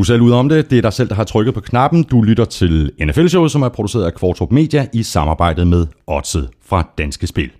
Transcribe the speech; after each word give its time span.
Du 0.00 0.02
er 0.02 0.06
selv 0.06 0.22
ude 0.22 0.34
om 0.34 0.48
det. 0.48 0.70
Det 0.70 0.78
er 0.78 0.82
dig 0.82 0.92
selv, 0.92 1.08
der 1.08 1.14
har 1.14 1.24
trykket 1.24 1.54
på 1.54 1.60
knappen. 1.60 2.02
Du 2.02 2.22
lytter 2.22 2.44
til 2.44 2.92
NFL-showet, 3.04 3.50
som 3.50 3.62
er 3.62 3.68
produceret 3.68 4.04
af 4.04 4.14
Kvartrup 4.14 4.52
Media 4.52 4.86
i 4.92 5.02
samarbejde 5.02 5.64
med 5.64 5.86
Odset 6.06 6.48
fra 6.66 6.88
Danske 6.98 7.26
Spil. 7.26 7.50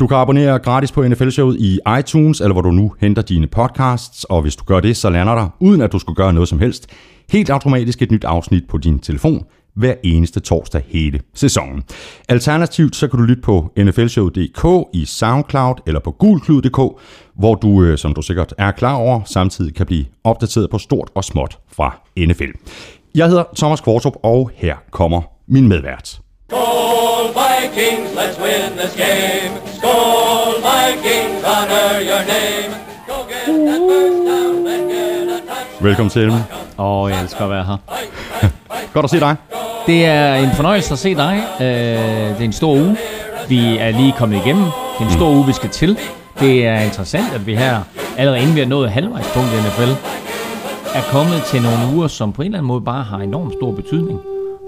Du 0.00 0.06
kan 0.06 0.16
abonnere 0.16 0.58
gratis 0.58 0.92
på 0.92 1.08
NFL-showet 1.08 1.56
i 1.60 1.78
iTunes, 1.98 2.40
eller 2.40 2.52
hvor 2.52 2.62
du 2.62 2.70
nu 2.70 2.92
henter 3.00 3.22
dine 3.22 3.46
podcasts, 3.46 4.24
og 4.24 4.42
hvis 4.42 4.56
du 4.56 4.64
gør 4.64 4.80
det, 4.80 4.96
så 4.96 5.10
lander 5.10 5.34
der, 5.34 5.48
uden 5.60 5.80
at 5.80 5.92
du 5.92 5.98
skal 5.98 6.14
gøre 6.14 6.32
noget 6.32 6.48
som 6.48 6.58
helst, 6.58 6.86
helt 7.30 7.50
automatisk 7.50 8.02
et 8.02 8.10
nyt 8.10 8.24
afsnit 8.24 8.64
på 8.68 8.78
din 8.78 8.98
telefon 8.98 9.44
hver 9.78 9.94
eneste 10.04 10.40
torsdag 10.40 10.82
hele 10.86 11.20
sæsonen. 11.34 11.82
Alternativt 12.28 12.96
så 12.96 13.08
kan 13.08 13.18
du 13.18 13.24
lytte 13.24 13.42
på 13.42 13.72
nflshow.dk 13.76 14.88
i 14.94 15.04
SoundCloud 15.04 15.74
eller 15.86 16.00
på 16.00 16.10
gulklud.dk, 16.10 17.00
hvor 17.34 17.54
du, 17.54 17.82
øh, 17.82 17.98
som 17.98 18.14
du 18.14 18.22
sikkert 18.22 18.54
er 18.58 18.70
klar 18.70 18.94
over, 18.94 19.20
samtidig 19.24 19.74
kan 19.74 19.86
blive 19.86 20.04
opdateret 20.24 20.70
på 20.70 20.78
stort 20.78 21.10
og 21.14 21.24
småt 21.24 21.58
fra 21.76 21.96
NFL. 22.18 22.52
Jeg 23.14 23.28
hedder 23.28 23.44
Thomas 23.56 23.80
Kvartrup, 23.80 24.16
og 24.22 24.50
her 24.54 24.76
kommer 24.90 25.22
min 25.48 25.68
medvært. 25.68 26.20
Skål 26.48 27.26
Vikings, 27.38 28.10
let's 28.18 28.42
win 28.44 28.78
this 28.78 28.94
game. 28.96 29.52
Skål 29.78 30.54
Vikings, 30.68 31.44
honor 31.44 31.90
your 32.10 32.22
name. 32.34 32.70
Go 33.08 33.16
get 33.32 33.46
that 33.68 33.80
first 33.90 34.18
down, 34.30 34.54
then 34.66 34.88
get 34.88 35.28
a 35.28 35.40
touchdown. 35.40 35.84
Velkommen 35.84 36.10
til. 36.10 36.30
Åh, 36.30 37.02
oh, 37.02 37.10
jeg 37.10 37.22
elsker 37.22 37.44
at 37.44 37.50
være 37.50 37.64
her. 37.64 37.76
Godt 38.92 39.04
at 39.04 39.10
se 39.10 39.20
dig. 39.20 39.36
Det 39.86 40.04
er 40.06 40.34
en 40.34 40.50
fornøjelse 40.50 40.92
at 40.92 40.98
se 40.98 41.14
dig. 41.14 41.42
Øh, 41.60 41.66
Det 41.66 42.40
er 42.40 42.44
en 42.44 42.52
stor 42.52 42.72
uge. 42.72 42.96
Vi 43.48 43.76
er 43.78 43.90
lige 43.90 44.12
kommet 44.18 44.36
igennem. 44.44 44.64
Det 44.64 45.00
er 45.00 45.04
en 45.04 45.10
stor 45.12 45.30
uge, 45.30 45.46
vi 45.46 45.52
skal 45.52 45.70
til. 45.70 45.98
Det 46.40 46.66
er 46.66 46.80
interessant, 46.80 47.32
at 47.34 47.46
vi 47.46 47.54
her, 47.54 47.80
allerede 48.18 48.40
inden 48.40 48.54
vi 48.54 48.60
har 48.60 48.66
nået 48.66 48.90
halvvejspunkt 48.90 49.48
i 49.52 49.56
NFL, 49.56 49.90
er 50.94 51.02
kommet 51.12 51.42
til 51.46 51.62
nogle 51.62 51.78
uger, 51.96 52.08
som 52.08 52.32
på 52.32 52.42
en 52.42 52.46
eller 52.46 52.58
anden 52.58 52.68
måde 52.68 52.80
bare 52.80 53.02
har 53.04 53.18
enormt 53.18 53.52
stor 53.60 53.72
betydning 53.72 54.20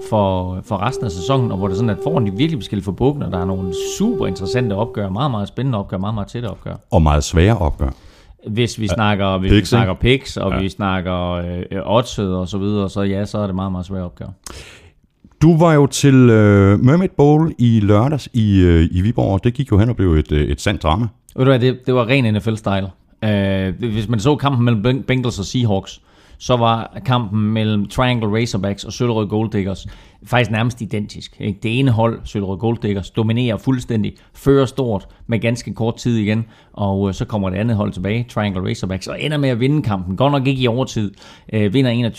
for, 0.09 0.57
for 0.65 0.77
resten 0.87 1.05
af 1.05 1.11
sæsonen, 1.11 1.51
og 1.51 1.57
hvor 1.57 1.67
det 1.67 1.73
er 1.73 1.77
sådan, 1.77 1.89
at 1.89 1.97
foran 2.03 2.25
de 2.25 2.31
virkelig 2.31 2.59
forskellige 2.61 2.85
for 2.85 2.91
bukken, 2.91 3.23
og 3.23 3.31
der 3.31 3.39
er 3.41 3.45
nogle 3.45 3.73
super 3.97 4.27
interessante 4.27 4.73
opgør, 4.73 5.09
meget, 5.09 5.31
meget 5.31 5.47
spændende 5.47 5.77
opgør, 5.77 5.97
meget, 5.97 6.13
meget 6.15 6.27
tætte 6.27 6.45
opgør. 6.45 6.73
Og 6.91 7.01
meget 7.01 7.23
svære 7.23 7.57
opgør. 7.57 7.89
Hvis 8.47 8.79
vi 8.79 8.87
snakker, 8.87 9.37
hvis 9.37 9.51
picks, 9.51 9.61
vi 9.61 9.65
snakker 9.75 9.93
picks, 9.93 10.37
og 10.37 10.49
Ja. 10.51 10.55
ja. 10.55 10.61
vi 10.61 10.69
snakker 10.69 11.31
øh, 11.31 11.63
oddset 11.85 12.35
og 12.35 12.47
så 12.47 12.57
videre, 12.57 12.89
så 12.89 13.01
ja, 13.01 13.25
så 13.25 13.37
er 13.37 13.45
det 13.45 13.55
meget, 13.55 13.71
meget 13.71 13.85
svære 13.85 14.03
opgør. 14.03 14.25
Du 15.41 15.57
var 15.57 15.73
jo 15.73 15.85
til 15.87 16.13
øh, 16.29 16.79
Mermaid 16.79 17.09
Bowl 17.17 17.53
i 17.57 17.79
lørdags 17.79 18.29
i, 18.33 18.61
øh, 18.61 18.87
i 18.91 19.01
Viborg, 19.01 19.43
det 19.43 19.53
gik 19.53 19.71
jo 19.71 19.77
hen 19.77 19.89
og 19.89 19.95
blev 19.95 20.13
et, 20.13 20.31
øh, 20.31 20.41
et 20.47 20.61
sandt 20.61 20.83
drama. 20.83 21.07
Ved 21.35 21.45
du 21.45 21.51
hvad, 21.51 21.59
det, 21.59 21.79
det 21.85 21.93
var 21.93 22.07
ren 22.07 22.35
NFL-style. 22.35 22.87
Uh, 23.25 23.91
hvis 23.91 24.07
man 24.09 24.19
så 24.19 24.35
kampen 24.35 24.65
mellem 24.65 24.81
Ben- 24.85 25.03
Bengals 25.05 25.39
og 25.39 25.45
Seahawks, 25.45 26.01
så 26.37 26.57
var 26.57 26.97
kampen 27.05 27.41
mellem 27.53 27.87
Triangle 27.87 28.39
Razorbacks 28.41 28.83
og 28.83 28.93
Søllerød 28.93 29.27
Gold 29.27 29.51
Diggers 29.51 29.87
faktisk 30.25 30.51
nærmest 30.51 30.81
identisk. 30.81 31.37
Ikke? 31.39 31.59
Det 31.63 31.79
ene 31.79 31.91
hold, 31.91 32.21
Søllerød 32.23 32.57
Gold 32.57 32.77
Diggers, 32.77 33.09
dominerer 33.09 33.57
fuldstændig, 33.57 34.13
fører 34.33 34.65
stort 34.65 35.07
med 35.27 35.39
ganske 35.39 35.73
kort 35.73 35.95
tid 35.95 36.17
igen, 36.17 36.45
og 36.73 36.99
uh, 36.99 37.13
så 37.13 37.25
kommer 37.25 37.49
det 37.49 37.57
andet 37.57 37.77
hold 37.77 37.93
tilbage, 37.93 38.25
Triangle 38.29 38.69
Razorbacks, 38.69 39.07
og 39.07 39.21
ender 39.21 39.37
med 39.37 39.49
at 39.49 39.59
vinde 39.59 39.81
kampen. 39.81 40.15
Godt 40.15 40.31
nok 40.31 40.47
ikke 40.47 40.61
i 40.61 40.67
overtid. 40.67 41.11
Uh, 41.53 41.73
vinder 41.73 42.11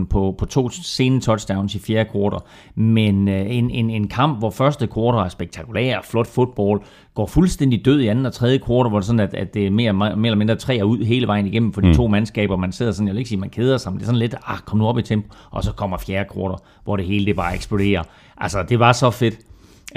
21-17 0.00 0.04
på, 0.04 0.34
på 0.38 0.44
to 0.44 0.68
sene 0.70 1.20
touchdowns 1.20 1.74
i 1.74 1.78
fjerde 1.78 2.10
kvartal, 2.10 2.40
men 2.74 3.28
uh, 3.28 3.34
en, 3.34 3.70
en, 3.70 3.90
en 3.90 4.08
kamp, 4.08 4.38
hvor 4.38 4.50
første 4.50 4.86
kvartal 4.86 5.24
er 5.24 5.28
spektakulær, 5.28 6.00
flot 6.04 6.26
fodbold, 6.26 6.82
går 7.14 7.26
fuldstændig 7.26 7.84
død 7.84 8.00
i 8.00 8.06
anden 8.06 8.26
og 8.26 8.32
tredje 8.32 8.58
kvartal, 8.58 8.88
hvor 8.88 8.98
det 8.98 9.06
sådan, 9.06 9.20
at, 9.20 9.34
at 9.34 9.54
det 9.54 9.66
er 9.66 9.70
mere, 9.70 9.92
mere 9.92 10.14
eller 10.14 10.36
mindre 10.36 10.56
træer 10.56 10.84
ud 10.84 11.04
hele 11.04 11.26
vejen 11.26 11.46
igennem 11.46 11.72
for 11.72 11.80
de 11.80 11.86
mm. 11.86 11.94
to 11.94 12.06
mandskaber. 12.06 12.56
Man 12.56 12.72
sidder 12.72 12.92
sådan, 12.92 13.06
jeg 13.06 13.12
vil 13.12 13.18
ikke 13.18 13.28
sige, 13.28 13.38
man 13.38 13.50
keder 13.50 13.78
sig, 13.78 13.92
men 13.92 13.98
det 13.98 14.04
er 14.04 14.06
sådan 14.06 14.18
lidt, 14.18 14.34
ah, 14.46 14.58
kom 14.58 14.78
nu 14.78 14.86
op 14.86 14.98
i 14.98 15.02
tempo, 15.02 15.34
og 15.50 15.64
så 15.64 15.72
kommer 15.72 15.98
fjerde 15.98 16.28
kvartal, 16.32 16.58
hvor 16.84 16.96
det 16.96 17.06
hele 17.06 17.26
det 17.26 17.36
bare 17.42 17.54
eksplodere. 17.54 18.04
Altså, 18.36 18.62
det 18.62 18.78
var 18.78 18.92
så 18.92 19.10
fedt. 19.10 19.38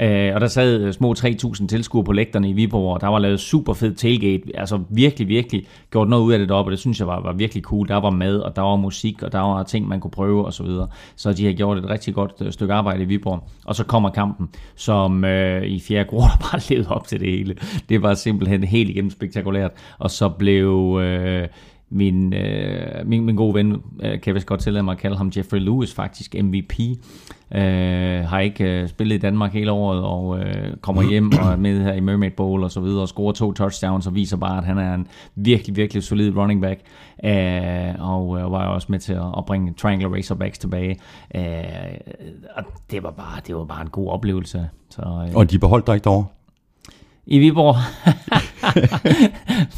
Øh, 0.00 0.34
og 0.34 0.40
der 0.40 0.46
sad 0.46 0.80
øh, 0.80 0.92
små 0.92 1.14
3.000 1.18 1.66
tilskuere 1.66 2.04
på 2.04 2.12
lægterne 2.12 2.50
i 2.50 2.52
Viborg, 2.52 2.94
og 2.94 3.00
der 3.00 3.06
var 3.06 3.18
lavet 3.18 3.40
super 3.40 3.74
fed 3.74 3.94
tailgate. 3.94 4.42
Altså 4.54 4.80
virkelig, 4.90 5.28
virkelig 5.28 5.66
gjort 5.90 6.08
noget 6.08 6.22
ud 6.22 6.32
af 6.32 6.38
det 6.38 6.48
deroppe, 6.48 6.68
og 6.68 6.70
det 6.70 6.78
synes 6.78 6.98
jeg 6.98 7.06
var, 7.06 7.20
var 7.20 7.32
virkelig 7.32 7.62
cool. 7.62 7.88
Der 7.88 7.96
var 7.96 8.10
mad, 8.10 8.38
og 8.38 8.56
der 8.56 8.62
var 8.62 8.76
musik, 8.76 9.22
og 9.22 9.32
der 9.32 9.38
var 9.38 9.62
ting, 9.62 9.88
man 9.88 10.00
kunne 10.00 10.10
prøve 10.10 10.46
og 10.46 10.52
så 10.52 10.62
videre. 10.62 10.88
Så 11.16 11.32
de 11.32 11.46
har 11.46 11.52
gjort 11.52 11.78
et 11.78 11.88
rigtig 11.88 12.14
godt 12.14 12.32
øh, 12.40 12.52
stykke 12.52 12.74
arbejde 12.74 13.02
i 13.02 13.06
Viborg. 13.06 13.48
Og 13.64 13.74
så 13.74 13.84
kommer 13.84 14.10
kampen, 14.10 14.48
som 14.74 15.24
øh, 15.24 15.62
i 15.62 15.80
fjerde 15.80 16.08
kvartal 16.08 16.38
bare 16.50 16.60
levede 16.68 16.88
op 16.88 17.06
til 17.06 17.20
det 17.20 17.30
hele. 17.30 17.56
Det 17.88 18.02
var 18.02 18.14
simpelthen 18.14 18.64
helt 18.64 18.90
igennem 18.90 19.10
spektakulært. 19.10 19.70
Og 19.98 20.10
så 20.10 20.28
blev... 20.28 21.00
Øh, 21.02 21.48
min, 21.90 22.32
øh, 22.32 23.06
min, 23.06 23.24
min 23.24 23.36
gode 23.36 23.54
ven, 23.54 23.72
øh, 23.72 24.10
kan 24.10 24.22
jeg 24.26 24.34
vist 24.34 24.46
godt 24.46 24.60
tillade 24.60 24.82
mig 24.82 24.92
at 24.92 24.98
kalde 24.98 25.16
ham 25.16 25.32
Jeffrey 25.36 25.58
Lewis, 25.58 25.94
faktisk 25.94 26.34
MVP. 26.42 26.72
Øh, 27.54 28.24
har 28.24 28.40
ikke 28.40 28.64
øh, 28.64 28.88
spillet 28.88 29.14
i 29.14 29.18
Danmark 29.18 29.52
hele 29.52 29.72
året, 29.72 30.02
og 30.02 30.38
øh, 30.38 30.76
kommer 30.76 31.02
hjem 31.02 31.32
og 31.42 31.52
er 31.52 31.56
med 31.56 31.82
her 31.82 31.92
i 31.92 32.00
Mermaid 32.00 32.30
Bowl 32.30 32.62
og 32.62 32.70
så 32.70 32.80
videre, 32.80 33.02
og 33.02 33.08
scorer 33.08 33.32
to 33.32 33.52
touchdowns 33.52 34.06
og 34.06 34.14
viser 34.14 34.36
bare, 34.36 34.58
at 34.58 34.64
han 34.64 34.78
er 34.78 34.94
en 34.94 35.06
virkelig, 35.34 35.76
virkelig 35.76 36.02
solid 36.02 36.36
running 36.36 36.60
back. 36.60 36.80
Øh, 37.24 37.94
og 37.98 38.38
øh, 38.38 38.52
var 38.52 38.64
jo 38.64 38.74
også 38.74 38.86
med 38.90 38.98
til 38.98 39.12
at, 39.12 39.34
at 39.38 39.46
bringe 39.46 39.74
Triangle 39.74 40.16
Razorbacks 40.16 40.58
tilbage. 40.58 40.96
Øh, 41.34 41.42
og 42.56 42.64
det 42.90 43.02
var, 43.02 43.10
bare, 43.10 43.40
det 43.46 43.56
var 43.56 43.64
bare 43.64 43.82
en 43.82 43.90
god 43.90 44.08
oplevelse. 44.08 44.68
Så, 44.90 45.02
øh, 45.02 45.36
Og 45.36 45.50
de 45.50 45.58
beholdt 45.58 45.86
dig 45.86 45.94
ikke 45.94 46.04
derovre 46.04 46.26
i 47.26 47.38
Viborg. 47.38 47.76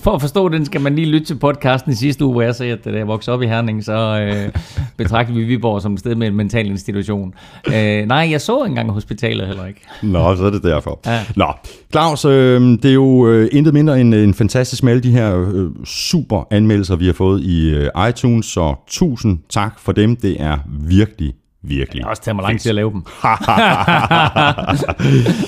For 0.03 0.15
at 0.15 0.21
forstå 0.21 0.49
den, 0.49 0.65
skal 0.65 0.81
man 0.81 0.95
lige 0.95 1.07
lytte 1.07 1.27
til 1.27 1.35
podcasten 1.35 1.93
i 1.93 1.95
sidste 1.95 2.25
uge, 2.25 2.33
hvor 2.33 2.43
jeg 2.43 2.55
sagde, 2.55 2.73
at 2.73 2.85
da 2.85 2.91
jeg 2.91 3.07
voksede 3.07 3.35
op 3.35 3.43
i 3.43 3.47
Herning, 3.47 3.85
så 3.85 4.21
øh, 4.21 4.53
betragter 4.97 5.35
vi 5.35 5.45
Viborg 5.45 5.83
som 5.83 5.93
et 5.93 6.01
sted 6.01 6.15
med 6.15 6.27
en 6.27 6.35
mental 6.35 6.67
institution. 6.67 7.35
Øh, 7.67 8.07
nej, 8.07 8.29
jeg 8.31 8.41
så 8.41 8.65
engang 8.65 8.91
hospitalet 8.91 9.47
heller 9.47 9.67
ikke. 9.67 9.81
Nå, 10.03 10.37
så 10.37 10.45
er 10.45 10.51
det 10.51 10.63
derfor. 10.63 11.01
Ja. 11.07 11.25
Nå, 11.37 11.53
Claus, 11.93 12.25
øh, 12.25 12.61
det 12.61 12.85
er 12.85 12.95
jo 12.95 13.29
øh, 13.29 13.49
intet 13.53 13.75
mindre 13.75 14.01
end 14.01 14.15
en 14.15 14.35
fantastisk 14.35 14.83
med 14.83 14.93
alle 14.93 15.03
de 15.03 15.11
her 15.11 15.51
øh, 15.53 15.71
super 15.85 16.47
anmeldelser, 16.51 16.97
vi 16.97 17.07
har 17.07 17.13
fået 17.13 17.43
i 17.43 17.69
øh, 17.69 18.09
iTunes, 18.09 18.47
så 18.47 18.75
tusind 18.87 19.39
tak 19.49 19.79
for 19.79 19.93
dem. 19.93 20.17
Det 20.17 20.43
er 20.43 20.59
virkelig, 20.69 21.35
virkelig 21.63 21.95
Det 21.99 22.05
har 22.05 22.11
også 22.11 22.23
taget 22.23 22.37
mig 22.37 22.43
lang 22.43 22.61
tid 22.61 22.69
at 22.69 22.75
lave 22.75 22.91
dem. 22.91 23.03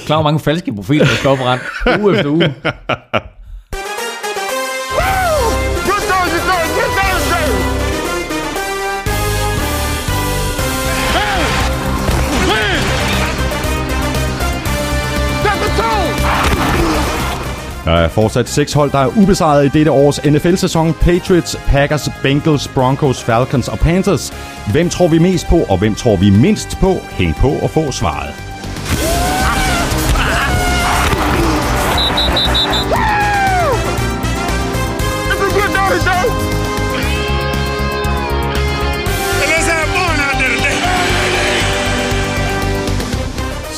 Klar, 0.06 0.16
hvor 0.16 0.22
mange 0.22 0.40
falske 0.40 0.74
profiler, 0.74 1.04
der 1.04 1.14
skal 1.14 1.30
oprette 1.30 1.64
uge 2.00 2.16
efter 2.16 2.30
uge. 2.30 2.54
Der 17.90 17.96
er 17.96 18.08
fortsat 18.08 18.48
seks 18.48 18.72
hold, 18.72 18.90
der 18.90 18.98
er 18.98 19.18
ubesejret 19.18 19.64
i 19.64 19.68
dette 19.68 19.90
års 19.90 20.24
NFL-sæson. 20.24 20.94
Patriots, 20.94 21.56
Packers, 21.66 22.08
Bengals, 22.22 22.68
Broncos, 22.68 23.22
Falcons 23.22 23.68
og 23.68 23.78
Panthers. 23.78 24.30
Hvem 24.72 24.90
tror 24.90 25.08
vi 25.08 25.18
mest 25.18 25.46
på, 25.48 25.56
og 25.56 25.78
hvem 25.78 25.94
tror 25.94 26.16
vi 26.16 26.30
mindst 26.30 26.78
på? 26.80 26.92
Hæng 27.10 27.36
på 27.36 27.48
og 27.48 27.70
få 27.70 27.92
svaret. 27.92 28.49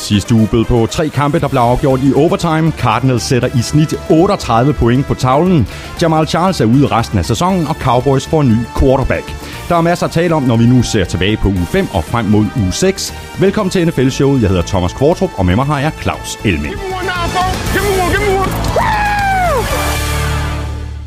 Sidste 0.03 0.35
uge 0.35 0.47
bød 0.47 0.65
på 0.65 0.87
tre 0.91 1.09
kampe, 1.09 1.39
der 1.39 1.47
blev 1.47 1.61
afgjort 1.61 1.99
i 2.03 2.13
overtime. 2.15 2.71
Cardinals 2.71 3.23
sætter 3.23 3.47
i 3.59 3.61
snit 3.61 3.93
38 4.09 4.73
point 4.73 5.05
på 5.05 5.13
tavlen. 5.13 5.67
Jamal 6.01 6.27
Charles 6.27 6.61
er 6.61 6.65
ude 6.65 6.87
resten 6.87 7.17
af 7.17 7.25
sæsonen, 7.25 7.67
og 7.67 7.75
Cowboys 7.75 8.27
får 8.27 8.41
en 8.41 8.49
ny 8.49 8.57
quarterback. 8.79 9.35
Der 9.69 9.75
er 9.75 9.81
masser 9.81 10.05
at 10.05 10.11
tale 10.11 10.35
om, 10.35 10.43
når 10.43 10.57
vi 10.57 10.65
nu 10.65 10.83
ser 10.83 11.05
tilbage 11.05 11.37
på 11.37 11.47
uge 11.47 11.65
5 11.65 11.87
og 11.93 12.03
frem 12.03 12.25
mod 12.25 12.45
uge 12.57 12.71
6. 12.71 13.13
Velkommen 13.39 13.71
til 13.71 13.87
NFL-showet. 13.87 14.41
Jeg 14.41 14.49
hedder 14.49 14.63
Thomas 14.63 14.93
Kvartrup, 14.93 15.29
og 15.37 15.45
med 15.45 15.55
mig 15.55 15.65
har 15.65 15.79
jeg 15.79 15.91
Claus 16.01 16.39
Elming. 16.45 16.75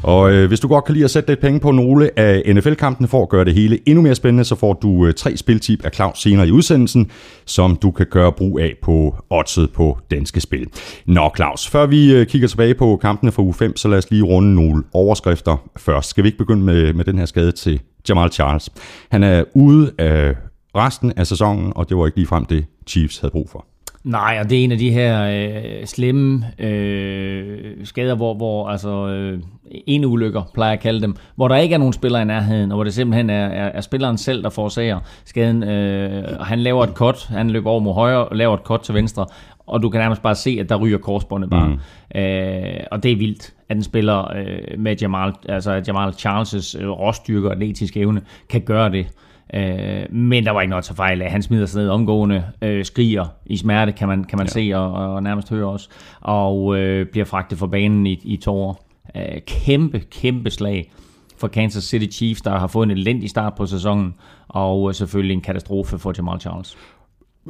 Og 0.07 0.33
øh, 0.33 0.49
hvis 0.49 0.61
du 0.61 0.69
godt 0.69 0.85
kan 0.85 0.93
lide 0.93 1.05
at 1.05 1.11
sætte 1.11 1.31
lidt 1.31 1.41
penge 1.41 1.61
på 1.61 1.71
nogle 1.71 2.19
af 2.19 2.55
NFL-kampene 2.55 3.09
for 3.09 3.23
at 3.23 3.29
gøre 3.29 3.45
det 3.45 3.55
hele 3.55 3.79
endnu 3.89 4.03
mere 4.03 4.15
spændende, 4.15 4.45
så 4.45 4.55
får 4.55 4.73
du 4.73 5.07
øh, 5.07 5.15
tre 5.15 5.37
spiltip 5.37 5.85
af 5.85 5.91
Claus 5.95 6.23
senere 6.23 6.49
i 6.49 6.51
udsendelsen, 6.51 7.11
som 7.47 7.77
du 7.77 7.91
kan 7.91 8.07
gøre 8.11 8.33
brug 8.33 8.61
af 8.61 8.75
på 8.83 9.17
oddset 9.31 9.71
på 9.73 9.99
Danske 10.11 10.41
Spil. 10.41 10.67
Nå 11.07 11.33
Claus, 11.37 11.69
før 11.69 11.87
vi 11.87 12.15
øh, 12.15 12.27
kigger 12.27 12.49
tilbage 12.49 12.75
på 12.75 12.99
kampene 13.03 13.33
fra 13.33 13.43
uge 13.43 13.55
5, 13.55 13.77
så 13.77 13.89
lad 13.89 13.99
os 13.99 14.11
lige 14.11 14.23
runde 14.23 14.55
nogle 14.55 14.83
overskrifter 14.93 15.57
først. 15.77 16.11
Skal 16.11 16.25
vi 16.25 16.29
ikke 16.29 16.39
begynde 16.39 16.63
med, 16.63 16.93
med 16.93 17.05
den 17.05 17.19
her 17.19 17.27
skade 17.27 17.53
til 17.53 17.81
Jamal 18.09 18.33
Charles? 18.33 18.71
Han 19.11 19.23
er 19.23 19.45
ude 19.55 19.93
af 19.99 20.35
resten 20.77 21.13
af 21.17 21.27
sæsonen, 21.27 21.73
og 21.77 21.89
det 21.89 21.97
var 21.97 22.07
ikke 22.07 22.19
ligefrem 22.19 22.45
det, 22.45 22.65
Chiefs 22.87 23.19
havde 23.19 23.33
brug 23.33 23.51
for. 23.51 23.76
Nej, 24.07 24.39
og 24.41 24.51
det 24.51 24.61
er 24.61 24.65
en 24.65 24.73
af 24.73 24.79
de 24.79 24.91
her 24.91 25.25
øh, 25.25 25.87
slemme 25.87 26.47
øh, 26.59 27.75
skader, 27.85 28.15
hvor, 28.15 28.35
hvor 28.35 28.69
altså 28.69 29.09
øh, 29.09 29.41
en 29.87 30.05
ulykker, 30.05 30.43
plejer 30.55 30.71
jeg 30.71 30.79
at 30.79 30.83
kalde 30.83 31.01
dem, 31.01 31.17
hvor 31.37 31.49
der 31.49 31.57
ikke 31.57 31.75
er 31.75 31.79
nogen 31.79 31.93
spillere 31.93 32.23
i 32.23 32.25
nærheden, 32.25 32.73
og 32.73 32.77
hvor 32.77 32.85
det 32.85 32.95
simpelthen 32.95 33.31
er, 33.31 33.47
er, 33.47 33.69
er 33.69 33.81
spilleren 33.81 34.19
selv, 34.19 34.43
der 34.43 34.51
forårsager 34.51 35.01
skaden. 35.25 35.63
Øh, 35.63 36.25
og 36.39 36.47
han 36.47 36.59
laver 36.59 36.85
et 36.85 36.91
cut, 36.91 37.27
han 37.27 37.51
løber 37.51 37.71
over 37.71 37.81
mod 37.81 37.95
højre 37.95 38.29
og 38.29 38.37
laver 38.37 38.55
et 38.55 38.63
cut 38.63 38.81
til 38.81 38.95
venstre, 38.95 39.27
og 39.67 39.83
du 39.83 39.89
kan 39.89 40.01
nærmest 40.01 40.23
bare 40.23 40.35
se, 40.35 40.59
at 40.61 40.69
der 40.69 40.77
ryger 40.77 40.99
korsbåndet 40.99 41.51
bare. 41.51 41.69
Mm. 41.69 42.21
Øh, 42.21 42.81
og 42.91 43.03
det 43.03 43.13
er 43.13 43.17
vildt, 43.17 43.55
at 43.69 43.77
en 43.77 43.83
spiller 43.83 44.37
øh, 44.37 44.79
med 44.79 44.97
Jamal, 44.97 45.33
altså 45.49 45.83
Jamal 45.87 46.13
Charles' 46.13 46.83
øh, 46.83 46.91
råstyrke 46.91 47.49
og 47.49 47.53
atletisk 47.53 47.97
evne 47.97 48.21
kan 48.49 48.61
gøre 48.61 48.91
det. 48.91 49.07
Øh, 49.55 50.13
men 50.13 50.45
der 50.45 50.51
var 50.51 50.61
ikke 50.61 50.71
noget 50.71 50.85
til 50.85 50.95
fejl. 50.95 51.23
Han 51.23 51.43
smider 51.43 51.67
sig 51.67 51.83
ned 51.83 51.89
omgående, 51.89 52.45
øh, 52.63 52.85
skriger 52.85 53.27
i 53.47 53.57
smerte, 53.57 53.93
kan 53.93 54.09
man, 54.09 54.25
kan 54.25 54.39
man 54.39 54.47
ja. 54.47 54.53
se 54.53 54.73
og, 54.75 54.93
og 54.93 55.23
nærmest 55.23 55.51
høre 55.51 55.67
også, 55.67 55.89
og 56.21 56.79
øh, 56.79 57.07
bliver 57.07 57.25
fragtet 57.25 57.59
fra 57.59 57.67
banen 57.67 58.07
i, 58.07 58.21
i 58.25 58.37
to 58.37 58.55
år. 58.55 58.89
Øh, 59.17 59.41
kæmpe, 59.47 59.99
kæmpe 59.99 60.51
slag 60.51 60.93
for 61.39 61.49
Kansas 61.49 61.85
City 61.85 62.17
Chiefs, 62.17 62.43
der 62.43 62.59
har 62.59 62.67
fået 62.67 62.85
en 62.85 62.91
elendig 62.91 63.31
start 63.31 63.55
på 63.55 63.67
sæsonen, 63.67 64.15
og 64.49 64.89
øh, 64.89 64.95
selvfølgelig 64.95 65.35
en 65.35 65.41
katastrofe 65.41 65.99
for 65.99 66.13
Jamal 66.17 66.41
Charles. 66.41 66.77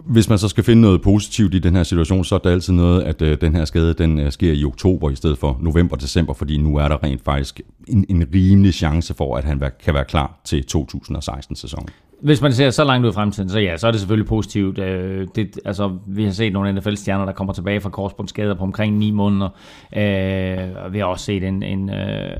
Hvis 0.05 0.29
man 0.29 0.39
så 0.39 0.49
skal 0.49 0.65
finde 0.65 0.83
noget 0.83 1.03
positivt 1.03 1.55
i 1.55 1.59
den 1.59 1.77
her 1.77 1.83
situation, 1.83 2.25
så 2.25 2.35
er 2.35 2.39
det 2.39 2.51
altid 2.51 2.73
noget, 2.73 3.03
at 3.03 3.23
øh, 3.23 3.41
den 3.41 3.55
her 3.55 3.65
skade 3.65 3.95
den 3.95 4.21
øh, 4.21 4.33
sker 4.33 4.53
i 4.53 4.65
oktober 4.65 5.11
i 5.11 5.17
stedet 5.17 5.39
for 5.39 5.59
november-december, 5.61 6.35
fordi 6.35 6.57
nu 6.57 6.77
er 6.77 6.89
der 6.89 7.03
rent 7.03 7.25
faktisk 7.25 7.61
en, 7.89 8.07
en 8.09 8.25
rimelig 8.35 8.75
chance 8.75 9.15
for, 9.15 9.37
at 9.37 9.45
han 9.45 9.61
vær, 9.61 9.69
kan 9.69 9.95
være 9.95 10.05
klar 10.05 10.41
til 10.45 10.65
2016-sæsonen. 10.77 11.89
Hvis 12.21 12.43
man 12.43 12.53
ser 12.53 12.71
så 12.71 12.85
langt 12.85 13.07
ud 13.07 13.11
i 13.11 13.15
fremtiden, 13.15 13.49
så 13.49 13.59
ja, 13.59 13.77
så 13.77 13.87
er 13.87 13.91
det 13.91 14.01
selvfølgelig 14.01 14.29
positivt. 14.29 14.79
Øh, 14.79 15.27
det, 15.35 15.59
altså, 15.65 15.99
vi 16.07 16.25
har 16.25 16.31
set 16.31 16.53
nogle 16.53 16.73
NFL-stjerner, 16.73 17.25
der 17.25 17.33
kommer 17.33 17.53
tilbage 17.53 17.81
fra 17.81 17.91
korsbåndsskader 17.91 18.55
på 18.55 18.63
omkring 18.63 18.99
9 18.99 19.11
måneder. 19.11 19.49
Øh, 19.97 20.93
vi 20.93 20.99
har 20.99 21.05
også 21.05 21.25
set 21.25 21.45
en, 21.45 21.63
en 21.63 21.91
øh, 21.91 22.31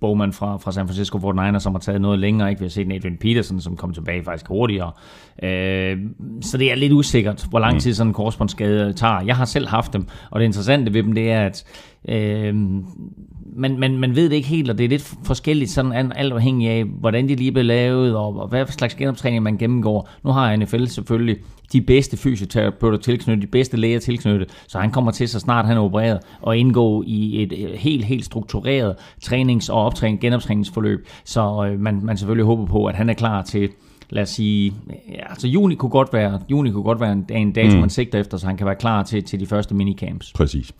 Bowman 0.00 0.32
fra, 0.32 0.56
fra 0.56 0.72
San 0.72 0.86
Francisco 0.86 1.18
49ers, 1.18 1.58
som 1.58 1.72
har 1.72 1.78
taget 1.78 2.00
noget 2.00 2.18
længere. 2.18 2.50
Ikke? 2.50 2.60
Vi 2.60 2.64
har 2.64 2.70
set 2.70 2.92
Adrian 2.92 3.16
Peterson, 3.16 3.60
som 3.60 3.76
kom 3.76 3.92
tilbage 3.92 4.24
faktisk 4.24 4.48
hurtigere. 4.48 4.92
Øh, 5.42 5.98
så 6.40 6.58
det 6.58 6.72
er 6.72 6.74
lidt 6.74 6.92
usikkert, 6.92 7.46
hvor 7.50 7.58
lang 7.58 7.74
mm. 7.74 7.80
tid 7.80 7.94
sådan 7.94 8.10
en 8.10 8.14
korsbåndsskade 8.14 8.92
tager. 8.92 9.20
Jeg 9.20 9.36
har 9.36 9.44
selv 9.44 9.68
haft 9.68 9.92
dem, 9.92 10.06
og 10.30 10.40
det 10.40 10.46
interessante 10.46 10.94
ved 10.94 11.02
dem, 11.02 11.12
det 11.12 11.30
er, 11.30 11.46
at 11.46 11.64
øh, 12.08 12.54
man, 13.56 13.78
man, 13.78 13.98
man 13.98 14.16
ved 14.16 14.28
det 14.28 14.36
ikke 14.36 14.48
helt, 14.48 14.70
og 14.70 14.78
det 14.78 14.84
er 14.84 14.88
lidt 14.88 15.14
forskelligt, 15.24 15.70
sådan 15.70 16.12
alt 16.12 16.32
afhængig 16.32 16.70
af, 16.70 16.84
hvordan 16.84 17.28
de 17.28 17.34
lige 17.34 17.52
bliver 17.52 17.64
lavet, 17.64 18.16
og, 18.16 18.36
og 18.40 18.48
hvad 18.48 18.66
slags 18.66 18.94
genoptræning 18.94 19.42
man 19.42 19.58
gennemgår. 19.58 20.08
Nu 20.24 20.30
har 20.30 20.56
NFL 20.56 20.86
selvfølgelig 20.86 21.36
de 21.72 21.80
bedste 21.80 22.16
fysioterapeuter 22.16 22.98
tilknyttet, 22.98 23.42
de 23.42 23.46
bedste 23.46 23.76
læger 23.76 23.98
tilknyttet, 23.98 24.48
så 24.68 24.78
han 24.78 24.90
kommer 24.90 25.10
til, 25.10 25.28
så 25.28 25.40
snart 25.40 25.66
han 25.66 25.76
er 25.76 25.80
opereret, 25.80 26.20
og 26.40 26.56
indgå 26.56 27.04
i 27.06 27.42
et 27.42 27.78
helt, 27.78 28.04
helt 28.04 28.24
struktureret 28.24 28.96
trænings- 29.20 29.72
og 29.72 29.84
optræning, 29.84 30.20
genoptræningsforløb, 30.20 31.06
så 31.24 31.68
øh, 31.70 31.80
man, 31.80 32.00
man 32.02 32.16
selvfølgelig 32.16 32.46
håber 32.46 32.66
på, 32.66 32.86
at 32.86 32.94
han 32.94 33.10
er 33.10 33.14
klar 33.14 33.42
til 33.42 33.68
lad 34.10 34.22
os 34.22 34.28
sige, 34.28 34.72
ja, 35.08 35.30
altså 35.30 35.48
juni 35.48 35.74
kunne 35.74 35.90
godt 35.90 36.12
være, 36.12 36.40
juni 36.50 36.70
kunne 36.70 36.82
godt 36.82 37.00
være 37.00 37.12
en, 37.12 37.26
en 37.30 37.52
dato, 37.52 37.74
mm. 37.74 37.80
man 37.80 37.90
sigter 37.90 38.20
efter, 38.20 38.36
så 38.36 38.46
han 38.46 38.56
kan 38.56 38.66
være 38.66 38.76
klar 38.76 39.02
til, 39.02 39.22
til 39.22 39.40
de 39.40 39.46
første 39.46 39.74
minicamps. 39.74 40.32
Præcis. 40.32 40.72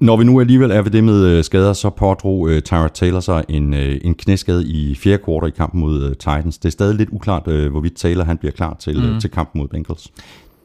Når 0.00 0.16
vi 0.16 0.24
nu 0.24 0.40
alligevel 0.40 0.70
er 0.70 0.82
ved 0.82 0.90
det 0.90 1.04
med 1.04 1.26
øh, 1.26 1.44
skader, 1.44 1.72
så 1.72 1.90
pådrog 1.90 2.40
uh, 2.40 2.58
Tyra 2.58 2.88
Taylor 2.88 3.20
sig 3.20 3.44
en, 3.48 3.74
uh, 3.74 3.80
en 3.80 4.14
knæskade 4.14 4.66
i 4.66 4.94
fjerde 4.94 5.18
kvartal 5.18 5.48
i 5.48 5.52
kampen 5.56 5.80
mod 5.80 6.04
uh, 6.04 6.10
Titans. 6.10 6.58
Det 6.58 6.68
er 6.68 6.70
stadig 6.70 6.94
lidt 6.94 7.08
uklart, 7.12 7.46
uh, 7.46 7.66
hvorvidt 7.66 7.96
Taylor 7.96 8.24
han 8.24 8.38
bliver 8.38 8.52
klar 8.52 8.76
til, 8.80 9.12
mm. 9.12 9.20
til 9.20 9.30
kampen 9.30 9.60
mod 9.60 9.68
Bengals. 9.68 10.12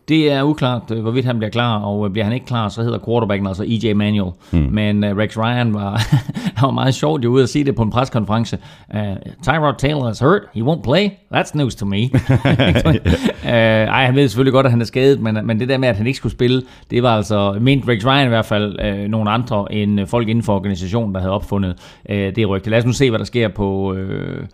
Det 0.07 0.31
er 0.31 0.43
uklart, 0.43 0.81
hvorvidt 1.01 1.25
han 1.25 1.37
bliver 1.37 1.49
klar, 1.49 1.79
og 1.79 2.11
bliver 2.11 2.23
han 2.23 2.33
ikke 2.33 2.45
klar, 2.45 2.69
så 2.69 2.81
hedder 2.83 2.99
quarterbacken 3.05 3.47
altså 3.47 3.63
EJ 3.63 3.93
Manuel. 3.93 4.31
Mm. 4.51 4.67
Men 4.71 5.03
uh, 5.03 5.17
Rex 5.17 5.37
Ryan 5.37 5.73
var, 5.73 5.91
han 6.57 6.65
var 6.67 6.71
meget 6.71 6.95
sjovt 6.95 7.23
jo 7.23 7.29
ude 7.29 7.43
at 7.43 7.49
sige 7.49 7.65
det 7.65 7.75
på 7.75 7.83
en 7.83 7.89
preskonference. 7.89 8.57
Uh, 8.93 8.99
Tyrod 9.43 9.73
Taylor 9.77 10.11
is 10.11 10.19
hurt, 10.19 10.41
he 10.53 10.61
won't 10.61 10.81
play, 10.81 11.09
that's 11.33 11.51
news 11.57 11.75
to 11.75 11.85
me. 11.85 12.03
uh, 12.03 12.09
ej, 13.95 14.05
han 14.05 14.15
ved 14.15 14.27
selvfølgelig 14.27 14.53
godt, 14.53 14.65
at 14.65 14.71
han 14.71 14.81
er 14.81 14.85
skadet, 14.85 15.19
men, 15.19 15.37
men 15.43 15.59
det 15.59 15.69
der 15.69 15.77
med, 15.77 15.89
at 15.89 15.97
han 15.97 16.07
ikke 16.07 16.17
skulle 16.17 16.33
spille, 16.33 16.61
det 16.91 17.03
var 17.03 17.15
altså, 17.15 17.57
ment 17.61 17.87
Rex 17.87 18.05
Ryan 18.05 18.25
i 18.25 18.29
hvert 18.29 18.45
fald, 18.45 18.99
uh, 19.03 19.09
nogle 19.09 19.29
andre 19.29 19.73
end 19.73 20.07
folk 20.07 20.29
inden 20.29 20.43
for 20.43 20.55
organisationen, 20.55 21.15
der 21.15 21.21
havde 21.21 21.33
opfundet 21.33 21.75
uh, 22.09 22.15
det 22.15 22.49
rygte. 22.49 22.69
Lad 22.69 22.79
os 22.79 22.85
nu 22.85 22.93
se, 22.93 23.09
hvad 23.09 23.19
der 23.19 23.25
sker 23.25 23.47
på... 23.47 23.93
Uh, 23.93 24.45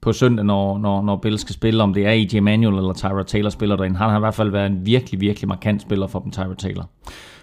på 0.00 0.12
søndag, 0.12 0.44
når, 0.44 0.78
når, 0.78 1.02
når 1.02 1.16
Bills 1.16 1.40
skal 1.40 1.54
spille, 1.54 1.82
om 1.82 1.94
det 1.94 2.06
er 2.06 2.10
E.J. 2.10 2.40
Manuel 2.40 2.76
eller 2.76 2.92
Tyra 2.92 3.22
Taylor 3.22 3.50
spiller 3.50 3.76
derinde. 3.76 3.96
Han 3.96 4.10
har 4.10 4.16
i 4.16 4.20
hvert 4.20 4.34
fald 4.34 4.50
været 4.50 4.66
en 4.66 4.86
virkelig, 4.86 5.20
virkelig 5.20 5.48
markant 5.48 5.82
spiller 5.82 6.06
for 6.06 6.18
dem, 6.18 6.30
Tyra 6.30 6.54
Taylor. 6.58 6.88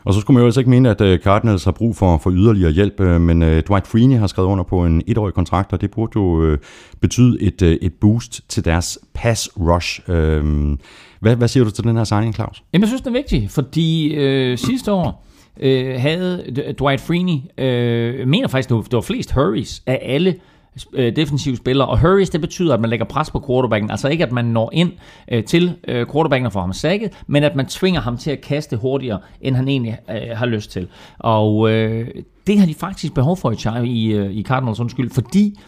Og 0.03 0.13
så 0.13 0.21
skulle 0.21 0.35
man 0.35 0.41
jo 0.41 0.45
altså 0.45 0.59
ikke 0.59 0.69
mene, 0.69 0.89
at 0.89 1.01
øh, 1.01 1.19
Cardinals 1.19 1.63
har 1.63 1.71
brug 1.71 1.95
for, 1.95 2.17
for 2.17 2.31
yderligere 2.31 2.71
hjælp, 2.71 2.99
øh, 2.99 3.21
men 3.21 3.41
uh, 3.41 3.47
Dwight 3.47 3.87
Freeney 3.87 4.17
har 4.17 4.27
skrevet 4.27 4.49
under 4.49 4.63
på 4.63 4.85
en 4.85 5.01
etårig 5.07 5.33
kontrakt, 5.33 5.73
og 5.73 5.81
det 5.81 5.91
burde 5.91 6.11
jo 6.15 6.57
betyde 7.01 7.41
et, 7.41 7.61
et 7.61 7.93
boost 8.01 8.41
til 8.49 8.65
deres 8.65 8.99
pass 9.13 9.49
rush. 9.59 9.99
Uh, 10.07 10.13
hvad, 11.19 11.35
hvad 11.35 11.47
siger 11.47 11.63
du 11.63 11.71
til 11.71 11.83
den 11.83 11.97
her 11.97 12.03
signing, 12.03 12.35
Claus? 12.35 12.63
Jamen, 12.73 12.81
jeg 12.81 12.87
synes, 12.87 13.01
det 13.01 13.07
er 13.07 13.13
vigtigt, 13.13 13.51
fordi 13.51 14.15
uh, 14.17 14.57
sidste 14.57 14.91
år 14.91 15.25
uh, 15.55 16.01
havde 16.01 16.43
Dwight 16.79 17.01
Freeney, 17.01 17.33
uh, 17.33 18.27
mener 18.27 18.47
faktisk, 18.47 18.69
det 18.69 18.93
var 18.93 19.01
flest 19.01 19.31
hurries 19.31 19.83
af 19.85 19.99
alle 20.01 20.35
øh, 20.93 21.15
defensive 21.15 21.55
spillere. 21.55 21.87
Og 21.87 21.99
hurries, 21.99 22.29
det 22.29 22.41
betyder, 22.41 22.73
at 22.73 22.81
man 22.81 22.89
lægger 22.89 23.05
pres 23.05 23.31
på 23.31 23.43
quarterbacken. 23.47 23.91
Altså 23.91 24.07
ikke, 24.07 24.23
at 24.23 24.31
man 24.31 24.45
når 24.45 24.69
ind 24.73 24.91
øh, 25.31 25.43
til 25.43 25.75
øh, 25.87 26.07
quarterbacken 26.11 26.45
og 26.45 26.53
får 26.53 26.61
ham 26.61 26.73
sækket, 26.73 27.11
men 27.27 27.43
at 27.43 27.55
man 27.55 27.65
tvinger 27.65 28.01
ham 28.01 28.17
til 28.17 28.31
at 28.31 28.41
kaste 28.41 28.77
hurtigere, 28.77 29.19
end 29.41 29.55
han 29.55 29.67
egentlig 29.67 29.97
øh, 30.09 30.37
har 30.37 30.45
lyst 30.45 30.71
til. 30.71 30.87
Og 31.19 31.71
øh, 31.71 32.07
det 32.47 32.59
har 32.59 32.65
de 32.65 32.73
faktisk 32.73 33.13
behov 33.13 33.37
for 33.37 33.51
i, 33.51 33.87
i, 33.87 34.13
øh, 34.13 34.31
i 34.31 34.43
Cardinals, 34.43 34.79
undskyld, 34.79 35.09
fordi 35.09 35.59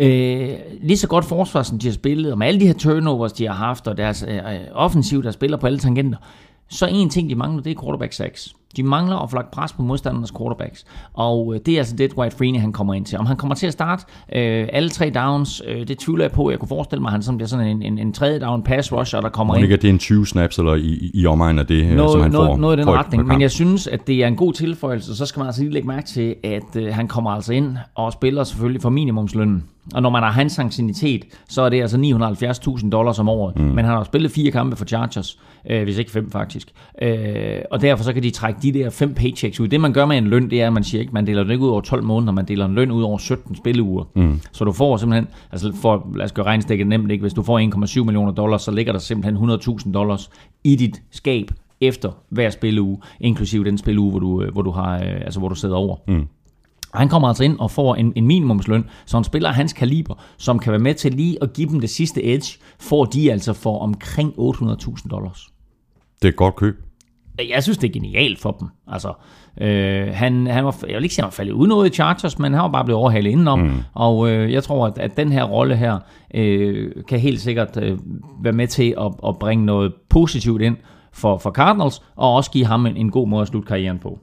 Øh, 0.00 0.54
lige 0.82 0.96
så 0.96 1.08
godt 1.08 1.24
forsvar, 1.24 1.62
som 1.62 1.78
de 1.78 1.86
har 1.86 1.94
spillet, 1.94 2.32
og 2.32 2.38
med 2.38 2.46
alle 2.46 2.60
de 2.60 2.66
her 2.66 2.74
turnovers, 2.74 3.32
de 3.32 3.46
har 3.46 3.54
haft, 3.54 3.86
og 3.86 3.96
deres 3.96 4.24
øh, 4.28 4.36
øh 4.36 4.60
offensiv, 4.72 5.22
der 5.22 5.30
spiller 5.30 5.56
på 5.56 5.66
alle 5.66 5.78
tangenter, 5.78 6.18
så 6.68 6.86
en 6.86 7.10
ting, 7.10 7.30
de 7.30 7.34
mangler, 7.34 7.62
det 7.62 7.76
er 7.76 7.82
quarterback 7.82 8.12
sacks. 8.12 8.54
De 8.76 8.82
mangler 8.82 9.16
at 9.16 9.30
få 9.30 9.36
lagt 9.36 9.50
pres 9.50 9.72
på 9.72 9.82
modstandernes 9.82 10.32
quarterbacks. 10.38 10.84
Og 11.14 11.54
øh, 11.54 11.60
det 11.66 11.74
er 11.74 11.78
altså 11.78 11.96
det, 11.96 12.16
Dwight 12.16 12.34
Freeney 12.34 12.60
han 12.60 12.72
kommer 12.72 12.94
ind 12.94 13.04
til. 13.04 13.18
Om 13.18 13.26
han 13.26 13.36
kommer 13.36 13.54
til 13.54 13.66
at 13.66 13.72
starte 13.72 14.04
øh, 14.32 14.68
alle 14.72 14.88
tre 14.88 15.10
downs, 15.14 15.62
øh, 15.66 15.88
det 15.88 15.98
tvivler 15.98 16.24
jeg 16.24 16.32
på. 16.32 16.50
Jeg 16.50 16.58
kunne 16.58 16.68
forestille 16.68 17.02
mig, 17.02 17.08
at 17.08 17.12
han 17.12 17.22
sådan 17.22 17.38
bliver 17.38 17.48
sådan 17.48 17.66
en, 17.66 17.82
en, 17.82 17.98
en 17.98 18.12
tredje 18.12 18.40
down 18.40 18.62
pass 18.62 18.92
rusher, 18.92 19.20
der 19.20 19.28
kommer 19.28 19.54
ind. 19.54 19.62
Ikke, 19.62 19.76
det 19.76 19.84
er 19.84 19.92
en 19.92 19.98
20 19.98 20.26
snaps 20.26 20.58
eller 20.58 20.74
i, 20.74 21.10
i 21.14 21.26
omegnen 21.26 21.58
af 21.58 21.66
det, 21.66 21.84
øh, 21.84 21.90
noget, 21.90 22.12
som 22.12 22.20
han 22.20 22.30
noget, 22.30 22.48
får. 22.48 22.56
Noget 22.56 22.76
i 22.76 22.80
den 22.80 22.90
retning. 22.90 23.26
Men 23.26 23.40
jeg 23.40 23.50
synes, 23.50 23.86
at 23.86 24.06
det 24.06 24.22
er 24.22 24.26
en 24.26 24.36
god 24.36 24.52
tilføjelse. 24.52 25.16
Så 25.16 25.26
skal 25.26 25.40
man 25.40 25.46
altså 25.46 25.62
lige 25.62 25.72
lægge 25.72 25.88
mærke 25.88 26.06
til, 26.06 26.34
at 26.44 26.76
øh, 26.76 26.94
han 26.94 27.08
kommer 27.08 27.30
altså 27.30 27.52
ind 27.52 27.76
og 27.94 28.12
spiller 28.12 28.44
selvfølgelig 28.44 28.82
for 28.82 28.90
minimumslønnen. 28.90 29.64
Og 29.94 30.02
når 30.02 30.10
man 30.10 30.22
har 30.22 30.30
hans 30.30 30.52
sanctinitet, 30.52 31.24
så 31.48 31.62
er 31.62 31.68
det 31.68 31.80
altså 31.80 31.96
970.000 31.96 32.90
dollars 32.90 33.18
om 33.18 33.28
året. 33.28 33.58
Mm. 33.58 33.64
Men 33.64 33.84
han 33.84 33.94
har 33.94 34.04
spillet 34.04 34.30
fire 34.30 34.50
kampe 34.50 34.76
for 34.76 34.84
Chargers, 34.84 35.38
øh, 35.70 35.82
hvis 35.82 35.98
ikke 35.98 36.10
fem 36.10 36.30
faktisk. 36.30 36.68
Øh, 37.02 37.58
og 37.70 37.80
derfor 37.80 38.04
så 38.04 38.12
kan 38.12 38.22
de 38.22 38.30
trække 38.30 38.60
de 38.62 38.72
der 38.72 38.90
fem 38.90 39.14
paychecks 39.14 39.60
ud. 39.60 39.68
Det 39.68 39.80
man 39.80 39.92
gør 39.92 40.06
med 40.06 40.18
en 40.18 40.26
løn, 40.26 40.50
det 40.50 40.62
er, 40.62 40.66
at 40.66 40.72
man 40.72 40.84
siger 40.84 41.00
ikke, 41.00 41.12
man 41.12 41.26
deler 41.26 41.42
den 41.42 41.52
ikke 41.52 41.64
ud 41.64 41.70
over 41.70 41.80
12 41.80 42.04
måneder, 42.04 42.32
man 42.32 42.44
deler 42.44 42.64
en 42.64 42.74
løn 42.74 42.90
ud 42.90 43.02
over 43.02 43.18
17 43.18 43.56
spilleuger. 43.56 44.04
Mm. 44.14 44.40
Så 44.52 44.64
du 44.64 44.72
får 44.72 44.96
simpelthen, 44.96 45.28
altså 45.52 45.72
for, 45.82 46.10
lad 46.14 46.24
os 46.24 46.32
gøre 46.32 46.46
regnstikket 46.46 46.86
nemt, 46.86 47.10
ikke? 47.10 47.22
hvis 47.22 47.34
du 47.34 47.42
får 47.42 47.86
1,7 48.00 48.04
millioner 48.04 48.32
dollars, 48.32 48.62
så 48.62 48.70
ligger 48.70 48.92
der 48.92 49.00
simpelthen 49.00 49.50
100.000 49.50 49.92
dollars 49.92 50.30
i 50.64 50.76
dit 50.76 51.02
skab 51.10 51.50
efter 51.80 52.10
hver 52.28 52.50
spilleuge, 52.50 52.98
inklusive 53.20 53.64
den 53.64 53.78
spilleuge, 53.78 54.10
hvor 54.10 54.20
du, 54.20 54.42
øh, 54.42 54.52
hvor 54.52 54.62
du, 54.62 54.70
har, 54.70 54.94
øh, 54.94 55.20
altså 55.20 55.40
hvor 55.40 55.48
du 55.48 55.54
sidder 55.54 55.76
over. 55.76 55.96
Mm. 56.08 56.26
Og 56.92 56.98
han 56.98 57.08
kommer 57.08 57.28
altså 57.28 57.44
ind 57.44 57.58
og 57.58 57.70
får 57.70 57.94
en, 57.94 58.12
en 58.16 58.26
minimumsløn, 58.26 58.84
så 59.06 59.16
han 59.16 59.24
spiller 59.24 59.52
hans 59.52 59.72
kaliber, 59.72 60.14
som 60.36 60.58
kan 60.58 60.70
være 60.70 60.80
med 60.80 60.94
til 60.94 61.14
lige 61.14 61.38
at 61.42 61.52
give 61.52 61.68
dem 61.68 61.80
det 61.80 61.90
sidste 61.90 62.24
edge, 62.24 62.58
får 62.80 63.04
de 63.04 63.32
altså 63.32 63.52
for 63.52 63.78
omkring 63.78 64.34
800.000 64.38 65.08
dollars. 65.08 65.48
Det 66.22 66.28
er 66.28 66.32
et 66.32 66.36
godt 66.36 66.56
køb. 66.56 66.84
Jeg 67.48 67.62
synes, 67.62 67.78
det 67.78 67.88
er 67.88 67.92
genialt 67.92 68.38
for 68.38 68.50
dem. 68.50 68.68
Altså, 68.86 69.12
øh, 69.60 70.08
han, 70.12 70.46
han 70.46 70.64
var, 70.64 70.76
jeg 70.88 70.94
vil 70.96 71.02
ikke 71.02 71.14
sige, 71.14 71.22
at 71.22 71.24
han 71.24 71.30
var 71.30 71.30
faldet 71.30 71.52
ud 71.52 71.66
noget 71.66 71.90
i 71.90 71.94
Chargers, 71.94 72.38
men 72.38 72.52
han 72.52 72.62
var 72.62 72.68
bare 72.68 72.84
blevet 72.84 73.00
overhalet 73.00 73.30
indenom. 73.30 73.58
Mm. 73.58 73.82
Og 73.94 74.30
øh, 74.30 74.52
jeg 74.52 74.62
tror, 74.62 74.86
at, 74.86 74.98
at 74.98 75.16
den 75.16 75.32
her 75.32 75.44
rolle 75.44 75.76
her 75.76 75.98
øh, 76.34 76.90
kan 77.08 77.18
helt 77.18 77.40
sikkert 77.40 77.76
øh, 77.82 77.98
være 78.42 78.52
med 78.52 78.66
til 78.66 78.94
at, 79.00 79.12
at 79.26 79.38
bringe 79.38 79.66
noget 79.66 79.92
positivt 80.08 80.62
ind 80.62 80.76
for, 81.12 81.38
for 81.38 81.50
Cardinals, 81.50 82.02
og 82.16 82.34
også 82.34 82.50
give 82.50 82.66
ham 82.66 82.86
en, 82.86 82.96
en 82.96 83.10
god 83.10 83.28
måde 83.28 83.42
at 83.42 83.48
slutte 83.48 83.68
karrieren 83.68 83.98
på. 83.98 84.18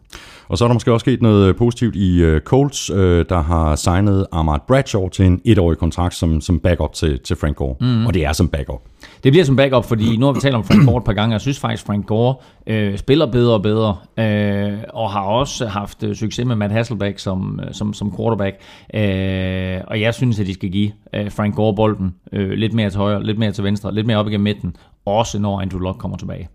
Og 0.47 0.57
så 0.57 0.65
er 0.65 0.67
der 0.67 0.73
måske 0.73 0.93
også 0.93 1.03
sket 1.03 1.21
noget 1.21 1.49
øh, 1.49 1.55
positivt 1.55 1.95
i 1.95 2.25
uh, 2.25 2.39
Colts, 2.39 2.89
uh, 2.89 2.97
der 3.29 3.41
har 3.41 3.75
signet 3.75 4.25
Ahmad 4.31 4.59
Bradshaw 4.67 5.09
til 5.09 5.25
en 5.25 5.41
etårig 5.45 5.77
kontrakt 5.77 6.15
som, 6.15 6.41
som 6.41 6.59
backup 6.59 6.93
til, 6.93 7.19
til 7.19 7.35
Frank 7.35 7.55
Gore. 7.55 7.75
Mm. 7.81 8.05
Og 8.05 8.13
det 8.13 8.25
er 8.25 8.33
som 8.33 8.49
backup. 8.49 8.81
Det 9.23 9.31
bliver 9.31 9.45
som 9.45 9.55
backup, 9.55 9.85
fordi 9.85 10.17
nu 10.17 10.25
har 10.25 10.33
vi 10.33 10.39
talt 10.39 10.55
om 10.55 10.63
Frank 10.63 10.85
Gore 10.85 10.97
et 10.97 11.03
par 11.03 11.13
gange, 11.13 11.31
og 11.31 11.33
jeg 11.33 11.41
synes 11.41 11.59
faktisk, 11.59 11.85
Frank 11.85 12.05
Gore 12.05 12.35
øh, 12.67 12.97
spiller 12.97 13.25
bedre 13.25 13.53
og 13.53 13.61
bedre, 13.61 13.97
øh, 14.17 14.77
og 14.89 15.11
har 15.11 15.21
også 15.21 15.67
haft 15.67 16.03
øh, 16.03 16.15
succes 16.15 16.45
med 16.45 16.55
Matt 16.55 16.73
Hasselbeck 16.73 17.19
som, 17.19 17.59
som, 17.71 17.93
som 17.93 18.15
quarterback. 18.17 18.55
Øh, 18.93 19.81
og 19.87 20.01
jeg 20.01 20.13
synes, 20.13 20.39
at 20.39 20.47
de 20.47 20.53
skal 20.53 20.69
give 20.69 20.91
øh, 21.15 21.31
Frank 21.31 21.55
Gore 21.55 21.75
bolden 21.75 22.15
øh, 22.33 22.49
lidt 22.49 22.73
mere 22.73 22.89
til 22.89 22.97
højre, 22.97 23.23
lidt 23.23 23.37
mere 23.37 23.51
til 23.51 23.63
venstre, 23.63 23.93
lidt 23.93 24.07
mere 24.07 24.17
op 24.17 24.27
igennem 24.27 24.43
midten, 24.43 24.75
også 25.05 25.39
når 25.39 25.61
Andrew 25.61 25.79
Luck 25.79 25.97
kommer 25.97 26.17
tilbage. 26.17 26.49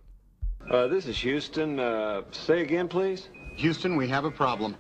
Uh, 0.75 0.91
this 0.93 1.07
is 1.07 1.23
Houston. 1.23 1.79
Uh, 1.79 1.85
say 2.31 2.63
again, 2.63 2.89
please. 2.89 3.40
Houston, 3.63 3.99
we 3.99 4.09
have 4.09 4.27
a 4.27 4.31
problem. 4.37 4.75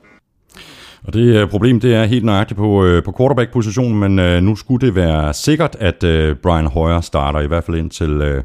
Og 1.04 1.14
det 1.14 1.36
øh, 1.36 1.48
problem, 1.48 1.80
det 1.80 1.94
er 1.94 2.04
helt 2.04 2.24
nøjagtigt 2.24 2.58
på, 2.58 2.84
øh, 2.84 3.04
på 3.04 3.14
quarterback-positionen, 3.18 4.00
men 4.00 4.18
øh, 4.18 4.42
nu 4.42 4.56
skulle 4.56 4.86
det 4.86 4.94
være 4.94 5.34
sikkert, 5.34 5.76
at 5.80 6.04
øh, 6.04 6.36
Brian 6.36 6.66
Hoyer 6.66 7.00
starter, 7.00 7.40
i 7.40 7.46
hvert 7.46 7.64
fald 7.64 7.76
indtil 7.76 8.10
øh, 8.10 8.42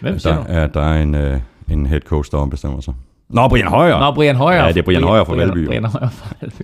Hvem 0.00 0.18
der, 0.18 0.44
er, 0.44 0.66
der 0.66 0.80
er 0.80 1.02
en, 1.02 1.14
øh, 1.14 1.40
en 1.70 1.86
head 1.86 2.00
coach, 2.00 2.30
der 2.30 2.38
ombestemmer 2.38 2.80
sig. 2.80 2.94
Nå, 3.28 3.48
Brian 3.48 3.66
Hoyer! 3.68 3.98
Nå, 3.98 4.14
Brian 4.14 4.36
Højer. 4.36 4.62
Ja, 4.62 4.68
det 4.68 4.76
er 4.76 4.82
Brian 4.82 5.02
Højer 5.02 5.24
fra 5.24 5.34
Valby. 5.34 5.66
Brian 5.66 5.84
Højer 5.84 6.08
fra 6.08 6.36
Valby. 6.40 6.62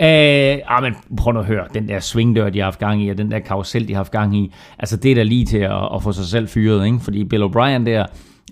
Øh, 0.00 0.76
ah, 0.76 0.82
men 0.82 0.94
prøv 1.16 1.32
nu 1.32 1.40
at 1.40 1.46
høre. 1.46 1.64
Den 1.74 1.88
der 1.88 2.00
svingdør, 2.00 2.50
de 2.50 2.58
har 2.58 2.64
haft 2.64 2.78
gang 2.78 3.02
i, 3.02 3.08
og 3.08 3.18
den 3.18 3.30
der 3.30 3.38
karusel, 3.38 3.88
de 3.88 3.92
har 3.92 3.98
haft 3.98 4.12
gang 4.12 4.36
i. 4.36 4.54
Altså, 4.78 4.96
det 4.96 5.10
er 5.10 5.14
da 5.14 5.22
lige 5.22 5.44
til 5.44 5.58
at, 5.58 5.88
at 5.94 6.02
få 6.02 6.12
sig 6.12 6.24
selv 6.24 6.48
fyret, 6.48 6.86
ikke? 6.86 6.98
Fordi 7.00 7.24
Bill 7.24 7.44
O'Brien 7.44 7.86
der, 7.86 8.06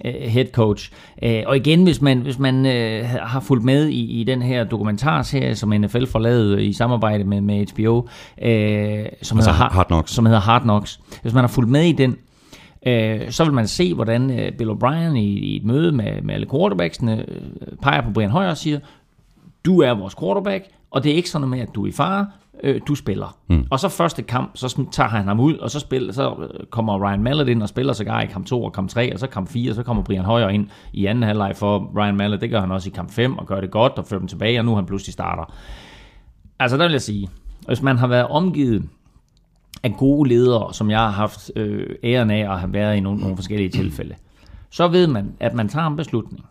øh, 0.05 0.15
head 0.15 0.47
coach. 0.53 0.93
Øh, 1.23 1.43
og 1.47 1.57
igen, 1.57 1.83
hvis 1.85 2.03
man, 2.03 2.19
hvis 2.19 2.39
man 2.39 2.67
øh, 2.67 3.05
har 3.05 3.41
fulgt 3.41 3.65
med 3.65 3.87
i, 3.89 4.21
i 4.21 4.25
den 4.25 4.43
her 4.43 4.65
dokumentarserie, 4.65 5.55
som 5.55 5.69
NFL 5.69 6.07
får 6.07 6.19
lavet 6.19 6.61
i 6.63 6.73
samarbejde 6.73 7.25
med, 7.25 7.41
med 7.41 7.67
HBO, 7.73 8.09
øh, 8.43 9.07
som, 9.23 9.39
Altså 9.39 9.51
hedder, 9.53 9.53
Hard 9.53 9.87
Knocks. 9.87 10.13
som 10.13 10.27
hedder 10.27 10.41
Hard 10.41 10.63
Knocks. 10.63 11.01
Hvis 11.23 11.35
man 11.35 11.43
har 11.43 11.49
fulgt 11.49 11.71
med 11.71 11.83
i 11.85 11.93
den, 11.93 12.17
øh, 12.87 13.31
så 13.31 13.45
vil 13.45 13.53
man 13.53 13.67
se, 13.67 13.95
hvordan 13.95 14.41
øh, 14.41 14.53
Bill 14.53 14.71
O'Brien 14.71 15.15
i, 15.17 15.25
i 15.25 15.57
et 15.57 15.65
møde 15.65 15.93
med, 15.93 16.23
med 16.23 16.35
alle 16.35 16.47
quarterbacksene 16.51 17.25
øh, 17.29 17.37
peger 17.83 18.01
på 18.03 18.11
Brian 18.11 18.31
Højer 18.31 18.51
og 18.51 18.57
siger, 18.57 18.79
du 19.65 19.81
er 19.81 19.95
vores 19.95 20.15
quarterback, 20.21 20.65
og 20.91 21.05
det 21.05 21.13
er 21.13 21.17
ikke 21.17 21.31
sådan 21.31 21.49
med, 21.49 21.61
at 21.61 21.75
du 21.75 21.85
er 21.85 21.89
i 21.89 21.93
fare, 21.93 22.27
øh, 22.63 22.81
du 22.89 22.95
spiller. 22.95 23.37
Mm. 23.49 23.67
Og 23.71 23.81
så 23.81 23.89
første 23.89 24.23
kamp, 24.23 24.51
så 24.55 24.85
tager 24.93 25.09
han 25.09 25.29
ham 25.29 25.41
ud, 25.41 25.55
og 25.55 25.71
så, 25.71 25.81
spiller, 25.81 26.13
så 26.13 26.31
øh, 26.31 26.67
kommer 26.71 27.09
Ryan 27.09 27.23
Mallett 27.23 27.49
ind 27.49 27.63
og 27.63 27.69
spiller 27.69 27.93
sågar 27.93 28.21
i 28.21 28.27
kamp 28.27 28.47
2 28.47 28.65
og 28.65 28.73
kamp 28.73 28.91
3, 28.91 29.13
og 29.13 29.19
så 29.19 29.27
kamp 29.27 29.49
4, 29.49 29.71
og 29.71 29.75
så 29.75 29.83
kommer 29.83 30.03
Brian 30.03 30.25
Højer 30.25 30.49
ind 30.49 30.69
i 30.93 31.07
anden 31.07 31.25
halvleg 31.25 31.57
for 31.57 31.93
Ryan 31.97 32.17
Mallett. 32.17 32.43
Det 32.43 32.51
gør 32.51 32.61
han 32.61 32.71
også 32.71 32.89
i 32.89 32.93
kamp 32.95 33.11
5, 33.11 33.39
og 33.39 33.47
gør 33.47 33.61
det 33.61 33.71
godt, 33.71 33.93
og 33.93 34.07
fører 34.07 34.21
dem 34.21 34.29
tilbage, 34.29 34.59
og 34.59 34.65
nu 34.65 34.71
er 34.73 34.77
han 34.77 34.87
pludselig 34.87 35.13
starter. 35.13 35.53
Altså, 36.59 36.77
der 36.77 36.85
vil 36.85 36.93
jeg 36.93 37.03
sige, 37.03 37.29
hvis 37.67 37.83
man 37.83 37.99
har 37.99 38.07
været 38.07 38.27
omgivet 38.27 38.89
af 39.83 39.95
gode 39.99 40.29
ledere, 40.29 40.75
som 40.75 40.91
jeg 40.91 40.99
har 40.99 41.11
haft 41.11 41.51
øh, 41.57 41.97
æren 42.05 42.31
af 42.31 42.53
at 42.53 42.61
have 42.61 42.73
været 42.73 42.97
i 42.97 43.01
nogle, 43.01 43.21
nogle 43.21 43.37
forskellige 43.37 43.69
tilfælde, 43.69 44.15
så 44.71 44.89
ved 44.89 45.07
man, 45.07 45.33
at 45.41 45.55
man 45.55 45.69
tager 45.69 45.87
en 45.87 45.97
beslutning. 45.97 46.45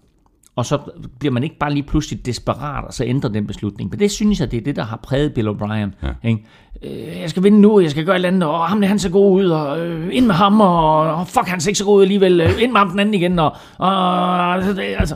Og 0.56 0.66
så 0.66 0.80
bliver 1.20 1.32
man 1.32 1.44
ikke 1.44 1.58
bare 1.58 1.74
lige 1.74 1.84
pludselig 1.84 2.26
desperat, 2.26 2.86
og 2.86 2.94
så 2.94 3.04
ændrer 3.06 3.30
den 3.30 3.48
beslutning. 3.48 3.90
Men 3.90 4.00
det 4.00 4.12
synes 4.12 4.40
jeg, 4.40 4.52
det 4.52 4.58
er 4.58 4.62
det, 4.64 4.76
der 4.76 4.84
har 4.84 5.00
præget 5.04 5.34
Bill 5.34 5.48
O'Brien. 5.50 5.90
Ja. 6.04 6.30
Ikke? 6.30 6.44
Øh, 6.84 7.22
jeg 7.22 7.30
skal 7.30 7.44
vinde 7.44 7.62
nu, 7.62 7.80
jeg 7.80 7.92
skal 7.92 8.06
gøre 8.06 8.16
et 8.16 8.18
eller 8.18 8.28
andet, 8.30 8.44
og 8.50 8.66
ham 8.68 8.82
der, 8.82 8.88
han 8.88 9.00
ser 9.00 9.10
god 9.10 9.34
ud, 9.42 9.46
og 9.46 9.80
øh, 9.88 10.10
ind 10.12 10.26
med 10.26 10.36
ham, 10.36 10.62
og, 10.62 11.00
og 11.16 11.28
fuck, 11.28 11.48
han 11.48 11.60
ser 11.62 11.70
ikke 11.70 11.78
så 11.78 11.86
god 11.86 11.98
ud 11.98 12.02
alligevel, 12.02 12.42
øh, 12.42 12.62
ind 12.62 12.72
med 12.72 12.80
ham 12.80 12.90
den 12.90 13.00
anden 13.00 13.14
igen, 13.14 13.40
og, 13.40 13.56
og 13.78 14.54
altså, 14.56 14.82
altså 14.82 15.16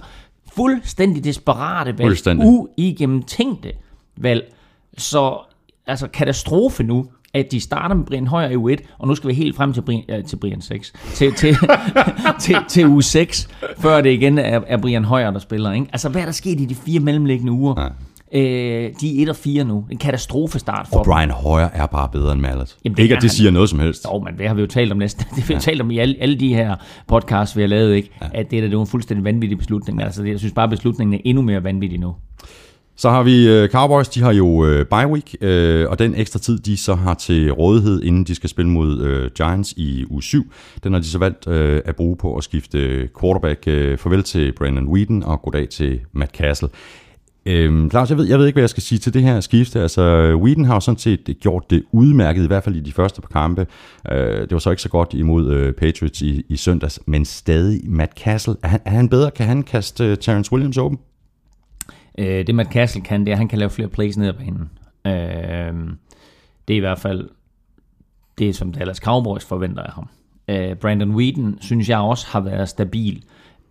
fuldstændig 0.55 1.23
desperate 1.23 1.97
valg, 1.97 2.07
Fuldstændig. 2.07 2.47
uigennemtænkte 2.47 3.71
valg. 4.17 4.53
Så 4.97 5.37
altså 5.87 6.07
katastrofe 6.07 6.83
nu, 6.83 7.05
at 7.33 7.51
de 7.51 7.59
starter 7.59 7.95
med 7.95 8.05
Brian 8.05 8.27
Højer 8.27 8.49
i 8.49 8.55
u 8.55 8.67
1, 8.67 8.81
og 8.99 9.07
nu 9.07 9.15
skal 9.15 9.27
vi 9.27 9.33
helt 9.33 9.55
frem 9.55 9.73
til 9.73 9.81
Brian, 9.81 10.03
øh, 10.09 10.23
til 10.23 10.35
Brian 10.35 10.61
6, 10.61 10.93
til, 11.13 11.33
til, 11.33 11.55
til, 12.41 12.55
til 12.69 12.87
u 12.87 13.01
6, 13.01 13.47
før 13.77 14.01
det 14.01 14.09
igen 14.11 14.37
er, 14.37 14.61
er 14.67 14.77
Brian 14.77 15.05
Højer, 15.05 15.31
der 15.31 15.39
spiller. 15.39 15.71
Ikke? 15.71 15.85
Altså, 15.91 16.09
hvad 16.09 16.21
er 16.21 16.25
der 16.25 16.31
sket 16.31 16.59
i 16.59 16.65
de 16.65 16.75
fire 16.75 16.99
mellemliggende 16.99 17.51
uger? 17.51 17.75
Ja. 17.81 17.87
Øh, 18.33 18.93
de 19.01 19.17
er 19.19 19.23
1 19.23 19.29
og 19.29 19.35
4 19.35 19.63
nu. 19.63 19.85
En 19.91 19.97
katastrofestart 19.97 20.87
for 20.87 20.99
Og 20.99 21.05
Brian 21.05 21.29
Hoyer 21.31 21.69
er 21.73 21.85
bare 21.85 22.09
bedre 22.11 22.31
end 22.33 22.41
Mallet. 22.41 22.77
Jamen, 22.85 22.97
det 22.97 23.03
Ikke 23.03 23.15
at 23.15 23.21
det 23.21 23.29
han. 23.29 23.35
siger 23.35 23.51
noget 23.51 23.69
som 23.69 23.79
helst. 23.79 24.05
Jo, 24.05 24.19
men 24.19 24.37
det 24.37 24.47
har 24.47 24.55
vi 24.55 24.61
jo 24.61 24.67
talt 24.67 24.91
om 24.91 24.97
næsten. 24.97 25.25
Det 25.35 25.43
har 25.43 25.47
vi 25.47 25.53
jo 25.53 25.59
talt 25.59 25.81
om 25.81 25.91
i 25.91 25.97
alle, 25.97 26.15
alle 26.19 26.35
de 26.39 26.53
her 26.53 26.75
podcasts, 27.07 27.57
vi 27.57 27.61
har 27.61 27.67
lavet, 27.67 27.95
ikke? 27.95 28.09
Ja. 28.21 28.27
At 28.33 28.51
det, 28.51 28.63
der, 28.63 28.69
det 28.69 28.77
var 28.77 28.83
en 28.83 28.87
fuldstændig 28.89 29.23
vanvittig 29.23 29.57
beslutning. 29.57 29.95
Men 29.95 30.05
altså, 30.05 30.23
jeg 30.23 30.39
synes 30.39 30.53
bare, 30.53 30.69
beslutningen 30.69 31.13
er 31.13 31.19
endnu 31.25 31.41
mere 31.41 31.63
vanvittig 31.63 31.99
nu. 31.99 32.15
Så 32.99 33.09
har 33.09 33.23
vi 33.23 33.47
øh, 33.47 33.69
Cowboys, 33.69 34.09
de 34.09 34.21
har 34.21 34.33
jo 34.33 34.65
øh, 34.65 34.85
bye 34.85 35.07
week, 35.07 35.35
øh, 35.41 35.89
og 35.89 35.99
den 35.99 36.15
ekstra 36.15 36.39
tid, 36.39 36.59
de 36.59 36.77
så 36.77 36.95
har 36.95 37.13
til 37.13 37.51
rådighed, 37.51 38.03
inden 38.03 38.23
de 38.23 38.35
skal 38.35 38.49
spille 38.49 38.71
mod 38.71 39.01
øh, 39.01 39.31
Giants 39.31 39.73
i 39.77 40.05
uge 40.09 40.23
7, 40.23 40.51
den 40.83 40.93
har 40.93 40.99
de 40.99 41.05
så 41.05 41.17
valgt 41.17 41.47
øh, 41.47 41.81
at 41.85 41.95
bruge 41.95 42.17
på 42.17 42.35
at 42.35 42.43
skifte 42.43 43.09
quarterback. 43.21 43.63
Øh, 43.67 43.97
farvel 43.97 44.23
til 44.23 44.53
Brandon 44.57 44.87
Whedon 44.87 45.23
og 45.23 45.41
goddag 45.41 45.69
til 45.69 45.99
Matt 46.13 46.31
Castle. 46.31 46.69
Øhm, 47.45 47.89
Claus, 47.89 48.09
jeg 48.09 48.17
ved, 48.17 48.27
jeg 48.27 48.39
ved 48.39 48.45
ikke, 48.45 48.55
hvad 48.55 48.63
jeg 48.63 48.69
skal 48.69 48.83
sige 48.83 48.99
til 48.99 49.13
det 49.13 49.21
her 49.21 49.39
skifte. 49.39 49.81
Altså, 49.81 50.35
Whedon 50.35 50.65
har 50.65 50.73
jo 50.73 50.79
sådan 50.79 50.97
set 50.97 51.37
gjort 51.41 51.69
det 51.69 51.83
udmærket, 51.91 52.43
i 52.43 52.47
hvert 52.47 52.63
fald 52.63 52.75
i 52.75 52.81
de 52.81 52.93
første 52.93 53.21
par 53.21 53.29
kampe. 53.41 53.67
Øh, 54.11 54.41
det 54.41 54.51
var 54.51 54.59
så 54.59 54.69
ikke 54.69 54.81
så 54.81 54.89
godt 54.89 55.13
imod 55.13 55.51
øh, 55.51 55.73
Patriots 55.73 56.21
i, 56.21 56.41
i 56.49 56.55
søndags, 56.55 56.99
men 57.05 57.25
stadig 57.25 57.81
Matt 57.85 58.11
Castle. 58.19 58.55
Er 58.63 58.67
han, 58.67 58.79
er 58.85 58.91
han 58.91 59.09
bedre? 59.09 59.31
Kan 59.31 59.45
han 59.45 59.63
kaste 59.63 60.05
øh, 60.05 60.17
Terrence 60.17 60.53
Williams 60.53 60.77
åben? 60.77 60.99
Øh, 62.19 62.47
det 62.47 62.55
Matt 62.55 62.71
Castle 62.71 63.01
kan, 63.01 63.19
det 63.19 63.27
er, 63.27 63.33
at 63.33 63.37
han 63.37 63.47
kan 63.47 63.59
lave 63.59 63.69
flere 63.69 63.87
plays 63.87 64.17
ned 64.17 64.27
ad 64.27 64.33
banen. 64.33 64.69
Øh, 65.05 65.93
det 66.67 66.73
er 66.73 66.77
i 66.77 66.79
hvert 66.79 66.99
fald 66.99 67.29
det, 68.37 68.55
som 68.55 68.73
Dallas 68.73 68.97
Cowboys 68.97 69.45
forventer 69.45 69.83
af 69.83 69.93
ham. 69.93 70.09
Øh, 70.47 70.75
Brandon 70.75 71.15
Whedon, 71.15 71.57
synes 71.61 71.89
jeg 71.89 71.99
også, 71.99 72.27
har 72.27 72.39
været 72.39 72.69
stabil. 72.69 73.23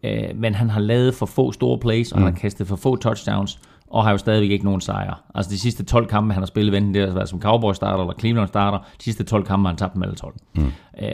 Øh, 0.03 0.37
men 0.37 0.55
han 0.55 0.71
har 0.71 0.81
lavet 0.81 1.15
for 1.15 1.27
få 1.27 1.53
store 1.53 1.79
plays, 1.79 2.13
og 2.13 2.19
mm. 2.19 2.25
han 2.25 2.33
har 2.33 2.41
kastet 2.41 2.67
for 2.67 2.77
få 2.77 2.97
touchdowns, 2.97 3.61
og 3.87 4.05
har 4.05 4.11
jo 4.11 4.19
stadigvæk 4.19 4.51
ikke 4.51 4.65
nogen 4.65 4.81
sejre. 4.81 5.15
Altså 5.35 5.51
de 5.51 5.59
sidste 5.59 5.85
12 5.85 6.07
kampe, 6.07 6.35
han 6.35 6.43
har 6.43 6.47
spillet, 6.47 6.77
enten 6.77 6.95
det 6.95 7.07
har 7.07 7.15
været 7.15 7.29
som 7.29 7.41
Cowboys 7.41 7.77
starter 7.77 8.05
eller 8.05 8.15
Cleveland 8.19 8.49
starter, 8.49 8.79
de 8.79 9.05
sidste 9.05 9.25
12 9.25 9.45
kampe 9.45 9.63
har 9.63 9.69
han 9.69 9.77
tabt 9.77 9.95
dem 9.95 10.03
alle 10.03 10.15
12. 10.15 10.35
Mm. 10.55 10.73
Øh, 11.03 11.11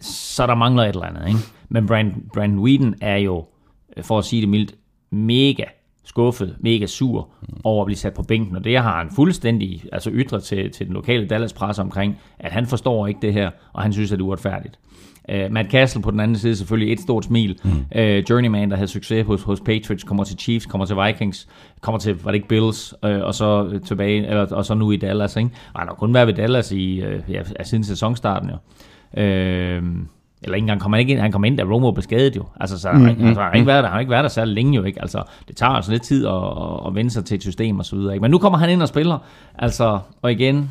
så 0.00 0.46
der 0.46 0.54
mangler 0.54 0.82
et 0.82 0.88
eller 0.88 1.06
andet, 1.06 1.28
ikke? 1.28 1.40
Men 1.68 1.86
Brandon, 1.86 2.22
Brandon 2.34 2.58
Whedon 2.58 2.94
er 3.00 3.16
jo, 3.16 3.46
for 4.02 4.18
at 4.18 4.24
sige 4.24 4.40
det 4.40 4.48
mildt, 4.48 4.74
mega 5.10 5.64
skuffet, 6.04 6.56
mega 6.60 6.86
sur 6.86 7.28
over 7.64 7.82
at 7.82 7.86
blive 7.86 7.96
sat 7.96 8.14
på 8.14 8.22
bænken, 8.22 8.56
og 8.56 8.64
det 8.64 8.78
har 8.78 8.98
han 8.98 9.10
fuldstændig 9.16 9.84
altså 9.92 10.10
ytret 10.12 10.42
til, 10.42 10.70
til 10.70 10.86
den 10.86 10.94
lokale 10.94 11.26
Dallas-presse 11.26 11.82
omkring, 11.82 12.18
at 12.38 12.52
han 12.52 12.66
forstår 12.66 13.06
ikke 13.06 13.20
det 13.22 13.32
her, 13.32 13.50
og 13.72 13.82
han 13.82 13.92
synes, 13.92 14.12
at 14.12 14.18
det 14.18 14.24
er 14.24 14.26
uretfærdigt. 14.26 14.78
Uh, 15.32 15.52
Matt 15.52 15.70
Castle 15.70 16.02
på 16.02 16.10
den 16.10 16.20
anden 16.20 16.38
side 16.38 16.56
selvfølgelig 16.56 16.92
et 16.92 17.00
stort 17.00 17.24
smil. 17.24 17.58
Mm. 17.64 17.70
Uh, 17.70 18.30
Journeyman, 18.30 18.70
der 18.70 18.76
havde 18.76 18.88
succes 18.88 19.26
hos, 19.26 19.42
hos 19.42 19.60
Patriots, 19.60 20.04
kommer 20.04 20.24
til 20.24 20.38
Chiefs, 20.38 20.66
kommer 20.66 20.86
til 20.86 20.96
Vikings, 20.96 21.48
kommer 21.80 21.98
til, 21.98 22.22
var 22.24 22.30
det 22.30 22.34
ikke 22.34 22.48
Bills, 22.48 22.94
uh, 23.02 23.10
og 23.10 23.34
så 23.34 23.78
tilbage, 23.86 24.26
eller, 24.26 24.54
og 24.54 24.64
så 24.64 24.74
nu 24.74 24.90
i 24.90 24.96
Dallas, 24.96 25.36
ikke? 25.36 25.50
Og 25.74 25.80
han 25.80 25.88
har 25.88 25.94
kun 25.94 26.14
været 26.14 26.26
ved 26.26 26.34
Dallas 26.34 26.72
i, 26.72 27.02
uh, 27.06 27.30
ja, 27.30 27.42
siden 27.62 27.84
sæsonstarten, 27.84 28.50
jo. 28.50 28.56
Uh, 29.16 29.84
eller 30.44 30.54
ikke 30.54 30.64
engang 30.64 30.80
kom 30.80 30.92
han 30.92 31.00
ikke 31.00 31.12
ind, 31.12 31.20
han 31.20 31.32
kom 31.32 31.44
ind, 31.44 31.58
da 31.58 31.62
Romo 31.62 31.90
blev 31.90 32.02
skadet 32.02 32.36
jo. 32.36 32.44
Altså, 32.60 32.80
så, 32.80 32.92
mm, 32.92 33.06
altså, 33.06 33.24
han, 33.24 33.36
har 33.36 33.52
ikke 33.52 33.66
været 33.66 33.82
der, 33.82 33.88
han 33.88 33.92
har 33.92 34.00
ikke 34.00 34.10
været 34.10 34.22
der 34.22 34.28
særlig 34.28 34.54
længe 34.54 34.76
jo, 34.76 34.82
ikke? 34.82 35.02
Altså, 35.02 35.22
det 35.48 35.56
tager 35.56 35.72
altså 35.72 35.90
lidt 35.90 36.02
tid 36.02 36.26
at, 36.26 36.32
at, 36.86 36.94
vende 36.94 37.10
sig 37.10 37.24
til 37.24 37.34
et 37.34 37.42
system 37.42 37.78
og 37.78 37.84
så 37.84 37.96
videre, 37.96 38.14
ikke? 38.14 38.22
Men 38.22 38.30
nu 38.30 38.38
kommer 38.38 38.58
han 38.58 38.70
ind 38.70 38.82
og 38.82 38.88
spiller, 38.88 39.18
altså, 39.58 39.98
og 40.22 40.32
igen, 40.32 40.70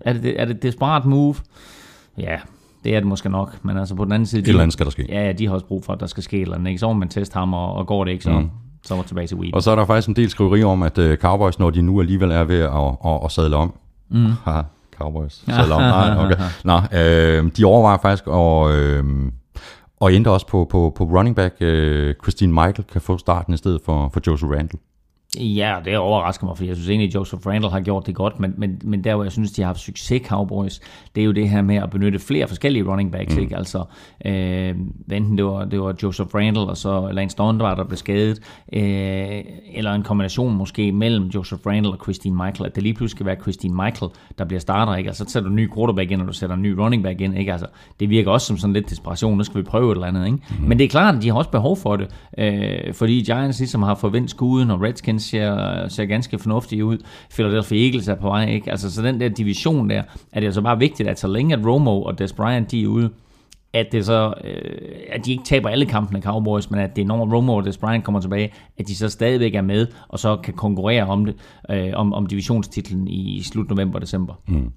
er 0.00 0.12
det, 0.12 0.40
er 0.40 0.44
det 0.44 0.56
et 0.56 0.62
desperat 0.62 1.04
move? 1.04 1.34
Ja, 2.18 2.36
det 2.84 2.94
er 2.94 3.00
det 3.00 3.08
måske 3.08 3.28
nok, 3.28 3.64
men 3.64 3.78
altså 3.78 3.94
på 3.94 4.04
den 4.04 4.12
anden 4.12 4.26
side... 4.26 4.42
Et 4.42 4.48
eller 4.48 4.62
andet 4.62 4.72
skal 4.72 4.86
der 4.86 4.90
ske. 4.90 5.06
Ja, 5.08 5.26
ja, 5.26 5.32
de 5.32 5.46
har 5.46 5.54
også 5.54 5.66
brug 5.66 5.84
for, 5.84 5.92
at 5.92 6.00
der 6.00 6.06
skal 6.06 6.22
ske 6.22 6.40
eller 6.40 6.54
andet, 6.54 6.68
ikke? 6.68 6.78
Så 6.78 6.86
må 6.86 6.92
man 6.92 7.08
teste 7.08 7.34
ham, 7.38 7.54
og, 7.54 7.74
og 7.74 7.86
går 7.86 8.04
det 8.04 8.12
ikke, 8.12 8.24
så, 8.24 8.38
mm. 8.38 8.50
så 8.82 8.94
er 8.94 8.98
man 8.98 9.06
tilbage 9.06 9.26
til 9.26 9.36
Weed. 9.36 9.54
Og 9.54 9.62
så 9.62 9.70
er 9.70 9.76
der 9.76 9.86
faktisk 9.86 10.08
en 10.08 10.16
del 10.16 10.30
skriverier 10.30 10.66
om, 10.66 10.82
at 10.82 10.98
uh, 10.98 11.14
Cowboys, 11.14 11.58
når 11.58 11.70
de 11.70 11.82
nu 11.82 12.00
alligevel 12.00 12.30
er 12.30 12.44
ved 12.44 12.60
at, 12.60 13.12
at, 13.12 13.20
at 13.24 13.32
sadle 13.32 13.56
om. 13.56 13.74
Mm. 14.10 14.26
Haha, 14.44 14.62
Cowboys. 15.02 15.42
Sadle 15.46 15.74
om. 15.74 15.80
Nej, 15.80 16.24
okay. 16.24 16.36
Nå, 16.70 16.76
øh, 16.98 17.50
de 17.56 17.64
overvejer 17.64 17.98
faktisk 18.02 18.26
at, 18.26 18.70
øh, 18.70 19.04
og 20.00 20.12
ændre 20.12 20.30
også 20.30 20.46
på, 20.46 20.66
på, 20.70 20.92
på 20.96 21.04
running 21.04 21.36
back. 21.36 21.54
Øh, 21.60 22.14
Christine 22.22 22.52
Michael 22.52 22.84
kan 22.92 23.00
få 23.00 23.18
starten 23.18 23.54
i 23.54 23.56
stedet 23.56 23.80
for, 23.84 24.10
for 24.12 24.20
Joseph 24.26 24.50
Randall. 24.52 24.78
Ja, 25.40 25.76
det 25.84 25.98
overrasker 25.98 26.46
mig, 26.46 26.56
fordi 26.56 26.68
jeg 26.68 26.76
synes 26.76 26.88
egentlig, 26.88 27.08
at 27.08 27.14
Joseph 27.14 27.46
Randall 27.46 27.72
har 27.72 27.80
gjort 27.80 28.06
det 28.06 28.14
godt, 28.14 28.40
men, 28.40 28.54
men, 28.56 28.80
men 28.84 29.04
der, 29.04 29.14
hvor 29.14 29.24
jeg 29.24 29.32
synes, 29.32 29.52
de 29.52 29.62
har 29.62 29.66
haft 29.66 29.80
succes, 29.80 30.22
Cowboys, 30.26 30.80
det 31.14 31.20
er 31.20 31.24
jo 31.24 31.32
det 31.32 31.48
her 31.48 31.62
med 31.62 31.76
at 31.76 31.90
benytte 31.90 32.18
flere 32.18 32.48
forskellige 32.48 32.90
running 32.90 33.12
backs, 33.12 33.34
mm. 33.34 33.42
ikke? 33.42 33.56
Altså, 33.56 33.84
øh, 34.24 34.74
enten 35.12 35.38
det 35.38 35.44
var, 35.44 35.64
det 35.64 35.80
var 35.80 35.94
Joseph 36.02 36.34
Randall, 36.34 36.68
og 36.68 36.76
så 36.76 37.08
Lance 37.12 37.36
Donvar, 37.36 37.74
der 37.74 37.84
blev 37.84 37.96
skadet, 37.96 38.40
øh, 38.72 39.42
eller 39.74 39.92
en 39.92 40.02
kombination 40.02 40.56
måske 40.56 40.92
mellem 40.92 41.26
Joseph 41.26 41.66
Randall 41.66 41.94
og 41.94 41.98
Christine 42.02 42.36
Michael, 42.36 42.66
at 42.66 42.74
det 42.74 42.82
lige 42.82 42.94
pludselig 42.94 43.16
skal 43.16 43.26
være 43.26 43.36
Christine 43.42 43.74
Michael, 43.74 44.10
der 44.38 44.44
bliver 44.44 44.60
starter, 44.60 44.96
ikke? 44.96 45.08
Altså, 45.08 45.24
så 45.24 45.32
sætter 45.32 45.48
du 45.48 45.52
en 45.52 45.56
ny 45.56 45.74
quarterback 45.74 46.10
ind, 46.10 46.20
og 46.20 46.28
du 46.28 46.32
sætter 46.32 46.56
en 46.56 46.62
ny 46.62 46.72
running 46.72 47.02
back 47.02 47.20
ind, 47.20 47.38
ikke? 47.38 47.52
Altså, 47.52 47.66
det 48.00 48.10
virker 48.10 48.30
også 48.30 48.46
som 48.46 48.56
sådan 48.56 48.74
lidt 48.74 48.90
desperation, 48.90 49.38
nu 49.38 49.44
skal 49.44 49.58
vi 49.58 49.62
prøve 49.62 49.92
et 49.92 49.96
eller 49.96 50.06
andet, 50.06 50.26
ikke? 50.26 50.38
Mm. 50.60 50.68
Men 50.68 50.78
det 50.78 50.84
er 50.84 50.88
klart, 50.88 51.14
at 51.14 51.22
de 51.22 51.28
har 51.28 51.36
også 51.36 51.50
behov 51.50 51.76
for 51.76 51.96
det, 51.96 52.08
øh, 52.38 52.94
fordi 52.94 53.22
Giants 53.22 53.58
ligesom 53.58 53.82
har 53.82 53.94
forventet 53.94 54.30
skuden, 54.30 54.70
og 54.70 54.82
Redskins 54.82 55.21
ser, 55.22 55.88
ser 55.88 56.04
ganske 56.04 56.38
fornuftige 56.38 56.84
ud. 56.84 56.98
Philadelphia 57.30 57.86
Eagles 57.86 58.08
er 58.08 58.14
på 58.14 58.28
vej, 58.28 58.50
ikke? 58.50 58.70
Altså, 58.70 58.94
så 58.94 59.02
den 59.02 59.20
der 59.20 59.28
division 59.28 59.90
der, 59.90 60.02
er 60.32 60.40
det 60.40 60.46
altså 60.46 60.62
bare 60.62 60.78
vigtigt, 60.78 61.08
at 61.08 61.20
så 61.20 61.28
længe 61.28 61.54
at 61.54 61.66
Romo 61.66 62.02
og 62.02 62.18
Des 62.18 62.32
Bryant, 62.32 62.70
de 62.70 62.82
er 62.82 62.86
ude, 62.86 63.10
at 63.72 63.86
det 63.92 64.06
så, 64.06 64.34
øh, 64.44 64.90
at 65.08 65.24
de 65.24 65.30
ikke 65.30 65.44
taber 65.44 65.68
alle 65.68 65.86
kampene 65.86 66.18
af 66.18 66.22
Cowboys, 66.22 66.70
men 66.70 66.80
at 66.80 66.96
det 66.96 67.06
når 67.06 67.34
Romo 67.34 67.54
og 67.54 67.64
Des 67.64 67.78
Bryant 67.78 68.04
kommer 68.04 68.20
tilbage, 68.20 68.52
at 68.78 68.88
de 68.88 68.96
så 68.96 69.08
stadigvæk 69.08 69.54
er 69.54 69.62
med, 69.62 69.86
og 70.08 70.18
så 70.18 70.36
kan 70.36 70.54
konkurrere 70.54 71.06
om 71.06 71.24
det, 71.24 71.34
øh, 71.70 71.90
om, 71.94 72.12
om 72.12 72.26
divisionstitlen 72.26 73.08
i 73.08 73.42
slut 73.42 73.70
november 73.70 73.94
og 73.94 74.02
december. 74.02 74.34
Mm. 74.46 74.72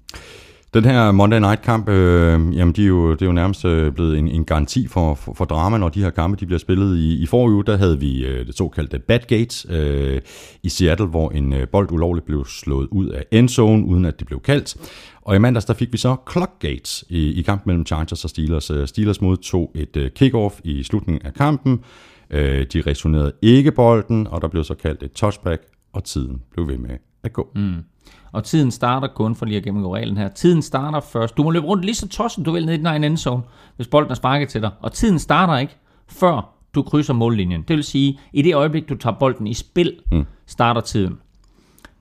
Den 0.74 0.84
her 0.84 1.12
Monday 1.12 1.40
Night 1.40 1.62
kamp, 1.62 1.88
øh, 1.88 2.56
jamen 2.56 2.74
de 2.74 2.82
er 2.82 2.86
jo, 2.86 3.12
det 3.12 3.22
er 3.22 3.26
jo 3.26 3.32
nærmest 3.32 3.64
øh, 3.64 3.92
blevet 3.92 4.18
en, 4.18 4.28
en 4.28 4.44
garanti 4.44 4.88
for, 4.88 5.14
for, 5.14 5.34
for 5.34 5.44
drama, 5.44 5.78
når 5.78 5.88
de 5.88 6.02
her 6.02 6.10
kampe 6.10 6.36
de 6.40 6.46
bliver 6.46 6.58
spillet. 6.58 6.98
I, 6.98 7.22
i 7.22 7.26
forrige 7.26 7.54
uge, 7.54 7.64
der 7.64 7.76
havde 7.76 8.00
vi 8.00 8.24
øh, 8.24 8.46
det 8.46 8.56
såkaldte 8.56 8.98
Badgate 8.98 9.68
øh, 9.70 10.20
i 10.62 10.68
Seattle, 10.68 11.06
hvor 11.06 11.30
en 11.30 11.52
øh, 11.52 11.68
bold 11.68 11.92
ulovligt 11.92 12.26
blev 12.26 12.44
slået 12.44 12.88
ud 12.90 13.08
af 13.08 13.24
endzone, 13.30 13.86
uden 13.86 14.04
at 14.04 14.18
det 14.18 14.26
blev 14.26 14.40
kaldt. 14.40 14.76
Og 15.22 15.36
i 15.36 15.38
mandags, 15.38 15.64
der 15.64 15.74
fik 15.74 15.92
vi 15.92 15.98
så 15.98 16.16
Clockgate 16.32 17.04
i, 17.08 17.32
i 17.32 17.42
kampen 17.42 17.70
mellem 17.70 17.86
Chargers 17.86 18.24
og 18.24 18.30
Steelers. 18.30 18.70
Øh, 18.70 18.88
Steelers 18.88 19.20
modtog 19.20 19.72
et 19.74 19.96
øh, 19.96 20.10
kickoff 20.10 20.60
i 20.64 20.82
slutningen 20.82 21.26
af 21.26 21.34
kampen. 21.34 21.80
Øh, 22.30 22.66
de 22.72 22.82
returnerede 22.86 23.32
ikke 23.42 23.72
bolden, 23.72 24.26
og 24.26 24.42
der 24.42 24.48
blev 24.48 24.64
så 24.64 24.74
kaldt 24.74 25.02
et 25.02 25.12
touchback, 25.12 25.62
og 25.92 26.04
tiden 26.04 26.42
blev 26.52 26.68
ved 26.68 26.78
med 26.78 26.96
at 27.26 27.32
gå. 27.32 27.48
Mm. 27.54 27.84
Og 28.32 28.44
tiden 28.44 28.70
starter 28.70 29.08
kun, 29.08 29.34
for 29.34 29.46
lige 29.46 29.56
at 29.56 29.64
gennemgå 29.64 29.94
reglen 29.94 30.16
her. 30.16 30.28
Tiden 30.28 30.62
starter 30.62 31.00
først. 31.00 31.36
Du 31.36 31.42
må 31.42 31.50
løbe 31.50 31.66
rundt 31.66 31.84
lige 31.84 31.94
så 31.94 32.08
tossen, 32.08 32.44
du 32.44 32.52
vil 32.52 32.66
ned 32.66 32.74
i 32.74 32.76
din 32.76 32.86
egen 32.86 33.04
endzone, 33.04 33.42
hvis 33.76 33.88
bolden 33.88 34.10
er 34.10 34.14
sparket 34.14 34.48
til 34.48 34.62
dig. 34.62 34.70
Og 34.80 34.92
tiden 34.92 35.18
starter 35.18 35.58
ikke, 35.58 35.76
før 36.08 36.54
du 36.74 36.82
krydser 36.82 37.14
mållinjen. 37.14 37.62
Det 37.62 37.76
vil 37.76 37.84
sige, 37.84 38.18
i 38.32 38.42
det 38.42 38.54
øjeblik, 38.54 38.88
du 38.88 38.94
tager 38.94 39.16
bolden 39.16 39.46
i 39.46 39.54
spil, 39.54 40.00
mm. 40.12 40.24
starter 40.46 40.80
tiden. 40.80 41.18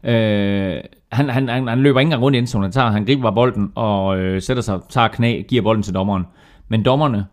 Øh, 0.03 0.81
han, 1.11 1.29
han, 1.29 1.49
han, 1.49 1.67
han 1.67 1.79
løber 1.79 1.99
ikke 1.99 2.07
engang 2.07 2.23
rundt 2.23 2.35
i 2.35 2.39
endzone. 2.39 2.63
Han, 2.63 2.71
tager, 2.71 2.89
han 2.89 3.05
griber 3.05 3.31
bolden 3.31 3.71
og 3.75 4.17
øh, 4.17 4.41
sætter 4.41 4.63
sig, 4.63 4.79
tager 4.89 5.07
knæ, 5.07 5.41
giver 5.41 5.61
bolden 5.61 5.83
til 5.83 5.93
dommeren. 5.93 6.23
Men 6.67 6.85
dommerne 6.85 7.25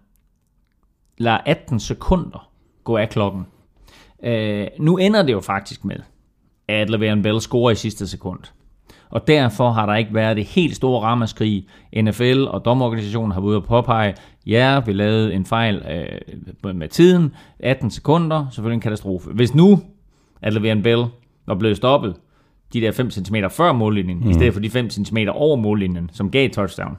lader 1.18 1.38
18 1.46 1.80
sekunder 1.80 2.48
gå 2.84 2.96
af 2.96 3.08
klokken. 3.08 3.46
Øh, 4.24 4.66
nu 4.78 4.96
ender 4.96 5.22
det 5.22 5.32
jo 5.32 5.40
faktisk 5.40 5.84
med, 5.84 5.96
at 6.68 6.90
Le'Veon 6.90 7.22
Bell 7.22 7.40
scorer 7.40 7.70
i 7.70 7.74
sidste 7.74 8.08
sekund. 8.08 8.38
Og 9.10 9.26
derfor 9.26 9.70
har 9.70 9.86
der 9.86 9.94
ikke 9.94 10.14
været 10.14 10.36
det 10.36 10.44
helt 10.44 10.76
store 10.76 11.00
ramaskrig. 11.02 11.66
NFL 11.96 12.44
og 12.48 12.64
domorganisationen 12.64 13.32
har 13.32 13.40
været 13.40 13.48
ude 13.48 13.56
at 13.56 13.64
påpege, 13.64 14.14
ja, 14.46 14.80
vi 14.86 14.92
lavede 14.92 15.34
en 15.34 15.46
fejl 15.46 15.82
øh, 16.64 16.74
med 16.76 16.88
tiden, 16.88 17.34
18 17.60 17.90
sekunder, 17.90 18.46
selvfølgelig 18.50 18.74
en 18.76 18.80
katastrofe. 18.80 19.30
Hvis 19.30 19.54
nu, 19.54 19.80
at 20.42 20.52
Le'Veon 20.54 20.82
Bell 20.82 21.04
var 21.46 21.54
blevet 21.54 21.76
stoppet 21.76 22.14
de 22.72 22.80
der 22.80 22.92
5 22.92 23.10
cm 23.10 23.36
før 23.50 23.72
mållinjen, 23.72 24.20
mm. 24.20 24.30
i 24.30 24.34
stedet 24.34 24.52
for 24.52 24.60
de 24.60 24.70
5 24.70 24.90
cm 24.90 25.16
over 25.30 25.56
mållinjen, 25.56 26.10
som 26.12 26.30
gav 26.30 26.50
touchdown, 26.50 26.96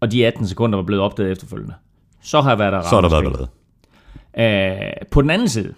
og 0.00 0.12
de 0.12 0.26
18 0.26 0.46
sekunder 0.46 0.76
var 0.78 0.82
blevet 0.84 1.02
opdaget 1.02 1.32
efterfølgende, 1.32 1.74
så 2.22 2.40
har 2.40 2.56
været 2.56 2.72
der 2.72 2.82
Så 2.82 2.88
har 2.88 3.00
der 3.00 3.08
været 3.08 3.26
ramaskrig. 3.26 3.48
ballade. 4.36 4.90
Øh, 4.90 5.06
på 5.10 5.22
den 5.22 5.30
anden 5.30 5.48
side, 5.48 5.74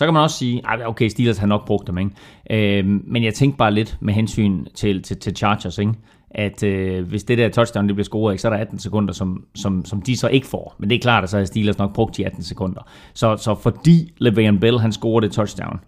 så 0.00 0.06
kan 0.06 0.14
man 0.14 0.22
også 0.22 0.38
sige, 0.38 0.62
at 0.68 0.86
okay, 0.86 1.08
Steelers 1.08 1.38
har 1.38 1.46
nok 1.46 1.66
brugt 1.66 1.86
dem, 1.86 1.98
ikke? 1.98 2.78
Øh, 2.78 2.86
men 2.86 3.24
jeg 3.24 3.34
tænkte 3.34 3.58
bare 3.58 3.74
lidt 3.74 3.96
med 4.00 4.14
hensyn 4.14 4.64
til, 4.74 5.02
til, 5.02 5.16
til 5.16 5.36
Chargers, 5.36 5.78
ikke? 5.78 5.92
at 6.30 6.62
øh, 6.62 7.08
hvis 7.08 7.24
det 7.24 7.38
der 7.38 7.48
touchdown 7.48 7.88
det 7.88 7.94
bliver 7.96 8.04
scoret, 8.04 8.32
ikke, 8.32 8.42
så 8.42 8.48
er 8.48 8.52
der 8.52 8.60
18 8.60 8.78
sekunder, 8.78 9.14
som, 9.14 9.44
som, 9.54 9.84
som 9.84 10.02
de 10.02 10.16
så 10.16 10.28
ikke 10.28 10.46
får. 10.46 10.76
Men 10.78 10.90
det 10.90 10.96
er 10.96 11.00
klart, 11.00 11.24
at 11.24 11.30
så 11.30 11.38
har 11.38 11.44
Steelers 11.44 11.78
nok 11.78 11.92
brugt 11.92 12.16
de 12.16 12.26
18 12.26 12.42
sekunder. 12.42 12.88
Så, 13.14 13.36
så 13.36 13.54
fordi 13.54 14.12
Le'Veon 14.22 14.58
Bell 14.58 14.78
han 14.78 14.92
scorer 14.92 15.20
det 15.20 15.32
touchdown, 15.32 15.80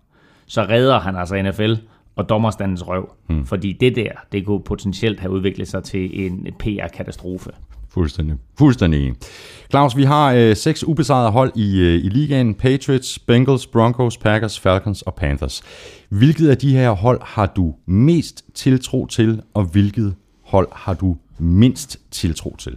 så 0.46 0.62
redder 0.62 1.00
han 1.00 1.16
altså 1.16 1.42
NFL 1.42 1.74
og 2.16 2.28
dommerstandens 2.28 2.88
røv. 2.88 3.12
Hmm. 3.26 3.46
Fordi 3.46 3.72
det 3.80 3.96
der, 3.96 4.10
det 4.32 4.46
kunne 4.46 4.62
potentielt 4.62 5.20
have 5.20 5.32
udviklet 5.32 5.68
sig 5.68 5.84
til 5.84 6.26
en 6.26 6.46
PR-katastrofe. 6.58 7.50
Fuldstændig. 7.92 8.36
Fuldstændig. 8.58 9.14
Claus, 9.70 9.96
vi 9.96 10.04
har 10.04 10.32
øh, 10.32 10.56
seks 10.56 10.84
ubesejrede 10.84 11.30
hold 11.30 11.52
i, 11.54 11.80
øh, 11.80 12.04
i 12.04 12.08
ligaen. 12.08 12.54
Patriots, 12.54 13.18
Bengals, 13.18 13.66
Broncos, 13.66 14.16
Packers, 14.16 14.60
Falcons 14.60 15.02
og 15.02 15.14
Panthers. 15.14 15.62
Hvilket 16.08 16.48
af 16.48 16.58
de 16.58 16.72
her 16.72 16.90
hold 16.90 17.20
har 17.22 17.46
du 17.46 17.74
mest 17.86 18.44
tiltro 18.54 19.06
til, 19.06 19.42
og 19.54 19.64
hvilket 19.64 20.14
hold 20.44 20.68
har 20.72 20.94
du 20.94 21.16
mindst 21.38 21.98
tiltro 22.10 22.56
til? 22.56 22.72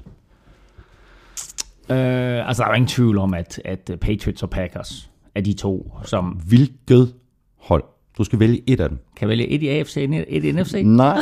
Øh, 1.89 2.47
altså, 2.47 2.63
der 2.63 2.69
er 2.69 2.73
ingen 2.73 2.87
tvivl 2.87 3.17
om, 3.17 3.33
at, 3.33 3.61
at 3.65 3.91
Patriots 4.01 4.43
og 4.43 4.49
Packers 4.49 5.09
er 5.35 5.41
de 5.41 5.53
to, 5.53 5.97
som 6.03 6.25
Hvilket 6.25 7.13
hold? 7.59 7.83
Du 8.17 8.23
skal 8.23 8.39
vælge 8.39 8.61
et 8.67 8.79
af 8.79 8.89
dem. 8.89 8.99
kan 9.15 9.27
vælge 9.27 9.47
et 9.47 9.63
i 9.63 9.67
AFC, 9.67 9.97
et 10.27 10.43
i 10.43 10.51
NFC. 10.51 10.81
Nej. 10.85 11.17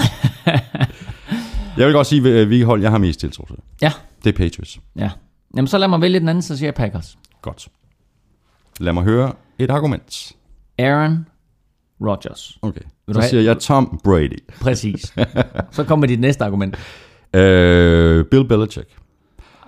jeg 1.78 1.86
vil 1.88 1.94
godt 1.94 2.08
sige, 2.08 2.22
hvilket 2.22 2.66
hold 2.66 2.82
jeg 2.82 2.92
har 2.92 2.98
mest 2.98 3.20
tiltro 3.20 3.46
til. 3.48 3.56
Ja, 3.82 3.92
Det 4.24 4.30
er 4.34 4.38
Patriots. 4.38 4.80
ja. 4.96 5.10
Jamen, 5.58 5.68
så 5.68 5.78
lad 5.78 5.88
mig 5.88 6.02
vælge 6.02 6.20
den 6.20 6.30
anden, 6.30 6.42
så 6.42 6.58
siger 6.58 6.68
jeg 6.68 6.74
Packers. 6.76 7.18
Godt. 7.42 7.68
Lad 8.80 8.94
mig 8.94 9.04
høre 9.04 9.34
et 9.60 9.72
argument. 9.72 10.32
Aaron 10.80 11.26
Rodgers. 12.02 12.58
Okay. 12.62 12.82
Vil 13.08 13.14
Så 13.16 13.20
have- 13.22 13.30
siger 13.30 13.42
jeg 13.42 13.60
Tom 13.60 14.00
Brady. 14.04 14.40
Præcis. 14.62 15.14
så 15.72 15.84
kommer 15.84 16.08
dit 16.08 16.20
næste 16.20 16.44
argument. 16.46 16.76
Øh, 17.34 18.26
Bill 18.26 18.48
Belichick. 18.48 18.88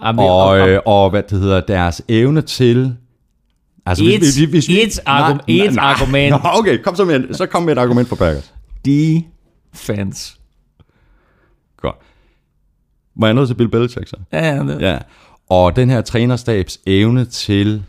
Jamen, 0.03 0.25
Og, 0.25 0.69
øh, 0.69 0.79
og 0.85 1.09
hvad 1.09 1.23
det 1.23 1.39
hedder, 1.39 1.61
deres 1.61 2.01
evne 2.09 2.41
til... 2.41 2.95
Altså, 3.85 4.03
Et- 4.03 4.13
et 4.69 4.99
argum- 5.07 5.43
et 5.47 5.77
argument. 5.77 6.31
Nå, 6.31 6.49
okay, 6.59 6.77
kom 6.83 6.95
så 6.95 7.05
med, 7.05 7.33
så 7.33 7.45
kom 7.45 7.63
med 7.63 7.73
et 7.73 7.77
argument 7.79 8.07
for 8.09 8.15
Packers. 8.15 8.53
defense. 8.85 10.37
Godt. 11.86 11.98
Må 13.15 13.26
jeg 13.26 13.34
nødt 13.34 13.48
til 13.48 13.56
Bill 13.56 13.69
Belichick 13.69 14.08
så? 14.08 14.17
Ja, 14.32 14.56
ja, 14.56 14.63
det. 14.63 14.82
Ja. 14.82 14.98
Og 15.50 15.76
den 15.76 15.89
her 15.89 16.02
trænerstabs 16.02 16.80
evne 16.86 17.26
til 17.26 17.84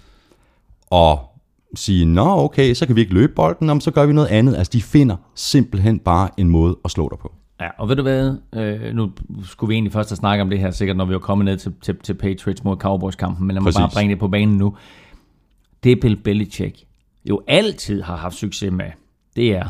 at 0.92 1.18
sige, 1.74 2.04
nå 2.04 2.44
okay, 2.44 2.74
så 2.74 2.86
kan 2.86 2.96
vi 2.96 3.00
ikke 3.00 3.14
løbe 3.14 3.32
bolden, 3.32 3.70
om 3.70 3.80
så 3.80 3.90
gør 3.90 4.06
vi 4.06 4.12
noget 4.12 4.28
andet. 4.28 4.56
Altså, 4.56 4.70
de 4.72 4.82
finder 4.82 5.16
simpelthen 5.34 5.98
bare 5.98 6.28
en 6.36 6.48
måde 6.48 6.76
at 6.84 6.90
slå 6.90 7.08
dig 7.08 7.18
på. 7.18 7.34
Ja, 7.60 7.68
og 7.78 7.88
ved 7.88 7.96
du 7.96 8.02
hvad, 8.02 8.36
øh, 8.54 8.94
nu 8.94 9.10
skulle 9.44 9.68
vi 9.68 9.74
egentlig 9.74 9.92
først 9.92 10.10
have 10.10 10.16
snakket 10.16 10.42
om 10.42 10.50
det 10.50 10.58
her, 10.58 10.70
sikkert 10.70 10.96
når 10.96 11.04
vi 11.04 11.12
var 11.12 11.18
kommet 11.18 11.44
ned 11.44 11.56
til, 11.56 11.72
til, 11.82 11.96
til 12.02 12.14
Patriots 12.14 12.64
mod 12.64 12.76
Cowboys-kampen, 12.76 13.46
men 13.46 13.54
lad 13.54 13.60
mig 13.60 13.66
Præcis. 13.66 13.78
bare 13.78 13.90
bringe 13.94 14.10
det 14.10 14.18
på 14.18 14.28
banen 14.28 14.56
nu. 14.56 14.76
Det 15.84 16.00
Bill 16.00 16.16
Belichick 16.16 16.84
jo 17.24 17.42
altid 17.46 18.02
har 18.02 18.16
haft 18.16 18.34
succes 18.34 18.72
med, 18.72 18.90
det 19.36 19.54
er, 19.54 19.66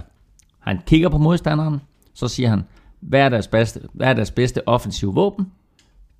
han 0.59 0.81
kigger 0.87 1.09
på 1.09 1.19
modstanderen, 1.19 1.81
så 2.15 2.29
siger 2.29 2.49
han, 2.49 2.65
hvad 3.07 3.21
er 3.21 3.29
deres 3.29 3.49
bedste, 3.49 3.81
hvad 3.93 4.09
er 4.09 4.15
deres 4.15 4.31
bedste 4.31 4.69
offensive 4.69 5.15
våben? 5.15 5.47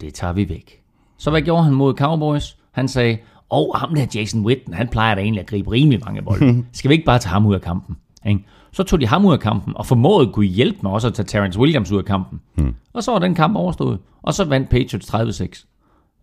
Det 0.01 0.15
tager 0.15 0.33
vi 0.33 0.49
væk. 0.49 0.83
Så 1.19 1.31
hvad 1.31 1.43
gjorde 1.43 1.65
han 1.65 1.75
mod 1.75 1.95
Cowboys? 1.95 2.57
Han 2.73 2.89
sagde, 2.89 3.19
åh, 3.51 3.69
oh, 3.69 3.81
ham 3.81 3.95
der 3.95 4.07
Jason 4.15 4.47
Witten, 4.47 4.75
han 4.75 4.89
plejer 4.89 5.15
da 5.15 5.21
egentlig 5.21 5.41
at 5.41 5.47
gribe 5.47 5.71
rimelig 5.71 6.01
mange 6.05 6.23
bolde. 6.23 6.65
Skal 6.73 6.89
vi 6.89 6.95
ikke 6.95 7.07
bare 7.07 7.19
tage 7.19 7.33
ham 7.33 7.47
ud 7.47 7.55
af 7.55 7.61
kampen? 7.61 7.97
Ikke? 8.27 8.45
Så 8.73 8.83
tog 8.83 9.01
de 9.01 9.07
ham 9.07 9.25
ud 9.25 9.33
af 9.33 9.41
kampen, 9.41 9.77
og 9.77 9.87
formåede 9.87 10.33
kunne 10.33 10.47
hjælpe 10.47 10.79
med 10.83 10.91
også 10.91 11.09
at 11.09 11.15
tage 11.15 11.27
Terrence 11.27 11.59
Williams 11.59 11.93
ud 11.93 11.99
af 11.99 12.05
kampen. 12.05 12.41
Og 12.93 13.03
så 13.03 13.13
var 13.13 13.19
den 13.19 13.35
kamp 13.35 13.57
overstået. 13.57 13.99
Og 14.23 14.35
så 14.35 14.45
vandt 14.45 14.71
Patriots 14.71 15.15
30-6. 15.15 15.67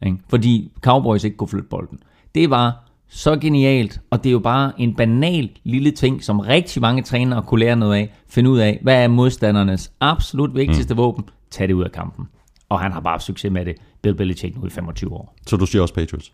Ikke? 0.06 0.18
Fordi 0.30 0.72
Cowboys 0.82 1.24
ikke 1.24 1.38
kunne 1.38 1.48
flytte 1.48 1.70
bolden. 1.70 2.00
Det 2.36 2.50
var 2.50 2.84
så 3.16 3.36
genialt, 3.36 4.00
og 4.10 4.24
det 4.24 4.30
er 4.30 4.32
jo 4.32 4.40
bare 4.40 4.72
en 4.78 4.96
banal 4.96 5.50
lille 5.64 5.92
ting, 5.92 6.24
som 6.24 6.40
rigtig 6.40 6.82
mange 6.82 7.02
trænere 7.02 7.42
kunne 7.42 7.60
lære 7.60 7.76
noget 7.76 7.96
af. 7.96 8.14
Finde 8.30 8.50
ud 8.50 8.60
af, 8.60 8.80
hvad 8.82 9.04
er 9.04 9.08
modstandernes 9.08 9.92
absolut 10.00 10.56
vigtigste 10.56 10.94
mm. 10.94 10.98
våben? 10.98 11.24
Tag 11.52 11.68
det 11.68 11.74
ud 11.74 11.84
af 11.84 11.92
kampen. 11.92 12.26
Og 12.70 12.80
han 12.80 12.92
har 12.92 13.00
bare 13.00 13.14
haft 13.14 13.24
succes 13.24 13.52
med 13.52 13.66
det. 13.66 13.76
Bill 14.02 14.16
Belichick 14.16 14.56
nu 14.58 14.66
i 14.66 14.70
25 14.70 15.14
år. 15.14 15.36
Så 15.48 15.58
du 15.58 15.66
siger 15.66 15.82
også 15.82 15.94
Patriots? 15.94 16.32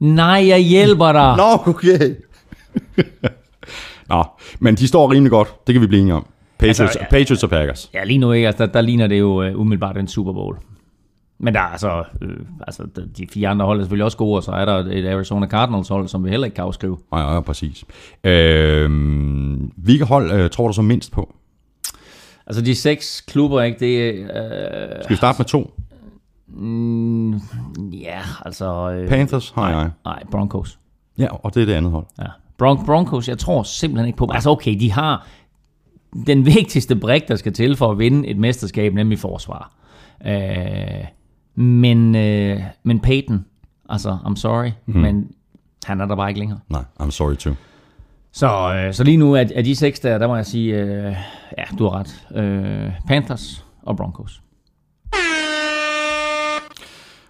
Nej, 0.00 0.46
jeg 0.48 0.58
hjælper 0.58 1.12
dig. 1.12 1.36
Nå, 1.42 1.72
okay. 1.72 2.14
Nå, 4.08 4.24
men 4.58 4.74
de 4.74 4.88
står 4.88 5.12
rimelig 5.12 5.30
godt. 5.30 5.66
Det 5.66 5.72
kan 5.72 5.82
vi 5.82 5.86
blive 5.86 6.00
enige 6.00 6.14
om. 6.14 6.26
Patriots, 6.58 6.80
altså, 6.80 6.98
ja. 7.00 7.06
Patriots 7.10 7.42
og 7.44 7.50
Packers. 7.50 7.90
Ja, 7.94 8.04
lige 8.04 8.18
nu 8.18 8.32
ikke. 8.32 8.46
Altså, 8.46 8.66
der, 8.66 8.72
der 8.72 8.80
ligner 8.80 9.06
det 9.06 9.18
jo 9.18 9.48
uh, 9.48 9.60
umiddelbart 9.60 9.96
en 9.96 10.08
Super 10.08 10.32
Bowl. 10.32 10.58
Men 11.38 11.54
der 11.54 11.60
er 11.60 11.64
altså, 11.64 12.04
øh, 12.22 12.36
altså 12.66 12.82
de- 13.16 13.26
fire 13.32 13.48
andre 13.48 13.66
hold 13.66 13.78
er 13.80 13.82
selvfølgelig 13.84 14.04
også 14.04 14.16
gode, 14.16 14.36
og 14.36 14.42
så 14.42 14.50
er 14.52 14.64
der 14.64 14.74
et 14.74 15.06
Arizona 15.08 15.46
Cardinals 15.46 15.88
hold, 15.88 16.08
som 16.08 16.24
vi 16.24 16.30
heller 16.30 16.44
ikke 16.44 16.54
kan 16.54 16.64
afskrive. 16.64 16.98
Ja, 17.12 17.34
ja, 17.34 17.40
præcis. 17.40 17.84
Øh, 18.24 18.90
hvilke 19.76 20.04
hold 20.04 20.32
øh, 20.32 20.50
tror 20.50 20.66
du 20.66 20.72
så 20.72 20.82
mindst 20.82 21.12
på? 21.12 21.34
Altså 22.46 22.62
de 22.62 22.74
seks 22.74 23.20
klubber, 23.20 23.62
ikke? 23.62 23.78
Det 23.80 24.14
øh, 24.14 24.28
Skal 25.02 25.10
vi 25.10 25.16
starte 25.16 25.38
med 25.38 25.46
to? 25.46 25.74
mm, 26.48 27.32
ja, 27.92 28.20
altså... 28.44 28.90
Øh, 28.90 29.08
Panthers 29.08 29.50
har 29.50 29.70
jeg. 29.70 29.90
nej, 30.04 30.22
Broncos. 30.30 30.78
Ja, 31.18 31.26
og 31.32 31.54
det 31.54 31.62
er 31.62 31.66
det 31.66 31.72
andet 31.72 31.92
hold. 31.92 32.06
Ja. 32.18 32.26
Bron- 32.62 32.86
Broncos, 32.86 33.28
jeg 33.28 33.38
tror 33.38 33.62
simpelthen 33.62 34.06
ikke 34.06 34.16
på... 34.16 34.28
Altså 34.34 34.50
okay, 34.50 34.80
de 34.80 34.92
har 34.92 35.26
den 36.26 36.46
vigtigste 36.56 36.96
brik, 36.96 37.28
der 37.28 37.36
skal 37.36 37.52
til 37.52 37.76
for 37.76 37.90
at 37.90 37.98
vinde 37.98 38.28
et 38.28 38.38
mesterskab, 38.38 38.94
nemlig 38.94 39.18
forsvar. 39.18 39.72
Øh, 40.26 41.04
men, 41.54 42.14
øh, 42.14 42.60
men 42.82 43.00
Peyton, 43.00 43.44
altså, 43.88 44.18
I'm 44.24 44.36
sorry, 44.36 44.70
mm. 44.86 45.00
men 45.00 45.30
han 45.84 46.00
er 46.00 46.06
der 46.06 46.16
bare 46.16 46.28
ikke 46.28 46.40
længere. 46.40 46.60
Nej, 46.68 46.84
I'm 47.02 47.10
sorry 47.10 47.34
too. 47.34 47.54
Så, 48.32 48.74
øh, 48.74 48.94
så 48.94 49.04
lige 49.04 49.16
nu 49.16 49.32
er, 49.32 49.44
er 49.54 49.62
de 49.62 49.76
seks 49.76 50.00
der, 50.00 50.18
der 50.18 50.26
må 50.26 50.36
jeg 50.36 50.46
sige, 50.46 50.74
øh, 50.74 51.16
ja, 51.58 51.64
du 51.78 51.88
har 51.88 51.98
ret. 51.98 52.36
Øh, 52.36 52.92
Panthers 53.08 53.64
og 53.82 53.96
Broncos. 53.96 54.40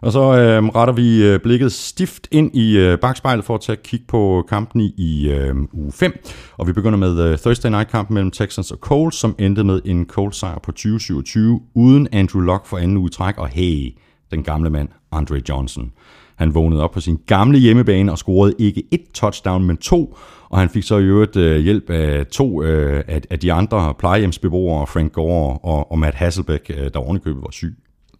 Og 0.05 0.13
så 0.13 0.21
øh, 0.21 0.65
retter 0.65 0.95
vi 0.95 1.25
øh, 1.25 1.41
blikket 1.41 1.73
stift 1.73 2.29
ind 2.31 2.57
i 2.57 2.77
øh, 2.79 2.99
bagspejlet 2.99 3.45
for 3.45 3.55
at 3.55 3.61
tage 3.61 3.77
kig 3.85 4.01
på 4.09 4.45
kampen 4.49 4.81
i, 4.81 5.29
øh, 5.29 5.55
uge 5.73 5.93
5. 5.93 6.13
Og 6.57 6.67
vi 6.67 6.73
begynder 6.73 6.99
med 6.99 7.21
øh, 7.21 7.39
Thursday 7.39 7.71
Night-kampen 7.71 8.15
mellem 8.15 8.31
Texans 8.31 8.71
og 8.71 8.79
Colts, 8.79 9.17
som 9.17 9.35
endte 9.39 9.65
med 9.65 9.81
en 9.85 10.07
Colts-sejr 10.07 10.59
på 10.59 10.73
2027 10.73 11.61
uden 11.75 12.09
Andrew 12.13 12.43
Luck 12.43 12.67
for 12.67 12.79
anden 12.79 12.97
uge 12.97 13.09
træk. 13.09 13.39
Og 13.39 13.49
hey, 13.49 13.95
den 14.31 14.43
gamle 14.43 14.71
mand, 14.71 14.89
Andre 15.13 15.41
Johnson. 15.49 15.93
Han 16.37 16.55
vågnede 16.55 16.83
op 16.83 16.91
på 16.91 17.01
sin 17.01 17.19
gamle 17.27 17.59
hjemmebane 17.59 18.13
og 18.13 18.19
scorede 18.19 18.55
ikke 18.59 18.83
et 18.91 19.01
touchdown, 19.15 19.65
men 19.65 19.77
to. 19.77 20.17
Og 20.49 20.59
han 20.59 20.69
fik 20.69 20.83
så 20.83 20.99
i 20.99 21.03
øvrigt 21.05 21.37
øh, 21.37 21.61
hjælp 21.61 21.91
af 21.91 22.27
to 22.27 22.63
øh, 22.63 23.03
af, 23.09 23.21
af 23.31 23.39
de 23.39 23.53
andre 23.53 23.95
plejehjemsbeboere, 23.99 24.87
Frank 24.87 25.13
Gore 25.13 25.59
og, 25.59 25.93
og 25.93 25.99
Matt 25.99 26.15
Hasselbeck, 26.17 26.71
øh, 26.71 26.91
der 26.95 26.99
ovenikøbet 27.01 27.43
var 27.43 27.51
syg. 27.51 27.77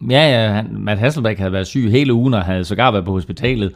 Ja, 0.09 0.43
ja, 0.45 0.51
han, 0.51 0.67
Matt 0.79 0.99
Hasselbeck 0.99 1.39
havde 1.39 1.51
været 1.51 1.67
syg 1.67 1.91
hele 1.91 2.13
ugen, 2.13 2.33
og 2.33 2.41
havde 2.41 2.63
sågar 2.63 2.91
været 2.91 3.05
på 3.05 3.11
hospitalet. 3.11 3.71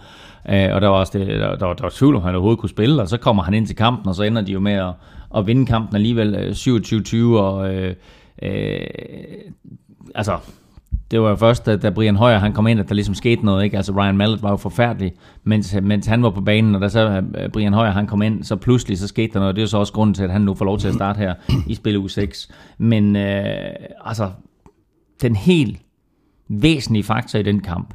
Øh, 0.49 0.69
og 0.75 0.81
der 0.81 0.87
var 0.87 0.95
også 0.99 1.17
det, 1.17 1.27
der, 1.27 1.55
der, 1.55 1.65
var- 1.65 1.73
der 1.73 1.83
var 1.83 1.91
tvivl, 1.95 2.15
om 2.15 2.21
han 2.21 2.35
overhovedet 2.35 2.59
kunne 2.59 2.69
spille, 2.69 3.01
og 3.01 3.07
så 3.07 3.17
kommer 3.17 3.43
han 3.43 3.53
ind 3.53 3.67
til 3.67 3.75
kampen, 3.75 4.07
og 4.07 4.15
så 4.15 4.23
ender 4.23 4.41
de 4.41 4.51
jo 4.51 4.59
med 4.59 4.73
at, 4.73 4.91
at 5.37 5.47
vinde 5.47 5.65
kampen 5.65 5.95
alligevel 5.95 6.35
øh, 6.35 6.51
27-20, 6.51 7.39
og 7.39 7.75
øh, 7.75 7.95
øh, 8.43 8.79
altså, 10.15 10.37
det 11.11 11.21
var 11.21 11.29
jo 11.29 11.35
først, 11.35 11.65
da, 11.65 11.75
da 11.75 11.89
Brian 11.89 12.15
Højer 12.15 12.37
han 12.39 12.53
kom 12.53 12.67
ind, 12.67 12.79
at 12.79 12.89
der 12.89 12.95
ligesom 12.95 13.15
skete 13.15 13.45
noget, 13.45 13.63
ikke? 13.63 13.77
Altså 13.77 13.93
Ryan 13.93 14.17
Mallet 14.17 14.43
var 14.43 14.49
jo 14.49 14.57
forfærdelig, 14.57 15.13
mens, 15.43 15.75
mens 15.83 16.05
han 16.05 16.23
var 16.23 16.29
på 16.29 16.41
banen, 16.41 16.75
og 16.75 16.81
da 16.81 16.89
så 16.89 17.23
øh, 17.37 17.49
Brian 17.49 17.73
Højer 17.73 17.91
han 17.91 18.07
kom 18.07 18.21
ind, 18.21 18.43
så 18.43 18.55
pludselig 18.55 18.97
så 18.97 19.07
skete 19.07 19.33
der 19.33 19.39
noget, 19.39 19.55
det 19.55 19.61
er 19.61 19.63
jo 19.63 19.67
så 19.67 19.77
også 19.77 19.93
grunden 19.93 20.13
til, 20.13 20.23
at 20.23 20.31
han 20.31 20.41
nu 20.41 20.53
får 20.53 20.65
lov 20.65 20.79
til 20.79 20.87
at 20.87 20.93
starte 20.93 21.17
her 21.17 21.33
i 21.67 21.75
spil 21.75 21.97
u 21.97 22.07
6. 22.07 22.51
Men 22.77 23.15
øh, 23.15 23.43
altså, 24.05 24.29
den 25.21 25.35
helt 25.35 25.81
væsentlige 26.47 27.03
faktor 27.03 27.39
i 27.39 27.43
den 27.43 27.59
kamp, 27.59 27.93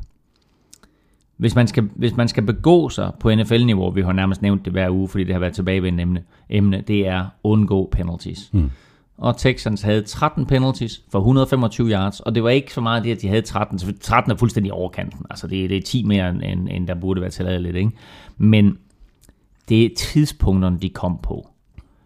hvis 1.37 1.55
man, 1.55 1.67
skal, 1.67 1.89
hvis 1.95 2.17
man 2.17 2.29
skal 2.29 2.43
begå 2.43 2.89
sig 2.89 3.13
på 3.21 3.35
NFL-niveau, 3.35 3.91
vi 3.91 4.03
har 4.03 4.13
nærmest 4.13 4.43
nævnt 4.43 4.65
det 4.65 4.73
hver 4.73 4.91
uge, 4.91 5.09
fordi 5.09 5.25
det 5.25 5.33
har 5.33 5.41
været 5.41 5.53
tilbagevendende 5.53 6.03
emne, 6.03 6.23
emne 6.51 6.85
det 6.89 7.07
er 7.09 7.27
undgå 7.43 7.89
penalties. 7.93 8.51
Mm. 8.53 8.71
Og 9.19 9.37
Texans 9.37 9.83
havde 9.83 10.03
13 10.03 10.47
penalties 10.47 11.03
for 11.13 11.19
125 11.19 11.91
yards, 11.91 12.21
og 12.21 12.35
det 12.35 12.43
var 12.43 12.51
ikke 12.51 12.75
så 12.75 12.81
meget 12.81 13.05
det, 13.05 13.11
at 13.11 13.23
de 13.23 13.29
havde 13.29 13.43
13. 13.43 13.79
Så 13.79 13.93
13 14.01 14.33
er 14.33 14.37
fuldstændig 14.37 14.73
overkanten. 14.73 15.27
Altså 15.31 15.47
det, 15.47 15.71
det 15.71 15.77
er 15.77 15.83
10 15.83 16.05
mere, 16.05 16.29
end, 16.29 16.69
end 16.71 16.89
der 16.89 16.95
burde 16.95 17.21
være 17.21 17.31
tilladeligt. 17.31 17.77
Ikke? 17.77 17.91
Men 18.39 18.79
det 19.69 19.85
er 19.85 19.89
tidspunkterne, 19.97 20.79
de 20.79 20.89
kom 20.89 21.19
på. 21.23 21.49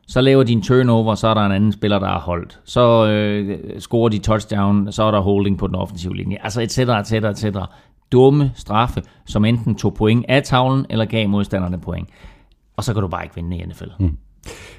Så 0.06 0.20
laver 0.20 0.42
de 0.42 0.52
en 0.52 0.62
turnover, 0.62 1.14
så 1.14 1.28
er 1.28 1.34
der 1.34 1.46
en 1.46 1.52
anden 1.52 1.72
spiller, 1.72 1.98
der 1.98 2.08
er 2.08 2.18
holdt. 2.18 2.60
Så 2.64 3.06
øh, 3.06 3.80
scorer 3.80 4.08
de 4.08 4.18
touchdown, 4.18 4.92
så 4.92 5.02
er 5.02 5.10
der 5.10 5.20
holding 5.20 5.58
på 5.58 5.66
den 5.66 5.74
offensive 5.74 6.16
linje. 6.16 6.38
Altså 6.42 6.60
et 6.60 6.72
cetera, 6.72 7.00
et 7.00 7.06
cetera, 7.06 7.30
et 7.30 7.38
cetera. 7.38 7.70
Dumme 8.12 8.52
straffe, 8.54 9.02
som 9.26 9.44
enten 9.44 9.74
tog 9.74 9.94
point 9.94 10.24
af 10.28 10.42
tavlen, 10.42 10.86
eller 10.90 11.04
gav 11.04 11.28
modstanderne 11.28 11.80
point. 11.80 12.08
Og 12.76 12.84
så 12.84 12.92
kan 12.92 13.02
du 13.02 13.08
bare 13.08 13.24
ikke 13.24 13.34
vinde 13.34 13.56
i 13.56 13.66
NFL. 13.66 13.84
Mm. 14.00 14.16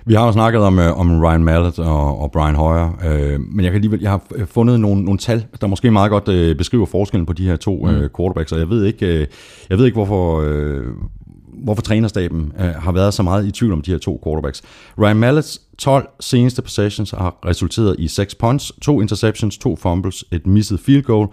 Vi 0.05 0.13
har 0.13 0.25
jo 0.25 0.31
snakket 0.31 0.61
om, 0.61 0.79
øh, 0.79 0.99
om 0.99 1.21
Ryan 1.21 1.43
Mallett 1.43 1.79
og, 1.79 2.21
og 2.21 2.31
Brian 2.31 2.55
Hoyer, 2.55 2.89
øh, 3.05 3.39
men 3.39 3.63
jeg, 3.65 3.71
kan 3.71 3.75
alligevel, 3.75 4.01
jeg 4.01 4.11
har 4.11 4.21
f- 4.33 4.45
fundet 4.45 4.79
nogle, 4.79 5.03
nogle 5.03 5.17
tal, 5.17 5.45
der 5.61 5.67
måske 5.67 5.91
meget 5.91 6.11
godt 6.11 6.27
øh, 6.27 6.55
beskriver 6.55 6.85
forskellen 6.85 7.25
på 7.25 7.33
de 7.33 7.45
her 7.45 7.55
to 7.55 7.85
mm. 7.85 7.89
øh, 7.89 8.09
quarterbacks, 8.17 8.51
og 8.51 8.59
jeg 8.59 8.69
ved 8.69 8.85
ikke, 8.85 9.05
øh, 9.05 9.27
jeg 9.69 9.77
ved 9.77 9.85
ikke 9.85 9.95
hvorfor, 9.95 10.41
øh, 10.45 10.83
hvorfor 11.63 11.81
trænerstaben 11.81 12.51
øh, 12.59 12.65
har 12.65 12.91
været 12.91 13.13
så 13.13 13.23
meget 13.23 13.47
i 13.47 13.51
tvivl 13.51 13.73
om 13.73 13.81
de 13.81 13.91
her 13.91 13.97
to 13.97 14.21
quarterbacks. 14.23 14.61
Ryan 14.99 15.17
Malletts 15.17 15.61
12 15.77 16.09
seneste 16.19 16.61
possessions 16.61 17.11
har 17.11 17.37
resulteret 17.45 17.95
i 17.99 18.07
6 18.07 18.35
punts, 18.35 18.71
to 18.81 19.01
interceptions, 19.01 19.57
to 19.57 19.75
fumbles, 19.75 20.25
et 20.31 20.47
misset 20.47 20.79
field 20.79 21.03
goal, 21.03 21.27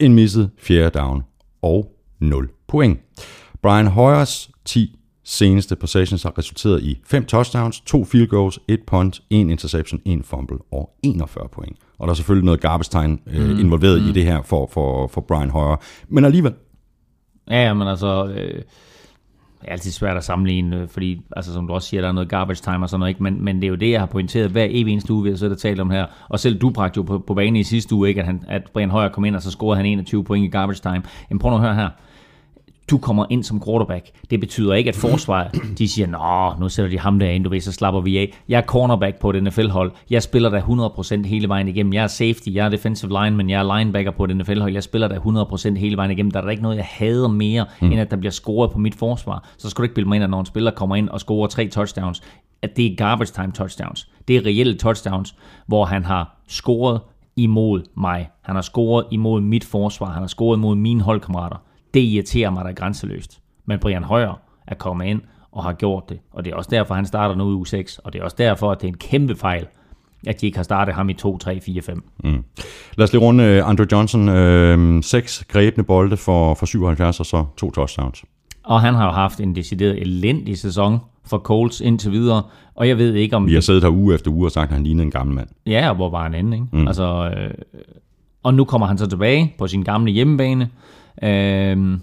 en 0.00 0.14
misset 0.14 0.50
fjerde 0.58 0.98
down 0.98 1.22
og 1.62 1.92
0 2.20 2.48
point. 2.68 2.98
Brian 3.62 3.86
Hoyers 3.86 4.50
10 4.64 4.98
seneste 5.24 5.76
possessions 5.76 6.22
har 6.22 6.38
resulteret 6.38 6.82
i 6.82 6.98
5 7.06 7.24
touchdowns, 7.24 7.80
2 7.80 8.04
field 8.04 8.28
goals, 8.28 8.58
1 8.68 8.80
punt, 8.86 9.22
1 9.30 9.50
interception, 9.50 10.00
1 10.04 10.24
fumble 10.24 10.58
og 10.72 10.90
41 11.02 11.48
point. 11.48 11.76
Og 11.98 12.06
der 12.06 12.10
er 12.10 12.14
selvfølgelig 12.14 12.44
noget 12.44 12.60
garbage 12.60 12.90
time 12.90 13.18
øh, 13.26 13.50
mm. 13.50 13.60
involveret 13.60 14.02
mm. 14.02 14.08
i 14.08 14.12
det 14.12 14.24
her 14.24 14.42
for, 14.42 14.68
for, 14.72 15.06
for 15.06 15.20
Brian 15.20 15.50
Hoyer. 15.50 15.76
Men 16.08 16.24
alligevel, 16.24 16.54
Ja, 17.50 17.64
ja, 17.64 17.74
men 17.74 17.88
altså... 17.88 18.26
Øh, 18.26 18.62
det 19.60 19.68
er 19.68 19.72
altid 19.72 19.90
svært 19.90 20.16
at 20.16 20.24
sammenligne, 20.24 20.76
øh, 20.76 20.88
fordi, 20.88 21.20
altså, 21.36 21.52
som 21.52 21.66
du 21.66 21.74
også 21.74 21.88
siger, 21.88 22.00
der 22.00 22.08
er 22.08 22.12
noget 22.12 22.28
garbage 22.28 22.62
time 22.62 22.84
og 22.84 22.88
sådan 22.88 23.00
noget, 23.00 23.10
ikke? 23.10 23.22
Men, 23.22 23.44
men 23.44 23.56
det 23.56 23.64
er 23.64 23.68
jo 23.68 23.74
det, 23.74 23.90
jeg 23.90 24.00
har 24.00 24.06
pointeret 24.06 24.50
hver 24.50 24.66
evig 24.70 24.92
eneste 24.92 25.12
uge, 25.12 25.22
vi 25.22 25.30
har 25.30 25.36
siddet 25.36 25.54
og 25.54 25.60
talt 25.60 25.80
om 25.80 25.90
her. 25.90 26.06
Og 26.28 26.40
selv 26.40 26.58
du 26.58 26.70
bragte 26.70 26.98
jo 26.98 27.02
på, 27.02 27.18
på 27.18 27.34
banen 27.34 27.56
i 27.56 27.62
sidste 27.62 27.94
uge, 27.94 28.08
ikke? 28.08 28.20
At, 28.20 28.26
han, 28.26 28.44
at 28.48 28.62
Brian 28.72 28.90
Højer 28.90 29.08
kom 29.08 29.24
ind, 29.24 29.36
og 29.36 29.42
så 29.42 29.50
scorede 29.50 29.76
han 29.76 29.86
21 29.86 30.24
point 30.24 30.44
i 30.44 30.48
garbage 30.48 30.80
time. 30.82 31.02
Men 31.30 31.38
prøv 31.38 31.50
nu 31.50 31.56
at 31.56 31.62
høre 31.62 31.74
her. 31.74 31.88
Du 32.90 32.98
kommer 32.98 33.26
ind 33.30 33.44
som 33.44 33.62
quarterback. 33.64 34.10
Det 34.30 34.40
betyder 34.40 34.74
ikke, 34.74 34.88
at 34.88 34.96
forsvaret, 34.96 35.50
de 35.78 35.88
siger, 35.88 36.06
nå, 36.06 36.60
nu 36.60 36.68
sætter 36.68 36.90
de 36.90 36.98
ham 36.98 37.18
derinde, 37.18 37.44
du 37.44 37.50
ved, 37.50 37.60
så 37.60 37.72
slapper 37.72 38.00
vi 38.00 38.18
af. 38.18 38.32
Jeg 38.48 38.58
er 38.58 38.62
cornerback 38.62 39.20
på 39.20 39.30
et 39.30 39.42
NFL-hold. 39.42 39.92
Jeg 40.10 40.22
spiller 40.22 40.48
der 40.50 40.60
100% 41.22 41.26
hele 41.26 41.48
vejen 41.48 41.68
igennem. 41.68 41.92
Jeg 41.92 42.02
er 42.02 42.06
safety, 42.06 42.48
jeg 42.48 42.66
er 42.66 42.68
defensive 42.68 43.24
lineman, 43.24 43.50
jeg 43.50 43.60
er 43.60 43.78
linebacker 43.78 44.10
på 44.10 44.24
et 44.24 44.36
NFL-hold. 44.36 44.72
Jeg 44.72 44.82
spiller 44.82 45.08
der 45.08 45.74
100% 45.74 45.78
hele 45.78 45.96
vejen 45.96 46.10
igennem. 46.10 46.30
Der 46.30 46.40
er 46.40 46.44
der 46.44 46.50
ikke 46.50 46.62
noget, 46.62 46.76
jeg 46.76 46.86
hader 46.88 47.28
mere, 47.28 47.66
mm. 47.80 47.92
end 47.92 48.00
at 48.00 48.10
der 48.10 48.16
bliver 48.16 48.32
scoret 48.32 48.70
på 48.70 48.78
mit 48.78 48.94
forsvar. 48.94 49.48
Så 49.58 49.70
skal 49.70 49.82
du 49.82 49.84
ikke 49.84 49.94
bilde 49.94 50.08
mig 50.08 50.16
ind, 50.16 50.24
at 50.24 50.30
når 50.30 50.40
en 50.40 50.46
spiller 50.46 50.70
kommer 50.70 50.96
ind 50.96 51.08
og 51.08 51.20
scorer 51.20 51.46
tre 51.46 51.68
touchdowns, 51.68 52.22
at 52.62 52.76
det 52.76 52.86
er 52.86 52.96
garbage 52.96 53.32
time 53.32 53.52
touchdowns. 53.52 54.08
Det 54.28 54.36
er 54.36 54.46
reelle 54.46 54.74
touchdowns, 54.74 55.34
hvor 55.66 55.84
han 55.84 56.04
har 56.04 56.42
scoret 56.48 57.00
imod 57.36 57.82
mig. 57.96 58.28
Han 58.42 58.54
har 58.54 58.62
scoret 58.62 59.06
imod 59.10 59.40
mit 59.40 59.64
forsvar. 59.64 60.06
Han 60.06 60.22
har 60.22 60.26
scoret 60.26 60.56
imod 60.56 60.76
mine 60.76 61.02
holdkammerater. 61.02 61.56
Det 61.94 62.00
irriterer 62.00 62.50
mig 62.50 62.64
da 62.64 62.70
grænseløst. 62.70 63.40
Men 63.66 63.78
Brian 63.78 64.04
Højer 64.04 64.40
er 64.66 64.74
kommet 64.74 65.06
ind 65.06 65.20
og 65.52 65.64
har 65.64 65.72
gjort 65.72 66.08
det. 66.08 66.18
Og 66.32 66.44
det 66.44 66.52
er 66.52 66.56
også 66.56 66.70
derfor, 66.72 66.94
han 66.94 67.06
starter 67.06 67.34
nu 67.34 67.50
i 67.50 67.54
uge 67.54 67.66
6. 67.66 67.98
Og 67.98 68.12
det 68.12 68.20
er 68.20 68.24
også 68.24 68.36
derfor, 68.38 68.72
at 68.72 68.80
det 68.80 68.86
er 68.86 68.92
en 68.92 68.98
kæmpe 68.98 69.36
fejl, 69.36 69.66
at 70.26 70.40
de 70.40 70.46
ikke 70.46 70.58
har 70.58 70.62
startet 70.62 70.94
ham 70.94 71.08
i 71.08 71.14
2, 71.14 71.38
3, 71.38 71.60
4, 71.60 71.82
5. 71.82 72.02
lad 72.96 73.04
os 73.04 73.12
lige 73.12 73.22
runde 73.22 73.60
uh, 73.62 73.68
Andrew 73.68 73.86
Johnson. 73.92 74.28
Øh, 74.28 75.02
seks 75.02 75.44
grebne 75.48 75.84
bolde 75.84 76.16
for, 76.16 76.54
for 76.54 76.66
77 76.66 77.20
og 77.20 77.26
så 77.26 77.44
to 77.56 77.70
touchdowns. 77.70 78.24
Og 78.64 78.80
han 78.80 78.94
har 78.94 79.04
jo 79.04 79.12
haft 79.12 79.40
en 79.40 79.56
decideret 79.56 80.00
elendig 80.00 80.58
sæson 80.58 80.98
for 81.24 81.38
Colts 81.38 81.80
indtil 81.80 82.12
videre. 82.12 82.42
Og 82.74 82.88
jeg 82.88 82.98
ved 82.98 83.14
ikke, 83.14 83.36
om... 83.36 83.46
Vi 83.46 83.54
har 83.54 83.60
siddet 83.60 83.82
her 83.82 83.90
uge 83.90 84.14
efter 84.14 84.30
uge 84.30 84.46
og 84.46 84.50
sagt, 84.50 84.70
at 84.70 84.74
han 84.74 84.84
lignede 84.84 85.04
en 85.04 85.10
gammel 85.10 85.34
mand. 85.34 85.48
Ja, 85.66 85.88
og 85.88 85.94
hvor 85.96 86.10
var 86.10 86.22
han 86.22 86.34
inde, 86.34 86.56
ikke? 86.56 86.66
Mm. 86.72 86.86
Altså, 86.86 87.32
øh, 87.36 87.54
og 88.42 88.54
nu 88.54 88.64
kommer 88.64 88.86
han 88.86 88.98
så 88.98 89.06
tilbage 89.06 89.54
på 89.58 89.66
sin 89.66 89.82
gamle 89.82 90.12
hjemmebane. 90.12 90.68
Øh, 91.22 91.98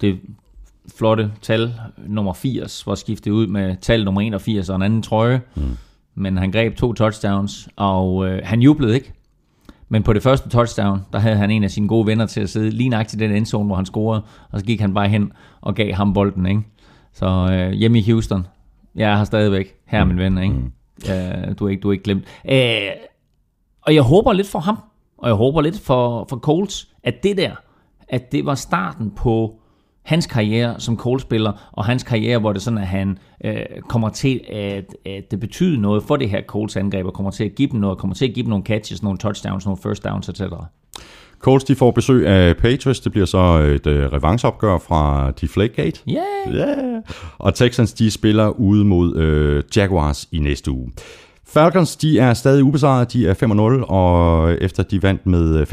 det 0.00 0.20
flotte 0.96 1.32
tal 1.42 1.74
nummer 2.06 2.32
80 2.32 2.86
var 2.86 2.94
skiftet 2.94 3.30
ud 3.30 3.46
med 3.46 3.76
tal 3.80 4.04
nummer 4.04 4.20
81 4.20 4.68
og 4.68 4.76
en 4.76 4.82
anden 4.82 5.02
trøje. 5.02 5.40
Mm. 5.54 5.76
Men 6.14 6.36
han 6.36 6.52
greb 6.52 6.76
to 6.76 6.92
touchdowns, 6.92 7.68
og 7.76 8.28
øh, 8.28 8.40
han 8.44 8.60
jublede 8.62 8.94
ikke. 8.94 9.12
Men 9.88 10.02
på 10.02 10.12
det 10.12 10.22
første 10.22 10.48
touchdown, 10.48 11.00
der 11.12 11.18
havde 11.18 11.36
han 11.36 11.50
en 11.50 11.64
af 11.64 11.70
sine 11.70 11.88
gode 11.88 12.06
venner 12.06 12.26
til 12.26 12.40
at 12.40 12.50
sidde 12.50 12.70
lige 12.70 12.88
nøjagtigt 12.88 13.22
i 13.22 13.24
den 13.24 13.36
endzone, 13.36 13.66
hvor 13.66 13.76
han 13.76 13.86
scorede. 13.86 14.22
Og 14.50 14.60
så 14.60 14.66
gik 14.66 14.80
han 14.80 14.94
bare 14.94 15.08
hen 15.08 15.32
og 15.60 15.74
gav 15.74 15.92
ham 15.92 16.14
bolden, 16.14 16.46
ikke? 16.46 16.62
Så 17.12 17.26
øh, 17.52 17.72
hjemme 17.72 17.98
i 17.98 18.10
Houston, 18.10 18.46
jeg 18.94 19.12
er 19.12 19.16
her 19.16 19.24
stadigvæk. 19.24 19.74
Her 19.86 20.00
er 20.00 20.04
min 20.04 20.18
ven, 20.18 20.38
ikke? 20.38 20.54
Ja, 21.06 21.52
du, 21.52 21.66
er 21.66 21.68
ikke 21.68 21.80
du 21.80 21.88
er 21.88 21.92
ikke 21.92 22.04
glemt. 22.04 22.24
Øh, 22.50 22.90
og 23.82 23.94
jeg 23.94 24.02
håber 24.02 24.32
lidt 24.32 24.48
for 24.48 24.58
ham, 24.58 24.78
og 25.18 25.28
jeg 25.28 25.34
håber 25.34 25.60
lidt 25.60 25.80
for, 25.80 26.26
for 26.28 26.36
Coles, 26.36 26.88
at 27.02 27.22
det 27.22 27.36
der, 27.36 27.50
at 28.12 28.32
det 28.32 28.46
var 28.46 28.54
starten 28.54 29.10
på 29.10 29.54
hans 30.02 30.26
karriere 30.26 30.80
som 30.80 30.96
Colts-spiller, 30.96 31.52
og 31.72 31.84
hans 31.84 32.02
karriere, 32.02 32.38
hvor 32.38 32.52
det 32.52 32.62
sådan, 32.62 32.78
at 32.78 32.86
han 32.86 33.18
øh, 33.44 33.54
kommer 33.88 34.08
til 34.08 34.40
at, 34.52 34.84
at 35.06 35.30
det 35.30 35.40
betyder 35.40 35.78
noget 35.78 36.02
for 36.02 36.16
det 36.16 36.30
her 36.30 36.40
Colts-angreb, 36.40 37.06
og 37.06 37.14
kommer 37.14 37.30
til 37.30 37.44
at 37.44 37.54
give 37.54 37.68
dem 37.68 37.80
noget, 37.80 37.98
kommer 37.98 38.14
til 38.14 38.24
at 38.24 38.34
give 38.34 38.42
dem 38.42 38.50
nogle 38.50 38.64
catches, 38.64 39.02
nogle 39.02 39.18
touchdowns, 39.18 39.64
nogle 39.64 39.78
first 39.82 40.04
downs, 40.04 40.28
etc. 40.28 40.42
Colts 41.38 41.64
de 41.64 41.74
får 41.74 41.90
besøg 41.90 42.26
af 42.26 42.56
Patriots. 42.56 43.00
Det 43.00 43.12
bliver 43.12 43.26
så 43.26 43.38
et 43.58 43.86
uh, 43.86 43.92
revanceopgør 43.92 44.78
fra 44.78 45.30
Deflategate. 45.30 46.00
Yeah! 46.08 46.54
Yeah. 46.54 47.02
Og 47.38 47.54
Texans 47.54 47.92
de 47.92 48.10
spiller 48.10 48.48
ude 48.48 48.84
mod 48.84 49.16
øh, 49.16 49.62
Jaguars 49.76 50.28
i 50.32 50.38
næste 50.38 50.70
uge. 50.70 50.92
Falcons 51.46 51.96
de 51.96 52.18
er 52.18 52.34
stadig 52.34 52.64
ubesejret. 52.64 53.12
De 53.12 53.28
er 53.28 53.34
5-0, 53.34 53.90
og 53.90 54.52
efter 54.60 54.82
de 54.82 55.02
vandt 55.02 55.26
med 55.26 55.66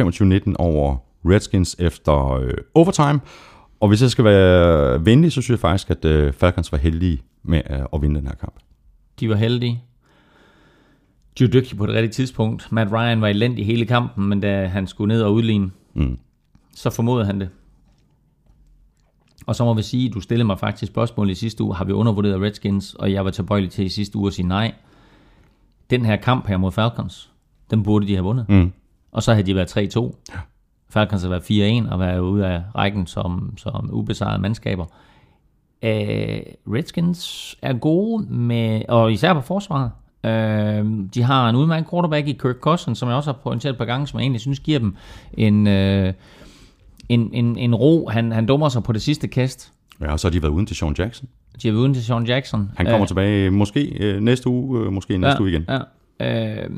25-19 0.50 0.54
over 0.60 1.09
Redskins 1.26 1.76
efter 1.80 2.32
øh, 2.34 2.54
overtime. 2.74 3.20
Og 3.80 3.88
hvis 3.88 4.02
jeg 4.02 4.10
skal 4.12 4.26
være 4.26 5.06
venlig, 5.06 5.32
så 5.32 5.42
synes 5.42 5.50
jeg 5.50 5.60
faktisk, 5.60 5.90
at 5.90 6.06
øh, 6.06 6.34
Falcons 6.34 6.72
var 6.72 6.78
heldige 6.78 7.22
med 7.44 7.62
øh, 7.70 7.80
at 7.94 8.02
vinde 8.02 8.16
den 8.20 8.28
her 8.28 8.36
kamp. 8.36 8.54
De 9.20 9.30
var 9.30 9.36
heldige. 9.36 9.84
De 11.40 11.44
var 11.44 11.50
dygtige 11.52 11.78
på 11.78 11.86
det 11.86 11.96
rigtige 11.96 12.12
tidspunkt. 12.12 12.72
Matt 12.72 12.92
Ryan 12.92 13.22
var 13.22 13.28
elendig 13.28 13.66
hele 13.66 13.86
kampen, 13.86 14.30
men 14.30 14.40
da 14.42 14.66
han 14.68 14.88
skulle 14.88 15.08
ned 15.16 15.22
og 15.22 15.34
udligne, 15.34 15.72
Mm. 15.94 16.18
så 16.76 16.90
formodede 16.90 17.26
han 17.26 17.40
det. 17.40 17.50
Og 19.48 19.56
så 19.56 19.66
må 19.66 19.74
vi 19.74 19.82
sige, 19.82 20.10
du 20.10 20.20
stillede 20.22 20.46
mig 20.48 20.60
faktisk 20.60 20.92
spørgsmål 20.92 21.30
i 21.30 21.36
sidste 21.36 21.64
uge, 21.64 21.76
har 21.76 21.86
vi 21.86 21.92
undervurderet 21.92 22.42
Redskins, 22.42 22.94
og 22.94 23.12
jeg 23.14 23.26
var 23.26 23.32
tilbøjelig 23.32 23.72
til 23.72 23.86
i 23.86 23.90
sidste 23.90 24.18
uge 24.18 24.28
at 24.28 24.34
sige 24.34 24.48
nej. 24.48 24.74
Den 25.90 26.06
her 26.06 26.16
kamp 26.16 26.48
her 26.48 26.58
mod 26.58 26.72
Falcons, 26.72 27.32
den 27.72 27.84
burde 27.84 28.08
de 28.08 28.14
have 28.14 28.24
vundet. 28.24 28.50
Mm. 28.50 28.72
Og 29.12 29.24
så 29.24 29.34
havde 29.34 29.46
de 29.46 29.56
været 29.56 29.78
3-2. 29.78 30.16
Falcons 30.90 31.22
har 31.22 31.30
været 31.30 31.86
4-1 31.88 31.92
og 31.92 32.00
været 32.00 32.20
ude 32.20 32.48
af 32.48 32.62
rækken 32.76 33.08
som, 33.08 33.54
som 33.58 33.90
ubesejrede 33.94 34.42
mandskaber. 34.42 34.86
Øh, 35.84 36.40
Redskins 36.68 37.56
er 37.62 37.74
gode, 37.74 38.26
med, 38.34 38.82
og 38.90 39.14
især 39.14 39.34
på 39.34 39.42
forsvaret. 39.42 39.92
Øh, 40.26 40.86
de 41.14 41.22
har 41.24 41.50
en 41.50 41.56
udmærket 41.56 41.90
quarterback 41.90 42.28
i 42.28 42.32
Kirk 42.32 42.56
Cousins, 42.56 42.98
som 42.98 43.10
jeg 43.10 43.16
også 43.18 43.32
har 43.32 43.38
pointeret 43.44 43.74
et 43.74 43.78
par 43.78 43.86
gange, 43.86 44.08
som 44.08 44.20
jeg 44.20 44.24
egentlig 44.24 44.42
synes 44.42 44.60
giver 44.60 44.80
dem 44.80 44.96
en, 45.34 45.68
øh, 45.68 46.14
en, 47.10 47.30
en, 47.34 47.58
en 47.58 47.76
ro. 47.76 48.10
Han, 48.10 48.32
han 48.32 48.46
dummer 48.46 48.70
sig 48.70 48.84
på 48.84 48.92
det 48.92 49.02
sidste 49.02 49.28
kast. 49.28 49.72
Ja, 50.02 50.12
og 50.12 50.20
så 50.20 50.28
har 50.28 50.32
de 50.32 50.42
været 50.42 50.52
uden 50.52 50.66
til 50.66 50.76
Sean 50.76 50.96
Jackson. 50.98 51.28
De 51.62 51.70
er 51.70 51.74
uden 51.74 51.94
til 51.94 52.06
Sean 52.06 52.26
Jackson. 52.26 52.72
Han 52.78 52.86
kommer 52.86 53.02
Øh, 53.02 53.08
tilbage 53.08 53.50
måske 53.50 53.98
øh, 54.00 54.22
næste 54.22 54.50
uge, 54.50 54.80
øh, 54.86 54.94
måske 54.94 55.18
næste 55.18 55.42
uge 55.42 55.50
igen. 55.52 55.66
Ja. 55.70 55.80
Øh, 56.22 56.70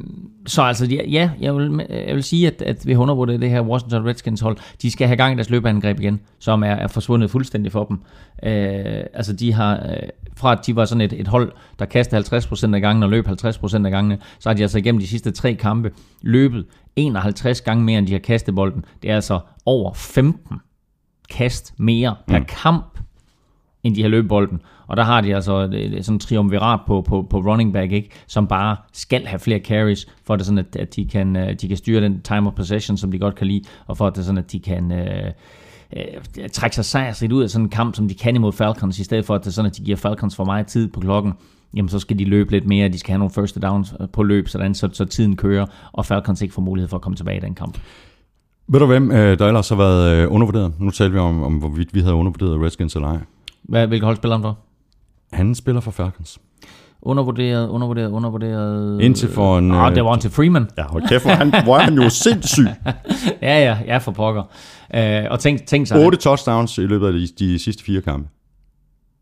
så 0.46 0.62
altså, 0.62 0.86
ja, 0.86 1.30
jeg, 1.40 1.56
vil, 1.56 1.86
jeg 1.90 2.16
vil 2.16 2.24
sige, 2.24 2.48
at, 2.48 2.62
at 2.62 2.88
vi 2.88 2.96
undervurderer 2.96 3.38
det 3.38 3.50
her 3.50 3.62
Washington 3.62 4.06
Redskins 4.06 4.42
hold. 4.42 4.58
De 4.82 4.92
skal 4.92 5.08
have 5.08 5.18
gang 5.18 5.34
i 5.34 5.36
deres 5.36 5.50
løbeangreb 5.50 6.00
igen, 6.00 6.22
som 6.40 6.64
er, 6.64 6.68
er 6.68 6.88
forsvundet 6.88 7.32
fuldstændig 7.32 7.72
for 7.72 7.84
dem. 7.84 8.00
Øh, 8.44 9.04
altså, 9.14 9.34
de 9.34 9.54
har, 9.54 9.76
øh, 9.90 10.10
fra 10.38 10.52
at 10.52 10.60
de 10.66 10.76
var 10.76 10.86
sådan 10.86 11.02
et, 11.02 11.14
et 11.14 11.28
hold, 11.28 11.52
der 11.80 11.86
kastede 11.86 12.38
50% 12.72 12.76
af 12.76 12.82
gangen 12.82 13.04
og 13.04 13.10
løb 13.10 13.28
50% 13.28 13.86
af 13.86 13.92
gangene, 13.92 14.18
så 14.40 14.50
har 14.50 14.54
de 14.54 14.62
altså 14.62 14.78
igennem 14.78 15.00
de 15.02 15.08
sidste 15.08 15.32
tre 15.32 15.54
kampe 15.54 15.92
løbet 16.22 16.66
51 16.96 17.62
gange 17.62 17.84
mere, 17.84 18.00
end 18.00 18.08
de 18.08 18.12
har 18.12 18.20
kastet 18.20 18.56
bolden. 18.56 18.86
Det 19.02 19.12
er 19.12 19.16
altså 19.16 19.40
over 19.66 19.94
15 19.94 20.58
kast 21.30 21.74
mere 21.80 22.16
per 22.28 22.40
Mm. 22.40 22.46
kamp, 22.46 23.00
end 23.84 23.96
de 23.96 24.02
har 24.02 24.10
løbet 24.10 24.30
bolden. 24.30 24.62
Og 24.92 24.98
der 24.98 25.04
har 25.04 25.22
de 25.22 25.36
altså 25.36 25.68
sådan 26.02 26.16
en 26.16 26.20
triumvirat 26.20 26.80
på, 26.88 27.02
på, 27.02 27.28
på 27.30 27.38
running 27.38 27.74
back, 27.74 27.92
ikke? 27.92 28.10
som 28.28 28.48
bare 28.48 28.76
skal 28.94 29.26
have 29.26 29.40
flere 29.40 29.60
carries, 29.60 30.08
for 30.26 30.34
at, 30.34 30.40
det 30.40 30.46
sådan, 30.46 30.58
at, 30.58 30.76
at 30.76 30.96
de, 30.96 31.06
kan, 31.06 31.36
øh, 31.36 31.54
de 31.54 31.68
kan 31.68 31.78
styre 31.78 32.02
den 32.02 32.22
time 32.22 32.48
of 32.48 32.54
possession, 32.54 32.98
som 32.98 33.12
de 33.12 33.20
godt 33.20 33.36
kan 33.36 33.48
lide, 33.48 33.64
og 33.88 33.98
for 33.98 34.08
at, 34.08 34.16
det 34.16 34.26
sådan, 34.26 34.38
at 34.38 34.52
de 34.52 34.60
kan 34.60 34.92
øh, 34.92 35.32
øh, 35.98 36.50
trække 36.50 36.76
sig 36.76 36.86
sejrsrigt 36.86 37.32
ud 37.34 37.44
af 37.44 37.50
sådan 37.50 37.66
en 37.66 37.70
kamp, 37.70 37.96
som 37.96 38.08
de 38.08 38.14
kan 38.14 38.36
imod 38.36 38.52
Falcons, 38.52 39.00
i 39.00 39.04
stedet 39.04 39.26
for 39.26 39.36
at 39.36 39.42
det 39.42 39.48
er 39.48 39.52
sådan, 39.52 39.72
at 39.72 39.78
de 39.78 39.84
giver 39.84 39.98
Falcons 39.98 40.36
for 40.36 40.46
meget 40.46 40.68
tid 40.68 40.88
på 40.88 41.00
klokken, 41.00 41.34
jamen 41.74 41.90
så 41.90 42.00
skal 42.00 42.20
de 42.20 42.26
løbe 42.26 42.52
lidt 42.52 42.68
mere, 42.68 42.90
de 42.90 43.00
skal 43.00 43.12
have 43.12 43.20
nogle 43.20 43.34
first 43.34 43.62
downs 43.62 43.94
øh, 44.00 44.08
på 44.10 44.24
løb, 44.24 44.48
sådan, 44.48 44.76
så, 44.76 44.90
så 44.94 45.06
tiden 45.06 45.36
kører, 45.36 45.66
og 45.92 46.06
Falcons 46.06 46.42
ikke 46.42 46.54
får 46.54 46.62
mulighed 46.62 46.90
for 46.90 46.98
at 46.98 47.02
komme 47.02 47.16
tilbage 47.16 47.38
i 47.38 47.42
den 47.42 47.56
kamp. 47.56 47.78
Ved 48.68 48.80
du 48.80 48.86
hvem, 48.86 49.10
der 49.10 49.48
ellers 49.48 49.70
har 49.70 49.76
været 49.76 50.26
undervurderet? 50.26 50.74
Nu 50.80 50.92
talte 50.92 51.14
vi 51.14 51.20
om, 51.20 51.44
om 51.44 51.54
hvorvidt 51.54 51.94
vi 51.94 52.00
havde 52.00 52.16
undervurderet 52.16 52.62
Redskins 52.62 52.96
eller 52.96 53.08
ej. 53.08 53.18
Hvad, 53.64 53.88
hvilket 53.88 54.06
hold 54.06 54.16
spiller 54.16 54.36
han 54.36 54.44
for? 54.44 54.58
Han 55.34 55.56
spiller 55.56 55.82
for 55.82 55.92
Falcons. 55.92 56.40
Undervurderet, 57.02 57.68
undervurderet, 57.70 58.10
undervurderet... 58.12 59.02
Indtil 59.02 59.30
for 59.30 59.58
en... 59.58 59.72
Ah, 59.72 59.90
øh, 59.90 59.96
det 59.96 60.06
var 60.06 60.16
til 60.16 60.32
Freeman. 60.32 60.70
Ja, 60.78 60.84
hold 60.84 61.08
kæft, 61.08 61.24
hvor 61.24 61.32
han, 61.34 61.64
hvor 61.64 61.78
er 61.78 61.82
han 61.82 61.94
jo 61.94 62.10
sindssyg. 62.10 62.68
Ja, 63.42 63.60
ja, 63.64 63.78
ja, 63.86 63.98
for 63.98 64.12
pokker. 64.12 64.44
Øh, 64.96 65.24
og 65.32 65.40
tænk, 65.40 65.66
tænk 65.66 65.88
sig... 65.88 66.06
8 66.06 66.18
touchdowns 66.18 66.78
i 66.78 66.82
løbet 66.82 67.08
af 67.08 67.14
de, 67.14 67.28
de 67.40 67.60
sidste 67.60 67.84
fire 67.84 68.02
kampe. 68.02 68.30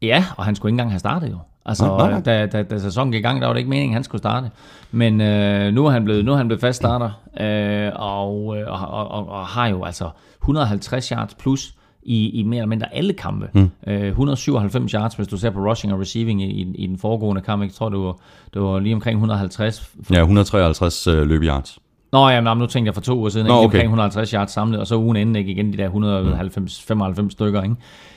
Ja, 0.01 0.25
og 0.37 0.45
han 0.45 0.55
skulle 0.55 0.69
ikke 0.69 0.73
engang 0.73 0.91
have 0.91 0.99
startet 0.99 1.31
jo. 1.31 1.37
Altså, 1.65 1.85
Nej, 1.85 1.97
nej, 1.97 2.09
nej. 2.11 2.21
Da, 2.21 2.45
da, 2.45 2.63
da 2.63 2.79
sæsonen 2.79 3.11
gik 3.11 3.19
i 3.19 3.21
gang, 3.21 3.41
der 3.41 3.47
var 3.47 3.53
det 3.53 3.59
ikke 3.59 3.69
meningen, 3.69 3.93
at 3.93 3.95
han 3.95 4.03
skulle 4.03 4.19
starte. 4.19 4.49
Men 4.91 5.21
øh, 5.21 5.73
nu 5.73 5.85
er 5.85 5.91
han 5.91 6.03
blevet, 6.03 6.25
nu 6.25 6.33
er 6.33 6.37
han 6.37 6.47
blevet 6.47 6.61
fast 6.61 6.77
starter, 6.77 7.11
øh, 7.39 7.91
og, 7.95 8.57
øh, 8.57 8.67
og, 8.67 8.87
og, 8.87 9.11
og, 9.11 9.29
og 9.29 9.45
har 9.45 9.67
jo 9.67 9.83
altså 9.83 10.09
150 10.41 11.09
yards 11.09 11.33
plus 11.35 11.73
i, 12.09 12.29
i 12.39 12.43
mere 12.43 12.57
eller 12.57 12.67
mindre 12.67 12.93
alle 12.95 13.13
kampe. 13.13 13.49
Mm. 13.53 13.69
Øh, 13.87 14.07
197 14.07 14.91
yards, 14.91 15.13
hvis 15.15 15.27
du 15.27 15.37
ser 15.37 15.49
på 15.49 15.59
rushing 15.59 15.93
og 15.93 15.99
receiving 15.99 16.43
i, 16.43 16.45
i, 16.45 16.75
i 16.75 16.87
den 16.87 16.97
foregående 16.97 17.41
kamp. 17.41 17.63
Jeg 17.63 17.71
tror, 17.71 17.89
det 17.89 17.99
var, 17.99 18.15
det 18.53 18.61
var 18.61 18.79
lige 18.79 18.95
omkring 18.95 19.15
150. 19.15 19.91
Ja, 20.11 20.19
153 20.19 21.07
øh, 21.07 21.27
løb 21.27 21.41
yards. 21.43 21.79
Nå, 22.11 22.29
jamen, 22.29 22.57
nu 22.57 22.65
tænkte 22.65 22.87
jeg 22.87 22.93
for 22.93 23.01
to 23.01 23.17
uger 23.17 23.29
siden, 23.29 23.47
Nå, 23.47 23.53
okay. 23.53 23.63
omkring 23.65 23.83
150 23.83 24.31
yards 24.31 24.51
samlet, 24.51 24.79
og 24.79 24.87
så 24.87 24.95
ugen 24.97 25.17
inden 25.17 25.35
ikke 25.35 25.51
igen 25.51 25.73
de 25.73 25.77
der 25.77 25.89
190-95 27.25 27.29
stykker. 27.29 27.63
Ikke? 27.63 27.75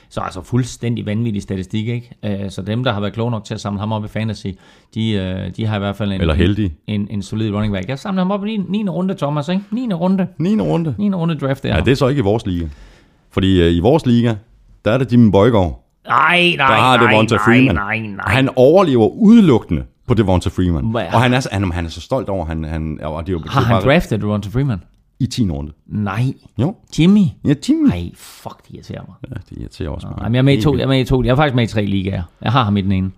Så 0.09 0.21
altså 0.21 0.41
fuldstændig 0.41 1.05
vanvittig 1.05 1.41
statistik. 1.41 1.87
Ikke? 1.87 2.09
Øh, 2.43 2.51
Så 2.51 2.61
dem, 2.61 2.83
der 2.83 2.91
har 2.93 2.99
været 2.99 3.13
kloge 3.13 3.31
nok 3.31 3.43
til 3.43 3.53
at 3.53 3.61
samle 3.61 3.79
ham 3.79 3.91
op 3.91 4.05
i 4.05 4.07
fantasy, 4.07 4.47
de, 4.95 5.11
øh, 5.11 5.55
de 5.57 5.65
har 5.65 5.75
i 5.75 5.79
hvert 5.79 5.95
fald 5.95 6.11
en, 6.11 6.21
Eller 6.21 6.33
heldige. 6.33 6.73
en, 6.87 7.07
en 7.11 7.21
solid 7.21 7.51
running 7.51 7.73
back. 7.73 7.89
Jeg 7.89 7.99
samler 7.99 8.21
ham 8.21 8.31
op 8.31 8.45
i 8.45 8.57
9. 8.57 8.83
9. 8.83 8.89
runde, 8.89 9.13
Thomas. 9.13 9.49
Ikke? 9.49 9.63
9. 9.71 9.93
runde. 9.93 10.27
9. 10.37 10.61
runde. 10.61 10.95
9. 10.97 11.13
runde 11.13 11.35
draft 11.35 11.63
der. 11.63 11.75
Ja, 11.75 11.81
det 11.81 11.91
er 11.91 11.95
så 11.95 12.07
ikke 12.07 12.19
i 12.19 12.23
vores 12.23 12.45
liga. 12.45 12.67
Fordi 13.33 13.61
øh, 13.61 13.71
i 13.71 13.79
vores 13.79 14.05
liga, 14.05 14.35
der 14.85 14.91
er 14.91 14.97
det 14.97 15.11
Jimmy 15.11 15.31
Bøjgaard. 15.31 15.79
Nej, 16.07 16.37
nej, 16.39 16.55
Der 16.57 16.63
har 16.63 16.97
nej, 16.97 17.07
Devonta 17.11 17.35
nej, 17.35 17.45
Freeman. 17.45 17.75
nej, 17.75 17.99
nej. 17.99 18.25
Han 18.27 18.49
overlever 18.55 19.07
udelukkende 19.07 19.83
på 20.07 20.13
Devonta 20.13 20.49
Freeman. 20.49 20.85
Hvad? 20.85 21.05
Og 21.13 21.21
han 21.21 21.33
er, 21.33 21.39
så- 21.39 21.49
han, 21.51 21.71
han 21.71 21.85
er 21.85 21.89
så 21.89 22.01
stolt 22.01 22.29
over, 22.29 22.45
han, 22.45 22.63
han, 22.63 22.99
og 23.03 23.23
det 23.27 23.29
er 23.29 23.33
jo, 23.33 23.39
det 23.43 23.49
Har 23.51 23.61
han 23.61 23.73
bare- 23.73 23.93
draftet 23.93 24.21
Devonta 24.21 24.49
Freeman? 24.49 24.81
i 25.19 25.25
10. 25.27 25.49
runde. 25.51 25.71
Nej. 25.87 26.23
Jo. 26.61 26.75
Jimmy? 26.99 27.25
Ja, 27.45 27.53
Jimmy. 27.69 27.87
Nej, 27.89 28.11
fuck, 28.15 28.67
det 28.67 28.73
irriterer 28.75 29.01
mig. 29.07 29.15
Ja, 29.29 29.35
det 29.49 29.61
irriterer 29.61 29.89
også 29.89 30.07
mig. 30.07 30.17
Jamen, 30.23 30.33
jeg 30.35 30.39
er 30.39 30.43
med 30.43 30.57
i 30.57 30.61
to. 30.61 30.75
Jeg 30.77 30.83
er 30.83 30.87
med 30.87 30.99
i 30.99 31.03
to. 31.05 31.23
Jeg 31.23 31.29
er 31.31 31.35
faktisk 31.35 31.55
med 31.55 31.63
i 31.63 31.67
tre 31.67 31.85
ligaer. 31.85 32.23
Jeg 32.41 32.51
har 32.51 32.63
ham 32.63 32.77
i 32.77 32.81
den 32.81 32.91
ene. 32.91 33.11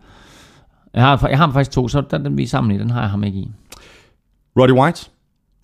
Jeg 0.93 1.03
har, 1.03 1.27
jeg 1.27 1.37
har 1.37 1.45
ham 1.45 1.53
faktisk 1.53 1.71
to, 1.71 1.87
så 1.87 2.01
den, 2.11 2.25
den 2.25 2.37
vi 2.37 2.43
er 2.43 2.47
sammen 2.47 2.75
i, 2.75 2.79
den 2.79 2.89
har 2.89 3.01
jeg 3.01 3.09
ham 3.09 3.23
ikke 3.23 3.37
i. 3.37 3.51
Roddy 4.59 4.71
White, 4.71 5.05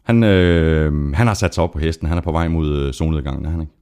han, 0.04 0.24
øh, 0.24 1.14
han 1.14 1.28
har 1.28 1.34
sat 1.34 1.56
sig 1.56 1.64
op 1.64 1.72
på 1.72 1.80
hesten. 1.80 2.08
Han 2.08 2.18
er 2.18 2.22
på 2.22 2.32
vej 2.32 2.48
mod 2.48 2.70
øh, 2.78 2.94
zonedgangen, 2.94 3.46
er 3.46 3.50
han 3.50 3.62
ikke? 3.62 3.74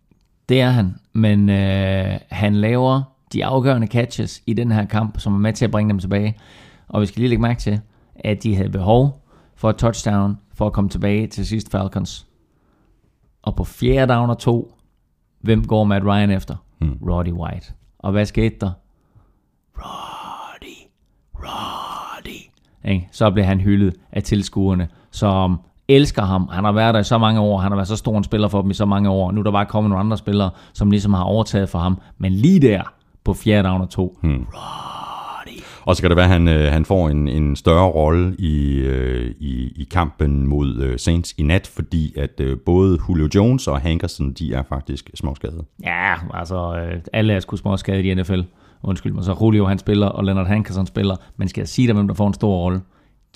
Det 0.50 0.62
er 0.62 0.70
han, 0.70 0.96
men 1.14 1.50
øh, 1.50 2.20
han 2.30 2.56
laver 2.56 3.02
de 3.34 3.46
afgørende 3.46 3.88
catches 3.88 4.44
i 4.46 4.54
den 4.54 4.72
her 4.72 4.86
kamp, 4.86 5.20
som 5.20 5.34
er 5.34 5.40
med 5.40 5.54
til 5.54 5.66
at 5.66 5.72
bringe 5.72 5.90
dem 5.90 6.00
tilbage. 6.00 6.38
Og 6.88 7.02
vi 7.02 7.06
skal 7.06 7.20
lige 7.20 7.30
lægge 7.30 7.42
mærke 7.42 7.60
til, 7.60 7.82
at 8.16 8.44
de 8.44 8.56
havde 8.56 8.70
behov 8.70 9.26
for 9.56 9.70
et 9.70 9.76
touchdown 9.76 10.38
for 10.54 10.68
at 10.68 10.74
komme 10.74 10.90
tilbage 10.90 11.28
til 11.28 11.46
sidst 11.46 11.72
Falcons. 11.72 12.28
Og 13.42 13.56
på 13.56 13.64
fjerde 13.64 14.14
down 14.14 14.30
og 14.30 14.38
to, 14.38 14.74
hvem 15.42 15.68
går 15.68 15.84
Matt 15.84 16.06
Ryan 16.06 16.32
efter? 16.32 16.56
Hmm. 16.78 16.98
Roddy 17.10 17.32
White. 17.32 17.74
Og 18.00 18.12
hvad 18.12 18.26
skete 18.26 18.56
der? 18.62 18.72
Roddy, 19.78 20.90
Roddy. 21.36 22.50
Ikke? 22.86 23.08
Så 23.12 23.32
blev 23.32 23.46
han 23.46 23.60
hyldet 23.60 23.96
af 24.12 24.24
tilskuerne, 24.24 24.88
som 25.12 25.60
elsker 25.90 26.22
ham. 26.22 26.50
Han 26.52 26.64
har 26.64 26.72
været 26.72 26.94
der 26.94 27.00
i 27.00 27.04
så 27.04 27.18
mange 27.18 27.40
år, 27.40 27.58
han 27.58 27.72
har 27.72 27.76
været 27.76 27.88
så 27.88 27.96
stor 27.96 28.18
en 28.18 28.24
spiller 28.24 28.48
for 28.48 28.62
dem 28.62 28.72
i 28.72 28.74
så 28.74 28.86
mange 28.86 29.10
år. 29.10 29.32
Nu 29.32 29.40
er 29.40 29.44
der 29.44 29.52
bare 29.52 29.66
kommet 29.66 29.90
nogle 29.90 30.00
andre 30.00 30.18
spillere, 30.18 30.50
som 30.74 30.92
ligesom 30.92 31.14
har 31.14 31.24
overtaget 31.24 31.70
for 31.70 31.80
ham. 31.80 32.02
Men 32.18 32.32
lige 32.32 32.60
der, 32.60 32.82
på 33.24 33.34
fjerde 33.34 33.68
down 33.68 33.82
og 33.82 33.90
to, 33.90 34.18
hmm. 34.22 34.46
Og 35.86 35.96
så 35.96 36.02
kan 36.02 36.10
det 36.10 36.18
være, 36.18 36.26
at 36.26 36.32
han, 36.32 36.48
øh, 36.48 36.72
han 36.72 36.86
får 36.86 37.10
en, 37.10 37.28
en 37.28 37.56
større 37.56 37.90
rolle 37.90 38.36
i, 38.40 38.78
øh, 38.78 39.36
i, 39.40 39.74
i 39.76 39.88
kampen 39.92 40.48
mod 40.48 40.82
øh, 40.82 41.00
Saints 41.00 41.34
i 41.38 41.44
nat, 41.44 41.68
fordi 41.76 42.14
at 42.18 42.42
både 42.66 43.00
Julio 43.10 43.30
Jones 43.36 43.68
og 43.68 43.82
Hankerson, 43.82 44.32
de 44.32 44.54
er 44.54 44.64
faktisk 44.64 45.10
småskadede. 45.16 45.64
Ja, 45.84 46.14
altså 46.34 46.72
alle 47.14 47.34
er 47.34 47.40
sgu 47.40 47.56
små 47.56 47.78
skadet 47.78 48.06
i 48.06 48.14
NFL. 48.14 48.42
Undskyld 48.84 49.14
mig, 49.14 49.24
så 49.24 49.38
Julio 49.42 49.66
han 49.66 49.78
spiller, 49.78 50.08
og 50.08 50.24
Leonard 50.24 50.48
Hankerson 50.48 50.88
spiller. 50.88 51.16
Men 51.38 51.48
skal 51.48 51.62
jeg 51.62 51.68
sige 51.68 51.88
dig, 51.88 51.96
hvem 51.96 52.08
der 52.08 52.16
får 52.16 52.28
en 52.28 52.34
stor 52.34 52.56
rolle? 52.56 52.82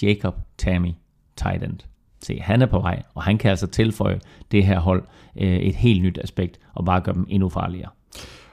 Jacob 0.01 0.35
Tammy, 0.57 0.91
tight 1.37 1.63
end. 1.63 1.79
Se, 2.23 2.39
han 2.41 2.61
er 2.61 2.65
på 2.65 2.79
vej, 2.79 3.01
og 3.15 3.23
han 3.23 3.37
kan 3.37 3.49
altså 3.49 3.67
tilføje 3.67 4.19
det 4.51 4.65
her 4.65 4.79
hold 4.79 5.03
øh, 5.41 5.57
et 5.57 5.75
helt 5.75 6.03
nyt 6.03 6.19
aspekt, 6.23 6.59
og 6.73 6.85
bare 6.85 7.01
gøre 7.01 7.15
dem 7.15 7.25
endnu 7.29 7.49
farligere. 7.49 7.89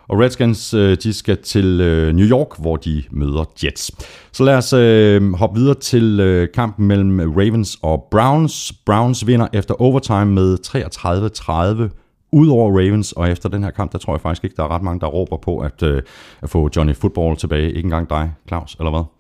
Og 0.09 0.19
Redskins, 0.21 0.75
øh, 0.75 0.97
de 1.03 1.13
skal 1.13 1.43
til 1.43 1.81
øh, 1.81 2.13
New 2.15 2.27
York, 2.27 2.59
hvor 2.59 2.77
de 2.77 3.03
møder 3.11 3.45
Jets. 3.65 3.91
Så 4.33 4.45
lad 4.45 4.57
os 4.57 4.73
øh, 4.73 5.33
hoppe 5.35 5.61
videre 5.61 5.75
til 5.75 6.21
øh, 6.21 6.49
kampen 6.55 6.87
mellem 6.87 7.33
Ravens 7.33 7.79
og 7.83 8.09
Browns. 8.11 8.73
Browns 8.87 9.27
vinder 9.27 9.47
efter 9.53 9.75
overtime 9.75 10.25
med 10.25 10.59
33-30 11.91 11.97
ud 12.33 12.49
over 12.49 12.71
Ravens, 12.71 13.13
og 13.13 13.31
efter 13.31 13.49
den 13.49 13.63
her 13.63 13.71
kamp, 13.71 13.93
der 13.93 13.99
tror 13.99 14.15
jeg 14.15 14.21
faktisk 14.21 14.45
ikke, 14.45 14.57
der 14.57 14.63
er 14.63 14.71
ret 14.71 14.83
mange, 14.83 15.01
der 15.01 15.07
råber 15.07 15.37
på 15.37 15.59
at, 15.59 15.83
øh, 15.83 16.03
at 16.43 16.51
få 16.51 16.71
Johnny 16.77 16.95
Football 16.95 17.37
tilbage. 17.37 17.69
Ikke 17.69 17.87
engang 17.87 18.11
dig, 18.11 18.33
Claus, 18.49 18.77
eller 18.79 18.91
hvad? 18.91 19.20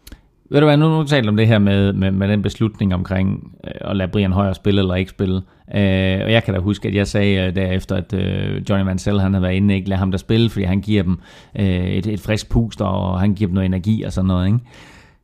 Ved 0.50 0.60
du 0.60 0.66
hvad, 0.66 0.76
nu, 0.76 0.88
nu 0.88 1.04
taler 1.04 1.28
om 1.28 1.36
det 1.36 1.46
her 1.46 1.58
med, 1.58 1.92
med, 1.92 2.10
med 2.10 2.28
den 2.28 2.42
beslutning 2.42 2.94
omkring 2.94 3.54
øh, 3.64 3.90
at 3.90 3.96
lade 3.96 4.10
Brian 4.10 4.32
Højer 4.32 4.52
spille 4.52 4.80
eller 4.80 4.94
ikke 4.94 5.10
spille. 5.10 5.36
Øh, 5.74 6.20
og 6.24 6.32
jeg 6.32 6.44
kan 6.44 6.54
da 6.54 6.60
huske, 6.60 6.88
at 6.88 6.94
jeg 6.94 7.06
sagde 7.06 7.46
øh, 7.46 7.54
derefter, 7.54 7.96
at 7.96 8.12
øh, 8.12 8.62
Johnny 8.70 8.84
Mansell 8.84 9.20
han 9.20 9.32
havde 9.32 9.42
været 9.42 9.54
inde, 9.54 9.74
ikke 9.74 9.88
lade 9.88 9.98
ham 9.98 10.10
der 10.10 10.18
spille, 10.18 10.50
fordi 10.50 10.64
han 10.64 10.80
giver 10.80 11.02
dem 11.02 11.18
øh, 11.58 11.66
et, 11.66 12.06
et 12.06 12.20
frisk 12.20 12.48
pust, 12.48 12.80
og 12.80 13.20
han 13.20 13.34
giver 13.34 13.48
dem 13.48 13.54
noget 13.54 13.66
energi 13.66 14.02
og 14.02 14.12
sådan 14.12 14.28
noget. 14.28 14.46
Ikke? 14.46 14.58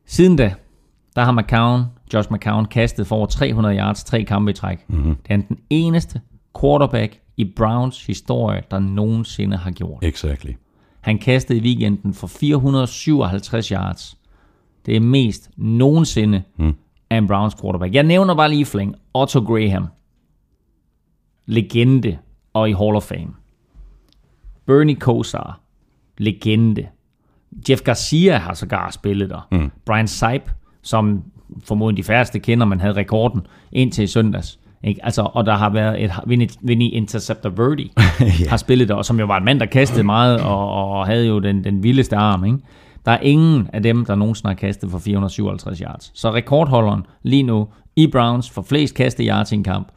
Siden 0.05 0.35
da, 0.35 0.53
der 1.15 1.23
har 1.23 1.31
McCown, 1.31 1.83
Josh 2.13 2.31
McCown 2.31 2.65
kastet 2.65 3.07
for 3.07 3.15
over 3.15 3.25
300 3.25 3.77
yards, 3.77 4.03
tre 4.03 4.23
kampe 4.23 4.51
i 4.51 4.53
træk. 4.53 4.77
Mm-hmm. 4.87 5.15
Det 5.15 5.33
er 5.33 5.37
den 5.37 5.57
eneste 5.69 6.21
quarterback 6.61 7.19
i 7.37 7.53
Browns 7.55 8.05
historie, 8.05 8.61
der 8.71 8.79
nogensinde 8.79 9.57
har 9.57 9.71
gjort. 9.71 10.03
Exactly. 10.03 10.51
Han 11.01 11.17
kastede 11.17 11.59
i 11.59 11.61
weekenden 11.61 12.13
for 12.13 12.27
457 12.27 13.67
yards. 13.67 14.16
Det 14.87 14.95
er 14.95 14.99
mest 14.99 15.49
nogensinde 15.57 16.43
mm. 16.57 16.73
af 17.09 17.17
en 17.17 17.27
Browns 17.27 17.55
quarterback. 17.61 17.93
Jeg 17.93 18.03
nævner 18.03 18.35
bare 18.35 18.49
lige 18.49 18.61
i 18.61 18.65
flæng. 18.65 18.95
Otto 19.13 19.39
Graham. 19.39 19.87
Legende 21.45 22.17
og 22.53 22.69
i 22.69 22.73
Hall 22.73 22.95
of 22.95 23.03
Fame. 23.03 23.27
Bernie 24.65 24.95
Kosar. 24.95 25.59
Legende. 26.17 26.87
Jeff 27.69 27.81
Garcia 27.81 28.37
har 28.37 28.53
sågar 28.53 28.91
spillet 28.91 29.29
der. 29.29 29.47
Mm. 29.51 29.71
Brian 29.85 30.07
Seip, 30.07 30.51
som 30.81 31.23
formodentlig 31.63 32.03
de 32.03 32.07
færreste 32.07 32.39
kender, 32.39 32.65
man 32.65 32.79
havde 32.79 32.93
rekorden 32.93 33.41
indtil 33.71 34.03
i 34.03 34.07
søndags. 34.07 34.59
Ikke? 34.83 35.05
Altså, 35.05 35.21
og 35.33 35.45
der 35.45 35.55
har 35.55 35.69
været 35.69 36.03
et 36.03 36.11
Vinny, 36.61 36.89
Interceptor 36.93 37.49
Verdi, 37.49 37.91
ja. 38.19 38.49
har 38.49 38.57
spillet 38.57 38.87
der, 38.87 38.95
og 38.95 39.05
som 39.05 39.19
jo 39.19 39.25
var 39.25 39.37
en 39.37 39.45
mand, 39.45 39.59
der 39.59 39.65
kastede 39.65 40.03
meget, 40.03 40.41
og, 40.41 40.71
og 40.71 41.05
havde 41.05 41.27
jo 41.27 41.39
den, 41.39 41.63
den 41.63 41.83
vildeste 41.83 42.15
arm. 42.15 42.45
Ikke? 42.45 42.57
Der 43.07 43.13
er 43.13 43.19
ingen 43.19 43.69
af 43.73 43.83
dem, 43.83 44.05
der 44.05 44.15
nogensinde 44.15 44.47
har 44.47 44.55
kastet 44.55 44.91
for 44.91 44.99
457 44.99 45.79
yards. 45.79 46.11
Så 46.13 46.33
rekordholderen 46.33 47.05
lige 47.23 47.43
nu 47.43 47.67
i 47.95 48.07
Browns 48.07 48.49
for 48.49 48.61
flest 48.61 48.95
kaste 48.95 49.23
yards 49.23 49.51
i 49.51 49.55
en 49.55 49.63
kamp, 49.63 49.87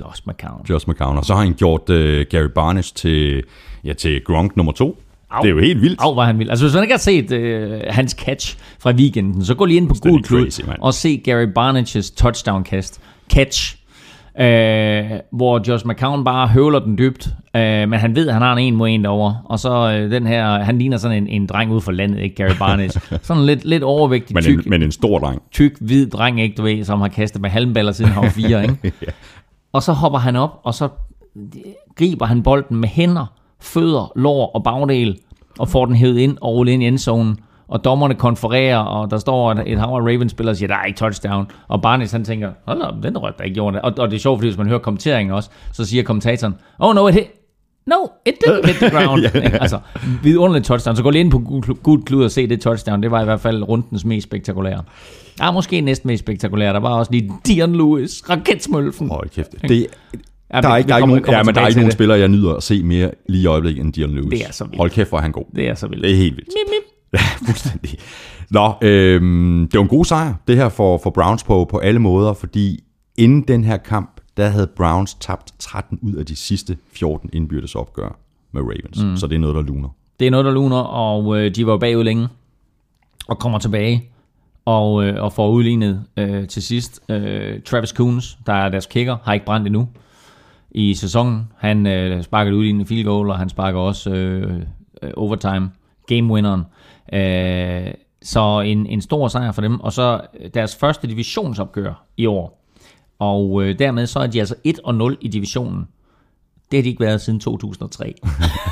Josh 0.00 0.22
McCown. 0.26 0.66
Josh 0.70 0.88
McCown. 0.88 1.18
Og 1.18 1.24
så 1.24 1.34
har 1.34 1.42
han 1.42 1.54
gjort 1.54 1.90
uh, 1.90 1.96
Gary 2.30 2.48
Barnes 2.54 2.92
til, 2.92 3.42
ja, 3.84 3.92
til 3.92 4.24
Gronk 4.24 4.56
nummer 4.56 4.72
to. 4.72 5.02
Au. 5.30 5.42
Det 5.42 5.48
er 5.48 5.54
jo 5.54 5.60
helt 5.60 5.80
vildt. 5.80 6.00
Au, 6.00 6.14
var 6.14 6.24
han 6.24 6.38
vild. 6.38 6.50
Altså, 6.50 6.64
hvis 6.64 6.74
man 6.74 6.82
ikke 6.82 6.92
har 6.92 6.98
set 6.98 7.32
øh, 7.32 7.80
hans 7.88 8.12
catch 8.12 8.58
fra 8.78 8.90
weekenden, 8.90 9.44
så 9.44 9.54
gå 9.54 9.64
lige 9.64 9.76
ind 9.76 9.88
på 9.88 9.94
Google 10.02 10.22
Klud 10.22 10.76
og 10.80 10.94
se 10.94 11.22
Gary 11.24 11.46
Barnages 11.54 12.10
touchdown-kast. 12.10 13.00
Catch. 13.30 13.76
Øh, 14.40 15.10
hvor 15.32 15.68
Josh 15.68 15.86
McCown 15.86 16.24
bare 16.24 16.48
høvler 16.48 16.78
den 16.78 16.98
dybt, 16.98 17.28
øh, 17.56 17.88
men 17.88 17.92
han 17.92 18.16
ved, 18.16 18.28
at 18.28 18.32
han 18.34 18.42
har 18.42 18.52
en 18.52 18.58
en 18.58 18.76
mod 18.76 18.88
en 18.88 19.04
derovre. 19.04 19.38
Og 19.44 19.58
så 19.58 19.92
øh, 19.92 20.10
den 20.10 20.26
her, 20.26 20.58
han 20.58 20.78
ligner 20.78 20.96
sådan 20.96 21.16
en, 21.16 21.28
en 21.28 21.46
dreng 21.46 21.72
ude 21.72 21.80
for 21.80 21.92
landet, 21.92 22.20
ikke 22.20 22.36
Gary 22.36 22.56
Barnage. 22.58 23.00
sådan 23.22 23.46
lidt, 23.46 23.64
lidt 23.64 23.82
overvægtig, 23.82 24.34
Men 24.34 24.42
tyk, 24.42 24.64
en, 24.64 24.70
men 24.70 24.82
en 24.82 24.92
stor 24.92 25.18
dreng. 25.18 25.42
tyk, 25.52 25.78
hvid 25.80 26.10
dreng, 26.10 26.40
ikke, 26.40 26.54
du 26.56 26.62
ved, 26.62 26.84
som 26.84 27.00
har 27.00 27.08
kastet 27.08 27.40
med 27.42 27.50
halmballer 27.50 27.92
siden 27.92 28.10
han 28.10 28.22
var 28.22 28.30
fire, 28.30 28.62
ikke? 28.68 28.92
Ja. 29.02 29.06
Og 29.72 29.82
så 29.82 29.92
hopper 29.92 30.18
han 30.18 30.36
op, 30.36 30.60
og 30.64 30.74
så 30.74 30.88
griber 31.96 32.26
han 32.26 32.42
bolden 32.42 32.76
med 32.76 32.88
hænder, 32.88 33.26
fødder, 33.60 34.12
lår 34.16 34.50
og 34.54 34.64
bagdel, 34.64 35.18
og 35.58 35.68
får 35.68 35.86
den 35.86 35.94
hævet 35.96 36.18
ind 36.18 36.38
og 36.40 36.54
rullet 36.54 36.72
ind 36.72 36.82
i 36.82 36.86
endzonen. 36.86 37.38
Og 37.68 37.84
dommerne 37.84 38.14
konfererer, 38.14 38.78
og 38.78 39.10
der 39.10 39.18
står 39.18 39.52
et, 39.52 39.62
et 39.66 39.78
hav 39.78 39.86
af 39.88 40.00
Ravens-spillere 40.00 40.52
og 40.52 40.56
siger, 40.56 40.68
der 40.68 40.74
er 40.76 40.84
ikke 40.84 40.96
touchdown. 40.98 41.46
Og 41.68 41.82
Barnes 41.82 42.12
han 42.12 42.24
tænker, 42.24 42.50
hold 42.66 42.80
op, 42.82 42.94
den 43.02 43.18
rødt 43.18 43.38
der 43.38 43.44
ikke 43.44 43.54
gjorde 43.54 43.74
det. 43.76 43.82
Og, 43.82 43.92
og 43.98 44.10
det 44.10 44.16
er 44.16 44.20
sjovt, 44.20 44.38
fordi 44.38 44.48
hvis 44.48 44.58
man 44.58 44.66
hører 44.66 44.78
kommenteringen 44.78 45.34
også, 45.34 45.50
så 45.72 45.84
siger 45.84 46.02
kommentatoren, 46.02 46.54
oh 46.78 46.94
no, 46.94 47.08
it 47.08 47.14
hit, 47.14 47.24
No, 47.86 47.96
it 48.26 48.34
didn't 48.46 48.66
hit 48.66 48.76
the 48.76 48.90
ground. 48.90 49.20
Ja, 49.34 49.40
Altså, 49.60 49.78
vidunderligt 50.22 50.66
touchdown. 50.66 50.96
Så 50.96 51.02
gå 51.02 51.10
lige 51.10 51.20
ind 51.20 51.30
på 51.30 51.38
Gud- 51.38 52.02
Klud 52.06 52.24
og 52.24 52.30
se 52.30 52.46
det 52.46 52.60
touchdown. 52.60 53.02
Det 53.02 53.10
var 53.10 53.20
i 53.20 53.24
hvert 53.24 53.40
fald 53.40 53.62
rundens 53.62 54.04
mest 54.04 54.24
spektakulære. 54.24 54.82
Ja, 55.40 55.50
måske 55.50 55.80
næsten 55.80 56.08
mest 56.08 56.20
spektakulære. 56.20 56.72
Der 56.72 56.80
var 56.80 56.88
også 56.94 57.12
lige 57.12 57.30
Dion 57.46 57.72
Lewis, 57.76 58.30
raketsmølfen. 58.30 59.08
Hold 59.08 59.28
kæft. 59.28 59.52
Det, 59.68 59.86
Ja, 60.54 60.60
der 60.60 60.68
er 60.68 60.76
ikke, 60.76 60.88
der 60.88 60.94
er 60.94 60.98
ikke 60.98 61.08
nogen, 61.08 61.24
ja, 61.28 61.42
men 61.42 61.54
der 61.54 61.60
er 61.60 61.66
ikke 61.68 61.80
nogen 61.80 61.92
spillere, 61.92 62.18
jeg 62.18 62.28
nyder 62.28 62.54
at 62.54 62.62
se 62.62 62.82
mere 62.82 63.10
lige 63.28 63.42
i 63.42 63.46
øjeblikket 63.46 63.84
end 63.84 63.92
Dion 63.92 64.10
Lewis. 64.10 64.28
Det 64.40 64.48
er 64.48 64.52
så 64.52 64.64
vildt. 64.64 64.76
Hold 64.78 64.90
kæft, 64.90 65.08
hvor 65.08 65.18
er 65.18 65.22
han 65.22 65.32
god. 65.32 65.44
Det 65.56 65.68
er 65.68 65.74
så 65.74 65.86
vildt. 65.88 66.02
Det 66.04 66.12
er 66.12 66.16
helt 66.16 66.36
vildt. 66.36 66.48
Mip, 66.48 66.70
mip. 66.70 66.93
Ja, 67.14 67.18
fuldstændig. 67.46 67.98
Nå, 68.50 68.74
øhm, 68.82 69.68
det 69.72 69.78
var 69.78 69.82
en 69.82 69.88
god 69.88 70.04
sejr, 70.04 70.34
det 70.48 70.56
her 70.56 70.68
for, 70.68 70.98
for 70.98 71.10
Browns 71.10 71.44
på, 71.44 71.66
på 71.70 71.78
alle 71.78 72.00
måder, 72.00 72.32
fordi 72.32 72.84
inden 73.16 73.42
den 73.42 73.64
her 73.64 73.76
kamp, 73.76 74.20
der 74.36 74.48
havde 74.48 74.66
Browns 74.66 75.14
tabt 75.14 75.54
13 75.58 75.98
ud 76.02 76.14
af 76.14 76.26
de 76.26 76.36
sidste 76.36 76.76
14 76.92 77.30
indbyrdes 77.32 77.74
opgør 77.74 78.18
med 78.52 78.62
Ravens. 78.62 79.04
Mm. 79.04 79.16
Så 79.16 79.26
det 79.26 79.34
er 79.34 79.38
noget, 79.38 79.56
der 79.56 79.62
luner. 79.62 79.88
Det 80.20 80.26
er 80.26 80.30
noget, 80.30 80.44
der 80.44 80.52
luner, 80.52 80.76
og 80.76 81.38
øh, 81.38 81.54
de 81.54 81.66
var 81.66 81.78
bagud 81.78 82.04
længe, 82.04 82.28
og 83.28 83.38
kommer 83.38 83.58
tilbage, 83.58 84.10
og, 84.64 85.04
øh, 85.04 85.22
og 85.22 85.32
får 85.32 85.50
udlignet 85.50 86.04
øh, 86.16 86.48
til 86.48 86.62
sidst. 86.62 87.00
Øh, 87.08 87.62
Travis 87.62 87.90
Coons, 87.90 88.38
der 88.46 88.52
er 88.52 88.68
deres 88.68 88.86
kicker, 88.86 89.16
har 89.24 89.32
ikke 89.32 89.46
brændt 89.46 89.66
endnu 89.66 89.88
i 90.70 90.94
sæsonen. 90.94 91.48
Han 91.56 91.86
øh, 91.86 92.22
sparker 92.22 92.50
et 92.52 92.54
udlignende 92.54 92.86
field 92.86 93.04
goal, 93.04 93.30
og 93.30 93.38
han 93.38 93.48
sparker 93.48 93.78
også 93.78 94.10
øh, 94.10 94.62
øh, 95.02 95.10
overtime 95.16 95.70
game-winneren. 96.12 96.60
Øh, 96.60 96.64
så 98.22 98.60
en, 98.66 98.86
en 98.86 99.00
stor 99.00 99.28
sejr 99.28 99.52
for 99.52 99.62
dem, 99.62 99.80
og 99.80 99.92
så 99.92 100.20
deres 100.54 100.76
første 100.76 101.08
divisionsopgør 101.08 102.04
i 102.16 102.26
år. 102.26 102.64
Og 103.18 103.62
øh, 103.62 103.78
dermed 103.78 104.06
så 104.06 104.18
er 104.18 104.26
de 104.26 104.40
altså 104.40 104.54
1-0 104.66 105.16
i 105.20 105.28
divisionen. 105.28 105.84
Det 106.70 106.78
har 106.78 106.82
de 106.82 106.88
ikke 106.88 107.04
været 107.04 107.20
siden 107.20 107.40
2003. 107.40 108.14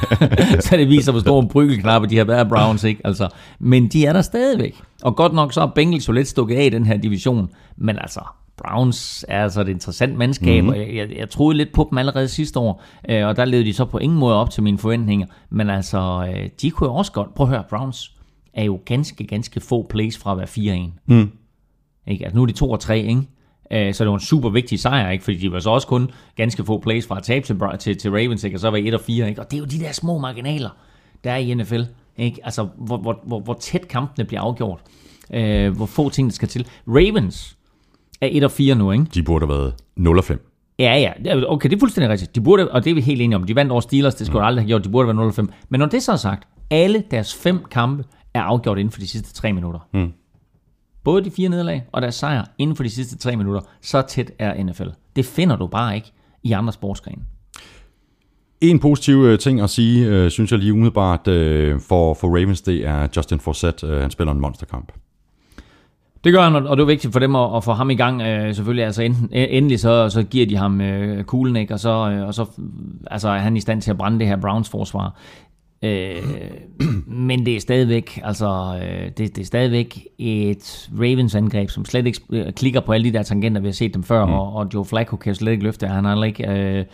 så 0.61 0.77
det 0.77 0.89
viser, 0.89 1.13
hvor 1.13 1.21
stor 1.21 1.41
en 1.41 1.49
bryggelknappe 1.49 2.09
de 2.09 2.17
har 2.17 2.25
været 2.25 2.49
Browns, 2.49 2.85
ikke? 2.85 3.01
Altså, 3.05 3.29
men 3.59 3.89
de 3.89 4.07
er 4.07 4.13
der 4.13 4.23
stadigvæk. 4.23 4.83
Og 5.03 5.17
godt 5.17 5.33
nok 5.33 5.53
så 5.53 5.61
er 5.61 5.67
Bengals 5.67 6.09
jo 6.09 6.13
lidt 6.13 6.29
stukket 6.29 6.57
af 6.57 6.65
i 6.65 6.69
den 6.69 6.87
her 6.87 6.97
division. 6.97 7.51
Men 7.77 7.99
altså, 7.99 8.21
Browns 8.57 9.25
er 9.29 9.43
altså 9.43 9.61
et 9.61 9.69
interessant 9.69 10.17
mandskab, 10.17 10.65
mm-hmm. 10.65 10.69
og 10.69 10.79
jeg, 10.79 10.97
jeg, 10.97 11.19
jeg 11.19 11.31
troede 11.31 11.57
lidt 11.57 11.73
på 11.73 11.87
dem 11.91 11.99
allerede 11.99 12.29
sidste 12.29 12.59
år, 12.59 12.83
øh, 13.09 13.27
og 13.27 13.37
der 13.37 13.45
levede 13.45 13.67
de 13.67 13.75
så 13.75 13.85
på 13.85 13.99
ingen 13.99 14.19
måde 14.19 14.35
op 14.35 14.51
til 14.51 14.63
mine 14.63 14.79
forventninger. 14.79 15.27
Men 15.51 15.71
altså, 15.71 16.29
øh, 16.29 16.49
de 16.63 16.71
kunne 16.71 16.91
jo 16.91 16.95
også 16.95 17.13
godt... 17.13 17.35
Prøv 17.35 17.47
at 17.47 17.51
høre, 17.51 17.65
Browns 17.71 18.13
er 18.55 18.65
jo 18.65 18.81
ganske, 18.85 19.25
ganske 19.25 19.61
få 19.61 19.87
plays 19.89 20.19
fra 20.19 20.33
at 20.33 20.39
være 20.39 20.89
4-1. 20.89 20.91
Mm. 21.07 21.31
Ikke? 22.07 22.25
Altså, 22.25 22.37
nu 22.37 22.43
er 22.43 22.47
de 22.47 22.53
2 22.53 22.71
og 22.71 22.81
3, 22.81 22.99
ikke? 22.99 23.23
Øh, 23.71 23.95
Så 23.95 24.05
det 24.05 24.09
var 24.11 24.15
en 24.17 24.21
super 24.21 24.49
vigtig 24.51 24.81
sejr, 24.81 25.11
ikke? 25.11 25.25
fordi 25.25 25.37
de 25.37 25.53
var 25.53 25.61
så 25.61 25.71
også 25.71 25.87
kun 25.87 26.11
ganske 26.37 26.65
få 26.65 26.79
plays 26.79 27.07
fra 27.07 27.17
at 27.17 27.23
tabe 27.23 27.47
til, 27.47 27.59
til, 27.79 27.99
til 27.99 28.11
Ravens, 28.11 28.45
ikke? 28.45 28.57
og 28.57 28.61
så 28.61 28.71
var 28.71 28.79
1 28.79 28.95
og 28.95 29.01
4. 29.01 29.29
Ikke? 29.29 29.41
Og 29.41 29.51
det 29.51 29.57
er 29.57 29.61
jo 29.61 29.65
de 29.67 29.79
der 29.79 29.93
små 29.93 30.19
marginaler, 30.19 30.71
der 31.25 31.31
er 31.31 31.37
i 31.37 31.55
NFL. 31.55 31.83
Ikke? 32.19 32.41
Altså, 32.45 32.69
hvor, 32.79 32.97
hvor, 32.97 33.21
hvor, 33.27 33.41
hvor 33.41 33.55
tæt 33.55 33.89
kampene 33.89 34.25
bliver 34.25 34.41
afgjort. 34.41 34.81
Øh, 35.33 35.77
hvor 35.77 35.87
få 35.87 36.09
ting, 36.09 36.29
der 36.29 36.35
skal 36.35 36.49
til. 36.49 36.67
Ravens 36.87 37.57
er 38.21 38.29
1 38.31 38.45
og 38.45 38.51
4 38.51 38.75
nu, 38.75 38.93
ikke? 38.93 39.05
De 39.15 39.23
burde 39.23 39.47
have 39.47 39.59
været 39.59 39.75
0 39.97 40.19
og 40.19 40.25
5. 40.25 40.49
Ja, 40.79 40.95
ja. 40.99 41.13
Ja, 41.25 41.53
Okay, 41.53 41.71
det 41.71 41.77
er 41.77 41.81
fuldstændig 41.81 42.11
rigtigt. 42.11 42.35
De 42.35 42.41
burde, 42.41 42.71
og 42.71 42.85
det 42.85 42.91
er 42.91 42.95
vi 42.95 43.01
helt 43.01 43.23
enige 43.23 43.37
om. 43.37 43.45
De 43.45 43.55
vandt 43.55 43.73
over 43.73 43.81
Steelers, 43.81 44.15
det 44.15 44.27
skulle 44.27 44.41
mm. 44.41 44.47
aldrig 44.47 44.63
have 44.63 44.69
gjort. 44.69 44.85
De 44.85 44.89
burde 44.89 45.17
være 45.17 45.31
0-5. 45.31 45.47
Men 45.69 45.79
når 45.79 45.87
det 45.87 46.03
så 46.03 46.13
er 46.13 46.17
sagt, 46.17 46.49
alle 46.71 47.05
deres 47.11 47.35
fem 47.35 47.65
kampe 47.71 48.05
er 48.35 48.43
afgjort 48.43 48.79
inden 48.79 48.93
for 48.93 49.01
de 49.01 49.09
sidste 49.09 49.35
tre 49.35 49.53
minutter. 49.53 49.81
Mm. 49.95 50.13
Både 51.05 51.25
de 51.25 51.31
fire 51.31 51.49
nederlag 51.49 51.85
og 51.93 52.03
deres 52.03 52.15
sejr 52.15 52.45
inden 52.59 52.77
for 52.77 52.83
de 52.83 52.91
sidste 52.91 53.19
tre 53.19 53.37
minutter. 53.37 53.61
Så 53.81 54.03
tæt 54.03 54.33
er 54.39 54.65
NFL. 54.65 54.89
Det 55.17 55.25
finder 55.25 55.57
du 55.57 55.67
bare 55.67 55.95
ikke 55.95 56.13
i 56.43 56.53
andre 56.53 56.73
sportsgrene. 56.73 57.23
En 58.61 58.79
positiv 58.79 59.15
øh, 59.15 59.39
ting 59.39 59.61
at 59.61 59.71
sige, 59.71 60.07
øh, 60.07 60.31
synes 60.31 60.51
jeg 60.51 60.59
lige 60.59 60.73
umiddelbart 60.73 61.29
øh, 61.29 61.81
for, 61.81 62.15
for 62.15 62.29
Ravens, 62.29 62.61
det 62.61 62.87
er 62.87 63.09
Justin 63.17 63.41
Forsett. 63.41 63.85
Øh, 63.85 64.01
han 64.01 64.11
spiller 64.11 64.33
en 64.33 64.41
monsterkamp. 64.41 64.93
Det 66.25 66.33
gør 66.33 66.43
han, 66.43 66.55
og 66.55 66.77
det 66.77 66.83
er 66.83 66.87
vigtigt 66.87 67.13
for 67.13 67.21
dem 67.21 67.37
at, 67.37 67.57
at 67.57 67.65
få 67.65 67.73
ham 67.73 67.91
i 67.91 67.95
gang. 67.95 68.23
Øh, 68.23 68.55
selvfølgelig, 68.55 68.85
altså 68.85 69.03
enten, 69.03 69.29
endelig 69.33 69.81
så, 69.81 70.09
så 70.09 70.23
giver 70.23 70.47
de 70.47 70.57
ham 70.57 70.81
øh, 70.81 71.25
kuglen, 71.25 71.57
ikke? 71.57 71.75
og 71.75 71.81
så, 71.81 72.11
øh, 72.11 72.27
og 72.27 72.35
så 72.35 72.47
altså, 73.07 73.29
er 73.29 73.39
han 73.39 73.57
i 73.57 73.61
stand 73.61 73.83
til 73.83 73.91
at 73.91 73.99
brænde 73.99 74.19
det 74.19 74.27
her 74.27 74.37
Browns 74.37 74.69
forsvar. 74.69 75.17
Øh, 75.83 76.23
men 77.07 77.47
det 77.47 77.57
er 77.57 77.61
stadigvæk, 77.61 78.21
altså, 78.25 78.81
øh, 78.83 79.07
det, 79.07 79.19
det 79.19 79.39
er 79.39 79.45
stadigvæk 79.45 80.07
et 80.19 80.91
Ravens 80.99 81.35
angreb, 81.35 81.71
som 81.71 81.85
slet 81.85 82.07
ikke 82.07 82.21
øh, 82.31 82.53
klikker 82.53 82.81
på 82.81 82.93
alle 82.93 83.05
de 83.05 83.13
der 83.13 83.23
tangenter, 83.23 83.61
vi 83.61 83.69
har 83.69 83.73
set 83.73 83.95
dem 83.95 84.03
før, 84.03 84.27
mm. 84.27 84.33
og, 84.33 84.53
og 84.53 84.69
Joe 84.75 84.85
Flacco 84.85 85.17
kan 85.17 85.35
slet 85.35 85.53
ikke 85.53 85.65
løfte. 85.65 85.87
Han 85.87 86.05
har 86.05 86.11
heller 86.11 86.27
ikke 86.27 86.51
øh, 86.51 86.85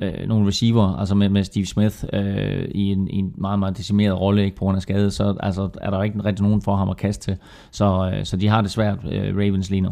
øh, 0.00 0.28
nogen 0.28 0.46
receiver, 0.46 0.96
altså 0.98 1.14
med, 1.14 1.28
med 1.28 1.44
Steve 1.44 1.66
Smith 1.66 2.04
øh, 2.12 2.64
i, 2.74 2.92
en, 2.92 3.08
i 3.08 3.16
en 3.16 3.32
meget, 3.38 3.58
meget 3.58 3.78
decimeret 3.78 4.20
rolle, 4.20 4.44
ikke 4.44 4.56
på 4.56 4.64
grund 4.64 4.76
af 4.76 4.82
skade, 4.82 5.10
så 5.10 5.36
altså, 5.40 5.68
er 5.80 5.90
der 5.90 6.02
ikke 6.02 6.24
rigtig 6.24 6.42
nogen 6.42 6.62
for 6.62 6.76
ham 6.76 6.90
at 6.90 6.96
kaste 6.96 7.30
til. 7.30 7.36
Så, 7.70 8.12
øh, 8.14 8.24
så 8.24 8.36
de 8.36 8.48
har 8.48 8.60
det 8.60 8.70
svært, 8.70 8.98
øh, 9.12 9.36
Ravens 9.36 9.70
lige 9.70 9.80
nu. 9.80 9.90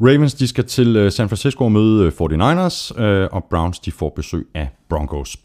Ravens 0.00 0.34
de 0.34 0.48
skal 0.48 0.64
til 0.64 0.96
øh, 0.96 1.12
San 1.12 1.28
Francisco 1.28 1.64
og 1.64 1.72
møde 1.72 2.04
øh, 2.04 2.12
49ers, 2.12 3.02
øh, 3.02 3.28
og 3.32 3.44
Browns 3.50 3.78
de 3.78 3.92
får 3.92 4.12
besøg 4.16 4.46
af 4.54 4.68
Broncos. 4.88 5.36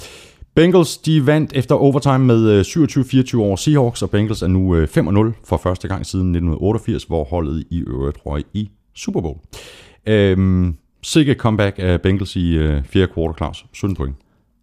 Bengals 0.55 0.97
de 0.97 1.25
vandt 1.25 1.53
efter 1.55 1.75
overtime 1.75 2.19
med 2.19 2.49
øh, 2.49 2.61
27-24 2.61 3.37
over 3.37 3.55
Seahawks, 3.55 4.01
og 4.01 4.09
Bengals 4.09 4.41
er 4.41 4.47
nu 4.47 4.75
øh, 4.75 4.83
5-0 4.83 5.33
for 5.43 5.57
første 5.57 5.87
gang 5.87 6.05
siden 6.05 6.27
1988, 6.27 7.03
hvor 7.03 7.23
holdet 7.23 7.63
i 7.69 7.79
øvrigt 7.79 8.17
røg 8.25 8.43
i 8.53 8.69
Super 8.93 9.21
Bowl. 9.21 9.37
Øhm, 10.05 10.77
sikke 11.01 11.33
comeback 11.33 11.75
af 11.79 12.01
Bengals 12.01 12.35
i 12.35 12.53
øh, 12.53 12.83
fjerde 12.83 13.13
kvartal, 13.13 13.37
Claus. 13.37 13.65
17 13.73 13.95
point. 13.95 14.15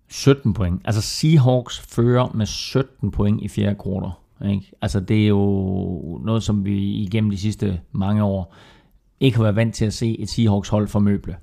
17 0.09 0.55
point. 0.55 0.81
Altså 0.85 1.01
Seahawks 1.01 1.81
fører 1.81 2.29
med 2.35 2.47
17 2.47 3.11
point 3.11 3.43
i 3.43 3.49
fjerde 3.49 3.77
kvartal. 3.83 4.11
Ikke? 4.51 4.73
Altså 4.83 5.01
det 5.01 5.23
er 5.23 5.29
jo 5.29 6.21
noget, 6.25 6.43
som 6.43 6.65
vi 6.65 6.79
igennem 6.79 7.31
de 7.31 7.39
sidste 7.39 7.81
mange 7.93 8.25
år 8.25 8.55
ikke 9.21 9.37
har 9.37 9.43
været 9.43 9.57
vant 9.57 9.75
til 9.75 9.85
at 9.85 9.93
se 9.93 10.21
et 10.21 10.29
Seahawks 10.29 10.69
hold 10.69 10.89
formøble. 10.89 11.37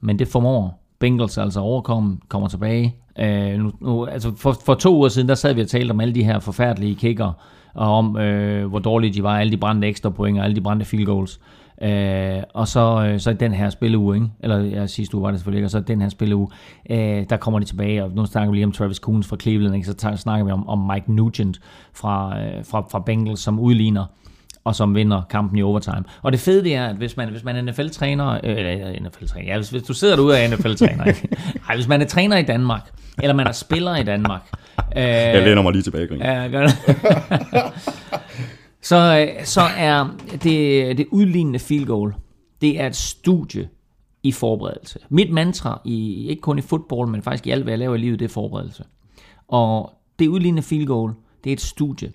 Men 0.00 0.18
det 0.18 0.28
formår 0.28 0.80
Bengals 0.98 1.38
altså 1.38 1.60
overkomme, 1.60 2.18
kommer 2.28 2.48
tilbage. 2.48 2.96
Øh, 3.20 3.58
nu, 3.58 3.72
nu, 3.80 4.06
altså 4.06 4.32
for, 4.36 4.56
for 4.64 4.74
to 4.74 4.96
uger 4.96 5.08
siden, 5.08 5.28
der 5.28 5.34
sad 5.34 5.54
vi 5.54 5.60
og 5.60 5.68
talte 5.68 5.92
om 5.92 6.00
alle 6.00 6.14
de 6.14 6.24
her 6.24 6.38
forfærdelige 6.38 6.94
kicker, 6.94 7.32
og 7.74 7.98
om 7.98 8.16
øh, 8.16 8.66
hvor 8.66 8.78
dårlige 8.78 9.12
de 9.12 9.22
var, 9.22 9.38
alle 9.38 9.52
de 9.52 9.56
brændte 9.56 9.88
ekstra 9.88 10.10
point, 10.10 10.38
og 10.38 10.44
alle 10.44 10.56
de 10.56 10.60
brændte 10.60 10.86
field 10.86 11.06
goals. 11.06 11.40
Øh, 11.82 12.42
og 12.54 12.68
så, 12.68 13.06
øh, 13.06 13.20
så 13.20 13.32
den 13.32 13.52
her 13.52 13.70
spilleuge, 13.70 14.16
ikke? 14.16 14.28
eller 14.40 14.58
ja, 14.58 14.86
sidste 14.86 15.16
uge 15.16 15.22
var 15.22 15.30
det 15.30 15.40
selvfølgelig 15.40 15.58
ikke, 15.58 15.66
og 15.66 15.70
så 15.70 15.80
den 15.80 16.00
her 16.00 16.08
spilleuge, 16.08 16.48
øh, 16.90 17.24
der 17.30 17.36
kommer 17.36 17.58
de 17.58 17.64
tilbage, 17.64 18.04
og 18.04 18.10
nu 18.14 18.26
snakker 18.26 18.50
vi 18.50 18.56
lige 18.56 18.64
om 18.64 18.72
Travis 18.72 18.96
Coons 18.96 19.26
fra 19.26 19.36
Cleveland, 19.36 19.74
ikke? 19.74 19.86
så 19.86 19.94
tager, 19.94 20.16
snakker 20.16 20.44
vi 20.44 20.52
om, 20.52 20.68
om 20.68 20.78
Mike 20.78 21.12
Nugent 21.12 21.60
fra, 21.92 22.40
øh, 22.40 22.64
fra, 22.64 22.80
fra 22.90 23.02
Bengals, 23.06 23.40
som 23.40 23.60
udligner 23.60 24.04
og 24.64 24.74
som 24.74 24.94
vinder 24.94 25.22
kampen 25.30 25.58
i 25.58 25.62
overtime. 25.62 26.04
Og 26.22 26.32
det 26.32 26.40
fede 26.40 26.64
det 26.64 26.74
er, 26.74 26.86
at 26.86 26.96
hvis 26.96 27.16
man, 27.16 27.28
hvis 27.28 27.44
man 27.44 27.56
er 27.56 27.72
NFL-træner, 27.72 28.30
øh, 28.32 28.40
eller 28.44 29.00
NFL-træner, 29.00 29.46
ja, 29.46 29.56
hvis, 29.56 29.70
hvis 29.70 29.82
du 29.82 29.94
sidder 29.94 30.16
derude 30.16 30.38
er 30.38 30.56
NFL-træner, 30.56 31.04
ikke? 31.04 31.28
Ej, 31.68 31.74
hvis 31.74 31.88
man 31.88 32.00
er 32.00 32.06
træner 32.06 32.36
i 32.36 32.42
Danmark, 32.42 32.90
eller 33.22 33.34
man 33.34 33.46
er 33.46 33.52
spiller 33.52 33.96
i 33.96 34.02
Danmark, 34.02 34.42
øh, 34.96 35.02
Jeg 35.02 35.42
læner 35.42 35.62
mig 35.62 35.72
lige 35.72 35.82
tilbage, 35.82 36.06
Grin. 36.06 36.20
Ja, 36.20 36.48
gør 36.48 36.66
det. 36.66 36.76
så, 38.90 39.26
øh, 39.28 39.44
så 39.44 39.62
er 39.78 40.16
det, 40.32 40.98
det 40.98 41.06
udlignende 41.10 41.58
field 41.58 41.86
goal, 41.86 42.14
det 42.60 42.80
er 42.80 42.86
et 42.86 42.96
studie 42.96 43.68
i 44.22 44.32
forberedelse. 44.32 44.98
Mit 45.08 45.32
mantra, 45.32 45.80
i, 45.84 46.26
ikke 46.28 46.42
kun 46.42 46.58
i 46.58 46.62
fodbold, 46.62 47.08
men 47.08 47.22
faktisk 47.22 47.46
i 47.46 47.50
alt, 47.50 47.62
hvad 47.62 47.72
jeg 47.72 47.78
laver 47.78 47.94
i 47.94 47.98
livet, 47.98 48.18
det 48.18 48.24
er 48.24 48.28
forberedelse. 48.28 48.84
Og 49.48 49.92
det 50.18 50.28
udlignende 50.28 50.62
field 50.62 50.86
goal, 50.86 51.12
det 51.44 51.50
er 51.50 51.54
et 51.54 51.60
studie 51.60 52.12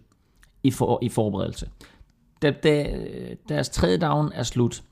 i, 0.64 0.72
for, 0.72 1.00
i 1.02 1.10
forberedelse. 1.10 1.68
Da, 2.46 2.52
da 2.52 2.98
deres 3.50 3.70
tredje 3.70 3.98
down 3.98 4.32
er 4.34 4.43
slut, 4.43 4.84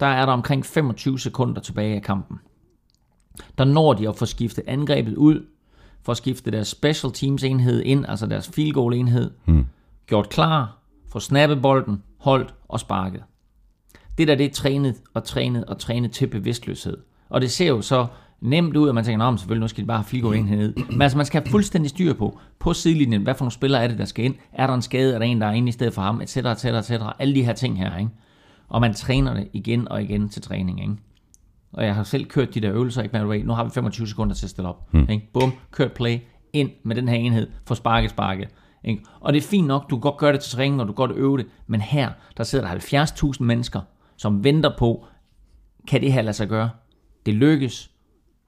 der 0.00 0.06
er 0.06 0.26
der 0.26 0.32
omkring 0.32 0.66
25 0.66 1.18
sekunder 1.18 1.60
tilbage 1.60 1.94
af 1.94 2.02
kampen. 2.02 2.38
Der 3.58 3.64
når 3.64 3.92
de 3.92 4.08
at 4.08 4.16
få 4.16 4.26
skiftet 4.26 4.64
angrebet 4.66 5.16
ud, 5.16 5.46
for 6.02 6.12
at 6.12 6.16
skifte 6.16 6.50
deres 6.50 6.68
special 6.68 7.12
teams 7.12 7.44
enhed 7.44 7.82
ind, 7.82 8.06
altså 8.08 8.26
deres 8.26 8.48
field 8.48 8.72
goal 8.72 8.94
enhed, 8.94 9.30
hmm. 9.44 9.66
gjort 10.06 10.28
klar, 10.28 10.78
få 11.08 11.20
snappet 11.20 11.62
bolden, 11.62 12.02
holdt 12.18 12.54
og 12.68 12.80
sparket. 12.80 13.22
Det 14.18 14.28
der, 14.28 14.34
det 14.34 14.46
er 14.46 14.50
trænet 14.50 14.94
og 15.14 15.24
trænet 15.24 15.64
og 15.64 15.78
trænet 15.78 16.12
til 16.12 16.26
bevidstløshed. 16.26 16.98
Og 17.28 17.40
det 17.40 17.50
ser 17.50 17.68
jo 17.68 17.82
så 17.82 18.06
nemt 18.42 18.76
ud, 18.76 18.88
at 18.88 18.94
man 18.94 19.04
tænker, 19.04 19.26
at 19.26 19.40
selvfølgelig, 19.40 19.60
nu 19.60 19.68
skal 19.68 19.82
de 19.82 19.86
bare 19.86 19.98
have 19.98 20.04
field 20.04 20.22
goal 20.22 20.36
enhed. 20.36 20.74
Men 20.90 21.02
altså, 21.02 21.16
man 21.16 21.26
skal 21.26 21.42
have 21.42 21.50
fuldstændig 21.50 21.90
styr 21.90 22.12
på, 22.12 22.38
på 22.58 22.72
sidelinjen, 22.72 23.22
hvad 23.22 23.34
for 23.34 23.44
nogle 23.44 23.52
spillere 23.52 23.84
er 23.84 23.88
det, 23.88 23.98
der 23.98 24.04
skal 24.04 24.24
ind? 24.24 24.34
Er 24.52 24.66
der 24.66 24.74
en 24.74 24.82
skade? 24.82 25.14
Er 25.14 25.18
der 25.18 25.26
en, 25.26 25.40
der 25.40 25.46
er 25.46 25.52
inde 25.52 25.68
i 25.68 25.72
stedet 25.72 25.94
for 25.94 26.02
ham? 26.02 26.20
Et 26.20 26.30
cetera, 26.30 26.52
et 26.52 26.60
cetera, 26.60 26.78
et 26.78 26.84
cetera. 26.84 27.16
Alle 27.18 27.34
de 27.34 27.44
her 27.44 27.52
ting 27.52 27.78
her, 27.78 27.98
ikke? 27.98 28.10
Og 28.68 28.80
man 28.80 28.94
træner 28.94 29.34
det 29.34 29.48
igen 29.52 29.88
og 29.88 30.02
igen 30.02 30.28
til 30.28 30.42
træning, 30.42 30.80
ikke? 30.80 30.94
Og 31.72 31.84
jeg 31.84 31.94
har 31.94 32.02
selv 32.02 32.24
kørt 32.24 32.54
de 32.54 32.60
der 32.60 32.72
øvelser, 32.72 33.02
ikke? 33.02 33.18
Men 33.18 33.46
nu 33.46 33.52
har 33.52 33.64
vi 33.64 33.70
25 33.70 34.06
sekunder 34.08 34.34
til 34.34 34.46
at 34.46 34.50
stille 34.50 34.68
op. 34.68 34.92
Hmm. 34.92 35.06
Ikke? 35.10 35.30
Bum, 35.32 35.52
kørt 35.70 35.92
play, 35.92 36.18
ind 36.52 36.70
med 36.82 36.96
den 36.96 37.08
her 37.08 37.16
enhed, 37.16 37.50
for 37.66 37.74
sparke, 37.74 38.08
sparke. 38.08 38.48
Ikke? 38.84 39.04
Og 39.20 39.32
det 39.32 39.42
er 39.42 39.46
fint 39.46 39.66
nok, 39.66 39.90
du 39.90 39.96
kan 39.96 40.00
godt 40.00 40.16
gøre 40.16 40.32
det 40.32 40.40
til 40.40 40.56
træning, 40.56 40.80
og 40.80 40.88
du 40.88 40.92
kan 40.92 41.08
godt 41.08 41.16
øve 41.16 41.38
det, 41.38 41.46
men 41.66 41.80
her, 41.80 42.10
der 42.36 42.44
sidder 42.44 42.78
der 42.78 43.02
70.000 43.02 43.44
mennesker, 43.44 43.80
som 44.16 44.44
venter 44.44 44.70
på, 44.78 45.04
kan 45.88 46.00
det 46.00 46.12
her 46.12 46.22
lade 46.22 46.32
sig 46.32 46.48
gøre? 46.48 46.70
Det 47.26 47.34
lykkes, 47.34 47.90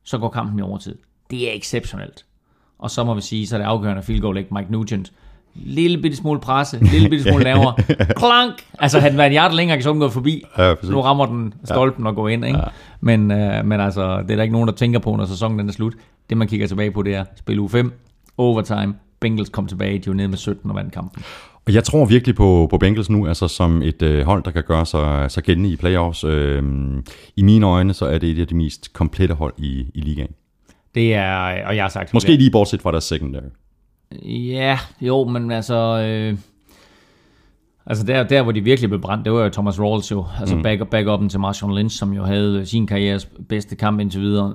så 0.05 0.18
går 0.18 0.28
kampen 0.28 0.59
i 0.59 0.62
overtid. 0.62 0.94
Det 1.30 1.50
er 1.50 1.57
exceptionelt. 1.57 2.24
Og 2.78 2.90
så 2.90 3.05
må 3.05 3.14
vi 3.14 3.20
sige, 3.20 3.46
så 3.46 3.57
er 3.57 3.59
det 3.59 3.66
afgørende 3.66 4.02
field 4.02 4.20
goal, 4.20 4.36
ikke 4.36 4.55
Mike 4.55 4.72
Nugent. 4.72 5.12
Lille 5.55 6.02
bitte 6.02 6.16
smule 6.16 6.40
presse, 6.40 6.78
lille 6.84 7.09
bitte 7.09 7.24
smule 7.30 7.44
lavere. 7.44 7.74
Klank! 8.20 8.55
Altså, 8.78 8.98
havde 8.98 9.11
den 9.11 9.18
været 9.18 9.26
en 9.26 9.32
hjerte 9.32 9.57
længere, 9.57 9.82
så 9.82 9.92
gå 9.92 10.09
forbi. 10.09 10.44
Ja, 10.59 10.74
nu 10.82 11.00
rammer 11.00 11.26
den 11.26 11.55
stolpen 11.64 12.05
ja. 12.05 12.09
og 12.09 12.14
går 12.16 12.28
ind, 12.28 12.44
ikke? 12.44 12.59
Ja. 12.59 12.64
Men, 13.00 13.30
øh, 13.30 13.64
men 13.64 13.80
altså, 13.80 14.22
det 14.22 14.30
er 14.30 14.36
der 14.36 14.42
ikke 14.42 14.52
nogen, 14.52 14.68
der 14.68 14.74
tænker 14.74 14.98
på, 14.98 15.16
når 15.16 15.24
sæsonen 15.24 15.59
den 15.59 15.68
er 15.68 15.72
slut. 15.72 15.94
Det, 16.30 16.36
man 16.36 16.48
kigger 16.48 16.66
tilbage 16.66 16.90
på, 16.90 17.02
det 17.02 17.14
er 17.14 17.24
spil 17.36 17.59
u 17.59 17.68
5, 17.68 17.92
overtime, 18.36 18.94
Bengals 19.20 19.48
kom 19.48 19.66
tilbage, 19.66 19.98
de 19.98 20.07
var 20.07 20.14
nede 20.14 20.28
med 20.28 20.38
17 20.38 20.70
og 20.70 20.76
vandt 20.76 20.92
kampen. 20.92 21.22
Og 21.66 21.74
jeg 21.74 21.84
tror 21.84 22.04
virkelig 22.04 22.34
på, 22.34 22.66
på 22.70 22.78
Bengals 22.78 23.10
nu, 23.10 23.26
altså 23.26 23.48
som 23.48 23.82
et 23.82 24.02
øh, 24.02 24.26
hold, 24.26 24.42
der 24.42 24.50
kan 24.50 24.62
gøre 24.66 24.86
sig, 24.86 25.30
sig 25.30 25.42
gældende 25.42 25.70
i 25.70 25.76
playoffs. 25.76 26.24
Øh, 26.24 26.62
I 27.36 27.42
mine 27.42 27.66
øjne, 27.66 27.94
så 27.94 28.06
er 28.06 28.18
det 28.18 28.30
et 28.30 28.40
af 28.40 28.46
de 28.46 28.54
mest 28.54 28.92
komplette 28.92 29.34
hold 29.34 29.54
i, 29.58 29.86
i 29.94 30.00
ligaen. 30.00 30.30
Det 30.94 31.14
er, 31.14 31.66
og 31.66 31.76
jeg 31.76 31.84
har 31.84 31.88
sagt... 31.88 32.14
Måske 32.14 32.36
lige 32.36 32.50
bortset 32.50 32.82
fra 32.82 32.92
deres 32.92 33.04
secondary. 33.04 33.50
Ja, 34.24 34.78
jo, 35.00 35.24
men 35.24 35.50
altså... 35.50 35.74
Øh, 35.74 36.38
altså 37.86 38.04
der, 38.04 38.22
der, 38.22 38.42
hvor 38.42 38.52
de 38.52 38.60
virkelig 38.60 38.90
blev 38.90 39.00
brændt, 39.00 39.24
det 39.24 39.32
var 39.32 39.44
jo 39.44 39.48
Thomas 39.48 39.80
Rawls 39.80 40.10
jo. 40.10 40.26
Altså 40.40 40.56
mm. 40.56 40.62
back, 40.62 40.88
back 40.90 41.30
til 41.30 41.40
Marshawn 41.40 41.74
Lynch, 41.74 41.98
som 41.98 42.12
jo 42.12 42.24
havde 42.24 42.66
sin 42.66 42.86
karrieres 42.86 43.28
bedste 43.48 43.76
kamp 43.76 44.00
indtil 44.00 44.20
videre. 44.20 44.54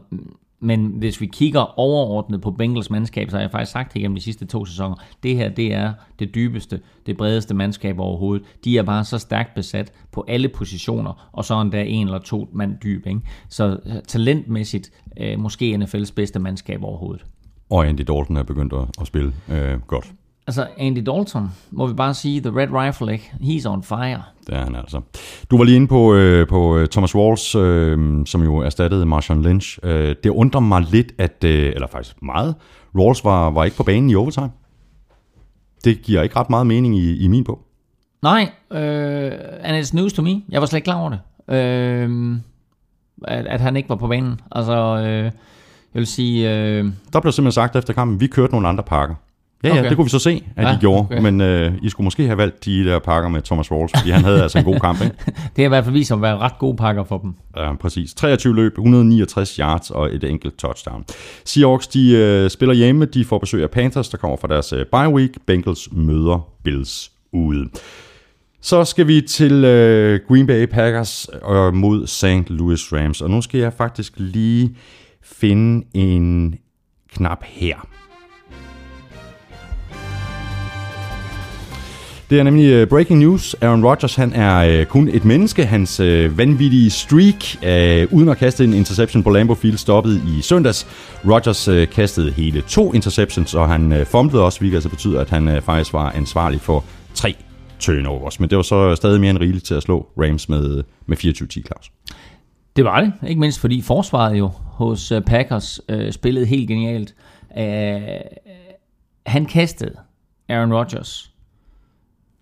Men 0.61 0.85
hvis 0.85 1.21
vi 1.21 1.25
kigger 1.25 1.79
overordnet 1.79 2.41
på 2.41 2.51
Bengals 2.51 2.89
mandskab, 2.89 3.29
så 3.29 3.35
har 3.35 3.41
jeg 3.41 3.51
faktisk 3.51 3.71
sagt 3.71 3.93
det 3.93 4.01
gennem 4.01 4.15
de 4.15 4.21
sidste 4.21 4.45
to 4.45 4.65
sæsoner, 4.65 4.95
det 5.23 5.35
her 5.35 5.49
det 5.49 5.73
er 5.73 5.93
det 6.19 6.35
dybeste, 6.35 6.79
det 7.05 7.17
bredeste 7.17 7.53
mandskab 7.53 7.99
overhovedet. 7.99 8.47
De 8.65 8.77
er 8.77 8.83
bare 8.83 9.05
så 9.05 9.17
stærkt 9.17 9.55
besat 9.55 9.91
på 10.11 10.25
alle 10.27 10.49
positioner, 10.49 11.29
og 11.31 11.45
så 11.45 11.61
endda 11.61 11.83
en 11.83 12.07
eller 12.07 12.19
to 12.19 12.49
mand 12.53 12.77
dyb. 12.83 13.07
Ikke? 13.07 13.21
Så 13.49 13.79
øh, 13.85 13.95
talentmæssigt 14.07 14.91
øh, 15.19 15.39
måske 15.39 15.79
NFL's 15.83 16.13
bedste 16.15 16.39
mandskab 16.39 16.83
overhovedet. 16.83 17.25
Og 17.69 17.87
Andy 17.87 18.01
Dalton 18.01 18.37
er 18.37 18.43
begyndt 18.43 18.73
at, 18.73 18.87
at 19.01 19.07
spille 19.07 19.33
øh, 19.51 19.79
godt. 19.87 20.13
Altså, 20.49 20.67
Andy 20.77 20.97
Dalton, 21.05 21.51
må 21.71 21.87
vi 21.87 21.93
bare 21.93 22.13
sige, 22.13 22.41
The 22.41 22.51
Red 22.59 22.67
Rifle, 22.71 23.13
ikke? 23.13 23.31
He's 23.41 23.69
on 23.69 23.83
fire. 23.83 24.21
Det 24.47 24.55
er 24.55 24.63
han 24.63 24.75
altså. 24.75 25.01
Du 25.51 25.57
var 25.57 25.63
lige 25.63 25.75
inde 25.75 25.87
på, 25.87 26.13
øh, 26.13 26.47
på 26.47 26.77
øh, 26.77 26.87
Thomas 26.87 27.15
Walls, 27.15 27.55
øh, 27.55 28.25
som 28.25 28.43
jo 28.43 28.57
erstattede 28.57 29.05
Marshawn 29.05 29.41
Lynch. 29.43 29.79
Øh, 29.83 30.15
det 30.23 30.29
undrer 30.29 30.61
mig 30.61 30.85
lidt, 30.91 31.11
at, 31.17 31.43
øh, 31.45 31.71
eller 31.75 31.87
faktisk 31.87 32.15
meget, 32.21 32.55
Walls 32.95 33.25
var, 33.25 33.49
var 33.49 33.63
ikke 33.63 33.77
på 33.77 33.83
banen 33.83 34.09
i 34.09 34.15
overtime. 34.15 34.51
Det 35.83 36.01
giver 36.01 36.21
ikke 36.21 36.35
ret 36.35 36.49
meget 36.49 36.67
mening 36.67 36.97
i, 36.97 37.17
i 37.17 37.27
min 37.27 37.43
bog. 37.43 37.59
Nej, 38.21 38.51
øh, 38.71 39.31
and 39.61 39.85
it's 39.85 39.95
news 39.95 40.13
to 40.13 40.21
me. 40.21 40.41
Jeg 40.49 40.61
var 40.61 40.67
slet 40.67 40.77
ikke 40.77 40.85
klar 40.85 40.99
over 40.99 41.09
det. 41.09 41.19
Øh, 41.55 42.35
at, 43.27 43.47
at 43.47 43.61
han 43.61 43.75
ikke 43.75 43.89
var 43.89 43.95
på 43.95 44.07
banen. 44.07 44.39
Altså, 44.51 44.97
øh, 44.97 45.23
jeg 45.23 45.31
vil 45.93 46.07
sige... 46.07 46.57
Øh... 46.57 46.85
Der 47.13 47.19
blev 47.19 47.31
simpelthen 47.31 47.51
sagt 47.51 47.75
efter 47.75 47.93
kampen, 47.93 48.19
vi 48.19 48.27
kørte 48.27 48.53
nogle 48.53 48.67
andre 48.67 48.83
pakker. 48.83 49.15
Ja, 49.63 49.69
okay. 49.71 49.83
ja, 49.83 49.89
det 49.89 49.95
kunne 49.97 50.05
vi 50.05 50.09
så 50.09 50.19
se, 50.19 50.43
at 50.55 50.67
ja, 50.67 50.73
de 50.73 50.77
gjorde. 50.79 51.01
Okay. 51.01 51.21
Men 51.21 51.41
øh, 51.41 51.73
I 51.81 51.89
skulle 51.89 52.05
måske 52.05 52.25
have 52.25 52.37
valgt 52.37 52.65
de 52.65 52.85
der 52.85 52.99
pakker 52.99 53.29
med 53.29 53.41
Thomas 53.41 53.71
Rawls, 53.71 53.91
fordi 53.97 54.09
han 54.09 54.23
havde 54.23 54.43
altså 54.43 54.57
en 54.57 54.63
god 54.63 54.79
kamp, 54.85 55.01
ikke? 55.01 55.15
det 55.25 55.57
har 55.57 55.63
i 55.63 55.67
hvert 55.67 55.83
fald 55.83 55.93
vist 55.93 56.11
at 56.11 56.21
være 56.21 56.37
ret 56.37 56.59
gode 56.59 56.77
pakker 56.77 57.03
for 57.03 57.17
dem. 57.17 57.33
Ja, 57.57 57.75
præcis. 57.75 58.13
23 58.13 58.55
løb, 58.55 58.71
169 58.71 59.55
yards 59.55 59.91
og 59.91 60.15
et 60.15 60.23
enkelt 60.23 60.57
touchdown. 60.57 61.05
Seahawks, 61.45 61.87
de 61.87 62.11
øh, 62.11 62.49
spiller 62.49 62.75
hjemme. 62.75 63.05
De 63.05 63.25
får 63.25 63.37
besøg 63.37 63.63
af 63.63 63.69
Panthers, 63.71 64.09
der 64.09 64.17
kommer 64.17 64.37
fra 64.37 64.47
deres 64.47 64.73
øh, 64.73 64.85
bye 64.85 65.13
week. 65.13 65.31
Bengals 65.47 65.89
møder 65.91 66.47
Bills 66.63 67.11
ude. 67.31 67.69
Så 68.61 68.85
skal 68.85 69.07
vi 69.07 69.21
til 69.21 69.65
øh, 69.65 70.19
Green 70.27 70.47
Bay 70.47 70.65
Packers 70.65 71.27
øh, 71.51 71.73
mod 71.73 72.07
St. 72.07 72.49
Louis 72.49 72.93
Rams. 72.93 73.21
Og 73.21 73.29
nu 73.29 73.41
skal 73.41 73.59
jeg 73.59 73.73
faktisk 73.73 74.13
lige 74.17 74.75
finde 75.23 75.85
en 75.93 76.55
knap 77.11 77.43
her. 77.43 77.98
Det 82.29 82.39
er 82.39 82.43
nemlig 82.43 82.65
øh, 82.65 82.87
breaking 82.87 83.19
news. 83.19 83.53
Aaron 83.53 83.85
Rodgers 83.85 84.15
han 84.15 84.33
er 84.33 84.79
øh, 84.79 84.85
kun 84.85 85.07
et 85.07 85.25
menneske. 85.25 85.65
Hans 85.65 85.99
øh, 85.99 86.37
vanvittige 86.37 86.89
streak 86.89 87.63
øh, 87.63 88.13
uden 88.13 88.29
at 88.29 88.37
kaste 88.37 88.63
en 88.63 88.73
interception 88.73 89.23
på 89.23 89.29
Lambeau 89.29 89.55
Field 89.55 89.77
stoppede 89.77 90.21
i 90.27 90.41
søndags. 90.41 90.87
Rodgers 91.25 91.67
øh, 91.67 91.87
kastede 91.87 92.31
hele 92.31 92.61
to 92.61 92.93
interceptions, 92.93 93.55
og 93.55 93.69
han 93.69 93.91
øh, 93.91 94.05
fumblede 94.05 94.45
også, 94.45 94.59
hvilket 94.59 94.77
altså 94.77 94.89
betyder, 94.89 95.21
at 95.21 95.29
han 95.29 95.47
øh, 95.47 95.61
faktisk 95.61 95.93
var 95.93 96.11
ansvarlig 96.11 96.61
for 96.61 96.83
tre 97.13 97.35
turnovers. 97.79 98.39
Men 98.39 98.49
det 98.49 98.55
var 98.55 98.61
så 98.61 98.95
stadig 98.95 99.19
mere 99.19 99.29
end 99.29 99.39
rigeligt 99.39 99.65
til 99.65 99.73
at 99.73 99.83
slå 99.83 100.07
Rams 100.17 100.49
med, 100.49 100.83
med 101.05 101.17
24-10, 101.17 101.21
Claus. 101.47 101.91
Det 102.75 102.85
var 102.85 103.01
det, 103.01 103.13
ikke 103.27 103.39
mindst 103.39 103.59
fordi 103.59 103.81
forsvaret 103.81 104.37
jo 104.37 104.51
hos 104.65 105.13
Packers 105.25 105.81
øh, 105.89 106.11
spillede 106.11 106.45
helt 106.45 106.67
genialt. 106.67 107.15
Æh, 107.57 108.01
han 109.25 109.45
kastede 109.45 109.95
Aaron 110.49 110.73
Rodgers 110.73 111.31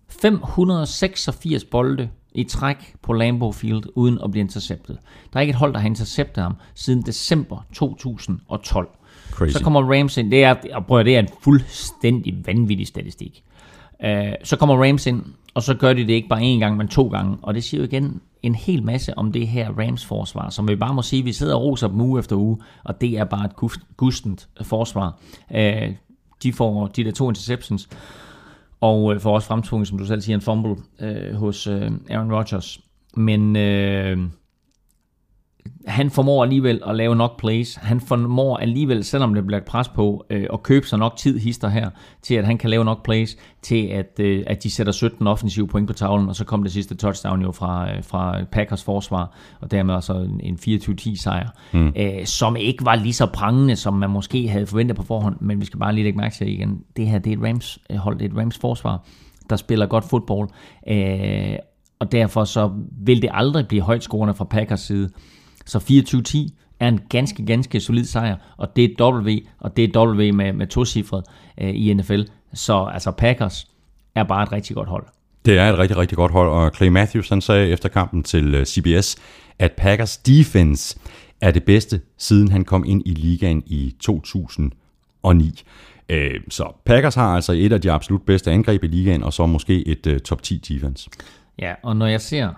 586 0.08 1.64
bolde 1.64 2.08
i 2.32 2.44
træk 2.44 2.94
på 3.02 3.12
Lambeau 3.12 3.52
Field 3.52 3.82
uden 3.94 4.18
at 4.24 4.30
blive 4.30 4.40
interceptet. 4.40 4.98
Der 5.32 5.36
er 5.36 5.40
ikke 5.40 5.50
et 5.50 5.56
hold, 5.56 5.72
der 5.72 5.78
har 5.78 5.86
interceptet 5.86 6.42
ham 6.42 6.56
siden 6.74 7.02
december 7.02 7.66
2012. 7.72 8.88
Crazy. 9.30 9.52
Så 9.52 9.64
kommer 9.64 9.94
Rams 9.98 10.16
ind. 10.16 10.30
Det 10.30 10.44
er, 10.44 10.80
prøv, 10.88 11.04
det 11.04 11.16
er 11.16 11.20
en 11.20 11.28
fuldstændig 11.42 12.42
vanvittig 12.46 12.86
statistik. 12.86 13.42
Uh, 14.04 14.08
så 14.44 14.56
kommer 14.56 14.84
Rams 14.84 15.06
ind, 15.06 15.22
og 15.54 15.62
så 15.62 15.74
gør 15.74 15.92
de 15.92 16.00
det 16.00 16.10
ikke 16.10 16.28
bare 16.28 16.40
én 16.40 16.58
gang, 16.58 16.76
men 16.76 16.88
to 16.88 17.08
gange. 17.08 17.36
Og 17.42 17.54
det 17.54 17.64
siger 17.64 17.80
jo 17.80 17.86
igen 17.86 18.20
en 18.42 18.54
hel 18.54 18.82
masse 18.82 19.18
om 19.18 19.32
det 19.32 19.48
her 19.48 19.70
Rams 19.78 20.04
forsvar, 20.04 20.50
som 20.50 20.68
vi 20.68 20.76
bare 20.76 20.94
må 20.94 21.02
sige, 21.02 21.22
vi 21.22 21.32
sidder 21.32 21.54
og 21.54 21.62
roser 21.62 21.88
dem 21.88 22.00
uge 22.00 22.18
efter 22.18 22.36
uge, 22.36 22.58
og 22.84 23.00
det 23.00 23.18
er 23.18 23.24
bare 23.24 23.44
et 23.44 23.76
gustent 23.96 24.48
forsvar. 24.62 25.18
Uh, 25.50 25.94
de 26.42 26.52
får 26.52 26.86
de 26.86 27.04
der 27.04 27.12
to 27.12 27.28
interceptions, 27.28 27.88
og 28.80 29.14
øh, 29.14 29.20
for 29.20 29.34
også 29.34 29.48
fremtvunget, 29.48 29.88
som 29.88 29.98
du 29.98 30.06
selv 30.06 30.20
siger, 30.20 30.36
en 30.36 30.40
fumble 30.40 30.76
øh, 31.00 31.34
hos 31.34 31.66
øh, 31.66 31.90
Aaron 32.10 32.32
Rodgers. 32.32 32.80
Men 33.16 33.56
øh, 33.56 34.18
han 35.88 36.10
formår 36.10 36.42
alligevel 36.42 36.80
at 36.86 36.96
lave 36.96 37.16
nok 37.16 37.38
plays. 37.38 37.74
Han 37.74 38.00
formår 38.00 38.56
alligevel, 38.56 39.04
selvom 39.04 39.34
det 39.34 39.46
bliver 39.46 39.60
pres 39.60 39.88
på, 39.88 40.26
øh, 40.30 40.46
at 40.52 40.62
købe 40.62 40.86
sig 40.86 40.98
nok 40.98 41.16
tid 41.16 41.38
hister 41.38 41.68
her, 41.68 41.90
til 42.22 42.34
at 42.34 42.46
han 42.46 42.58
kan 42.58 42.70
lave 42.70 42.84
nok 42.84 43.04
plays, 43.04 43.36
til 43.62 43.86
at, 43.86 44.20
øh, 44.20 44.44
at 44.46 44.62
de 44.62 44.70
sætter 44.70 44.92
17 44.92 45.26
offensive 45.26 45.68
point 45.68 45.86
på 45.86 45.92
tavlen, 45.92 46.28
og 46.28 46.36
så 46.36 46.44
kom 46.44 46.62
det 46.62 46.72
sidste 46.72 46.94
touchdown 46.94 47.42
jo 47.42 47.52
fra, 47.52 47.90
øh, 47.94 48.04
fra 48.04 48.44
Packers 48.52 48.84
forsvar, 48.84 49.36
og 49.60 49.70
dermed 49.70 49.94
også 49.94 50.14
en, 50.14 50.40
en 50.42 50.58
24-10 50.60 51.16
sejr, 51.16 51.48
mm. 51.72 51.92
øh, 51.96 52.24
som 52.24 52.56
ikke 52.56 52.84
var 52.84 52.94
lige 52.94 53.12
så 53.12 53.26
prangende, 53.26 53.76
som 53.76 53.94
man 53.94 54.10
måske 54.10 54.48
havde 54.48 54.66
forventet 54.66 54.96
på 54.96 55.02
forhånd, 55.02 55.36
men 55.40 55.60
vi 55.60 55.66
skal 55.66 55.80
bare 55.80 55.94
lige 55.94 56.04
lægge 56.04 56.18
mærke 56.18 56.34
til 56.34 56.48
igen, 56.48 56.80
det 56.96 57.06
her 57.06 57.18
det 57.18 57.32
er 57.32 57.36
et 57.36 57.42
Rams 57.42 57.78
hold, 57.96 58.18
det 58.18 58.24
er 58.24 58.30
et 58.30 58.36
Rams 58.36 58.58
forsvar, 58.58 59.04
der 59.50 59.56
spiller 59.56 59.86
godt 59.86 60.04
fodbold, 60.04 60.48
øh, 60.88 61.56
og 61.98 62.12
derfor 62.12 62.44
så 62.44 62.70
vil 63.04 63.22
det 63.22 63.30
aldrig 63.32 63.68
blive 63.68 63.82
højt 63.82 64.02
scorende 64.02 64.34
fra 64.34 64.44
Packers 64.44 64.80
side. 64.80 65.10
Så 65.68 65.78
24-10 65.78 66.54
er 66.80 66.88
en 66.88 67.00
ganske, 67.10 67.46
ganske 67.46 67.80
solid 67.80 68.04
sejr, 68.04 68.36
og 68.56 68.76
det 68.76 68.84
er 68.84 69.04
W, 69.04 69.30
og 69.58 69.76
det 69.76 69.96
er 69.96 70.06
W 70.06 70.32
med, 70.32 70.52
med 70.52 70.66
to 70.66 70.84
cifre 70.84 71.22
øh, 71.60 71.70
i 71.74 71.94
NFL. 71.94 72.22
Så 72.54 72.84
altså 72.84 73.10
Packers 73.10 73.66
er 74.14 74.24
bare 74.24 74.42
et 74.42 74.52
rigtig 74.52 74.76
godt 74.76 74.88
hold. 74.88 75.06
Det 75.44 75.58
er 75.58 75.72
et 75.72 75.78
rigtig, 75.78 75.96
rigtig 75.96 76.16
godt 76.16 76.32
hold, 76.32 76.48
og 76.50 76.70
Clay 76.76 76.88
Matthews 76.88 77.28
han 77.28 77.40
sagde 77.40 77.68
efter 77.68 77.88
kampen 77.88 78.22
til 78.22 78.54
øh, 78.54 78.66
CBS, 78.66 79.16
at 79.58 79.72
Packers 79.72 80.16
defense 80.16 80.98
er 81.40 81.50
det 81.50 81.64
bedste, 81.64 82.00
siden 82.18 82.50
han 82.50 82.64
kom 82.64 82.84
ind 82.86 83.02
i 83.06 83.10
ligaen 83.10 83.62
i 83.66 83.94
2009. 84.00 85.62
Øh, 86.08 86.40
Så 86.48 86.72
Packers 86.84 87.14
har 87.14 87.34
altså 87.34 87.52
et 87.52 87.72
af 87.72 87.80
de 87.80 87.92
absolut 87.92 88.22
bedste 88.22 88.50
angreb 88.50 88.84
i 88.84 88.86
ligaen, 88.86 89.22
og 89.22 89.32
så 89.32 89.46
måske 89.46 89.88
et 89.88 90.06
uh, 90.06 90.18
top 90.18 90.42
10 90.42 90.58
defense. 90.58 91.10
Ja, 91.58 91.74
og 91.82 91.96
når 91.96 92.06
jeg 92.06 92.20
ser 92.20 92.50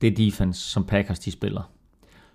det 0.00 0.16
defense, 0.16 0.60
som 0.60 0.84
Packers 0.84 1.18
de 1.18 1.30
spiller, 1.30 1.70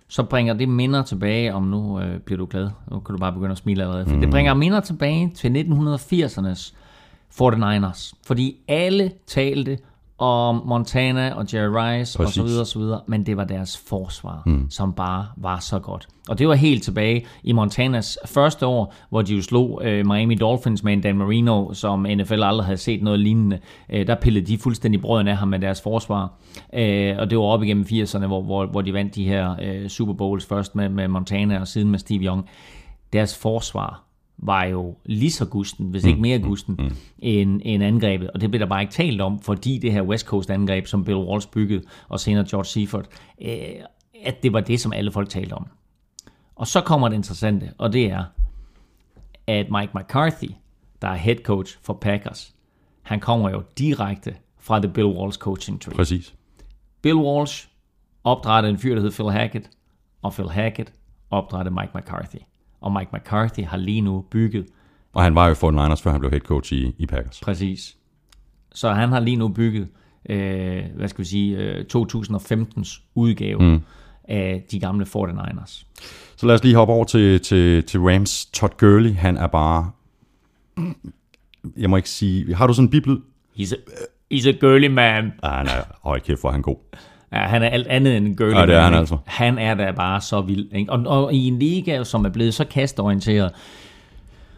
så 0.08 0.22
bringer 0.22 0.54
det 0.54 0.68
minder 0.68 1.02
tilbage. 1.02 1.54
Om, 1.54 1.62
nu 1.62 2.00
øh, 2.00 2.20
bliver 2.20 2.38
du 2.38 2.46
glad, 2.50 2.70
nu 2.90 3.00
kan 3.00 3.14
du 3.14 3.18
bare 3.18 3.32
begynde 3.32 3.52
at 3.52 3.58
smile 3.58 3.82
allerede, 3.82 4.06
for 4.06 4.14
mm. 4.14 4.20
det 4.20 4.30
bringer 4.30 4.54
minder 4.54 4.80
tilbage 4.80 5.30
til 5.34 5.48
1980'ernes 5.48 6.74
49ers, 7.42 8.12
fordi 8.26 8.56
alle 8.68 9.12
talte 9.26 9.78
om 10.24 10.62
Montana 10.66 11.34
og 11.34 11.46
Jerry 11.54 11.72
Rice 11.74 12.18
og 12.18 12.24
Præcis. 12.24 12.34
så 12.34 12.42
videre 12.42 12.60
og 12.60 12.66
så 12.66 12.78
videre, 12.78 13.00
men 13.06 13.26
det 13.26 13.36
var 13.36 13.44
deres 13.44 13.78
forsvar, 13.88 14.42
mm. 14.46 14.70
som 14.70 14.92
bare 14.92 15.26
var 15.36 15.58
så 15.58 15.78
godt. 15.78 16.08
Og 16.28 16.38
det 16.38 16.48
var 16.48 16.54
helt 16.54 16.82
tilbage 16.82 17.26
i 17.42 17.52
Montanas 17.52 18.18
første 18.26 18.66
år, 18.66 18.94
hvor 19.10 19.22
de 19.22 19.34
jo 19.34 19.42
slog 19.42 19.80
øh, 19.84 20.06
Miami 20.06 20.34
Dolphins 20.34 20.82
med 20.82 20.92
en 20.92 21.00
Dan 21.00 21.18
Marino, 21.18 21.72
som 21.72 22.06
NFL 22.16 22.42
aldrig 22.42 22.64
havde 22.64 22.78
set 22.78 23.02
noget 23.02 23.20
lignende. 23.20 23.58
Øh, 23.90 24.06
der 24.06 24.14
pillede 24.14 24.46
de 24.46 24.58
fuldstændig 24.58 25.00
brøden 25.00 25.28
af 25.28 25.36
ham 25.36 25.48
med 25.48 25.58
deres 25.58 25.80
forsvar. 25.82 26.32
Øh, 26.74 27.14
og 27.18 27.30
det 27.30 27.38
var 27.38 27.44
op 27.44 27.62
igennem 27.62 27.84
80'erne, 27.88 28.26
hvor, 28.26 28.42
hvor, 28.42 28.66
hvor 28.66 28.82
de 28.82 28.92
vandt 28.92 29.14
de 29.14 29.24
her 29.24 29.56
øh, 29.62 29.88
Super 29.88 30.12
Bowls 30.12 30.46
først 30.46 30.76
med, 30.76 30.88
med 30.88 31.08
Montana 31.08 31.60
og 31.60 31.68
siden 31.68 31.90
med 31.90 31.98
Steve 31.98 32.24
Young. 32.24 32.48
Deres 33.12 33.38
forsvar 33.38 34.04
var 34.38 34.64
jo 34.64 34.96
lige 35.04 35.30
så 35.30 35.46
gusten, 35.46 35.86
hvis 35.86 36.04
ikke 36.04 36.20
mere 36.20 36.38
gusten, 36.38 36.74
mm. 36.78 36.96
end, 37.18 37.60
end 37.64 37.84
angrebet. 37.84 38.30
Og 38.30 38.40
det 38.40 38.50
blev 38.50 38.60
der 38.60 38.66
bare 38.66 38.80
ikke 38.80 38.92
talt 38.92 39.20
om, 39.20 39.40
fordi 39.40 39.78
det 39.78 39.92
her 39.92 40.02
West 40.02 40.26
Coast 40.26 40.50
angreb, 40.50 40.86
som 40.86 41.04
Bill 41.04 41.18
Walsh 41.18 41.48
byggede, 41.48 41.82
og 42.08 42.20
senere 42.20 42.46
George 42.50 42.64
Seaford, 42.64 43.06
øh, 43.42 43.58
at 44.24 44.42
det 44.42 44.52
var 44.52 44.60
det, 44.60 44.80
som 44.80 44.92
alle 44.92 45.12
folk 45.12 45.28
talte 45.28 45.52
om. 45.52 45.66
Og 46.56 46.66
så 46.66 46.80
kommer 46.80 47.08
det 47.08 47.16
interessante, 47.16 47.72
og 47.78 47.92
det 47.92 48.10
er, 48.10 48.24
at 49.46 49.66
Mike 49.70 49.92
McCarthy, 49.94 50.50
der 51.02 51.08
er 51.08 51.14
head 51.14 51.36
coach 51.36 51.78
for 51.82 51.94
Packers, 51.94 52.54
han 53.02 53.20
kommer 53.20 53.50
jo 53.50 53.62
direkte 53.78 54.34
fra 54.58 54.78
The 54.78 54.88
Bill 54.88 55.06
Walsh 55.06 55.38
coaching 55.38 55.80
tree. 55.80 55.96
Præcis. 55.96 56.34
Bill 57.02 57.16
Walsh 57.16 57.68
opdrættede 58.24 58.72
en 58.72 58.78
fyr, 58.78 58.94
der 58.94 59.02
hed 59.02 59.10
Phil 59.10 59.30
Hackett, 59.30 59.70
og 60.22 60.32
Phil 60.32 60.50
Hackett 60.50 60.92
opdrættede 61.30 61.74
Mike 61.74 61.92
McCarthy. 61.94 62.38
Og 62.84 62.92
Mike 62.92 63.10
McCarthy 63.12 63.60
har 63.64 63.76
lige 63.76 64.00
nu 64.00 64.24
bygget 64.30 64.66
Og 65.12 65.22
han 65.22 65.34
var 65.34 65.48
jo 65.48 65.54
for 65.54 65.70
49ers, 65.70 66.02
før 66.02 66.10
han 66.10 66.20
blev 66.20 66.30
head 66.30 66.40
coach 66.40 66.72
i, 66.72 66.94
i 66.98 67.06
Packers. 67.06 67.40
præcis. 67.40 67.96
Så 68.74 68.92
han 68.92 69.08
har 69.08 69.20
lige 69.20 69.36
nu 69.36 69.48
bygget, 69.48 69.88
øh, 70.28 70.84
hvad 70.96 71.08
skal 71.08 71.24
vi 71.24 71.28
sige, 71.28 71.56
øh, 71.58 71.84
2015's 71.96 73.02
udgave 73.14 73.62
mm. 73.62 73.80
af 74.24 74.64
de 74.70 74.80
gamle 74.80 75.06
49ers. 75.16 75.84
Så 76.36 76.46
lad 76.46 76.54
os 76.54 76.64
lige 76.64 76.74
hoppe 76.74 76.94
over 76.94 77.04
til, 77.04 77.40
til, 77.40 77.84
til 77.84 78.00
Rams. 78.00 78.46
Todd 78.46 78.72
Gurley, 78.78 79.14
han 79.14 79.36
er 79.36 79.46
bare... 79.46 79.90
Jeg 81.76 81.90
må 81.90 81.96
ikke 81.96 82.10
sige... 82.10 82.54
Har 82.54 82.66
du 82.66 82.72
sådan 82.72 82.86
en 82.86 82.90
biblyd? 82.90 83.18
He's 83.58 83.74
a, 83.74 83.76
he's 84.34 84.48
a 84.48 84.52
girly 84.52 84.86
man. 84.86 85.32
Ah, 85.42 85.66
er... 85.66 85.82
Hold 86.02 86.20
kæft, 86.20 86.40
hvor 86.40 86.48
er 86.48 86.52
han 86.52 86.62
god. 86.62 86.76
Ja, 87.34 87.38
han 87.38 87.62
er 87.62 87.68
alt 87.68 87.86
andet 87.86 88.16
end 88.16 88.26
en 88.26 88.36
girly 88.36 88.54
Ja, 88.54 88.66
det 88.66 88.74
er 88.74 88.80
han 88.80 88.94
altså. 88.94 89.16
Han 89.24 89.58
er 89.58 89.74
da 89.74 89.90
bare 89.90 90.20
så 90.20 90.40
vild. 90.40 90.66
Ikke? 90.72 90.92
Og, 90.92 91.24
og 91.24 91.34
i 91.34 91.48
en 91.48 91.58
liga, 91.58 92.04
som 92.04 92.24
er 92.24 92.28
blevet 92.28 92.54
så 92.54 92.64
kastorienteret, 92.64 93.50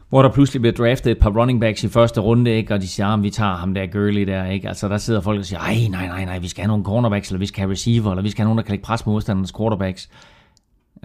hvor 0.09 0.22
der 0.22 0.29
pludselig 0.29 0.62
bliver 0.62 0.74
draftet 0.74 1.11
et 1.11 1.18
par 1.18 1.31
running 1.31 1.61
backs 1.61 1.85
i 1.85 1.89
første 1.89 2.20
runde, 2.20 2.51
ikke? 2.51 2.74
og 2.74 2.81
de 2.81 2.89
siger, 2.89 3.07
at 3.07 3.22
vi 3.22 3.31
tager 3.31 3.55
ham 3.55 3.74
der 3.74 3.87
Gurley 3.87 4.27
der, 4.27 4.47
ikke? 4.47 4.68
Altså 4.68 4.89
der 4.89 4.99
sidder 4.99 5.20
folk 5.20 5.39
og 5.39 5.45
siger, 5.45 5.61
ej, 5.61 5.77
nej, 5.91 6.07
nej, 6.07 6.24
nej, 6.24 6.39
vi 6.39 6.49
skal 6.49 6.62
have 6.62 6.68
nogle 6.68 6.85
cornerbacks, 6.85 7.29
eller 7.29 7.39
vi 7.39 7.47
skal 7.47 7.61
have 7.61 7.70
receiver, 7.70 8.11
eller 8.11 8.22
vi 8.22 8.31
skal 8.31 8.43
have 8.43 8.47
nogen, 8.47 8.59
der 8.59 8.64
kan 8.64 8.72
lægge 8.72 8.85
pres 8.85 9.03
på 9.03 9.11
modstandernes 9.11 9.53
quarterbacks. 9.59 10.09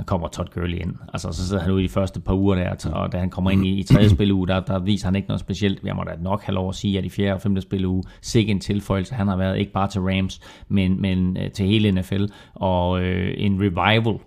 Kommer 0.05 0.27
Todd 0.27 0.47
Gurley 0.53 0.77
ind. 0.77 0.95
Altså, 1.13 1.31
så 1.31 1.47
sidder 1.47 1.61
han 1.61 1.71
ude 1.71 1.83
i 1.83 1.87
de 1.87 1.91
første 1.91 2.19
par 2.19 2.33
uger 2.33 2.55
der, 2.55 2.91
og 2.93 3.11
da 3.11 3.17
han 3.17 3.29
kommer 3.29 3.51
ind 3.51 3.65
i, 3.65 3.79
i 3.79 3.83
tredje 3.83 4.09
spilleuge, 4.09 4.47
der, 4.47 4.59
der 4.59 4.79
viser 4.79 5.07
han 5.07 5.15
ikke 5.15 5.27
noget 5.27 5.39
specielt. 5.39 5.83
Jeg 5.83 5.95
må 5.95 6.03
da 6.03 6.11
nok 6.21 6.43
have 6.43 6.53
lov 6.53 6.69
at 6.69 6.75
sige, 6.75 6.97
at 6.97 7.05
i 7.05 7.09
fjerde 7.09 7.33
og 7.33 7.41
femte 7.41 7.61
spilleuge, 7.61 8.03
sikke 8.21 8.51
en 8.51 8.59
tilføjelse. 8.59 9.15
Han 9.15 9.27
har 9.27 9.37
været 9.37 9.59
ikke 9.59 9.71
bare 9.71 9.87
til 9.87 10.01
Rams, 10.01 10.39
men, 10.69 11.01
men 11.01 11.37
øh, 11.37 11.51
til 11.51 11.65
hele 11.65 11.91
NFL, 11.91 12.25
og 12.53 13.01
øh, 13.01 13.33
en 13.37 13.59
revival 13.61 14.19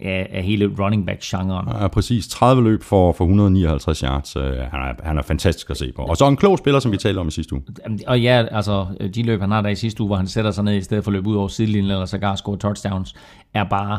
af, 0.00 0.28
af 0.32 0.42
hele 0.42 0.74
running 0.78 1.06
back-genren. 1.06 1.68
Ja, 1.80 1.88
præcis. 1.88 2.28
30 2.28 2.62
løb 2.62 2.82
for, 2.82 3.12
for 3.12 3.24
159 3.24 4.00
yards. 4.00 4.36
Øh, 4.36 4.42
Han 4.42 4.80
er, 4.80 4.92
han 5.02 5.18
er 5.18 5.22
fantastisk 5.22 5.70
at 5.70 5.76
se 5.76 5.92
på. 5.96 6.02
Og 6.02 6.16
så 6.16 6.28
en 6.28 6.36
klog 6.36 6.58
spiller, 6.58 6.80
som 6.80 6.92
vi 6.92 6.96
talte 6.96 7.18
om 7.18 7.28
i 7.28 7.30
sidste 7.30 7.54
uge. 7.54 7.62
Og 8.06 8.20
ja, 8.20 8.44
altså, 8.50 8.86
de 9.14 9.22
løb, 9.22 9.40
han 9.40 9.50
har 9.50 9.62
der 9.62 9.68
i 9.68 9.74
sidste 9.74 10.00
uge, 10.02 10.08
hvor 10.08 10.16
han 10.16 10.26
sætter 10.26 10.50
sig 10.50 10.64
ned 10.64 10.74
i 10.74 10.80
stedet 10.80 11.04
for 11.04 11.10
at 11.10 11.12
løbe 11.12 11.28
ud 11.28 11.36
over 11.36 11.48
sidelinjen, 11.48 11.90
eller 11.90 12.04
sågar 12.04 12.34
score 12.34 12.56
touchdowns, 12.56 13.14
er 13.54 13.64
bare 13.64 13.98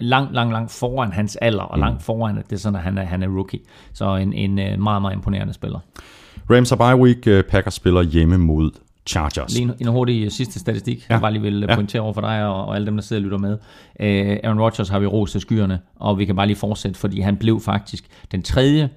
langt, 0.00 0.34
langt, 0.34 0.52
langt 0.52 0.70
foran 0.72 1.12
hans 1.12 1.36
alder, 1.36 1.62
og 1.62 1.78
langt 1.78 2.02
foran, 2.02 2.38
at 2.38 2.44
det 2.50 2.56
er 2.56 2.60
sådan, 2.60 2.76
at 2.76 2.82
han 2.82 2.98
er, 2.98 3.02
han 3.04 3.22
er 3.22 3.28
rookie. 3.28 3.60
Så 3.92 4.16
en, 4.16 4.32
en 4.32 4.58
øh, 4.58 4.78
meget, 4.80 5.02
meget 5.02 5.14
imponerende 5.14 5.52
spiller. 5.54 5.78
Rams 6.50 6.70
har 6.70 6.76
bye 6.76 7.02
week. 7.02 7.26
øh, 7.26 7.44
Packers 7.44 7.74
spiller 7.74 8.02
hjemme 8.02 8.38
mod 8.38 8.70
Chargers. 9.06 9.54
Lige 9.54 9.62
en, 9.62 9.72
en 9.80 9.86
hurtig 9.86 10.24
øh, 10.24 10.30
sidste 10.30 10.58
statistik, 10.60 11.06
Ja. 11.08 11.14
jeg 11.14 11.20
bare 11.20 11.32
lige 11.32 11.42
vil 11.42 11.64
Ja. 11.68 11.74
pointere 11.74 12.02
over 12.02 12.12
for 12.12 12.20
dig 12.20 12.46
og, 12.46 12.64
og 12.64 12.74
alle 12.74 12.86
dem, 12.86 12.96
der 12.96 13.02
sidder 13.02 13.20
og 13.20 13.24
lytter 13.24 13.38
med. 13.38 13.52
Uh, 13.52 14.36
Aaron 14.44 14.60
Rodgers 14.60 14.88
har 14.88 14.98
vi 14.98 15.06
ros 15.06 15.32
til 15.32 15.40
skyerne, 15.40 15.80
og 15.96 16.18
vi 16.18 16.24
kan 16.24 16.36
bare 16.36 16.46
lige 16.46 16.56
fortsætte, 16.56 16.98
fordi 17.00 17.20
han 17.20 17.36
blev 17.36 17.60
faktisk 17.60 18.04
den 18.32 18.42
tredje 18.42 18.88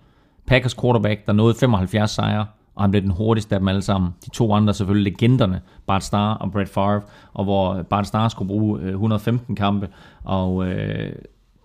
Packers 0.47 0.75
quarterback, 0.81 1.25
der 1.27 1.33
nåede 1.33 1.55
75 1.59 2.11
sejre, 2.11 2.45
og 2.75 2.83
han 2.83 2.91
blev 2.91 3.01
den 3.01 3.11
hurtigste 3.11 3.55
af 3.55 3.59
dem 3.59 3.67
alle 3.67 3.81
sammen. 3.81 4.11
De 4.25 4.29
to 4.29 4.53
andre 4.53 4.73
selvfølgelig 4.73 5.13
legenderne, 5.13 5.61
Bart 5.87 6.03
Starr 6.03 6.33
og 6.33 6.51
Brett 6.51 6.69
Favre, 6.69 7.01
og 7.33 7.43
hvor 7.43 7.81
Bart 7.81 8.07
Starr 8.07 8.27
skulle 8.27 8.47
bruge 8.47 8.79
øh, 8.81 8.89
115 8.89 9.55
kampe, 9.55 9.87
og 10.23 10.67
øh, 10.67 11.11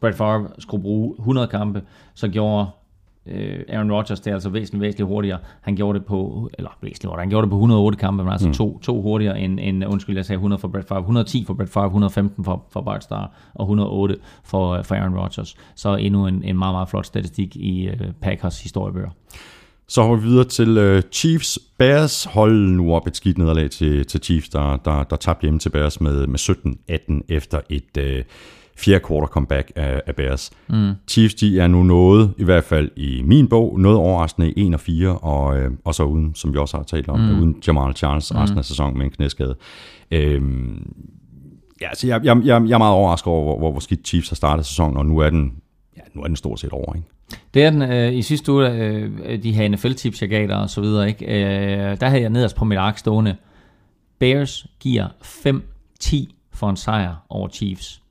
Brett 0.01 0.17
Favre 0.17 0.49
skulle 0.59 0.83
bruge 0.83 1.15
100 1.19 1.47
kampe, 1.47 1.83
så 2.15 2.29
gjorde 2.29 2.67
øh, 3.27 3.61
Aaron 3.69 3.93
Rodgers 3.93 4.21
det 4.21 4.31
er 4.31 4.35
altså 4.35 4.51
væsentligt, 4.51 4.83
væsentligt 4.83 5.09
hurtigere. 5.09 5.39
Han 5.61 5.77
gjorde 5.77 5.99
det 5.99 6.07
på, 6.07 6.51
eller 6.59 6.71
væsentligt 6.83 7.05
hurtigere, 7.05 7.23
han 7.23 7.31
gjorde 7.31 7.45
det 7.45 7.51
på 7.51 7.57
108 7.57 7.99
kampe, 7.99 8.25
men 8.25 8.33
altså 8.33 8.49
mm. 8.49 8.55
to, 8.55 8.79
to 8.79 9.03
hurtigere 9.03 9.41
end, 9.41 9.61
end, 9.61 9.85
undskyld, 9.85 10.17
jeg 10.17 10.25
sagde 10.25 10.37
100 10.37 10.61
for 10.61 10.69
Brett 10.69 10.89
Favre, 10.89 11.01
110 11.01 11.45
for 11.45 11.55
Brett 11.55 11.73
Favre, 11.73 11.87
115 11.87 12.45
for, 12.45 12.65
for 12.71 12.81
Bart 12.81 13.05
Starr, 13.05 13.33
og 13.55 13.65
108 13.65 14.17
for, 14.45 14.71
øh, 14.71 14.85
for 14.85 14.95
Aaron 14.95 15.19
Rodgers. 15.19 15.57
Så 15.75 15.97
endnu 15.97 16.27
en, 16.27 16.43
en 16.45 16.59
meget, 16.59 16.75
meget 16.75 16.89
flot 16.89 17.07
statistik 17.07 17.57
i 17.57 17.89
øh, 17.89 18.13
Packers 18.21 18.63
historiebøger. 18.63 19.11
Så 19.89 20.03
hopper 20.03 20.17
vi 20.17 20.29
videre 20.29 20.45
til 20.45 20.79
øh, 20.79 21.03
Chiefs. 21.13 21.59
Bears 21.79 22.25
hold 22.25 22.71
nu 22.71 22.95
op 22.95 23.07
et 23.07 23.17
skidt 23.17 23.39
nederlag 23.39 23.71
til, 23.71 24.07
til 24.07 24.21
Chiefs, 24.23 24.49
der, 24.49 24.77
der, 24.77 25.03
der 25.03 25.17
tabte 25.17 25.43
hjemme 25.43 25.59
til 25.59 25.71
Bears 25.71 26.01
med, 26.01 26.27
med 26.27 26.39
17-18 26.39 27.21
efter 27.29 27.61
et 27.69 27.97
øh, 27.99 28.25
fjerde 28.79 29.05
quarter 29.09 29.27
comeback 29.27 29.73
af, 29.77 30.03
af 30.07 30.17
Bears. 30.17 30.51
Mm. 30.69 30.93
Chiefs 31.09 31.35
de 31.35 31.61
er 31.61 31.67
nu 31.67 31.83
nået, 31.83 32.35
i 32.39 32.45
hvert 32.45 32.65
fald 32.65 32.91
i 32.97 33.23
min 33.25 33.49
bog, 33.49 33.81
noget 33.81 33.99
overraskende 33.99 34.53
i 34.53 34.67
1 34.67 34.75
og 34.75 34.81
4, 34.81 35.19
og, 35.19 35.59
øh, 35.59 35.71
og 35.85 35.95
så 35.95 36.03
uden, 36.05 36.35
som 36.35 36.53
vi 36.53 36.59
også 36.59 36.77
har 36.77 36.85
talt 36.85 37.09
om, 37.09 37.21
mm. 37.21 37.39
uden 37.39 37.63
Jamal 37.67 37.97
Charles 37.97 38.35
resten 38.35 38.59
af 38.59 38.65
sæsonen 38.65 38.99
med 38.99 39.07
en 39.07 39.13
knæskade. 39.13 39.57
Øhm, 40.11 40.95
ja, 41.81 41.89
så 41.95 42.07
jeg, 42.07 42.25
jeg, 42.25 42.37
jeg, 42.45 42.63
jeg 42.69 42.75
er 42.75 42.79
meget 42.79 42.95
overrasket 42.95 43.27
over, 43.27 43.43
hvor, 43.43 43.59
hvor, 43.59 43.71
hvor 43.71 43.81
skidt 43.81 44.09
Chiefs 44.09 44.29
har 44.29 44.37
startet 44.37 44.67
sæsonen, 44.67 44.97
og 44.97 45.07
nu 45.07 45.19
er 45.19 45.31
den, 45.31 45.53
ja, 45.97 46.03
nu 46.15 46.23
er 46.23 46.27
den 46.27 46.37
stort 46.37 46.61
set 46.61 46.73
over, 46.73 46.95
ikke? 46.95 47.09
Det 47.55 47.65
er 47.65 47.71
den 47.71 47.83
øh, 47.83 48.15
i 48.15 48.23
sidste 48.23 48.53
uge, 48.53 48.71
øh, 48.71 49.43
de 49.43 49.53
her 49.53 49.69
NFL-tips, 49.69 50.21
jeg 50.21 50.31
gav 50.31 50.47
dig 50.47 50.57
og 50.57 50.71
så 50.71 50.81
videre, 50.81 51.09
ikke? 51.09 51.27
Øh, 51.27 52.01
der 52.01 52.09
havde 52.09 52.23
jeg 52.23 52.31
nederst 52.31 52.57
på 52.57 52.65
mit 52.65 52.79
ark 52.79 52.99
stående. 52.99 53.37
Bears 54.19 54.67
giver 54.81 55.09
5-10 55.23 56.17
for 56.53 56.71
en 56.71 56.77
sejr 56.77 57.15
over 57.29 57.49
Chiefs. 57.49 58.03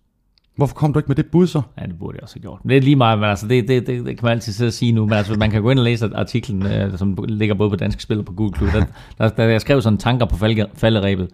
Hvorfor 0.56 0.76
kom 0.76 0.94
du 0.94 1.00
ikke 1.00 1.08
med 1.08 1.16
det 1.16 1.26
bud 1.26 1.48
så? 1.48 1.62
Ja, 1.82 1.86
det 1.86 2.00
burde 2.00 2.16
jeg 2.16 2.24
også 2.24 2.36
have 2.36 2.42
gjort. 2.42 2.60
Men 2.64 2.70
det 2.70 2.78
er 2.78 2.82
lige 2.82 2.96
meget, 2.96 3.20
men 3.20 3.30
altså, 3.30 3.48
det, 3.48 3.68
det, 3.68 3.88
det, 3.88 4.06
det 4.06 4.18
kan 4.18 4.26
man 4.26 4.32
altid 4.32 4.54
sidde 4.54 4.70
og 4.70 4.74
sige 4.74 4.92
nu. 4.92 5.06
Men 5.06 5.14
altså, 5.14 5.36
man 5.36 5.52
kan 5.52 5.62
gå 5.62 5.70
ind 5.70 5.80
og 5.80 5.86
læse 5.86 6.10
artiklen, 6.16 6.66
øh, 6.66 6.98
som 6.98 7.18
ligger 7.28 7.56
både 7.56 7.70
på 7.70 7.76
Dansk 7.76 8.02
Spil 8.02 8.20
og 8.20 8.26
på 8.26 8.34
Google 8.34 8.54
Klub. 8.54 8.70
Der, 8.74 8.86
der, 9.18 9.30
der, 9.30 9.44
jeg 9.44 9.62
skrev 9.62 9.82
sådan 9.82 9.98
tanker 9.98 10.26
på 10.26 10.38
falde, 10.38 10.66
falderæbet. 10.74 11.30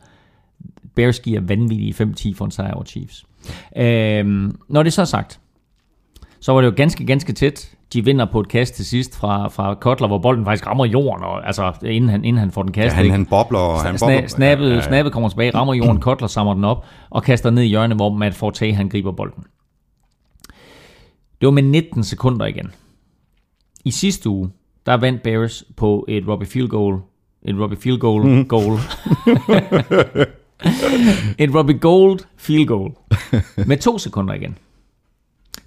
Bears 0.95 1.19
giver 1.19 1.41
vanvittige 1.41 1.93
5-10 2.03 2.35
for 2.35 2.45
en 2.45 2.51
sejr 2.51 2.73
over 2.73 2.83
Chiefs. 2.83 3.25
Øhm, 3.77 4.59
når 4.67 4.83
det 4.83 4.93
så 4.93 5.01
er 5.01 5.05
sagt, 5.05 5.39
så 6.41 6.53
var 6.53 6.61
det 6.61 6.67
jo 6.67 6.73
ganske, 6.77 7.05
ganske 7.05 7.33
tæt. 7.33 7.75
De 7.93 8.05
vinder 8.05 8.25
på 8.25 8.39
et 8.39 8.47
kast 8.47 8.75
til 8.75 8.85
sidst 8.85 9.15
fra, 9.17 9.47
fra 9.47 9.73
Kotler, 9.73 10.07
hvor 10.07 10.17
bolden 10.17 10.45
faktisk 10.45 10.67
rammer 10.67 10.85
jorden, 10.85 11.23
og, 11.23 11.47
altså, 11.47 11.73
inden, 11.85 12.09
han, 12.09 12.25
inden 12.25 12.39
han 12.39 12.51
får 12.51 12.63
den 12.63 12.73
Ja, 12.75 12.81
kastet. 12.81 12.95
han, 12.95 13.05
ikke? 13.05 13.11
han 13.15 13.25
bobler, 13.25 13.59
og 13.59 13.81
han 13.81 13.97
bobler. 13.99 14.21
Sna- 14.21 14.27
snappet, 14.27 14.63
Ja, 14.65 14.69
ja, 14.69 14.69
ja, 14.69 14.69
ja. 14.69 14.75
ja. 14.75 14.81
snappet 14.87 15.13
kommer 15.13 15.29
tilbage, 15.29 15.55
rammer 15.55 15.73
jorden, 15.73 15.99
Kotler 16.07 16.27
samler 16.27 16.53
den 16.53 16.63
op 16.63 16.85
og 17.09 17.23
kaster 17.23 17.49
ned 17.49 17.63
i 17.63 17.67
hjørnet, 17.67 17.97
hvor 17.97 18.13
Matt 18.13 18.35
Forte 18.35 18.73
han 18.73 18.89
griber 18.89 19.11
bolden. 19.11 19.43
Det 21.41 21.45
var 21.47 21.51
med 21.51 21.63
19 21.63 22.03
sekunder 22.03 22.45
igen. 22.45 22.71
I 23.85 23.91
sidste 23.91 24.29
uge, 24.29 24.49
der 24.85 24.97
vandt 24.97 25.23
Bears 25.23 25.63
på 25.77 26.05
et 26.09 26.27
Robbie 26.27 26.47
Field 26.47 26.67
Goal. 26.69 26.99
Et 27.45 27.55
Robbie 27.59 27.77
Field 27.77 27.99
Goal. 27.99 28.25
Mhm. 28.27 28.47
goal. 28.47 28.73
et 31.39 31.55
Robbie 31.55 31.77
Gold 31.77 32.19
Field 32.37 32.67
Goal. 32.67 32.91
Med 33.67 33.77
to 33.77 33.97
sekunder 33.97 34.33
igen. 34.33 34.57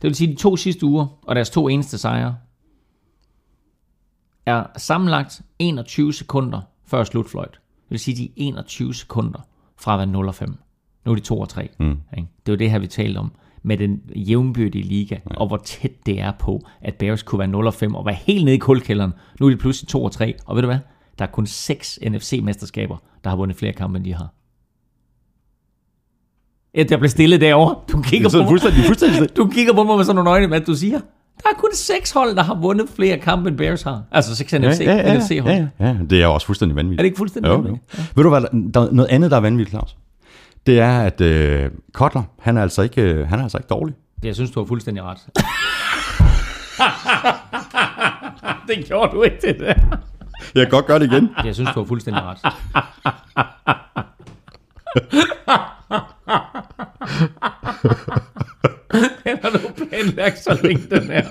Det 0.04 0.08
vil 0.08 0.16
sige, 0.16 0.32
de 0.32 0.36
to 0.36 0.56
sidste 0.56 0.86
uger 0.86 1.06
og 1.22 1.34
deres 1.34 1.50
to 1.50 1.68
eneste 1.68 1.98
sejre 1.98 2.36
er 4.46 4.64
sammenlagt 4.76 5.42
21 5.58 6.12
sekunder 6.12 6.60
før 6.86 7.04
slutfløjt. 7.04 7.50
Det 7.52 7.90
vil 7.90 7.98
sige, 7.98 8.16
de 8.16 8.24
er 8.24 8.28
21 8.36 8.94
sekunder 8.94 9.40
fra 9.76 9.92
at 9.92 9.98
være 9.98 10.06
0 10.06 10.28
og 10.28 10.34
5. 10.34 10.56
Nu 11.04 11.10
er 11.10 11.16
de 11.16 11.20
2 11.20 11.40
og 11.40 11.48
3. 11.48 11.68
Mm. 11.78 11.96
Ikke? 12.16 12.28
Det 12.46 12.52
er 12.52 12.56
jo 12.56 12.58
det 12.58 12.70
her, 12.70 12.78
vi 12.78 12.86
talte 12.86 13.18
om 13.18 13.32
med 13.62 13.76
den 13.76 14.02
jævnbyrdige 14.16 14.84
liga, 14.84 15.14
ja. 15.30 15.36
og 15.36 15.46
hvor 15.46 15.56
tæt 15.56 16.06
det 16.06 16.20
er 16.20 16.32
på, 16.38 16.60
at 16.80 16.94
Bears 16.94 17.22
kunne 17.22 17.38
være 17.38 17.48
0 17.48 17.66
og 17.66 17.74
5 17.74 17.94
og 17.94 18.06
være 18.06 18.14
helt 18.14 18.44
nede 18.44 18.56
i 18.56 18.58
kulkælderen. 18.58 19.12
Nu 19.40 19.46
er 19.46 19.50
de 19.50 19.56
pludselig 19.56 19.88
2 19.88 20.04
og 20.04 20.12
3, 20.12 20.34
og 20.46 20.56
ved 20.56 20.62
du 20.62 20.68
hvad? 20.68 20.78
Der 21.18 21.24
er 21.24 21.30
kun 21.30 21.46
6 21.46 21.98
NFC-mesterskaber, 22.02 22.96
der 23.24 23.30
har 23.30 23.36
vundet 23.36 23.56
flere 23.56 23.72
kampe, 23.72 23.96
end 23.96 24.04
de 24.04 24.14
har. 24.14 24.28
Ja, 26.76 26.82
der 26.82 26.96
blev 26.96 27.08
stille 27.08 27.38
derovre. 27.40 27.76
Du 27.92 28.02
kigger, 28.02 28.30
på 28.30 28.36
mig, 28.36 28.48
fuldstændig, 28.48 28.84
fuldstændig 28.84 29.36
du 29.36 29.46
kigger 29.46 29.72
på 29.72 29.82
mig 29.84 29.96
med 29.96 30.04
sådan 30.04 30.16
nogle 30.16 30.30
øjne, 30.30 30.46
hvad 30.46 30.60
du 30.60 30.74
siger. 30.74 31.00
Der 31.42 31.50
er 31.50 31.54
kun 31.58 31.70
seks 31.74 32.10
hold, 32.10 32.36
der 32.36 32.42
har 32.42 32.54
vundet 32.54 32.88
flere 32.96 33.18
kampe, 33.18 33.48
end 33.48 33.58
Bears 33.58 33.82
har. 33.82 34.02
Altså 34.12 34.36
seks 34.36 34.52
NFC, 34.52 34.80
ja, 34.80 34.96
ja, 34.96 35.18
NFC-hold. 35.18 35.54
ja, 35.54 35.66
ja, 35.80 35.86
ja, 35.86 35.96
det 36.10 36.22
er 36.22 36.26
også 36.26 36.46
fuldstændig 36.46 36.76
vanvittigt. 36.76 37.00
Er 37.00 37.02
det 37.02 37.06
ikke 37.06 37.16
fuldstændig 37.18 37.48
jo, 37.48 37.54
jo. 37.54 37.60
vanvittigt? 37.60 38.16
Ved 38.16 38.24
du 38.24 38.28
hvad, 38.28 38.40
der 38.74 38.80
er 38.80 38.92
noget 38.92 39.08
andet, 39.10 39.30
der 39.30 39.36
er 39.36 39.40
vanvittigt, 39.40 39.70
Claus? 39.70 39.96
Det 40.66 40.80
er, 40.80 41.00
at 41.00 41.20
øh, 41.20 41.70
Kotler, 41.92 42.22
han 42.38 42.56
er 42.56 42.62
altså 42.62 42.82
ikke, 42.82 43.02
øh, 43.02 43.28
han 43.28 43.38
er 43.38 43.42
altså 43.42 43.58
ikke 43.58 43.68
dårlig. 43.68 43.94
Jeg 44.22 44.34
synes, 44.34 44.50
du 44.50 44.60
har 44.60 44.66
fuldstændig 44.66 45.02
ret. 45.02 45.18
det 48.76 48.86
gjorde 48.86 49.12
du 49.16 49.22
ikke, 49.22 49.36
det 49.42 49.56
der. 49.60 49.74
Jeg 50.54 50.62
kan 50.62 50.70
godt 50.70 50.86
gøre 50.86 50.98
det 50.98 51.12
igen. 51.12 51.28
Jeg 51.44 51.54
synes, 51.54 51.70
du 51.74 51.80
har 51.80 51.86
fuldstændig 51.86 52.22
ret. 52.22 52.38
Den 59.24 59.38
har 59.42 59.50
planlagt 60.24 60.38
så 60.44 60.58
længe, 60.62 60.82
den 60.90 61.10
her. 61.14 61.22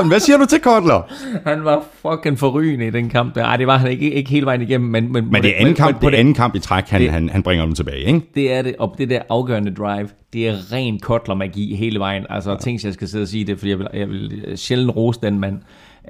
Øh, 0.00 0.08
hvad 0.08 0.20
siger 0.20 0.38
du 0.38 0.46
til 0.46 0.60
Kotler? 0.60 1.02
Han 1.46 1.64
var 1.64 1.84
fucking 2.02 2.38
forrygende 2.38 2.86
i 2.86 2.90
den 2.90 3.08
kamp 3.10 3.34
der. 3.34 3.44
Ej, 3.44 3.56
det 3.56 3.66
var 3.66 3.76
han 3.78 3.90
ikke, 3.90 4.10
ikke 4.12 4.30
hele 4.30 4.46
vejen 4.46 4.62
igennem, 4.62 4.90
men... 4.90 5.12
Men, 5.12 5.30
Men 5.32 5.42
det 5.42 5.50
er 5.50 5.60
anden 5.60 5.74
kamp, 5.74 6.00
på 6.00 6.10
det 6.10 6.16
er 6.16 6.20
anden 6.20 6.34
kamp 6.34 6.54
i 6.54 6.58
træk, 6.58 6.88
han, 6.88 7.00
det- 7.00 7.10
han, 7.10 7.28
han 7.28 7.42
bringer 7.42 7.64
dem 7.64 7.74
tilbage, 7.74 7.98
ikke? 8.00 8.20
Det 8.34 8.52
er 8.52 8.62
det, 8.62 8.74
og 8.78 8.94
det 8.98 9.10
der 9.10 9.22
afgørende 9.28 9.74
drive, 9.74 10.08
det 10.32 10.48
er 10.48 10.72
ren 10.72 11.00
kotler-magi 11.00 11.74
hele 11.76 11.98
vejen. 11.98 12.26
Altså, 12.30 12.50
ja. 12.50 12.56
tænk, 12.56 12.84
jeg 12.84 12.92
skal 12.94 13.08
sidde 13.08 13.22
og 13.22 13.28
sige 13.28 13.44
det, 13.44 13.58
fordi 13.58 13.70
jeg 13.70 13.78
vil, 13.78 13.86
jeg 13.94 14.08
vil 14.08 14.52
sjældent 14.56 14.96
rose 14.96 15.20
den 15.22 15.38
mand. 15.38 15.58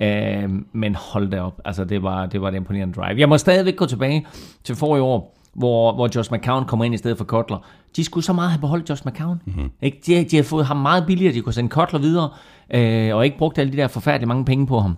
Øh, 0.03 0.51
men 0.73 0.95
hold 0.95 1.31
da 1.31 1.41
op, 1.41 1.61
altså 1.65 1.85
det 1.85 2.03
var, 2.03 2.27
det 2.27 2.41
var 2.41 2.49
et 2.49 2.55
imponerende 2.55 2.95
drive. 2.95 3.19
Jeg 3.21 3.29
må 3.29 3.39
stadigvæk 3.39 3.77
gå 3.77 3.87
tilbage 3.87 4.27
til 4.65 4.75
forrige 4.77 5.03
år, 5.03 5.39
hvor, 5.55 5.95
hvor 5.95 6.09
Josh 6.17 6.33
McCown 6.33 6.65
kommer 6.65 6.85
ind 6.85 6.95
i 6.95 6.99
stedet 6.99 7.19
for 7.19 7.25
Kotler. 7.25 7.59
De 7.97 8.05
skulle 8.05 8.25
så 8.25 8.33
meget 8.33 8.51
have 8.51 8.61
beholdt 8.61 8.91
Josh 8.91 9.07
McCown. 9.07 9.41
Mm-hmm. 9.47 9.71
Ikke? 9.83 10.01
De, 10.07 10.25
de 10.25 10.37
har 10.37 10.43
fået 10.43 10.67
ham 10.67 10.77
meget 10.77 11.05
billigere, 11.07 11.35
de 11.35 11.41
kunne 11.41 11.53
sende 11.53 11.71
Kotler 11.71 12.01
videre, 12.01 12.29
øh, 12.75 13.17
og 13.17 13.25
ikke 13.25 13.39
brugt 13.39 13.59
alle 13.59 13.73
de 13.73 13.77
der 13.77 13.89
forfærdelige 13.89 14.29
mange 14.29 14.45
penge 14.45 14.67
på 14.67 14.81
ham. 14.81 14.97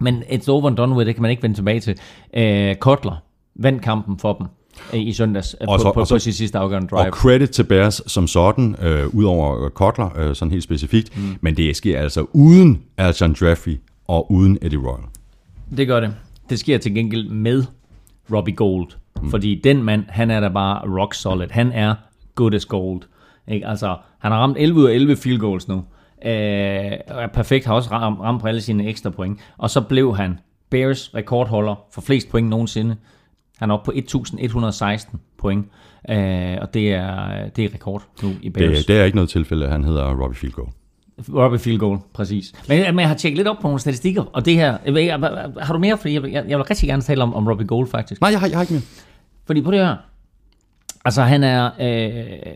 Men 0.00 0.22
it's 0.22 0.48
over 0.50 0.66
and 0.68 0.76
done 0.76 0.94
with, 0.96 1.06
det 1.06 1.14
kan 1.14 1.22
man 1.22 1.30
ikke 1.30 1.42
vende 1.42 1.56
tilbage 1.56 1.80
til. 1.80 1.98
Øh, 2.36 2.74
Kotler 2.76 3.22
vandt 3.54 3.82
kampen 3.82 4.18
for 4.18 4.32
dem 4.32 4.46
øh, 4.94 5.00
i 5.06 5.12
søndags 5.12 5.56
øh, 5.60 5.66
Og 5.68 5.78
på, 5.78 5.82
så- 5.82 5.92
på, 5.92 6.00
og 6.00 6.06
så- 6.06 6.14
på 6.14 6.18
sit 6.18 6.34
sidste 6.34 6.58
afgørende 6.58 6.88
drive. 6.88 7.00
Og 7.00 7.12
credit 7.12 7.50
til 7.50 7.64
Bears 7.64 8.00
som 8.06 8.26
sådan, 8.26 8.76
øh, 8.82 9.14
udover 9.14 9.68
Kotler, 9.68 10.18
øh, 10.18 10.34
sådan 10.34 10.52
helt 10.52 10.62
specifikt. 10.64 11.16
Mm. 11.16 11.22
Men 11.40 11.56
det 11.56 11.76
sker 11.76 12.00
altså 12.00 12.26
uden 12.32 12.82
Alshon 12.96 13.36
Jeffrey 13.42 13.80
og 14.08 14.32
uden 14.32 14.58
Eddie 14.62 14.78
Royal. 14.78 15.04
Det 15.76 15.86
gør 15.86 16.00
det. 16.00 16.14
Det 16.50 16.58
sker 16.58 16.78
til 16.78 16.94
gengæld 16.94 17.28
med 17.28 17.64
Robbie 18.32 18.54
Gold. 18.54 18.88
Mm. 19.22 19.30
Fordi 19.30 19.60
den 19.64 19.82
mand, 19.82 20.04
han 20.08 20.30
er 20.30 20.40
da 20.40 20.48
bare 20.48 21.00
rock 21.00 21.14
solid. 21.14 21.46
Han 21.50 21.72
er 21.72 21.94
good 22.34 22.54
as 22.54 22.64
gold. 22.64 23.02
Ikke? 23.48 23.66
Altså, 23.66 23.96
han 24.18 24.32
har 24.32 24.38
ramt 24.38 24.56
11 24.58 24.80
ud 24.80 24.84
af 24.84 24.94
11 24.94 25.16
field 25.16 25.38
goals 25.38 25.68
nu. 25.68 25.74
Øh, 26.24 26.92
og 27.08 27.22
er 27.22 27.26
perfekt, 27.34 27.66
har 27.66 27.74
også 27.74 27.90
ramt, 27.90 28.20
ramt 28.20 28.40
på 28.40 28.48
alle 28.48 28.60
sine 28.60 28.88
ekstra 28.88 29.10
point. 29.10 29.40
Og 29.58 29.70
så 29.70 29.80
blev 29.80 30.16
han 30.16 30.38
Bears 30.70 31.14
rekordholder 31.14 31.84
for 31.92 32.00
flest 32.00 32.30
point 32.30 32.48
nogensinde. 32.48 32.96
Han 33.58 33.70
er 33.70 33.74
oppe 33.74 33.84
på 33.84 33.92
1116 33.94 35.20
point. 35.38 35.66
Øh, 36.10 36.56
og 36.60 36.74
det 36.74 36.92
er, 36.92 37.48
det 37.48 37.64
er 37.64 37.74
rekord 37.74 38.06
nu 38.22 38.32
i 38.42 38.50
Bears. 38.50 38.78
Det, 38.78 38.88
det 38.88 39.00
er 39.00 39.04
ikke 39.04 39.16
noget 39.16 39.30
tilfælde, 39.30 39.68
han 39.68 39.84
hedder 39.84 40.22
Robbie 40.22 40.36
Field 40.36 40.54
Goal. 41.24 41.42
Robbie 41.42 41.58
Field 41.58 41.78
Goal, 41.78 41.98
præcis. 42.12 42.52
Men, 42.68 42.94
men 42.94 43.00
jeg 43.00 43.08
har 43.08 43.16
tjekket 43.16 43.36
lidt 43.36 43.48
op 43.48 43.56
på 43.56 43.62
nogle 43.62 43.80
statistikker, 43.80 44.22
og 44.22 44.44
det 44.44 44.54
her... 44.54 44.78
Jeg, 44.86 44.96
ikke, 44.96 45.12
har 45.60 45.72
du 45.72 45.78
mere? 45.78 45.98
Fordi 45.98 46.14
jeg, 46.14 46.22
jeg, 46.22 46.44
jeg 46.48 46.58
vil 46.58 46.64
rigtig 46.64 46.88
gerne 46.88 47.02
tale 47.02 47.22
om, 47.22 47.34
om 47.34 47.48
Robbie 47.48 47.66
Gold, 47.66 47.88
faktisk. 47.88 48.20
Nej, 48.20 48.30
jeg 48.30 48.40
har, 48.40 48.46
jeg 48.46 48.56
har 48.56 48.62
ikke 48.62 48.74
mere. 48.74 48.82
Fordi 49.46 49.62
på 49.62 49.70
det 49.70 49.80
her... 49.80 49.96
Altså, 51.04 51.22
han 51.22 51.44
er... 51.44 51.70
Øh, 51.80 52.54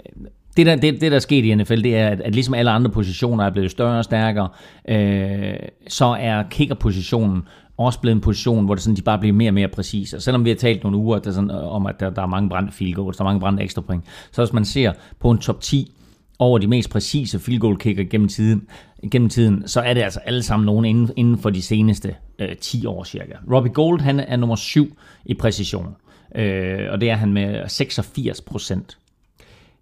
det, 0.56 0.66
der, 0.66 0.76
det, 0.76 1.00
det, 1.00 1.10
der 1.10 1.16
er 1.16 1.20
sket 1.20 1.44
i 1.44 1.54
NFL, 1.54 1.82
det 1.82 1.96
er, 1.96 2.08
at, 2.08 2.20
at 2.20 2.34
ligesom 2.34 2.54
alle 2.54 2.70
andre 2.70 2.90
positioner 2.90 3.44
er 3.44 3.50
blevet 3.50 3.70
større 3.70 3.98
og 3.98 4.04
stærkere, 4.04 4.48
øh, 4.88 5.54
så 5.88 6.04
er 6.04 6.42
kickerpositionen 6.50 7.42
også 7.78 8.00
blevet 8.00 8.14
en 8.14 8.20
position, 8.20 8.64
hvor 8.64 8.74
det 8.74 8.82
sådan, 8.82 8.96
de 8.96 9.02
bare 9.02 9.18
bliver 9.18 9.32
mere 9.32 9.50
og 9.50 9.54
mere 9.54 9.68
præcise. 9.68 10.16
Og 10.16 10.22
selvom 10.22 10.44
vi 10.44 10.50
har 10.50 10.56
talt 10.56 10.82
nogle 10.82 10.96
uger 10.96 11.18
der 11.18 11.32
sådan, 11.32 11.50
øh, 11.50 11.74
om, 11.74 11.86
at 11.86 12.00
der, 12.00 12.10
der 12.10 12.22
er 12.22 12.26
mange 12.26 12.48
brændte 12.48 12.72
field 12.72 12.94
goals, 12.94 13.16
der 13.16 13.24
er 13.24 13.28
mange 13.28 13.40
brændte 13.40 13.62
ekstra 13.62 13.80
point, 13.80 14.04
så 14.32 14.42
hvis 14.42 14.52
man 14.52 14.64
ser 14.64 14.92
på 15.20 15.30
en 15.30 15.38
top 15.38 15.60
10 15.60 15.92
over 16.40 16.58
de 16.58 16.66
mest 16.66 16.90
præcise 16.90 17.38
field 17.38 17.60
goal 17.60 17.76
kicker 17.76 18.04
gennem 18.04 18.28
tiden, 18.28 18.68
gennem 19.10 19.28
tiden, 19.28 19.68
så 19.68 19.80
er 19.80 19.94
det 19.94 20.02
altså 20.02 20.20
alle 20.20 20.42
sammen 20.42 20.66
nogen 20.66 20.84
inden, 20.84 21.10
inden 21.16 21.38
for 21.38 21.50
de 21.50 21.62
seneste 21.62 22.16
øh, 22.38 22.56
10 22.56 22.86
år 22.86 23.04
cirka. 23.04 23.32
Robbie 23.52 23.72
Gold, 23.72 24.00
han 24.00 24.20
er 24.20 24.36
nummer 24.36 24.56
7 24.56 24.96
i 25.24 25.34
præcision, 25.34 25.96
øh, 26.34 26.78
og 26.90 27.00
det 27.00 27.10
er 27.10 27.14
han 27.14 27.32
med 27.32 27.68
86 27.68 28.40
procent. 28.40 28.98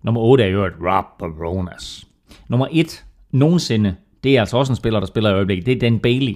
Nummer 0.02 0.20
8 0.20 0.44
er 0.44 0.48
jo 0.48 0.64
et 0.64 0.72
Rob 0.80 1.04
Baronas. 1.18 2.06
Nummer 2.48 2.66
1 2.70 3.04
nogensinde, 3.32 3.94
det 4.24 4.36
er 4.36 4.40
altså 4.40 4.56
også 4.56 4.72
en 4.72 4.76
spiller, 4.76 5.00
der 5.00 5.06
spiller 5.06 5.30
i 5.30 5.32
øjeblikket, 5.32 5.66
det 5.66 5.74
er 5.74 5.78
Dan 5.78 5.98
Bailey 5.98 6.34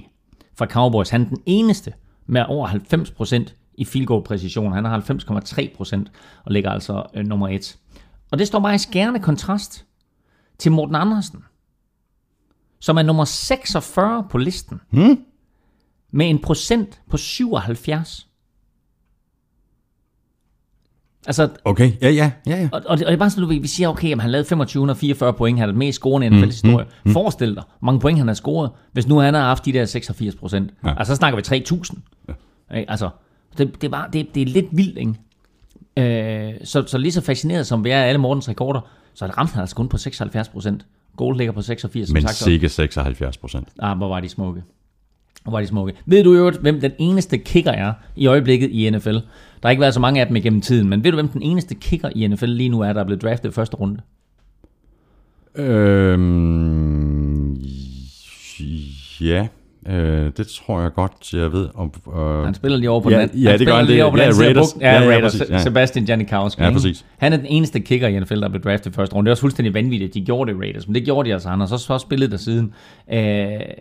fra 0.58 0.66
Cowboys. 0.66 1.10
Han 1.10 1.22
er 1.22 1.28
den 1.28 1.42
eneste 1.46 1.92
med 2.26 2.44
over 2.48 2.68
90% 2.68 3.54
i 3.74 3.84
field 3.84 4.06
goal 4.06 4.24
præcision. 4.24 4.72
Han 4.72 4.84
har 4.84 5.00
90,3% 5.00 6.04
og 6.44 6.52
ligger 6.52 6.70
altså 6.70 7.02
øh, 7.14 7.26
nummer 7.26 7.48
1. 7.48 7.78
Og 8.30 8.38
det 8.38 8.46
står 8.46 8.60
bare 8.60 8.74
i 8.74 8.78
skærende 8.78 9.20
kontrast 9.20 9.86
til 10.62 10.72
Morten 10.72 10.94
Andersen, 10.94 11.44
som 12.80 12.96
er 12.96 13.02
nummer 13.02 13.24
46 13.24 14.26
på 14.30 14.38
listen. 14.38 14.80
Hmm? 14.90 15.24
Med 16.10 16.30
en 16.30 16.38
procent 16.38 17.00
på 17.10 17.16
77. 17.16 18.28
Altså, 21.26 21.48
Okay, 21.64 21.92
ja, 22.02 22.10
ja, 22.10 22.30
ja, 22.46 22.56
ja. 22.56 22.68
og, 22.72 22.82
og, 22.86 22.98
det, 22.98 23.06
og 23.06 23.10
det 23.10 23.14
er 23.14 23.18
bare 23.18 23.30
sådan, 23.30 23.42
du 23.42 23.48
ved, 23.48 23.60
vi 23.60 23.68
siger, 23.68 23.88
okay, 23.88 24.08
jamen, 24.08 24.20
han 24.20 24.30
lavede 24.30 24.44
2544 24.44 25.32
point, 25.32 25.58
han 25.58 25.68
er 25.68 25.72
den 25.72 25.78
mest 25.78 25.96
scorende 25.96 26.26
i 26.26 26.30
NFL's 26.30 26.44
historie. 26.44 26.84
Mm, 26.84 26.90
mm. 27.04 27.12
Forestil 27.12 27.54
dig, 27.54 27.62
hvor 27.78 27.86
mange 27.86 28.00
point 28.00 28.18
han 28.18 28.26
har 28.26 28.34
scoret, 28.34 28.70
hvis 28.92 29.06
nu 29.06 29.18
han 29.18 29.34
har 29.34 29.40
haft 29.42 29.64
de 29.64 29.72
der 29.72 29.84
86 29.84 30.34
procent. 30.34 30.70
Ja. 30.84 30.98
Altså, 30.98 31.14
så 31.14 31.16
snakker 31.16 31.36
vi 31.36 31.42
3000. 31.42 31.98
Ja. 32.28 32.34
Altså, 32.70 33.10
det, 33.58 33.74
det, 33.74 33.84
er 33.84 33.90
bare, 33.90 34.08
det, 34.12 34.34
det 34.34 34.42
er 34.42 34.46
lidt 34.46 34.66
vildt, 34.72 34.98
ikke? 34.98 35.14
Øh, 35.96 36.54
så, 36.64 36.84
så 36.86 36.98
lige 36.98 37.12
så 37.12 37.20
fascineret 37.20 37.66
som 37.66 37.84
vi 37.84 37.90
er 37.90 38.02
af 38.02 38.08
alle 38.08 38.18
Mortens 38.18 38.48
rekorder, 38.48 38.80
så 39.14 39.26
ramte 39.26 39.52
han 39.52 39.60
altså 39.60 39.76
kun 39.76 39.88
på 39.88 39.98
76 39.98 40.48
procent. 40.48 40.86
Gold 41.16 41.36
ligger 41.36 41.52
på 41.52 41.62
86, 41.62 42.08
som 42.08 42.12
Men 42.14 42.22
sagt. 42.22 42.30
og- 42.30 42.44
sikke 42.44 42.68
76 42.68 43.36
procent. 43.36 43.68
Ah, 43.78 43.96
hvor 43.96 44.08
var 44.08 44.20
de 44.20 44.28
smukke. 44.28 44.62
Hvor 45.42 45.52
var 45.52 45.60
de 45.60 45.66
smukke. 45.66 45.92
Ved 46.06 46.24
du 46.24 46.34
jo, 46.34 46.50
hvem 46.60 46.80
den 46.80 46.92
eneste 46.98 47.38
kicker 47.38 47.70
er 47.72 47.92
i 48.16 48.26
øjeblikket 48.26 48.70
i 48.70 48.90
NFL? 48.90 49.10
Der 49.14 49.20
har 49.62 49.70
ikke 49.70 49.80
været 49.80 49.94
så 49.94 50.00
mange 50.00 50.20
af 50.20 50.26
dem 50.26 50.36
igennem 50.36 50.60
tiden, 50.60 50.88
men 50.88 51.04
ved 51.04 51.10
du, 51.10 51.16
hvem 51.16 51.28
den 51.28 51.42
eneste 51.42 51.74
kicker 51.74 52.10
i 52.16 52.26
NFL 52.28 52.46
lige 52.46 52.68
nu 52.68 52.80
er, 52.80 52.92
der 52.92 53.00
er 53.00 53.04
blevet 53.04 53.22
draftet 53.22 53.48
i 53.48 53.52
første 53.52 53.76
runde? 53.76 54.00
Øhm, 56.22 57.54
ja, 59.20 59.48
øh, 59.88 60.30
det 60.36 60.46
tror 60.46 60.80
jeg 60.80 60.92
godt, 60.92 61.34
jeg 61.34 61.52
ved. 61.52 61.68
Om, 61.74 61.92
øh, 62.16 62.44
Han 62.44 62.54
spiller 62.54 62.78
lige 62.78 62.90
over 62.90 63.00
på 63.00 63.10
Ja, 63.10 63.14
den 63.16 63.22
anden. 63.22 63.38
ja, 63.38 63.50
han 63.50 63.58
det 63.58 63.66
gør 63.66 63.74
han, 63.76 63.84
lige 63.86 63.96
det- 63.96 64.04
over 64.04 64.12
på 64.12 64.18
ja, 64.18 64.30
den 64.30 64.40
Raiders. 64.40 64.76
Ja, 64.80 64.92
Ja, 64.94 65.02
ja, 65.02 65.08
Raiders. 65.08 65.32
præcis, 65.32 65.50
ja. 65.50 65.58
Sebastian 65.62 66.04
Janikowski. 66.04 66.62
Ja, 66.62 66.68
ikke? 66.68 66.76
præcis. 66.76 67.04
Han 67.18 67.32
er 67.32 67.36
den 67.36 67.46
eneste 67.46 67.80
kicker 67.80 68.08
i 68.08 68.20
NFL, 68.20 68.40
der 68.40 68.48
blev 68.48 68.62
draftet 68.62 68.90
i 68.90 68.94
første 68.94 69.14
runde. 69.16 69.26
Det 69.26 69.30
er 69.30 69.32
også 69.32 69.40
fuldstændig 69.40 69.74
vanvittigt, 69.74 70.08
at 70.08 70.14
de 70.14 70.20
gjorde 70.20 70.50
det 70.52 70.56
i 70.58 70.60
Raiders, 70.60 70.86
men 70.88 70.94
det 70.94 71.04
gjorde 71.04 71.28
de 71.28 71.32
altså. 71.34 71.48
Han 71.48 71.60
har 71.60 71.66
så, 71.66 71.78
så 71.78 71.98
spillet 71.98 72.30
der 72.30 72.36
siden. 72.36 72.72
Øh, 73.12 73.18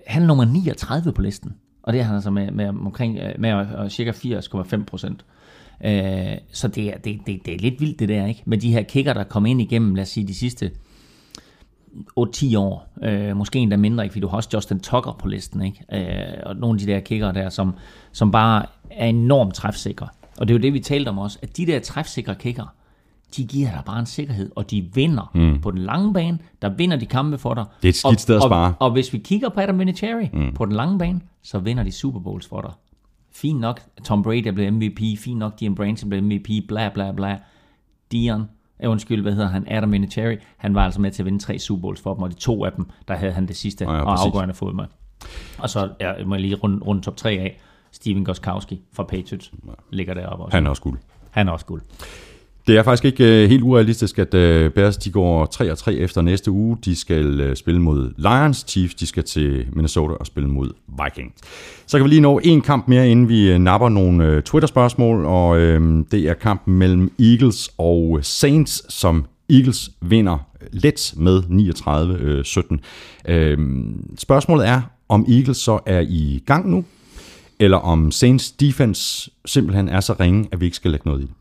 han 0.07 0.23
er 0.23 0.27
nummer 0.27 0.45
39 0.45 1.11
på 1.13 1.21
listen, 1.21 1.53
og 1.83 1.93
det 1.93 1.99
er 1.99 2.03
han 2.05 2.15
altså 2.15 2.29
med, 2.31 2.51
med 2.51 2.67
omkring 2.69 3.17
øh, 3.19 3.31
med 3.41 3.65
cirka 3.89 4.11
80,5 4.11 4.83
procent. 4.85 5.25
Øh, 5.85 5.91
så 6.51 6.67
det 6.67 6.87
er, 6.87 6.97
det, 6.97 7.19
det, 7.27 7.39
det 7.45 7.53
er 7.53 7.59
lidt 7.59 7.81
vildt 7.81 7.99
det 7.99 8.09
der, 8.09 8.25
ikke? 8.25 8.41
Med 8.45 8.57
de 8.57 8.71
her 8.71 8.81
kicker, 8.83 9.13
der 9.13 9.23
kom 9.23 9.45
ind 9.45 9.61
igennem, 9.61 9.95
lad 9.95 10.01
os 10.01 10.09
sige, 10.09 10.27
de 10.27 10.35
sidste 10.35 10.71
8-10 12.19 12.57
år. 12.57 12.87
Øh, 13.03 13.37
måske 13.37 13.59
endda 13.59 13.77
mindre, 13.77 14.03
ikke? 14.03 14.13
fordi 14.13 14.21
du 14.21 14.27
har 14.27 14.37
også 14.37 14.49
Justin 14.53 14.79
Tucker 14.79 15.15
på 15.19 15.27
listen. 15.27 15.61
Ikke? 15.61 15.85
Øh, 15.93 16.43
og 16.45 16.55
nogle 16.55 16.75
af 16.75 16.79
de 16.85 16.91
der 16.91 16.99
kicker 16.99 17.31
der, 17.31 17.49
som, 17.49 17.73
som 18.11 18.31
bare 18.31 18.65
er 18.89 19.07
enormt 19.07 19.53
træfsikre. 19.53 20.07
Og 20.37 20.47
det 20.47 20.53
er 20.53 20.57
jo 20.57 20.61
det, 20.61 20.73
vi 20.73 20.79
talte 20.79 21.09
om 21.09 21.17
også, 21.17 21.39
at 21.41 21.57
de 21.57 21.65
der 21.65 21.79
træfsikre 21.79 22.35
kicker, 22.35 22.73
de 23.37 23.45
giver 23.45 23.71
dig 23.71 23.81
bare 23.85 23.99
en 23.99 24.05
sikkerhed, 24.05 24.51
og 24.55 24.71
de 24.71 24.89
vinder 24.93 25.31
mm. 25.33 25.61
på 25.61 25.71
den 25.71 25.79
lange 25.79 26.13
bane, 26.13 26.39
der 26.61 26.69
vinder 26.69 26.97
de 26.97 27.05
kampe 27.05 27.37
for 27.37 27.53
dig. 27.53 27.65
Det 27.81 27.87
er 27.87 27.89
et 27.89 27.95
skidt 27.95 28.13
og, 28.13 28.19
sted 28.19 28.35
at 28.35 28.41
spare. 28.41 28.73
Og, 28.79 28.85
og 28.85 28.91
hvis 28.91 29.13
vi 29.13 29.17
kigger 29.17 29.49
på 29.49 29.59
Adam 29.59 29.79
Vinatieri 29.79 30.29
mm. 30.33 30.53
på 30.53 30.65
den 30.65 30.73
lange 30.75 30.99
bane, 30.99 31.21
så 31.43 31.59
vinder 31.59 31.83
de 31.83 31.91
Super 31.91 32.19
Bowls 32.19 32.47
for 32.47 32.61
dig. 32.61 32.71
Fint 33.31 33.59
nok, 33.59 33.81
Tom 34.03 34.23
Brady 34.23 34.47
er 34.47 34.51
blevet 34.51 34.73
MVP, 34.73 34.99
fint 35.17 35.39
nok, 35.39 35.59
Dion 35.59 35.75
Branson 35.75 36.09
blev 36.09 36.23
MVP, 36.23 36.49
bla 36.67 36.89
bla 36.89 37.11
bla. 37.11 37.37
Dion, 38.11 38.49
eh, 38.81 38.89
undskyld, 38.89 39.21
hvad 39.21 39.33
hedder 39.33 39.49
han, 39.49 39.65
Adam 39.67 39.91
Vinatieri, 39.91 40.37
han 40.57 40.75
var 40.75 40.85
altså 40.85 41.01
med 41.01 41.11
til 41.11 41.21
at 41.21 41.25
vinde 41.25 41.39
tre 41.39 41.59
Super 41.59 41.81
Bowls 41.81 42.01
for 42.01 42.13
dem, 42.13 42.23
og 42.23 42.29
de 42.29 42.35
to 42.35 42.65
af 42.65 42.71
dem, 42.71 42.85
der 43.07 43.13
havde 43.15 43.31
han 43.31 43.47
det 43.47 43.55
sidste 43.55 43.85
Ja, 43.85 43.93
ja, 43.95 44.01
og 44.01 44.21
afgørende 44.25 44.53
fod 44.53 44.73
med. 44.73 44.85
Og 45.57 45.69
så 45.69 45.89
ja, 45.99 46.13
må 46.25 46.35
jeg 46.35 46.41
lige 46.41 46.55
runde, 46.55 46.79
runde 46.83 47.01
top 47.01 47.17
3 47.17 47.31
af. 47.31 47.59
Steven 47.91 48.25
Goskowski 48.25 48.81
fra 48.93 49.03
Patriots 49.03 49.51
ligger 49.89 50.13
deroppe 50.13 50.45
også. 50.45 50.57
Han 50.57 50.65
er 50.65 50.69
også 50.69 50.81
guld. 50.81 50.99
Han 51.31 51.47
er 51.47 51.51
også 51.51 51.65
guld. 51.65 51.81
Det 52.67 52.77
er 52.77 52.83
faktisk 52.83 53.05
ikke 53.05 53.43
øh, 53.43 53.49
helt 53.49 53.63
urealistisk, 53.63 54.19
at 54.19 54.33
øh, 54.33 54.71
Bears 54.71 54.97
de 54.97 55.11
går 55.11 55.47
3-3 55.89 55.91
efter 55.91 56.21
næste 56.21 56.51
uge. 56.51 56.77
De 56.85 56.95
skal 56.95 57.39
øh, 57.39 57.55
spille 57.55 57.81
mod 57.81 58.13
Lions. 58.17 58.65
Chiefs 58.67 58.95
de 58.95 59.07
skal 59.07 59.23
til 59.23 59.65
Minnesota 59.73 60.13
og 60.13 60.25
spille 60.25 60.49
mod 60.49 60.71
Vikings. 61.03 61.41
Så 61.85 61.97
kan 61.97 62.03
vi 62.03 62.09
lige 62.09 62.21
nå 62.21 62.39
en 62.43 62.61
kamp 62.61 62.87
mere, 62.87 63.09
inden 63.09 63.29
vi 63.29 63.57
napper 63.57 63.89
nogle 63.89 64.41
Twitter-spørgsmål, 64.41 65.25
og 65.25 65.59
øh, 65.59 66.05
det 66.11 66.19
er 66.19 66.33
kampen 66.33 66.77
mellem 66.77 67.11
Eagles 67.19 67.71
og 67.77 68.19
Saints, 68.21 68.93
som 68.93 69.25
Eagles 69.49 69.91
vinder 70.01 70.37
let 70.71 71.13
med 71.17 71.43
39-17. 73.27 73.31
Øh, 73.31 73.57
spørgsmålet 74.17 74.67
er, 74.67 74.81
om 75.09 75.25
Eagles 75.29 75.57
så 75.57 75.79
er 75.85 75.99
i 75.99 76.43
gang 76.45 76.69
nu, 76.69 76.85
eller 77.59 77.77
om 77.77 78.11
Saints 78.11 78.51
defense 78.51 79.31
simpelthen 79.45 79.89
er 79.89 79.99
så 79.99 80.15
ringe, 80.19 80.47
at 80.51 80.61
vi 80.61 80.65
ikke 80.65 80.75
skal 80.75 80.91
lægge 80.91 81.09
noget 81.09 81.21
i 81.21 81.23
det. 81.23 81.31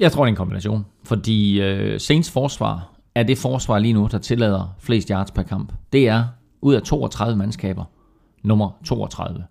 Jeg 0.00 0.12
tror, 0.12 0.24
det 0.24 0.28
er 0.28 0.32
en 0.32 0.36
kombination. 0.36 0.86
Fordi 1.04 1.60
øh, 1.60 2.00
Saints 2.00 2.30
forsvar 2.30 2.92
er 3.14 3.22
det 3.22 3.38
forsvar 3.38 3.78
lige 3.78 3.92
nu, 3.92 4.08
der 4.10 4.18
tillader 4.18 4.74
flest 4.78 5.08
yards 5.08 5.30
per 5.30 5.42
kamp. 5.42 5.72
Det 5.92 6.08
er 6.08 6.24
ud 6.60 6.74
af 6.74 6.82
32 6.82 7.36
mandskaber, 7.36 7.84
nummer 8.42 8.70
32. 8.84 9.44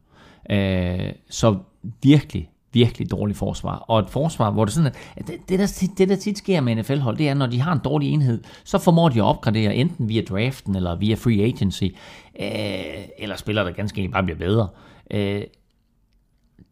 Øh, 0.51 1.11
så 1.29 1.57
virkelig, 2.03 2.49
virkelig 2.73 3.11
dårligt 3.11 3.37
forsvar. 3.37 3.75
Og 3.75 3.99
et 3.99 4.09
forsvar, 4.09 4.51
hvor 4.51 4.65
det 4.65 4.73
sådan, 4.73 4.91
at 5.15 5.27
det, 5.27 5.35
det, 5.49 5.59
der, 5.59 5.87
det 5.97 6.09
der 6.09 6.15
tit 6.15 6.37
sker 6.37 6.61
med 6.61 6.75
NFL-hold, 6.75 7.17
det 7.17 7.29
er, 7.29 7.33
når 7.33 7.47
de 7.47 7.61
har 7.61 7.73
en 7.73 7.79
dårlig 7.83 8.09
enhed, 8.09 8.43
så 8.63 8.77
formår 8.77 9.09
de 9.09 9.19
at 9.19 9.25
opgradere 9.25 9.75
enten 9.75 10.09
via 10.09 10.21
draften 10.21 10.75
eller 10.75 10.95
via 10.95 11.15
free 11.15 11.43
agency, 11.43 11.83
øh, 11.83 12.49
eller 13.17 13.35
spiller 13.35 13.63
der 13.63 13.71
ganske 13.71 14.01
enkelt 14.01 14.13
bare 14.13 14.23
bliver 14.23 14.37
bedre. 14.37 14.67
Øh, 15.11 15.41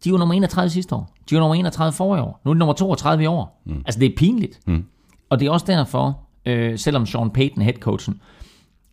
de 0.03 0.11
var 0.11 0.17
nummer 0.17 0.35
31 0.35 0.69
sidste 0.69 0.95
år. 0.95 1.13
De 1.29 1.35
var 1.35 1.41
nummer 1.41 1.55
31 1.55 1.93
forrige 1.93 2.23
år. 2.23 2.41
Nu 2.45 2.51
er 2.51 2.53
de 2.53 2.59
nummer 2.59 2.73
32 2.73 3.23
i 3.23 3.27
år. 3.27 3.61
Mm. 3.65 3.81
Altså, 3.85 3.99
det 3.99 4.11
er 4.11 4.15
pinligt. 4.17 4.59
Mm. 4.67 4.85
Og 5.29 5.39
det 5.39 5.47
er 5.47 5.51
også 5.51 5.65
derfor, 5.65 6.19
øh, 6.45 6.79
selvom 6.79 7.05
Sean 7.05 7.29
Payton, 7.29 7.63
headcoachen, 7.63 8.21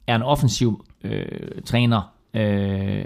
er 0.06 0.16
en 0.16 0.22
offensiv 0.22 0.84
øh, 1.04 1.62
træner, 1.66 2.12
øh, 2.34 3.04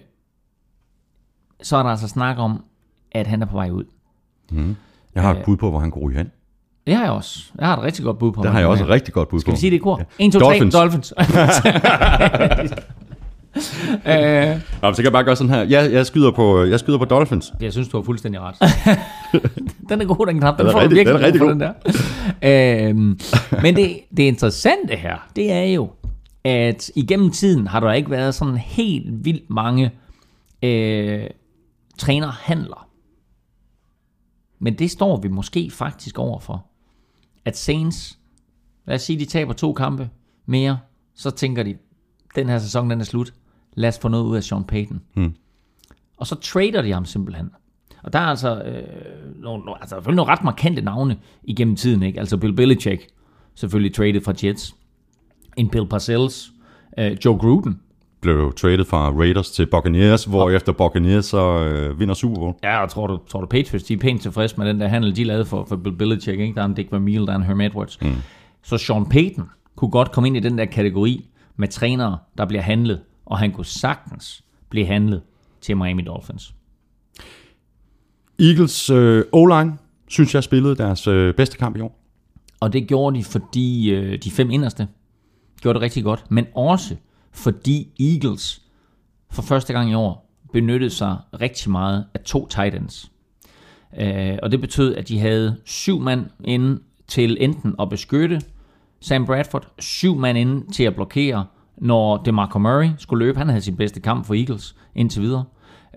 så 1.62 1.76
er 1.76 1.82
der 1.82 1.90
altså 1.90 2.09
snak 2.09 2.38
om, 2.38 2.64
at 3.12 3.26
han 3.26 3.42
er 3.42 3.46
på 3.46 3.53
vej 3.55 3.70
ud. 3.70 3.84
Jeg 5.14 5.22
har 5.22 5.34
et 5.34 5.44
bud 5.44 5.57
på, 5.57 5.70
hvor 5.70 5.78
han 5.78 5.90
går 5.90 6.11
hen. 6.11 6.30
Det 6.86 6.96
har 6.96 7.03
jeg 7.03 7.12
også. 7.12 7.51
Jeg 7.59 7.66
har 7.66 7.76
et 7.76 7.82
rigtig 7.82 8.05
godt 8.05 8.18
bud 8.18 8.32
på. 8.32 8.42
Det 8.42 8.51
har 8.51 8.59
jeg 8.59 8.68
også 8.68 8.84
et 8.84 8.90
rigtig 8.90 9.14
godt 9.14 9.28
bud 9.28 9.38
på. 9.38 9.40
Skal 9.40 9.53
vi 9.53 9.59
sige 9.59 9.70
det 9.70 9.76
i 9.76 9.78
kor? 9.78 9.99
Ja. 10.20 10.26
1, 10.26 10.32
2, 10.32 10.38
3, 10.38 10.46
Dolphins. 10.46 10.74
Dolphins. 10.74 11.12
øh, 14.12 14.61
Nå, 14.82 14.92
så 14.92 14.96
kan 14.96 15.05
jeg 15.05 15.12
bare 15.12 15.24
gøre 15.24 15.36
sådan 15.36 15.51
her. 15.55 15.62
Jeg, 15.62 15.92
jeg, 15.92 16.07
skyder, 16.07 16.30
på, 16.30 16.64
jeg 16.64 16.80
skyder 16.80 16.99
på 16.99 17.05
Dolphins. 17.05 17.53
Jeg 17.61 17.72
synes, 17.72 17.88
du 17.88 17.96
har 17.96 18.05
fuldstændig 18.05 18.40
ret. 18.40 18.55
den 19.88 20.01
er 20.01 20.05
god, 20.05 20.26
den 20.26 20.38
knap. 20.38 20.59
Den, 20.59 20.66
Den 20.66 20.68
er 20.68 20.72
får 20.72 20.80
rigtig- 20.80 20.96
virkelig 20.96 21.14
den 21.14 21.22
er 21.22 21.26
rigtig 21.26 21.40
for, 21.40 21.49
Den 21.49 21.61
der. 21.61 22.88
øhm, 22.90 23.20
men 23.62 23.76
det, 23.76 24.01
det 24.16 24.22
interessante 24.22 24.96
her, 24.96 25.28
det 25.36 25.53
er 25.53 25.62
jo, 25.64 25.90
at 26.44 26.90
igennem 26.96 27.30
tiden 27.30 27.66
har 27.66 27.80
der 27.80 27.92
ikke 27.92 28.11
været 28.11 28.34
sådan 28.34 28.57
helt 28.57 29.24
vildt 29.24 29.51
mange 29.51 29.90
øh, 30.62 31.24
trænerhandler. 31.99 32.88
Men 34.61 34.74
det 34.74 34.90
står 34.90 35.20
vi 35.20 35.28
måske 35.28 35.70
faktisk 35.70 36.18
overfor. 36.18 36.64
At 37.44 37.57
Saints, 37.59 38.18
lad 38.86 38.94
os 38.94 39.03
sige, 39.03 39.18
de 39.18 39.24
taber 39.24 39.53
to 39.53 39.72
kampe 39.72 40.09
mere, 40.46 40.78
så 41.14 41.30
tænker 41.30 41.62
de, 41.62 41.76
den 42.37 42.49
her 42.49 42.59
sæson 42.59 42.91
den 42.91 43.01
er 43.01 43.05
slut. 43.05 43.33
Lad 43.74 43.89
os 43.89 43.99
få 43.99 44.09
noget 44.09 44.24
ud 44.24 44.37
af 44.37 44.43
Sean 44.45 44.64
Payton. 44.64 45.01
Og 46.16 46.26
så 46.26 46.35
trader 46.35 46.83
de 46.83 46.93
ham 46.93 47.05
simpelthen. 47.05 47.51
Og 48.03 48.12
der 48.12 48.18
er 48.18 48.22
altså, 48.26 48.62
øh, 48.62 48.83
nogle, 49.43 49.64
nogle- 49.64 49.81
altså 49.81 49.97
selvfølgelig 49.97 50.16
nogle 50.16 50.33
ret 50.33 50.45
markante 50.45 50.83
navne 50.83 51.16
igennem 51.43 51.76
tiden. 51.76 52.03
Ikke? 52.03 52.20
Altså 52.20 52.37
Bill 52.37 52.53
Belichick, 52.53 53.07
selvfølgelig 53.55 53.95
traded 53.95 54.20
fra 54.20 54.33
Jets. 54.45 54.74
En 55.57 55.68
Bill 55.68 55.87
Parcells. 55.89 56.51
Øh, 56.99 57.16
Joe 57.24 57.39
Gruden. 57.39 57.81
Blev 58.20 58.53
traded 58.57 58.85
fra 58.85 59.11
Raiders 59.11 59.51
til 59.51 59.66
Buccaneers, 59.66 60.24
hvor 60.24 60.51
efter 60.51 60.72
Buccaneers 60.72 61.24
så 61.26 61.59
øh, 61.64 62.01
vinder 62.01 62.14
Super 62.14 62.37
Bowl. 62.37 62.55
Ja, 62.62 62.83
og 62.83 62.91
tror 62.91 63.07
du, 63.07 63.18
tror 63.29 63.41
du 63.41 63.47
Patriots, 63.47 63.85
de 63.85 63.95
er 63.95 63.99
pænt 63.99 64.22
tilfredse 64.22 64.57
med 64.59 64.68
den 64.68 64.81
der 64.81 64.89
handel, 64.89 65.16
de 65.16 65.24
lavede 65.24 65.45
for, 65.45 65.64
for 65.64 65.76
Bill 65.76 65.97
Belichick. 65.97 66.41
Ikke? 66.41 66.55
Der 66.55 66.61
er 66.61 66.64
en 66.66 66.74
Dick 66.74 66.93
Vermeil, 66.93 67.26
der 67.26 67.33
er 67.33 67.37
en 67.37 67.43
Herm 67.43 67.61
Edwards. 67.61 68.01
Mm. 68.03 68.09
Så 68.62 68.79
Sean 68.79 69.07
Payton 69.09 69.49
kunne 69.76 69.91
godt 69.91 70.12
komme 70.12 70.26
ind 70.26 70.37
i 70.37 70.41
den 70.41 70.59
der 70.59 70.64
kategori 70.64 71.29
med 71.59 71.69
trænere, 71.69 72.19
der 72.39 72.47
bliver 72.47 72.63
handlet. 72.63 73.01
Og 73.27 73.39
han 73.39 73.53
kunne 73.53 73.67
sagtens 73.67 74.45
blive 74.69 74.87
handlet 74.87 75.23
til 75.61 75.77
Miami 75.77 76.03
Dolphins. 76.03 76.55
Eagles 78.39 78.91
øh, 78.91 79.25
O-line, 79.33 79.79
synes 80.09 80.35
jeg, 80.35 80.45
spillede 80.45 80.77
deres 80.77 81.07
øh, 81.07 81.35
bedste 81.35 81.59
kamp 81.59 81.77
i 81.77 81.81
år. 81.81 82.01
Og 82.61 82.73
det 82.73 82.89
gjorde 82.89 83.19
de, 83.19 83.25
fordi 83.25 83.91
øh, 83.91 84.19
de 84.19 84.31
fem 84.31 84.51
inderste 84.51 84.89
gjorde 85.61 85.75
det 85.75 85.83
rigtig 85.83 86.05
godt, 86.05 86.31
men 86.31 86.47
også 86.55 86.97
fordi 87.33 87.89
Eagles 88.01 88.63
for 89.31 89.43
første 89.43 89.73
gang 89.73 89.91
i 89.91 89.95
år 89.95 90.31
benyttede 90.53 90.91
sig 90.91 91.17
rigtig 91.41 91.71
meget 91.71 92.05
af 92.15 92.21
to 92.21 92.47
tight 92.47 92.75
ends. 92.75 93.13
Øh, 93.99 94.39
og 94.43 94.51
det 94.51 94.61
betød, 94.61 94.95
at 94.95 95.09
de 95.09 95.19
havde 95.19 95.57
syv 95.65 96.01
mand 96.01 96.27
inde 96.45 96.81
til 97.09 97.37
enten 97.41 97.75
at 97.81 97.89
beskytte 97.89 98.41
Sam 99.01 99.26
Bradford, 99.26 99.66
syv 99.78 100.16
mand 100.16 100.38
inde 100.38 100.72
til 100.72 100.84
at 100.84 100.94
blokere, 100.94 101.44
når 101.76 102.16
DeMarco 102.16 102.59
Murray 102.59 102.88
skulle 102.99 103.26
løbe. 103.26 103.38
Han 103.38 103.49
havde 103.49 103.61
sin 103.61 103.76
bedste 103.76 104.01
kamp 104.01 104.26
for 104.26 104.34
Eagles 104.34 104.76
indtil 104.94 105.22
videre. 105.22 105.44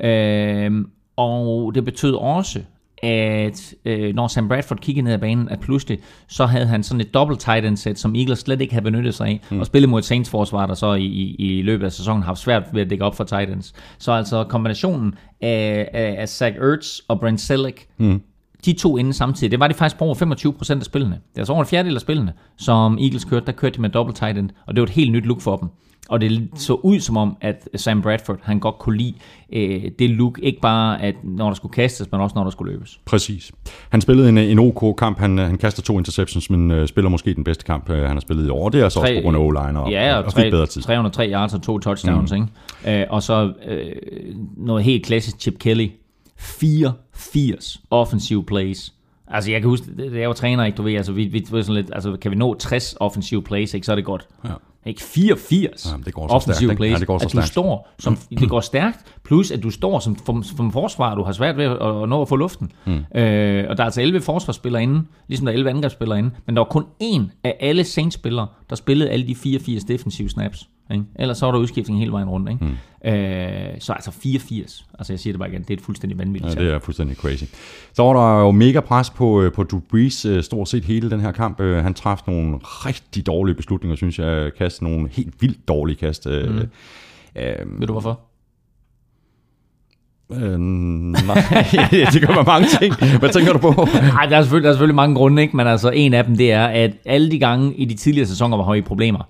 Øh, 0.04 0.86
og 1.16 1.76
det 1.76 1.86
betød 1.86 2.14
også, 2.14 2.60
at 3.04 3.74
øh, 3.86 4.16
når 4.16 4.28
Sam 4.28 4.48
Bradford 4.48 4.78
kiggede 4.78 5.04
ned 5.04 5.14
ad 5.14 5.20
banen, 5.20 5.50
at 5.50 5.60
pludselig 5.60 6.00
så 6.28 6.46
havde 6.46 6.66
han 6.66 6.84
sådan 6.84 7.02
et 7.02 7.14
dobbelt 7.14 7.40
tight 7.40 7.66
end 7.66 7.78
set, 7.78 8.00
som 8.00 8.16
Eagles 8.16 8.40
slet 8.40 8.62
ikke 8.62 8.74
havde 8.74 8.84
benyttet 8.84 9.16
sig 9.16 9.28
af, 9.28 9.42
mm. 9.52 9.60
og 9.60 9.66
spillet 9.66 9.90
mod 9.90 10.00
et 10.00 10.06
Saints 10.06 10.30
forsvar, 10.30 10.66
der 10.66 10.74
så 10.74 10.94
i, 10.94 11.06
i, 11.06 11.36
i 11.36 11.62
løbet 11.62 11.86
af 11.86 11.92
sæsonen 11.92 12.22
har 12.22 12.28
haft 12.28 12.40
svært 12.40 12.64
ved 12.74 12.82
at 12.82 12.90
dække 12.90 13.06
op 13.06 13.16
for 13.16 13.24
tight 13.24 13.50
ends. 13.50 13.74
Så 13.98 14.12
altså 14.12 14.44
kombinationen 14.44 15.14
af, 15.42 15.90
af, 15.94 16.16
af 16.18 16.30
Zach 16.30 16.58
Ertz 16.58 17.00
og 17.08 17.20
Brent 17.20 17.42
Selleck, 17.42 17.86
mm. 17.98 18.22
De 18.66 18.74
to 18.74 18.98
inde 18.98 19.14
samtidig, 19.14 19.52
det 19.52 19.60
var 19.60 19.68
de 19.68 19.74
faktisk 19.74 20.00
på 20.00 20.06
over 20.06 20.16
25 20.16 20.54
procent 20.54 20.80
af 20.80 20.86
spillene. 20.86 21.14
Det 21.16 21.36
er 21.36 21.42
altså 21.42 21.54
over 21.54 21.62
en 21.62 21.68
fjerdedel 21.68 21.96
af 21.96 22.02
spillene, 22.02 22.34
som 22.58 22.98
Eagles 22.98 23.26
kørte, 23.26 23.46
der 23.46 23.52
kørte 23.52 23.76
de 23.76 23.82
med 23.82 23.90
dobbelt 23.90 24.18
tight 24.18 24.38
end, 24.38 24.50
og 24.68 24.76
det 24.76 24.82
var 24.82 24.88
et 24.88 24.94
helt 24.94 25.12
nyt 25.12 25.26
look 25.26 25.42
for 25.42 25.56
dem. 25.56 25.70
Og 26.10 26.22
det 26.22 26.50
så 26.56 26.74
ud 26.74 27.00
som 27.00 27.18
om, 27.18 27.38
at 27.42 27.70
Sam 27.76 28.02
Bradford, 28.02 28.40
han 28.42 28.60
godt 28.60 28.80
kunne 28.80 28.98
lide 28.98 29.14
øh, 29.54 29.92
det 30.00 30.10
look, 30.10 30.40
ikke 30.44 30.62
bare 30.62 31.02
at 31.02 31.16
når 31.24 31.48
der 31.48 31.54
skulle 31.54 31.74
kastes, 31.74 32.12
men 32.12 32.22
også 32.22 32.34
når 32.36 32.44
der 32.44 32.52
skulle 32.52 32.74
løbes. 32.74 33.00
Præcis. 33.06 33.52
Han 33.90 34.02
spillede 34.02 34.30
en, 34.30 34.38
en 34.38 34.60
OK 34.60 34.98
kamp. 34.98 35.20
Han, 35.20 35.38
han 35.38 35.58
kaster 35.58 35.82
to 35.82 35.98
interceptions, 35.98 36.50
men 36.50 36.72
øh, 36.72 36.88
spiller 36.88 37.10
måske 37.10 37.34
den 37.34 37.44
bedste 37.44 37.64
kamp, 37.64 37.90
øh, 37.90 38.04
han 38.04 38.12
har 38.12 38.20
spillet 38.20 38.48
i 38.48 38.50
år. 38.50 38.70
Det 38.70 38.82
er 38.82 38.90
så 38.90 39.00
også 39.00 39.14
på 39.16 39.22
grund 39.22 39.38
af 39.38 39.42
O-line 39.42 39.80
og, 39.80 39.92
ja, 39.92 40.18
og, 40.18 40.24
og 40.24 40.34
tre, 40.34 40.52
bedre 40.52 40.66
tid. 40.66 40.82
303 40.82 41.32
yards 41.32 41.54
og 41.54 41.62
to 41.62 41.80
touchdowns, 41.80 42.32
mm. 42.32 42.48
ikke? 42.86 43.02
Øh, 43.02 43.08
og 43.10 43.24
så 43.24 43.54
øh, 43.68 43.92
noget 44.58 44.84
helt 44.84 45.06
klassisk 45.06 45.40
Chip 45.40 45.60
Kelly. 45.60 45.88
84 47.22 47.82
offensive 47.90 48.44
plays. 48.44 48.94
Altså, 49.28 49.52
jeg 49.52 49.62
kan 49.62 49.70
huske, 49.70 49.88
det, 49.88 50.12
det 50.12 50.22
er 50.22 50.26
jo 50.26 50.34
træner, 50.34 50.66
ikke? 50.66 50.76
Du 50.76 50.84
ved, 50.84 50.96
altså, 50.96 51.12
vi, 51.12 51.26
vi, 51.26 51.38
er 51.38 51.62
sådan 51.62 51.76
lidt, 51.76 51.90
altså, 51.94 52.18
kan 52.22 52.32
vi 52.32 52.36
nå 52.36 52.54
60 52.54 52.96
offensive 53.00 53.42
plays, 53.42 53.74
ikke? 53.74 53.86
Så 53.86 53.92
er 53.92 53.96
det 53.96 54.06
godt. 54.06 54.28
Ja. 54.46 54.54
Ikke 54.86 55.02
84 55.02 55.92
Jamen, 55.92 56.06
det 56.06 56.14
går 56.14 56.28
så 56.28 56.34
offensive 56.34 56.68
stærkt, 56.68 56.78
plays. 56.78 56.92
Ja, 56.92 56.98
det 57.00 57.08
går 57.08 57.18
så 57.18 57.26
at 57.26 57.32
du 57.32 57.38
stærkt. 57.38 57.48
står, 57.48 57.90
som, 58.00 58.18
det 58.30 58.50
går 58.50 58.60
stærkt, 58.60 58.98
plus 59.24 59.52
at 59.52 59.64
du 59.64 59.70
står 59.70 60.00
som, 60.00 60.18
som, 60.26 60.44
som 60.44 60.72
forsvar, 60.72 61.16
du 61.16 61.24
har 61.24 61.32
svært 61.32 61.58
ved 61.58 61.66
at, 61.66 61.72
at 61.72 62.10
nå 62.10 62.22
at 62.22 62.30
få 62.30 62.36
luften. 62.36 62.72
Mm. 62.86 62.94
Øh, 62.94 63.66
og 63.70 63.78
der 63.78 63.84
er 63.84 63.86
altså 63.86 64.02
11 64.02 64.22
forsvarsspillere 64.22 64.84
inde, 64.84 65.04
ligesom 65.28 65.46
der 65.46 65.52
er 65.52 65.56
11 65.56 65.70
angrebsspillere 65.70 66.20
inde, 66.20 66.32
men 66.46 66.56
der 66.56 66.60
var 66.60 66.70
kun 66.70 66.86
en 67.00 67.32
af 67.44 67.58
alle 67.60 67.84
Saints-spillere, 67.84 68.48
der 68.70 68.76
spillede 68.76 69.10
alle 69.10 69.28
de 69.28 69.36
84 69.36 69.84
defensive 69.84 70.30
snaps. 70.30 70.70
Ikke? 70.92 71.04
Ellers 71.16 71.38
så 71.38 71.46
var 71.46 71.52
der 71.52 71.60
udskiftning 71.60 72.00
hele 72.00 72.12
vejen 72.12 72.30
rundt. 72.30 72.50
Ikke? 72.50 72.66
Mm. 72.66 73.10
Øh, 73.10 73.80
så 73.80 73.94
altså 73.94 74.12
84. 74.12 74.86
Altså 75.00 75.14
jeg 75.14 75.20
siger 75.20 75.34
det 75.34 75.40
bare 75.40 75.50
igen, 75.50 75.62
det 75.62 75.70
er 75.70 75.74
et 75.74 75.82
fuldstændig 75.82 76.20
vanvittigt 76.20 76.56
Ja, 76.56 76.64
det 76.66 76.74
er 76.74 76.80
fuldstændig 76.80 77.18
crazy. 77.18 77.44
Så 77.94 78.04
var 78.04 78.14
der 78.14 78.40
jo 78.42 78.52
mega 78.52 78.80
pres 78.80 79.10
på, 79.10 79.42
øh, 79.42 79.52
på 79.52 79.64
Drew 79.64 79.82
Brees 79.90 80.26
øh, 80.26 80.44
stort 80.44 80.70
set 80.70 80.86
hele 80.86 81.10
den 81.10 81.20
her 81.20 81.32
kamp. 81.32 81.60
Øh, 81.60 81.84
Han 81.84 81.94
traf 81.94 82.20
nogle 82.28 82.60
rigtig 82.62 83.26
dårlige 83.26 83.56
beslutninger, 83.56 83.96
synes 83.96 84.20
jeg. 84.20 84.52
Kast 84.58 84.82
nogle 84.82 85.10
helt 85.12 85.42
vildt 85.42 85.68
dårlige 85.68 85.96
kast. 85.96 86.26
Mm. 86.26 86.32
Øh, 86.32 87.80
Ved 87.80 87.88
du 87.88 87.94
hvorfor? 87.94 88.20
øh, 90.34 90.60
nej, 90.60 91.66
det 92.14 92.28
gør 92.28 92.36
man 92.36 92.46
mange 92.48 92.68
ting. 92.80 93.20
Hvad 93.20 93.30
tænker 93.30 93.54
du 93.54 93.60
på? 93.60 93.88
Nej, 94.14 94.26
der 94.26 94.38
er, 94.38 94.42
selvfølgelig, 94.42 94.64
der 94.64 94.70
er 94.70 94.74
selvfølgelig 94.74 94.96
mange 94.96 95.16
grunde, 95.16 95.42
ikke? 95.42 95.58
men 95.58 95.68
altså 95.68 95.90
en 95.90 96.14
af 96.14 96.24
dem, 96.26 96.38
det 96.38 96.52
er, 96.52 96.66
at 96.66 96.92
alle 97.06 97.32
de 97.32 97.40
gange 97.40 97.74
i 97.76 97.86
de 97.86 97.94
tidligere 97.94 98.28
sæsoner, 98.28 98.58
hvor 98.58 98.74
i 98.74 98.82
problemer, 98.82 99.28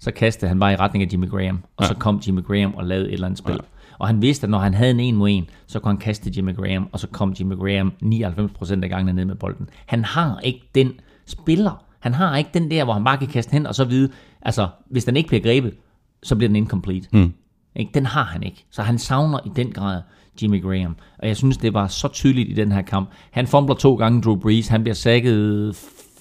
så 0.00 0.10
kastede 0.10 0.48
han 0.48 0.60
bare 0.60 0.72
i 0.72 0.76
retning 0.76 1.04
af 1.04 1.12
Jimmy 1.12 1.30
Graham, 1.30 1.64
og 1.76 1.84
ja. 1.84 1.88
så 1.88 1.94
kom 1.94 2.20
Jimmy 2.26 2.42
Graham 2.42 2.74
og 2.74 2.84
lavede 2.84 3.06
et 3.06 3.12
eller 3.12 3.26
andet 3.26 3.38
spil. 3.38 3.52
Ja. 3.52 3.58
Og 3.98 4.06
han 4.06 4.22
vidste, 4.22 4.44
at 4.44 4.50
når 4.50 4.58
han 4.58 4.74
havde 4.74 4.90
en 4.90 5.00
en 5.00 5.16
mod 5.16 5.28
en, 5.30 5.46
så 5.66 5.80
kunne 5.80 5.90
han 5.90 5.98
kaste 5.98 6.32
Jimmy 6.36 6.56
Graham, 6.56 6.88
og 6.92 7.00
så 7.00 7.06
kom 7.06 7.34
Jimmy 7.40 7.54
Graham 7.54 7.92
99% 8.02 8.82
af 8.82 8.88
gangene 8.88 9.12
ned 9.12 9.24
med 9.24 9.34
bolden. 9.34 9.68
Han 9.86 10.04
har 10.04 10.40
ikke 10.40 10.70
den 10.74 10.92
spiller. 11.26 11.84
Han 12.00 12.14
har 12.14 12.36
ikke 12.36 12.50
den 12.54 12.70
der, 12.70 12.84
hvor 12.84 12.92
han 12.92 13.04
bare 13.04 13.18
kan 13.18 13.28
kaste 13.28 13.52
hen 13.52 13.66
og 13.66 13.74
så 13.74 13.84
vide, 13.84 14.10
altså 14.42 14.68
hvis 14.90 15.04
den 15.04 15.16
ikke 15.16 15.28
bliver 15.28 15.42
grebet, 15.42 15.74
så 16.22 16.36
bliver 16.36 16.48
den 16.48 16.56
incomplete. 16.56 17.08
Mm. 17.12 17.32
Ikke? 17.76 17.90
Den 17.94 18.06
har 18.06 18.24
han 18.24 18.42
ikke. 18.42 18.64
Så 18.70 18.82
han 18.82 18.98
savner 18.98 19.38
i 19.46 19.50
den 19.56 19.72
grad 19.72 20.02
Jimmy 20.42 20.62
Graham. 20.62 20.96
Og 21.18 21.28
jeg 21.28 21.36
synes, 21.36 21.56
det 21.56 21.74
var 21.74 21.86
så 21.86 22.08
tydeligt 22.08 22.48
i 22.48 22.52
den 22.52 22.72
her 22.72 22.82
kamp. 22.82 23.08
Han 23.30 23.46
fumbler 23.46 23.74
to 23.74 23.94
gange 23.94 24.22
Drew 24.22 24.36
Brees. 24.36 24.68
Han 24.68 24.82
bliver 24.82 24.94
sækket 24.94 25.76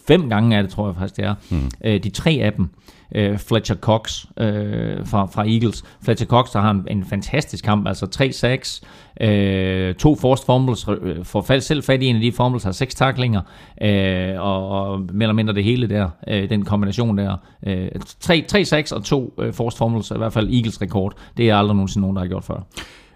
fem 0.08 0.30
gange 0.30 0.58
af 0.58 0.64
det, 0.64 0.72
tror 0.72 0.88
jeg 0.88 0.96
faktisk 0.96 1.18
det 1.18 1.26
er. 1.26 1.36
Mm. 1.52 1.72
Øh, 1.84 2.04
de 2.04 2.10
tre 2.10 2.40
af 2.42 2.54
dem, 2.54 2.70
øh, 3.16 3.38
Fletcher 3.38 3.76
Cox 3.76 4.26
øh, 4.38 5.06
fra, 5.06 5.26
fra 5.26 5.48
Eagles. 5.48 5.84
Fletcher 6.04 6.28
Cox, 6.28 6.52
der 6.52 6.60
har 6.60 6.72
en, 6.72 6.88
en 6.92 7.06
fantastisk 7.06 7.64
kamp, 7.64 7.88
altså 7.88 8.06
tre 8.06 8.32
sacks, 8.32 8.82
øh, 9.22 9.96
to 9.96 10.16
forced 10.16 10.46
fumbles, 10.46 10.88
øh, 11.02 11.26
får 11.26 11.42
fald, 11.42 11.62
selv 11.62 11.84
fat 11.84 12.04
i 12.04 12.06
en 12.06 12.16
af 12.16 12.22
de 12.22 12.32
fumbles, 12.32 12.64
har 12.64 12.72
seks 12.72 12.96
taklinger, 12.96 13.42
øh, 13.82 14.42
og, 14.42 14.70
og 14.70 15.00
mere 15.00 15.24
eller 15.24 15.34
mindre 15.34 15.54
det 15.54 15.64
hele 15.64 15.90
der, 15.90 16.10
øh, 16.28 16.50
den 16.50 16.66
kombination 16.66 17.18
der. 17.18 17.36
Øh, 17.68 17.88
tre, 18.20 18.46
tre 18.48 18.66
sacks 18.66 18.92
og 18.92 19.04
to 19.04 19.34
øh, 19.40 19.54
forced 19.54 19.78
fumbles, 19.78 20.12
er 20.12 20.16
i 20.16 20.18
hvert 20.18 20.34
fald 20.34 20.54
Eagles 20.54 20.82
rekord. 20.82 21.14
Det 21.38 21.50
er 21.50 21.56
aldrig 21.56 21.76
nogensinde 21.76 22.02
nogen, 22.02 22.16
der 22.16 22.22
har 22.22 22.28
gjort 22.28 22.44
før. 22.44 22.68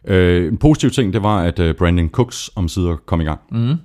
Øh, 0.07 0.47
en 0.47 0.57
positiv 0.57 0.89
ting, 0.89 1.13
det 1.13 1.23
var, 1.23 1.43
at 1.43 1.59
øh, 1.59 1.75
Brandon 1.75 2.09
Cooks 2.09 2.51
om 2.55 2.67
sider 2.67 2.95
kom 2.95 3.21
i 3.21 3.23
gang. 3.23 3.39
Mm. 3.51 3.77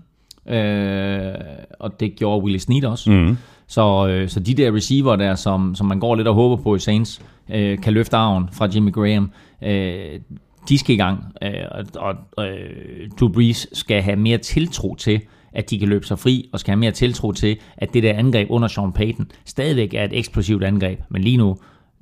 Øh, 0.55 1.35
og 1.81 2.01
det 2.01 2.17
gjorde 2.17 2.43
Willie 2.43 2.61
Snead 2.61 2.85
også. 2.85 3.11
Mm. 3.11 3.37
Så, 3.69 4.07
øh, 4.07 4.29
så 4.29 4.41
de 4.41 4.55
der 4.55 4.75
receiver 4.75 5.17
der, 5.17 5.35
som, 5.35 5.75
som 5.75 5.87
man 5.87 6.01
går 6.01 6.15
lidt 6.15 6.29
og 6.29 6.35
håber 6.35 6.63
på 6.63 6.75
i 6.75 6.79
Saints, 6.79 7.21
øh, 7.51 7.79
kan 7.79 7.93
løfte 7.93 8.17
arven 8.17 8.49
fra 8.53 8.69
Jimmy 8.75 8.93
Graham, 8.93 9.31
øh, 9.65 10.21
de 10.69 10.79
skal 10.79 10.95
i 10.95 10.99
gang. 10.99 11.25
Øh, 11.43 11.51
og 11.97 12.15
og 12.37 12.47
øh, 12.47 13.11
Drew 13.21 13.29
Brees 13.29 13.67
skal 13.73 14.03
have 14.03 14.17
mere 14.17 14.39
tiltro 14.39 14.95
til, 14.95 15.21
at 15.53 15.71
de 15.71 15.79
kan 15.79 15.89
løbe 15.89 16.07
sig 16.07 16.19
fri, 16.19 16.49
og 16.53 16.61
skal 16.61 16.71
have 16.73 16.81
mere 16.81 16.91
tiltro 16.91 17.33
til, 17.33 17.57
at 17.77 17.95
det 17.95 18.03
der 18.03 18.13
angreb 18.13 18.47
under 18.51 18.69
Sean 18.69 18.93
Payton 18.93 19.31
stadigvæk 19.45 19.95
er 19.95 20.05
et 20.05 20.19
eksplosivt 20.19 20.65
angreb. 20.65 21.01
Men 21.09 21.23
lige 21.23 21.37
nu, 21.37 21.57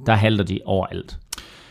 der 0.06 0.14
halter 0.14 0.44
de 0.44 0.60
overalt. 0.64 1.18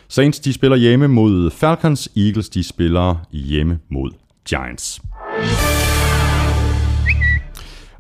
Saints 0.08 0.40
de 0.40 0.54
spiller 0.54 0.78
hjemme 0.78 1.08
mod 1.08 1.52
Falcons, 1.52 2.10
Eagles 2.18 2.50
de 2.50 2.64
spiller 2.64 3.16
hjemme 3.32 3.80
mod 3.90 4.12
Giants. 4.50 5.02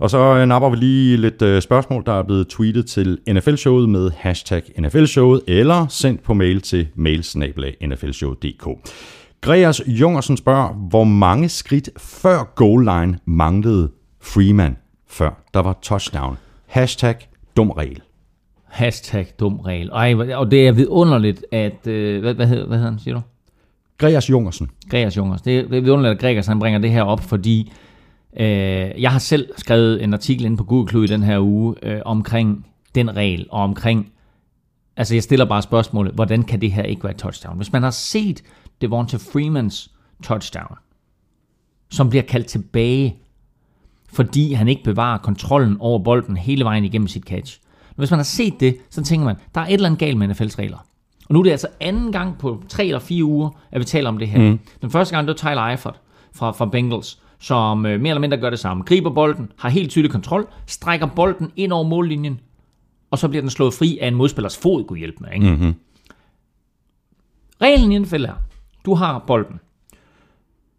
Og 0.04 0.10
så 0.10 0.18
øh, 0.38 0.47
napper 0.47 0.70
vi 0.70 0.76
lige 0.76 1.18
lidt 1.18 1.41
øh, 1.41 1.62
spørgsmål, 1.62 2.04
der 2.06 2.14
er 2.14 2.24
blevet 2.24 2.47
tweetet 2.47 2.86
til 2.86 3.18
NFL-showet 3.34 3.89
med 3.89 4.12
hashtag 4.18 4.62
NFL-showet, 4.80 5.41
eller 5.47 5.88
sendt 5.89 6.24
på 6.24 6.34
mail 6.34 6.62
til 6.62 6.88
mailsnabelag.nflshow.dk. 6.95 8.68
Greas 9.41 9.82
Jungersen 9.88 10.38
spørger, 10.38 10.74
hvor 10.89 11.04
mange 11.04 11.49
skridt 11.49 11.89
før 11.97 12.54
goal 12.56 12.84
line 12.84 13.20
manglede 13.26 13.89
Freeman, 14.22 14.78
før 15.08 15.43
der 15.54 15.60
var 15.60 15.78
touchdown? 15.82 16.38
Hashtag 16.68 17.16
dum 17.58 17.72
regel. 17.72 18.01
Hashtag 18.70 19.28
dum 19.39 19.60
regel. 19.60 19.89
Ej, 19.89 20.16
og 20.36 20.51
det 20.51 20.68
er 20.68 20.72
vidunderligt, 20.72 21.45
at... 21.51 21.88
Øh, 21.88 22.22
hvad, 22.22 22.34
hvad, 22.34 22.47
hedder, 22.47 22.68
hvad 22.68 22.78
hedder 22.78 22.91
han, 22.91 22.99
siger 22.99 23.16
du? 23.16 23.22
Greas 23.97 24.30
Jungersen. 24.30 24.70
Gregers 24.89 25.18
Jungers. 25.18 25.41
Det, 25.41 25.60
er- 25.60 25.68
det 25.68 25.78
er 25.78 25.82
vidunderligt, 25.82 26.14
at 26.14 26.20
Gregers 26.22 26.47
han 26.47 26.60
bringer 26.60 26.80
det 26.80 26.91
her 26.91 27.04
op, 27.04 27.20
fordi 27.20 27.72
øh, 28.40 29.02
jeg 29.02 29.12
har 29.12 29.20
selv 29.20 29.50
skrevet 29.58 30.04
en 30.04 30.14
artikel 30.14 30.46
inde 30.46 30.58
på 30.58 30.64
Google 30.64 30.88
Klud 30.88 31.04
i 31.04 31.08
den 31.08 31.24
her 31.24 31.40
uge 31.40 31.76
øh, 31.84 32.02
omkring 32.06 32.68
den 32.96 33.16
regel, 33.16 33.48
og 33.52 33.62
omkring, 33.64 34.12
altså 34.98 35.16
jeg 35.16 35.24
stiller 35.24 35.46
bare 35.46 35.62
spørgsmålet, 35.62 36.14
hvordan 36.14 36.44
kan 36.44 36.62
det 36.62 36.72
her 36.72 36.84
ikke 36.84 37.04
være 37.04 37.12
et 37.12 37.18
touchdown? 37.18 37.58
Hvis 37.58 37.72
man 37.72 37.84
har 37.84 37.92
set 37.92 38.44
Devonta 38.82 39.18
Freemans 39.18 39.92
touchdown, 40.24 40.78
som 41.92 42.10
bliver 42.10 42.24
kaldt 42.24 42.48
tilbage, 42.48 43.16
fordi 44.14 44.54
han 44.54 44.68
ikke 44.68 44.84
bevarer 44.84 45.18
kontrollen 45.18 45.78
over 45.80 46.00
bolden 46.00 46.38
hele 46.38 46.66
vejen 46.66 46.84
igennem 46.84 47.08
sit 47.08 47.24
catch. 47.24 47.60
Hvis 47.96 48.12
man 48.12 48.18
har 48.20 48.24
set 48.24 48.60
det, 48.60 48.78
så 48.90 49.04
tænker 49.04 49.26
man, 49.26 49.36
der 49.56 49.62
er 49.62 49.66
et 49.66 49.74
eller 49.74 49.86
andet 49.86 50.00
galt 50.00 50.18
med 50.18 50.30
NFL's 50.30 50.60
regler. 50.60 50.78
Og 51.30 51.34
nu 51.34 51.40
er 51.40 51.44
det 51.44 51.52
altså 51.52 51.68
anden 51.80 52.12
gang 52.12 52.38
på 52.38 52.64
tre 52.70 52.86
eller 52.86 53.00
fire 53.00 53.24
uger, 53.24 53.50
at 53.72 53.80
vi 53.80 53.86
taler 53.86 54.10
om 54.10 54.18
det 54.18 54.28
her. 54.28 54.40
Mm. 54.40 54.60
Den 54.82 54.92
første 54.92 55.16
gang, 55.16 55.28
det 55.28 55.44
var 55.44 55.50
Tyler 55.50 55.62
Eifert 55.62 56.00
fra, 56.34 56.52
fra 56.52 56.66
Bengals, 56.66 57.20
som 57.44 57.86
øh, 57.86 58.02
mere 58.02 58.10
eller 58.10 58.22
mindre 58.22 58.38
gør 58.38 58.50
det 58.50 58.60
samme. 58.60 58.84
Griber 58.84 59.10
bolden, 59.10 59.52
har 59.58 59.70
helt 59.70 59.91
tydelig 59.91 60.12
kontrol, 60.12 60.48
strækker 60.66 61.08
bolden 61.16 61.52
ind 61.56 61.72
over 61.72 61.84
mållinjen, 61.84 62.39
og 63.12 63.18
så 63.20 63.28
bliver 63.28 63.41
den 63.41 63.50
slået 63.50 63.74
fri 63.74 63.98
af 64.02 64.08
en 64.08 64.16
modspillers 64.16 64.58
fod, 64.58 64.84
kunne 64.84 65.00
hjælpe 65.00 65.18
med. 65.20 65.32
Ikke? 65.34 65.50
Mm-hmm. 65.50 65.74
Reglen 67.62 67.91
i 67.91 67.98
NFL 68.00 68.26
er, 68.26 68.34
du 68.86 68.94
har 68.94 69.24
bolden. 69.28 69.60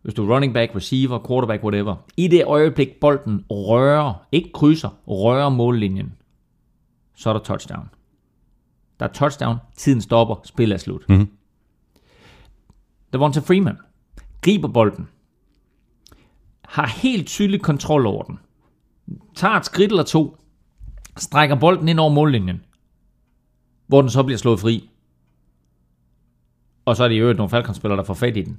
Hvis 0.03 0.15
du 0.15 0.31
er 0.31 0.35
running 0.35 0.55
back, 0.55 0.77
receiver, 0.77 1.27
quarterback, 1.29 1.63
whatever. 1.63 1.97
I 2.17 2.29
det 2.29 2.45
øjeblik, 2.45 2.89
bolden 3.01 3.45
rører, 3.51 4.15
ikke 4.33 4.51
krydser, 4.53 4.89
rører 5.07 5.49
mållinjen, 5.49 6.15
så 7.17 7.29
er 7.29 7.33
der 7.33 7.41
touchdown. 7.41 7.89
Der 9.01 9.07
er 9.07 9.13
touchdown, 9.13 9.57
tiden 9.77 10.01
stopper, 10.01 10.35
spillet 10.45 10.75
er 10.75 10.79
slut. 10.79 11.09
Mm-hmm. 11.09 11.29
Devonta 13.13 13.41
Freeman 13.41 13.77
griber 14.43 14.69
bolden, 14.69 15.09
har 16.69 16.87
helt 16.87 17.27
tydelig 17.27 17.63
kontrol 17.63 18.07
over 18.07 18.23
den, 18.23 18.39
tager 19.35 19.55
et 19.55 19.65
skridt 19.65 19.91
eller 19.91 20.03
to, 20.03 20.37
strækker 21.17 21.57
bolden 21.57 21.89
ind 21.89 22.01
over 22.01 22.11
mållinjen, 22.11 22.61
hvor 23.87 24.01
den 24.01 24.11
så 24.11 24.23
bliver 24.23 24.39
slået 24.39 24.61
fri. 24.61 24.91
Og 26.85 26.97
så 26.97 27.05
er 27.05 27.09
det 27.09 27.15
i 27.15 27.19
øvrigt 27.19 27.37
nogle 27.37 27.51
Falcons-spillere, 27.51 27.99
der 27.99 28.05
får 28.05 28.15
fat 28.15 28.37
i 28.37 28.43
den. 28.43 28.59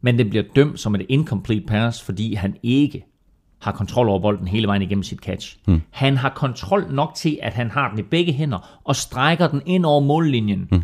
Men 0.00 0.18
det 0.18 0.30
bliver 0.30 0.44
dømt 0.56 0.80
som 0.80 0.94
et 0.94 1.06
incomplete 1.08 1.66
pass, 1.66 2.02
fordi 2.02 2.34
han 2.34 2.56
ikke 2.62 3.06
har 3.58 3.72
kontrol 3.72 4.08
over 4.08 4.18
bolden 4.18 4.48
hele 4.48 4.66
vejen 4.66 4.82
igennem 4.82 5.02
sit 5.02 5.18
catch. 5.18 5.58
Hmm. 5.66 5.82
Han 5.90 6.16
har 6.16 6.28
kontrol 6.28 6.86
nok 6.90 7.14
til, 7.14 7.38
at 7.42 7.54
han 7.54 7.70
har 7.70 7.90
den 7.90 7.98
i 7.98 8.02
begge 8.02 8.32
hænder, 8.32 8.80
og 8.84 8.96
strækker 8.96 9.48
den 9.48 9.62
ind 9.66 9.86
over 9.86 10.00
mållinjen. 10.00 10.68
Hmm. 10.70 10.82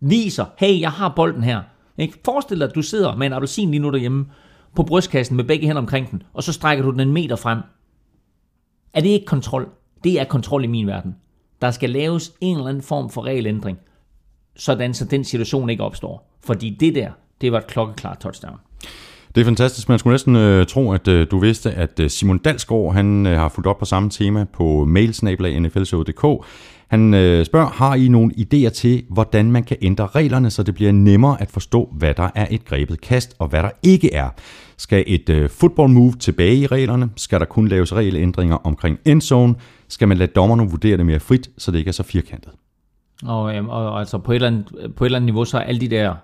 Viser, 0.00 0.46
hey, 0.58 0.80
jeg 0.80 0.90
har 0.90 1.12
bolden 1.16 1.42
her. 1.42 1.62
Ikke? 1.98 2.18
Forestil 2.24 2.58
dig, 2.58 2.68
at 2.68 2.74
du 2.74 2.82
sidder 2.82 3.16
med 3.16 3.26
en 3.26 3.32
appelsin 3.32 3.70
lige 3.70 3.80
nu 3.80 3.90
derhjemme, 3.90 4.26
på 4.76 4.82
brystkassen 4.82 5.36
med 5.36 5.44
begge 5.44 5.66
hænder 5.66 5.82
omkring 5.82 6.10
den, 6.10 6.22
og 6.32 6.42
så 6.42 6.52
strækker 6.52 6.84
du 6.84 6.90
den 6.90 7.00
en 7.00 7.12
meter 7.12 7.36
frem. 7.36 7.58
Er 8.94 9.00
det 9.00 9.08
ikke 9.08 9.26
kontrol? 9.26 9.68
Det 10.04 10.20
er 10.20 10.24
kontrol 10.24 10.64
i 10.64 10.66
min 10.66 10.86
verden. 10.86 11.16
Der 11.62 11.70
skal 11.70 11.90
laves 11.90 12.32
en 12.40 12.56
eller 12.56 12.68
anden 12.68 12.82
form 12.82 13.10
for 13.10 13.22
regelændring, 13.22 13.78
sådan 14.56 14.94
så 14.94 15.04
den 15.04 15.24
situation 15.24 15.70
ikke 15.70 15.82
opstår. 15.82 16.38
Fordi 16.44 16.76
det 16.80 16.94
der, 16.94 17.10
det 17.40 17.52
var 17.52 17.58
et 17.58 17.66
klokkeklart 17.66 18.18
touchdown. 18.18 18.58
Det 19.34 19.40
er 19.40 19.44
fantastisk. 19.44 19.88
Man 19.88 19.98
skulle 19.98 20.14
næsten 20.14 20.36
øh, 20.36 20.66
tro, 20.66 20.92
at 20.92 21.08
øh, 21.08 21.26
du 21.30 21.38
vidste, 21.38 21.72
at 21.72 22.00
øh, 22.00 22.10
Simon 22.10 22.38
Dalsgaard 22.38 22.94
han, 22.94 23.26
øh, 23.26 23.38
har 23.38 23.48
fulgt 23.48 23.66
op 23.66 23.78
på 23.78 23.84
samme 23.84 24.10
tema 24.10 24.44
på 24.52 24.84
mailsnabelag.nflshow.dk. 24.84 26.46
Han 26.94 27.14
øh, 27.14 27.46
spørger, 27.46 27.66
har 27.66 27.94
I 27.94 28.08
nogle 28.08 28.32
idéer 28.38 28.68
til, 28.68 29.04
hvordan 29.10 29.52
man 29.52 29.64
kan 29.64 29.76
ændre 29.82 30.06
reglerne, 30.06 30.50
så 30.50 30.62
det 30.62 30.74
bliver 30.74 30.92
nemmere 30.92 31.42
at 31.42 31.50
forstå, 31.50 31.88
hvad 31.92 32.14
der 32.14 32.30
er 32.34 32.46
et 32.50 32.64
grebet 32.64 33.00
kast, 33.00 33.34
og 33.38 33.48
hvad 33.48 33.62
der 33.62 33.70
ikke 33.82 34.14
er? 34.14 34.28
Skal 34.76 35.04
et 35.06 35.28
øh, 35.28 35.50
football 35.50 35.90
move 35.90 36.12
tilbage 36.12 36.56
i 36.56 36.66
reglerne? 36.66 37.10
Skal 37.16 37.40
der 37.40 37.46
kun 37.46 37.68
laves 37.68 37.94
regelændringer 37.94 38.56
omkring 38.56 38.98
endzone? 39.04 39.54
Skal 39.88 40.08
man 40.08 40.16
lade 40.16 40.32
dommerne 40.34 40.70
vurdere 40.70 40.96
det 40.96 41.06
mere 41.06 41.20
frit, 41.20 41.50
så 41.58 41.70
det 41.70 41.78
ikke 41.78 41.88
er 41.88 41.92
så 41.92 42.02
firkantet? 42.02 42.52
Og, 43.24 43.56
øhm, 43.56 43.68
og, 43.68 43.90
og 43.90 43.98
altså 43.98 44.18
på 44.18 44.32
et, 44.32 44.36
eller 44.36 44.48
andet, 44.48 44.66
på 44.96 45.04
et 45.04 45.06
eller 45.06 45.18
andet 45.18 45.26
niveau, 45.26 45.44
så 45.44 45.58
er 45.58 45.62
alle 45.62 45.80
de 45.80 45.88
der 45.88 46.14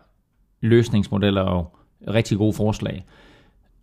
løsningsmodeller 0.61 1.43
jo 1.43 1.65
rigtig 2.13 2.39
gode 2.39 2.53
forslag. 2.53 3.05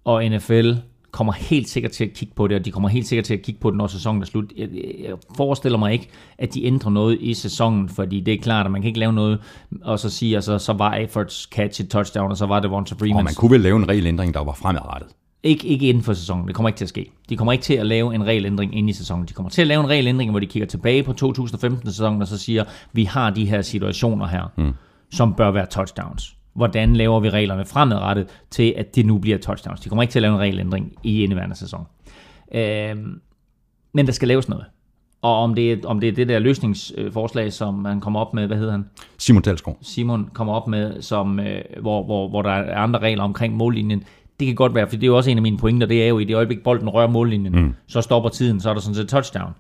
Og 0.06 0.24
NFL 0.26 0.72
kommer 1.12 1.34
helt 1.34 1.70
sikkert 1.70 1.92
til 1.92 2.04
at 2.04 2.14
kigge 2.14 2.34
på 2.36 2.48
det, 2.48 2.58
og 2.58 2.66
de 2.66 2.72
kommer 2.72 2.90
helt 2.90 3.08
sikkert 3.08 3.26
til 3.26 3.34
at 3.34 3.42
kigge 3.42 3.62
på 3.62 3.70
det, 3.70 3.78
når 3.78 3.88
sæsonen 3.88 4.22
er 4.22 4.26
slut. 4.26 4.54
Jeg, 4.58 4.70
jeg 5.04 5.16
forestiller 5.38 5.78
mig 5.78 5.94
ikke, 5.94 6.10
at 6.38 6.54
de 6.54 6.66
ændrer 6.66 6.92
noget 6.92 7.18
i 7.22 7.34
sæsonen, 7.34 7.90
fordi 7.90 8.20
det 8.20 8.34
er 8.34 8.38
klart, 8.38 8.66
at 8.66 8.72
man 8.72 8.82
kan 8.82 8.88
ikke 8.88 9.00
lave 9.00 9.14
noget, 9.14 9.40
og 9.82 10.00
så 10.00 10.10
sige, 10.10 10.36
altså, 10.36 10.58
så 10.58 10.74
var 10.74 10.94
Efforts 10.94 11.50
catch 11.52 11.82
et 11.82 11.90
touchdown, 11.90 12.32
og 12.32 12.38
så 12.38 12.46
var 12.46 12.60
det 12.60 12.72
Vonta 12.72 12.96
Freeman. 12.96 13.18
Og 13.18 13.24
man 13.24 13.34
kunne 13.34 13.52
vel 13.52 13.62
lave 13.62 13.78
en 13.78 13.90
regelændring, 13.90 14.34
der 14.34 14.44
var 14.44 14.54
fremadrettet. 14.54 15.10
Ikke, 15.44 15.68
ikke 15.68 15.90
inden 15.90 16.04
for 16.04 16.14
sæsonen. 16.14 16.48
Det 16.48 16.56
kommer 16.56 16.70
ikke 16.70 16.78
til 16.78 16.86
at 16.86 16.90
ske. 16.90 17.12
De 17.30 17.38
kommer 17.38 17.52
ikke 17.52 17.64
til 17.64 17.74
at 17.74 17.86
lave 17.86 18.16
en 18.16 18.24
regelændring 18.24 18.78
ind 18.78 18.90
i 18.90 18.94
sæsonen. 18.94 19.26
De 19.26 19.34
kommer 19.34 19.50
til 19.50 19.62
at 19.62 19.68
lave 19.68 19.84
en 19.84 19.90
regelændring, 19.90 20.32
hvor 20.32 20.40
de 20.40 20.46
kigger 20.46 20.68
tilbage 20.68 21.04
på 21.04 21.12
2015-sæsonen, 21.12 22.22
og 22.22 22.28
så 22.28 22.38
siger, 22.38 22.64
vi 22.94 23.04
har 23.04 23.30
de 23.30 23.46
her 23.46 23.62
situationer 23.62 24.28
her, 24.28 24.52
mm. 24.58 24.74
som 25.12 25.34
bør 25.34 25.52
være 25.52 25.66
touchdowns. 25.66 26.37
Hvordan 26.58 26.96
laver 26.96 27.20
vi 27.20 27.30
reglerne 27.30 27.66
fremadrettet 27.66 28.28
til, 28.50 28.74
at 28.78 28.96
det 28.96 29.06
nu 29.06 29.18
bliver 29.18 29.38
touchdowns? 29.38 29.80
De 29.80 29.90
kommer 29.90 30.04
ikke 30.04 30.12
til 30.12 30.20
at 30.20 30.22
lave 30.22 30.34
en 30.34 30.40
regelændring 30.40 30.94
i 31.04 31.24
indeværende 31.24 31.56
sæson. 31.56 31.86
Øhm, 32.56 33.22
men 33.94 34.06
der 34.06 34.12
skal 34.12 34.28
laves 34.28 34.50
noget. 34.50 34.66
Og 35.22 35.36
om 35.36 35.56
det, 35.56 35.72
er, 35.72 35.78
om 35.86 36.00
det 36.00 36.10
er 36.10 36.14
det 36.14 36.28
der 36.28 36.40
løsningsforslag, 36.40 37.54
som 37.54 37.86
han 37.86 38.02
kommer 38.02 38.20
op 38.20 38.34
med, 38.34 38.48
hvad 38.48 38.58
hedder 38.58 38.72
han? 38.72 38.86
Simon 39.18 39.42
Dalsgaard. 39.42 39.78
Simon 39.82 40.30
kommer 40.34 40.54
op 40.54 40.68
med, 40.68 41.02
som, 41.02 41.40
øh, 41.40 41.62
hvor, 41.82 42.04
hvor, 42.04 42.30
hvor 42.30 42.42
der 42.42 42.50
er 42.50 42.78
andre 42.78 43.00
regler 43.00 43.24
omkring 43.24 43.56
mållinjen. 43.56 44.04
Det 44.40 44.46
kan 44.46 44.56
godt 44.56 44.76
være, 44.76 44.88
for 44.88 44.96
det 44.96 45.04
er 45.04 45.08
jo 45.08 45.18
også 45.18 45.30
en 45.30 45.38
af 45.38 45.42
mine 45.42 45.58
pointer, 45.58 45.88
det 45.88 46.04
er 46.04 46.08
jo 46.08 46.20
i 46.20 46.24
det 46.24 46.36
øjeblik, 46.36 46.64
bolden 46.64 46.90
rører 46.90 47.08
mållinjen, 47.08 47.54
mm. 47.54 47.74
så 47.88 48.02
stopper 48.02 48.30
tiden, 48.30 48.60
så 48.60 48.70
er 48.70 48.74
der 48.74 48.82
sådan 48.82 48.96
set 48.96 49.10
touchdown. 49.10 49.52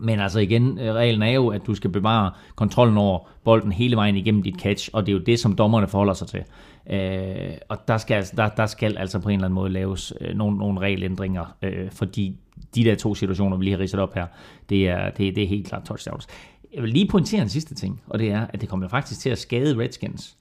Men 0.00 0.20
altså 0.20 0.38
igen, 0.38 0.78
øh, 0.78 0.94
reglen 0.94 1.22
er 1.22 1.30
jo, 1.30 1.48
at 1.48 1.66
du 1.66 1.74
skal 1.74 1.90
bevare 1.90 2.30
kontrollen 2.54 2.96
over 2.96 3.28
bolden 3.44 3.72
hele 3.72 3.96
vejen 3.96 4.16
igennem 4.16 4.42
dit 4.42 4.60
catch, 4.60 4.90
og 4.92 5.06
det 5.06 5.12
er 5.12 5.16
jo 5.16 5.22
det, 5.24 5.38
som 5.38 5.56
dommerne 5.56 5.88
forholder 5.88 6.14
sig 6.14 6.28
til. 6.28 6.42
Øh, 6.90 7.52
og 7.68 7.88
der 7.88 7.96
skal, 7.96 8.14
altså, 8.14 8.32
der, 8.36 8.48
der 8.48 8.66
skal 8.66 8.96
altså 8.98 9.18
på 9.18 9.28
en 9.28 9.34
eller 9.34 9.44
anden 9.44 9.54
måde 9.54 9.70
laves 9.70 10.12
øh, 10.20 10.34
nogle, 10.34 10.58
nogle 10.58 10.80
regelændringer, 10.80 11.56
øh, 11.62 11.90
fordi 11.90 12.36
de 12.74 12.84
der 12.84 12.94
to 12.94 13.14
situationer, 13.14 13.56
vi 13.56 13.64
lige 13.64 13.74
har 13.76 13.82
ridset 13.82 14.00
op 14.00 14.14
her, 14.14 14.26
det 14.68 14.88
er, 14.88 15.10
det, 15.10 15.36
det 15.36 15.44
er 15.44 15.48
helt 15.48 15.66
klart 15.66 15.82
touchdowns. 15.82 16.26
Jeg 16.74 16.82
vil 16.82 16.90
lige 16.90 17.08
pointere 17.08 17.42
en 17.42 17.48
sidste 17.48 17.74
ting, 17.74 18.02
og 18.06 18.18
det 18.18 18.30
er, 18.30 18.46
at 18.52 18.60
det 18.60 18.68
kommer 18.68 18.88
faktisk 18.88 19.20
til 19.20 19.30
at 19.30 19.38
skade 19.38 19.78
Redskins. 19.78 20.36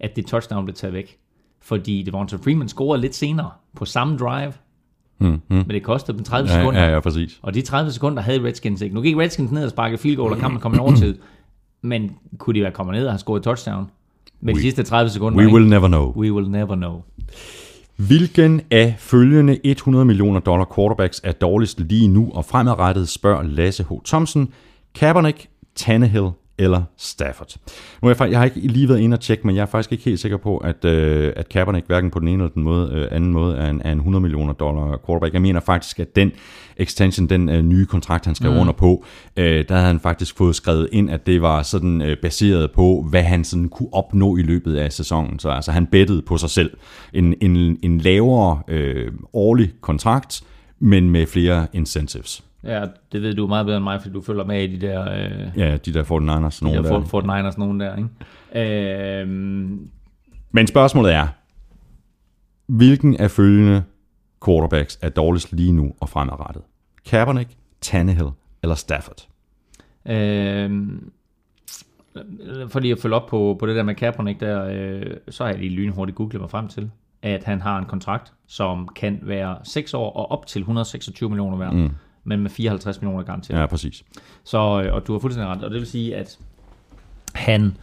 at 0.00 0.16
det 0.16 0.26
touchdown 0.26 0.64
blev 0.64 0.74
taget 0.74 0.94
væk. 0.94 1.18
Fordi 1.60 2.02
Devonta 2.02 2.36
Freeman 2.36 2.68
scorede 2.68 3.00
lidt 3.00 3.14
senere 3.14 3.50
på 3.76 3.84
samme 3.84 4.18
drive, 4.18 4.52
Mm, 5.20 5.26
mm. 5.26 5.40
men 5.48 5.68
det 5.70 5.82
kostede 5.82 6.16
dem 6.16 6.24
30 6.24 6.50
Ja, 6.50 6.58
sekunder. 6.60 6.80
ja, 6.82 6.90
ja, 6.92 7.00
præcis. 7.00 7.38
Og 7.42 7.54
de 7.54 7.62
30 7.62 7.92
sekunder 7.92 8.22
havde 8.22 8.42
Redskins 8.44 8.80
ikke. 8.80 8.94
Nu 8.94 9.00
gik 9.02 9.16
Redskins 9.16 9.50
ned 9.50 9.64
og 9.64 9.70
sparkede 9.70 9.98
field 9.98 10.16
goal, 10.16 10.32
og 10.32 10.38
kampen 10.38 10.60
kom 10.60 10.74
i 10.74 10.78
overtid. 10.78 11.14
Men 11.82 12.10
kunne 12.38 12.54
de 12.54 12.62
være 12.62 12.72
kommet 12.72 12.94
ned 12.94 13.06
og 13.06 13.12
have 13.12 13.18
scoret 13.18 13.42
touchdown? 13.42 13.84
Med 14.40 14.54
de 14.54 14.58
We- 14.58 14.62
sidste 14.62 14.82
30 14.82 15.10
sekunder. 15.10 15.38
We 15.38 15.44
ikke? 15.44 15.54
will 15.56 15.68
never 15.68 15.88
know. 15.88 16.12
We 16.16 16.32
will 16.32 16.50
never 16.50 16.74
know. 16.74 17.02
Hvilken 17.96 18.60
af 18.70 18.94
følgende 18.98 19.58
100 19.64 20.04
millioner 20.04 20.40
dollar 20.40 20.72
quarterbacks 20.76 21.20
er 21.24 21.32
dårligst 21.32 21.80
lige 21.80 22.08
nu 22.08 22.30
og 22.34 22.44
fremadrettet, 22.44 23.08
spørger 23.08 23.42
Lasse 23.42 23.84
H. 23.84 23.92
Thomsen. 24.06 24.48
Kaepernick, 24.94 25.48
Tannehill 25.76 26.28
eller 26.60 26.82
Stafford. 26.96 27.56
Nu 28.02 28.08
er 28.08 28.14
jeg, 28.20 28.30
jeg 28.30 28.38
har 28.38 28.44
ikke 28.44 28.60
lige 28.60 28.88
været 28.88 29.00
inde 29.00 29.14
og 29.14 29.20
tjekke, 29.20 29.46
men 29.46 29.56
jeg 29.56 29.62
er 29.62 29.66
faktisk 29.66 29.92
ikke 29.92 30.04
helt 30.04 30.20
sikker 30.20 30.36
på, 30.36 30.56
at, 30.56 30.84
øh, 30.84 31.32
at 31.36 31.48
Kaepernick 31.48 31.86
hverken 31.86 32.10
på 32.10 32.18
den 32.18 32.28
ene 32.28 32.42
eller 32.42 32.54
den 32.54 32.62
måde, 32.62 32.90
øh, 32.92 33.08
anden 33.10 33.32
måde 33.32 33.56
er 33.56 33.70
en, 33.70 33.82
er 33.84 33.92
en 33.92 33.98
100 33.98 34.22
millioner 34.22 34.52
dollar 34.52 35.00
quarterback. 35.06 35.34
Jeg 35.34 35.42
mener 35.42 35.60
faktisk, 35.60 36.00
at 36.00 36.16
den 36.16 36.32
extension, 36.76 37.26
den 37.26 37.48
øh, 37.48 37.62
nye 37.62 37.86
kontrakt, 37.86 38.26
han 38.26 38.34
skrev 38.34 38.52
mm. 38.52 38.58
under 38.58 38.72
på, 38.72 39.04
øh, 39.36 39.64
der 39.68 39.74
havde 39.74 39.86
han 39.86 40.00
faktisk 40.00 40.36
fået 40.36 40.56
skrevet 40.56 40.88
ind, 40.92 41.10
at 41.10 41.26
det 41.26 41.42
var 41.42 41.62
sådan 41.62 42.02
øh, 42.02 42.16
baseret 42.22 42.70
på, 42.70 43.06
hvad 43.10 43.22
han 43.22 43.44
sådan 43.44 43.68
kunne 43.68 43.94
opnå 43.94 44.36
i 44.36 44.42
løbet 44.42 44.76
af 44.76 44.92
sæsonen. 44.92 45.38
Så 45.38 45.48
altså, 45.48 45.72
han 45.72 45.86
bettede 45.86 46.22
på 46.22 46.36
sig 46.36 46.50
selv. 46.50 46.76
En, 47.12 47.34
en, 47.40 47.78
en 47.82 47.98
lavere 47.98 48.62
øh, 48.68 49.12
årlig 49.32 49.72
kontrakt, 49.80 50.42
men 50.78 51.10
med 51.10 51.26
flere 51.26 51.66
incentives. 51.72 52.42
Ja, 52.64 52.84
det 53.12 53.22
ved 53.22 53.34
du 53.34 53.46
meget 53.46 53.66
bedre 53.66 53.76
end 53.76 53.84
mig, 53.84 54.02
fordi 54.02 54.14
du 54.14 54.22
følger 54.22 54.44
med 54.44 54.62
i 54.62 54.76
de 54.76 54.86
der, 54.86 55.12
øh, 55.12 55.58
Ja, 55.58 55.76
de 55.76 55.92
der 55.94 56.02
49ers. 56.04 56.58
de 56.60 56.64
Nogle 56.64 56.76
der 56.76 56.82
der. 56.82 56.88
Fort, 56.88 57.08
Fort 57.08 57.24
Niners, 57.24 57.58
nogen 57.58 57.80
der. 57.80 57.96
Ikke? 57.96 59.20
Øhm, 59.20 59.88
Men 60.50 60.66
spørgsmålet 60.66 61.12
er, 61.14 61.26
hvilken 62.66 63.16
af 63.16 63.30
følgende 63.30 63.82
quarterbacks 64.44 64.98
er 65.02 65.08
dårligst 65.08 65.52
lige 65.52 65.72
nu 65.72 65.92
og 66.00 66.08
fremadrettet? 66.08 66.62
Kaepernick, 67.06 67.50
Tannehill 67.80 68.28
eller 68.62 68.74
Stafford? 68.74 69.26
øhm, 70.06 71.12
for 72.68 72.80
lige 72.80 72.92
at 72.92 72.98
følge 72.98 73.16
op 73.16 73.26
på, 73.26 73.56
på 73.60 73.66
det 73.66 73.76
der 73.76 73.82
med 73.82 73.94
Kaepernick 73.94 74.40
der, 74.40 74.64
øh, 74.64 75.06
så 75.28 75.44
har 75.44 75.50
jeg 75.50 75.58
lige 75.60 75.70
lynhurtigt 75.70 76.16
googlet 76.16 76.40
mig 76.40 76.50
frem 76.50 76.68
til, 76.68 76.90
at 77.22 77.44
han 77.44 77.60
har 77.60 77.78
en 77.78 77.84
kontrakt, 77.84 78.32
som 78.46 78.88
kan 78.96 79.18
være 79.22 79.56
6 79.64 79.94
år 79.94 80.12
og 80.12 80.30
op 80.30 80.46
til 80.46 80.60
126 80.60 81.30
millioner 81.30 81.56
værd, 81.58 81.72
mm. 81.74 81.90
Men 82.24 82.40
med 82.40 82.50
54 82.50 83.00
millioner 83.00 83.24
garanteret. 83.24 83.60
Ja, 83.60 83.66
præcis. 83.66 84.04
Så, 84.44 84.82
øh, 84.82 84.94
og 84.94 85.06
du 85.06 85.12
har 85.12 85.18
fuldstændig 85.18 85.50
ret, 85.50 85.64
og 85.64 85.70
det 85.70 85.78
vil 85.78 85.86
sige, 85.86 86.16
at 86.16 86.38
han 87.34 87.76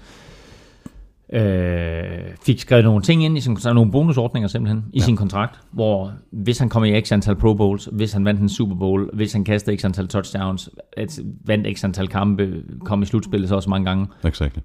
øh, 1.33 2.35
fik 2.45 2.59
skrevet 2.59 2.83
nogle 2.83 3.01
ting 3.01 3.23
ind 3.23 3.37
i 3.37 3.41
sin 3.41 3.55
kontrakt, 3.55 3.75
nogle 3.75 3.91
bonusordninger 3.91 4.47
simpelthen, 4.47 4.85
i 4.93 4.99
ja. 4.99 5.03
sin 5.03 5.15
kontrakt, 5.15 5.59
hvor 5.71 6.13
hvis 6.31 6.57
han 6.57 6.69
kom 6.69 6.83
i 6.85 7.01
x 7.01 7.11
antal 7.11 7.35
Pro 7.35 7.53
Bowls, 7.53 7.89
hvis 7.91 8.13
han 8.13 8.25
vandt 8.25 8.41
en 8.41 8.49
Super 8.49 8.75
Bowl, 8.75 9.09
hvis 9.13 9.33
han 9.33 9.43
kastede 9.43 9.77
x 9.77 9.85
antal 9.85 10.07
touchdowns, 10.07 10.69
et, 10.97 11.19
vandt 11.45 11.77
x 11.77 11.83
antal 11.83 12.07
kampe, 12.07 12.63
kom 12.85 13.01
i 13.01 13.05
slutspillet 13.05 13.49
så 13.49 13.55
også 13.55 13.69
mange 13.69 13.85
gange, 13.85 14.07
Exakt. 14.23 14.59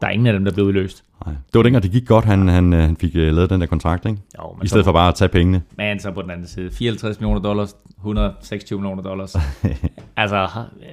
Der 0.00 0.06
er 0.06 0.10
ingen 0.10 0.26
af 0.26 0.32
dem, 0.32 0.44
der 0.44 0.52
blev 0.52 0.66
udløst. 0.66 1.04
Nej. 1.26 1.34
Det 1.34 1.54
var 1.54 1.62
dengang, 1.62 1.82
det 1.82 1.90
gik 1.92 2.06
godt, 2.06 2.24
han, 2.24 2.48
han, 2.48 2.72
øh, 2.72 2.80
han 2.80 2.96
fik 2.96 3.16
øh, 3.16 3.32
lavet 3.34 3.50
den 3.50 3.60
der 3.60 3.66
kontrakt, 3.66 4.06
ikke? 4.06 4.18
Jo, 4.38 4.52
men 4.52 4.64
I 4.64 4.68
stedet 4.68 4.84
så, 4.84 4.88
for 4.88 4.92
bare 4.92 5.08
at 5.08 5.14
tage 5.14 5.28
pengene. 5.28 5.62
Men 5.76 6.00
så 6.00 6.10
på 6.10 6.22
den 6.22 6.30
anden 6.30 6.46
side, 6.46 6.70
54 6.70 7.20
millioner 7.20 7.40
dollars, 7.40 7.74
126 7.96 8.80
millioner 8.80 9.02
dollars. 9.02 9.36
altså, 10.16 10.42
øh, 10.42 10.88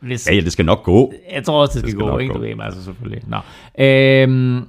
hvis, 0.00 0.28
Ja, 0.28 0.34
ja, 0.34 0.40
det 0.40 0.52
skal 0.52 0.64
nok 0.64 0.82
gå. 0.82 1.12
jeg 1.32 1.44
tror 1.44 1.60
også, 1.60 1.72
det 1.72 1.80
skal, 1.80 1.90
skal 1.90 2.00
gå, 2.10 2.18
ikke? 2.18 2.32
gå. 2.32 2.38
Du 2.38 2.44
ved, 2.44 2.54
altså 2.60 2.84
selvfølgelig. 2.84 3.22
Nå. 3.28 3.38
Øhm, 3.84 4.68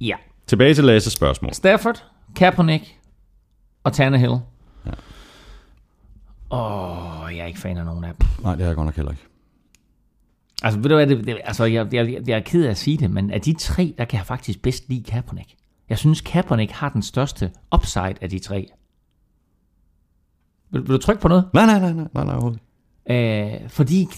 ja, 0.00 0.16
Tilbage 0.46 0.74
til 0.74 0.84
Lasses 0.84 1.12
spørgsmål. 1.12 1.54
Stafford, 1.54 2.04
Kaepernick 2.36 2.84
og 3.84 3.92
Tannehill. 3.92 4.32
Ja. 4.86 4.90
Åh, 6.50 7.22
oh, 7.24 7.36
jeg 7.36 7.42
er 7.42 7.46
ikke 7.46 7.58
fan 7.60 7.76
af 7.78 7.84
nogen 7.84 8.04
af 8.04 8.10
dem. 8.20 8.26
Nej, 8.42 8.54
det 8.54 8.62
er 8.62 8.66
jeg 8.66 8.76
godt 8.76 8.86
nok 8.86 8.96
heller 8.96 9.12
ikke. 9.12 9.22
Altså, 10.62 10.80
ved 10.80 10.88
du 10.88 10.94
hvad, 10.94 11.06
det, 11.06 11.26
det, 11.26 11.36
altså, 11.44 11.64
jeg, 11.64 11.94
jeg, 11.94 12.20
jeg 12.26 12.36
er 12.36 12.40
ked 12.40 12.64
af 12.64 12.70
at 12.70 12.78
sige 12.78 12.96
det, 12.96 13.10
men 13.10 13.30
af 13.30 13.40
de 13.40 13.52
tre, 13.52 13.94
der 13.98 14.04
kan 14.04 14.16
jeg 14.16 14.26
faktisk 14.26 14.62
bedst 14.62 14.88
lide 14.88 15.02
Kaepernick. 15.02 15.54
Jeg 15.88 15.98
synes, 15.98 16.20
Kaepernick 16.20 16.72
har 16.72 16.88
den 16.88 17.02
største 17.02 17.50
upside 17.74 18.14
af 18.20 18.30
de 18.30 18.38
tre. 18.38 18.66
Vil, 20.70 20.82
vil 20.82 20.88
du 20.88 20.98
trykke 20.98 21.22
på 21.22 21.28
noget? 21.28 21.44
Nej, 21.54 21.66
nej, 21.66 21.78
nej, 21.78 21.92
nej, 21.92 22.24
nej, 22.24 22.40
nej. 22.40 22.52
Øh, 23.10 23.68
fordi 23.68 24.08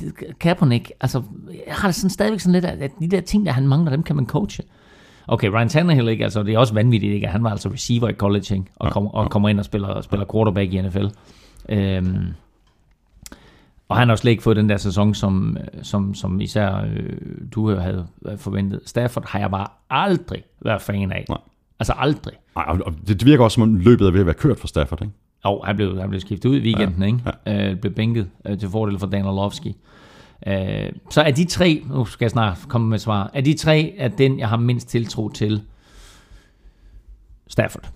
Kaepernick, 0.40 0.92
altså, 1.00 1.22
jeg 1.66 1.74
har 1.74 1.88
det 1.88 1.94
sådan 1.94 2.10
stadigvæk 2.10 2.40
sådan 2.40 2.52
lidt, 2.52 2.64
at 2.64 2.90
de 3.00 3.08
der 3.08 3.20
ting, 3.20 3.46
der 3.46 3.52
han 3.52 3.68
mangler, 3.68 3.90
dem 3.90 4.02
kan 4.02 4.16
man 4.16 4.26
coache. 4.26 4.64
Okay, 5.28 5.48
Ryan 5.48 5.68
Tannehill, 5.68 6.08
ikke? 6.08 6.24
Altså, 6.24 6.42
det 6.42 6.54
er 6.54 6.58
også 6.58 6.74
vanvittigt, 6.74 7.14
ikke? 7.14 7.26
Han 7.26 7.44
var 7.44 7.50
altså 7.50 7.68
receiver 7.68 8.08
i 8.08 8.12
college, 8.12 8.54
ikke? 8.54 8.64
Og, 8.76 8.92
kom, 8.92 9.06
og 9.06 9.30
kommer 9.30 9.48
ind 9.48 9.58
og 9.58 9.64
spiller, 9.64 10.00
spiller 10.00 10.26
quarterback 10.32 10.72
i 10.72 10.82
NFL. 10.82 11.06
Øhm, 11.68 12.26
og 13.90 13.96
han 13.98 14.08
har 14.08 14.16
slet 14.16 14.30
ikke 14.30 14.42
fået 14.42 14.56
den 14.56 14.68
der 14.68 14.76
sæson, 14.76 15.14
som, 15.14 15.56
som, 15.82 16.14
som 16.14 16.40
især 16.40 16.84
øh, 16.96 17.12
du 17.54 17.68
havde 17.68 18.06
forventet. 18.36 18.80
Stafford 18.86 19.28
har 19.28 19.38
jeg 19.38 19.50
bare 19.50 19.66
aldrig 19.90 20.42
været 20.62 20.82
fan 20.82 21.12
af. 21.12 21.24
Nej. 21.28 21.38
Altså 21.80 21.94
aldrig. 21.96 22.34
Nej, 22.56 22.64
og- 22.86 22.94
det 23.08 23.26
virker 23.26 23.44
også, 23.44 23.54
som 23.54 23.62
om 23.62 23.76
løbet 23.76 24.06
er 24.06 24.10
ved 24.10 24.20
at 24.20 24.26
være 24.26 24.34
kørt 24.34 24.58
for 24.58 24.66
Stafford, 24.66 25.02
ikke? 25.02 25.14
Jo, 25.44 25.60
han 25.64 25.76
blev, 25.76 26.00
han 26.00 26.08
blev 26.08 26.20
skiftet 26.20 26.48
ud 26.48 26.56
i 26.56 26.60
weekenden, 26.60 27.00
ja, 27.02 27.06
ikke? 27.06 27.18
Ja. 27.46 27.70
Øh, 27.70 27.76
blev 27.80 27.92
bænket 27.94 28.30
øh, 28.46 28.58
til 28.58 28.68
fordel 28.68 28.98
for 28.98 29.06
Dan 29.06 29.24
Orlovsky. 29.26 29.66
Øh, 30.46 30.92
så 31.10 31.22
er 31.22 31.30
de 31.30 31.44
tre, 31.44 31.82
nu 31.90 32.04
skal 32.04 32.24
jeg 32.24 32.30
snart 32.30 32.58
komme 32.68 32.88
med 32.88 32.98
svar, 32.98 33.30
er 33.34 33.40
de 33.40 33.54
tre 33.54 33.94
er 33.98 34.08
den, 34.08 34.38
jeg 34.38 34.48
har 34.48 34.56
mindst 34.56 34.88
tiltro 34.88 35.28
til 35.28 35.62
Stafford. 37.46 37.90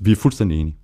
Vi 0.00 0.12
er 0.12 0.16
fuldstændig 0.16 0.60
enige. 0.60 0.76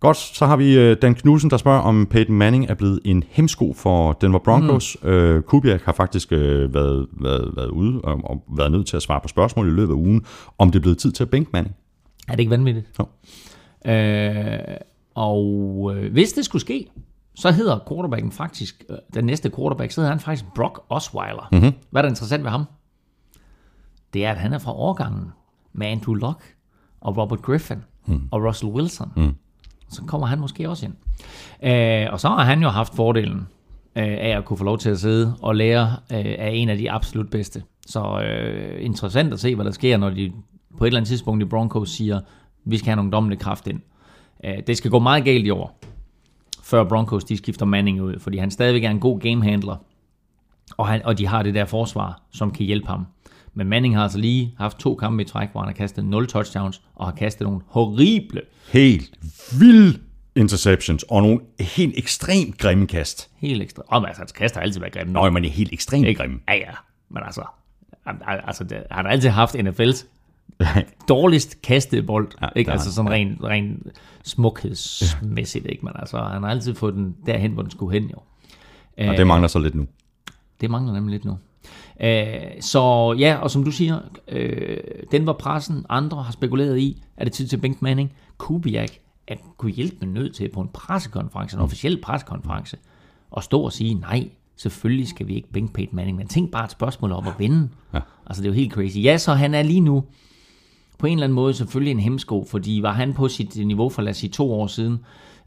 Godt, 0.00 0.16
så 0.16 0.46
har 0.46 0.56
vi 0.56 0.78
øh, 0.78 0.96
Dan 1.02 1.14
Knudsen, 1.14 1.50
der 1.50 1.56
spørger, 1.56 1.80
om 1.80 2.06
Peyton 2.06 2.36
Manning 2.36 2.66
er 2.70 2.74
blevet 2.74 3.00
en 3.04 3.24
hemsko 3.28 3.72
for 3.72 4.12
Denver 4.12 4.38
Broncos. 4.38 4.96
Mm. 5.02 5.08
Øh, 5.08 5.42
Kubiak 5.42 5.82
har 5.82 5.92
faktisk 5.92 6.32
øh, 6.32 6.74
været, 6.74 7.06
været, 7.12 7.52
været 7.56 7.68
ude 7.68 8.00
og, 8.00 8.20
og 8.24 8.44
været 8.56 8.72
nødt 8.72 8.86
til 8.86 8.96
at 8.96 9.02
svare 9.02 9.20
på 9.20 9.28
spørgsmål 9.28 9.68
i 9.68 9.70
løbet 9.70 9.92
af 9.92 9.96
ugen, 9.96 10.24
om 10.58 10.70
det 10.70 10.78
er 10.78 10.82
blevet 10.82 10.98
tid 10.98 11.12
til 11.12 11.22
at 11.22 11.30
bænke 11.30 11.50
Manning. 11.52 11.74
Er 12.28 12.32
det 12.32 12.40
ikke 12.40 12.50
vanvittigt? 12.50 12.86
Jo. 12.98 13.06
Øh, 13.92 14.58
og 15.14 15.92
øh, 15.96 16.12
hvis 16.12 16.32
det 16.32 16.44
skulle 16.44 16.62
ske, 16.62 16.90
så 17.34 17.50
hedder 17.50 17.78
quarterbacken 17.88 18.32
faktisk, 18.32 18.84
øh, 18.90 18.96
den 19.14 19.24
næste 19.24 19.50
quarterback, 19.50 19.92
så 19.92 20.00
hedder 20.00 20.12
han 20.12 20.20
faktisk 20.20 20.44
Brock 20.54 20.80
Osweiler. 20.88 21.48
Mm-hmm. 21.52 21.72
Hvad 21.90 22.00
er 22.00 22.02
der 22.02 22.08
interessant 22.08 22.44
ved 22.44 22.50
ham? 22.50 22.64
Det 24.14 24.24
er, 24.24 24.30
at 24.30 24.36
han 24.36 24.52
er 24.52 24.58
fra 24.58 24.72
årgangen 24.72 25.32
med 25.72 25.86
Andrew 25.86 26.14
Luck 26.14 26.54
og 27.00 27.16
Robert 27.16 27.42
Griffin 27.42 27.78
mm. 28.06 28.28
og 28.30 28.44
Russell 28.44 28.72
Wilson. 28.72 29.12
Mm. 29.16 29.34
Så 29.88 30.02
kommer 30.02 30.26
han 30.26 30.40
måske 30.40 30.70
også 30.70 30.86
ind. 30.86 30.94
Øh, 31.62 32.12
og 32.12 32.20
så 32.20 32.28
har 32.28 32.44
han 32.44 32.62
jo 32.62 32.68
haft 32.68 32.94
fordelen 32.94 33.46
øh, 33.96 34.04
af 34.04 34.36
at 34.36 34.44
kunne 34.44 34.56
få 34.56 34.64
lov 34.64 34.78
til 34.78 34.90
at 34.90 34.98
sidde 34.98 35.36
og 35.42 35.56
lære 35.56 35.96
øh, 36.12 36.34
af 36.38 36.50
en 36.54 36.68
af 36.68 36.78
de 36.78 36.90
absolut 36.90 37.30
bedste. 37.30 37.62
Så 37.86 38.20
øh, 38.20 38.84
interessant 38.84 39.32
at 39.32 39.40
se, 39.40 39.54
hvad 39.54 39.64
der 39.64 39.70
sker, 39.70 39.96
når 39.96 40.10
de 40.10 40.32
på 40.78 40.84
et 40.84 40.88
eller 40.88 40.98
andet 40.98 41.08
tidspunkt 41.08 41.42
i 41.42 41.46
Broncos 41.46 41.90
siger, 41.90 42.20
vi 42.64 42.78
skal 42.78 42.86
have 42.86 42.96
nogle 42.96 43.10
dommende 43.10 43.36
kraft 43.36 43.66
ind. 43.66 43.80
Øh, 44.44 44.58
det 44.66 44.76
skal 44.76 44.90
gå 44.90 44.98
meget 44.98 45.24
galt 45.24 45.46
i 45.46 45.50
år, 45.50 45.80
før 46.62 46.84
Broncos 46.84 47.24
de 47.24 47.36
skifter 47.36 47.66
Manning 47.66 48.02
ud, 48.02 48.18
fordi 48.18 48.38
han 48.38 48.50
stadigvæk 48.50 48.84
er 48.84 48.90
en 48.90 49.00
god 49.00 49.20
gamehandler, 49.20 49.76
og, 50.76 50.86
han, 50.86 51.04
og 51.04 51.18
de 51.18 51.26
har 51.26 51.42
det 51.42 51.54
der 51.54 51.64
forsvar, 51.64 52.22
som 52.32 52.50
kan 52.50 52.66
hjælpe 52.66 52.86
ham. 52.86 53.06
Men 53.56 53.68
Manning 53.68 53.96
har 53.96 54.02
altså 54.02 54.18
lige 54.18 54.54
haft 54.58 54.78
to 54.78 54.94
kampe 54.94 55.22
i 55.22 55.26
træk, 55.26 55.48
hvor 55.52 55.60
han 55.60 55.68
har 55.68 55.74
kastet 55.74 56.04
0 56.04 56.26
touchdowns, 56.26 56.82
og 56.94 57.06
har 57.06 57.12
kastet 57.12 57.46
nogle 57.46 57.60
horrible, 57.66 58.40
Helt 58.72 59.18
vilde 59.58 59.98
interceptions 60.34 61.02
og 61.02 61.22
nogle 61.22 61.40
helt 61.60 61.98
ekstremt 61.98 62.58
grimme 62.58 62.86
kast. 62.86 63.30
helt 63.36 63.62
ekstra... 63.62 63.82
Om 63.88 64.04
altså, 64.04 64.20
hans 64.20 64.32
kast 64.32 64.54
har 64.54 64.62
altid 64.62 64.80
været 64.80 64.92
grimme. 64.92 65.12
Nå, 65.12 65.30
men 65.30 65.42
det 65.42 65.48
er 65.48 65.52
helt 65.52 65.72
ekstremt 65.72 66.06
Ikke? 66.06 66.20
grimme. 66.20 66.40
Ja, 66.48 66.54
ja. 66.54 66.70
Men 67.08 67.22
altså, 67.26 67.44
altså 68.22 68.64
det, 68.64 68.82
han 68.90 69.04
har 69.04 69.12
altid 69.12 69.28
haft 69.28 69.54
NFL's 69.54 70.06
dårligst 71.08 71.62
kastede 71.62 72.02
bold. 72.02 72.28
Ja, 72.42 72.48
ikke? 72.56 72.72
Altså 72.72 72.92
sådan 72.92 73.10
rent, 73.10 73.44
rent 73.44 73.86
smukhedsmæssigt. 74.22 75.66
Ikke? 75.66 75.84
Men 75.84 75.92
altså, 75.96 76.18
han 76.18 76.42
har 76.42 76.50
altid 76.50 76.74
fået 76.74 76.94
den 76.94 77.16
derhen, 77.26 77.52
hvor 77.52 77.62
den 77.62 77.70
skulle 77.70 78.00
hen. 78.00 78.10
Jo. 78.10 78.18
Og 79.10 79.16
det 79.16 79.26
mangler 79.26 79.48
så 79.48 79.58
lidt 79.58 79.74
nu. 79.74 79.86
Det 80.60 80.70
mangler 80.70 80.92
nemlig 80.92 81.12
lidt 81.12 81.24
nu. 81.24 81.38
Øh, 82.00 82.60
så 82.60 83.14
ja, 83.18 83.36
og 83.36 83.50
som 83.50 83.64
du 83.64 83.70
siger, 83.70 83.98
øh, 84.28 84.78
den 85.12 85.26
var 85.26 85.32
pressen, 85.32 85.86
andre 85.88 86.22
har 86.22 86.32
spekuleret 86.32 86.78
i, 86.78 87.02
er 87.16 87.24
det 87.24 87.32
tid 87.32 87.46
til 87.46 87.56
Bengt 87.56 87.82
Manning? 87.82 88.12
Kubiak 88.38 88.90
at 89.28 89.38
kunne 89.56 89.72
hjælpe 89.72 89.96
med 90.00 90.08
nødt 90.08 90.34
til 90.34 90.48
på 90.48 90.60
en 90.60 90.68
pressekonference, 90.68 91.56
en 91.56 91.62
officiel 91.62 92.00
pressekonference, 92.00 92.76
og 93.30 93.42
stå 93.42 93.60
og 93.62 93.72
sige, 93.72 93.94
nej, 93.94 94.28
selvfølgelig 94.56 95.08
skal 95.08 95.26
vi 95.26 95.34
ikke 95.34 95.52
bænke 95.52 95.72
Peyton 95.72 95.96
Manning, 95.96 96.16
men 96.16 96.28
tænk 96.28 96.50
bare 96.50 96.64
et 96.64 96.70
spørgsmål 96.70 97.12
om 97.12 97.26
at 97.26 97.32
vinde. 97.38 97.68
Ja. 97.94 98.00
Altså 98.26 98.42
det 98.42 98.48
er 98.48 98.52
jo 98.52 98.56
helt 98.56 98.72
crazy. 98.72 98.96
Ja, 98.96 99.18
så 99.18 99.34
han 99.34 99.54
er 99.54 99.62
lige 99.62 99.80
nu 99.80 100.04
på 100.98 101.06
en 101.06 101.12
eller 101.12 101.24
anden 101.24 101.34
måde 101.34 101.54
selvfølgelig 101.54 101.90
en 101.90 102.00
hemsko, 102.00 102.46
fordi 102.50 102.78
var 102.82 102.92
han 102.92 103.14
på 103.14 103.28
sit 103.28 103.56
niveau 103.56 103.88
for 103.88 104.02
lad 104.02 104.10
os 104.10 104.16
sige 104.16 104.30
to 104.30 104.52
år 104.52 104.66
siden, 104.66 104.92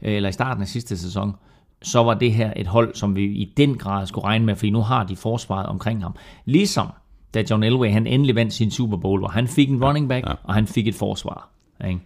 øh, 0.02 0.14
eller 0.14 0.28
i 0.28 0.32
starten 0.32 0.62
af 0.62 0.68
sidste 0.68 0.98
sæson, 0.98 1.34
så 1.82 2.02
var 2.02 2.14
det 2.14 2.32
her 2.32 2.52
et 2.56 2.66
hold, 2.66 2.94
som 2.94 3.14
vi 3.16 3.24
i 3.24 3.52
den 3.56 3.78
grad 3.78 4.06
skulle 4.06 4.24
regne 4.24 4.44
med, 4.44 4.56
fordi 4.56 4.70
nu 4.70 4.80
har 4.80 5.04
de 5.04 5.16
forsvaret 5.16 5.66
omkring 5.66 6.02
ham. 6.02 6.14
Ligesom 6.44 6.86
da 7.34 7.44
John 7.50 7.62
Elway 7.62 7.90
han 7.92 8.06
endelig 8.06 8.34
vandt 8.34 8.52
sin 8.52 8.70
Super 8.70 8.96
Bowl, 8.96 9.20
hvor 9.20 9.28
han 9.28 9.48
fik 9.48 9.70
en 9.70 9.84
running 9.84 10.08
back, 10.08 10.26
Ja. 10.26 10.32
og 10.44 10.54
han 10.54 10.66
fik 10.66 10.88
et 10.88 10.94
forsvar. 10.94 11.50
Ikke? 11.88 12.00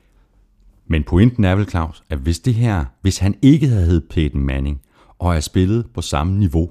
Men 0.86 1.02
pointen 1.02 1.44
er 1.44 1.54
vel, 1.54 1.68
Claus, 1.70 2.02
at 2.10 2.18
hvis 2.18 2.38
det 2.38 2.54
her, 2.54 2.84
hvis 3.02 3.18
han 3.18 3.34
ikke 3.42 3.68
havde 3.68 3.86
heddet 3.86 4.04
Peyton 4.10 4.40
Manning, 4.40 4.80
og 5.18 5.36
er 5.36 5.40
spillet 5.40 5.86
på 5.94 6.00
samme 6.02 6.38
niveau, 6.38 6.70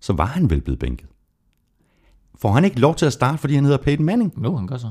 så 0.00 0.12
var 0.12 0.26
han 0.26 0.50
vel 0.50 0.60
blevet 0.60 0.78
bænket. 0.78 1.08
Får 2.40 2.52
han 2.52 2.64
ikke 2.64 2.80
lov 2.80 2.94
til 2.94 3.06
at 3.06 3.12
starte, 3.12 3.38
fordi 3.38 3.54
han 3.54 3.64
hedder 3.64 3.78
Peyton 3.78 4.06
Manning? 4.06 4.44
Jo, 4.44 4.56
han 4.56 4.66
gør 4.66 4.76
så. 4.76 4.90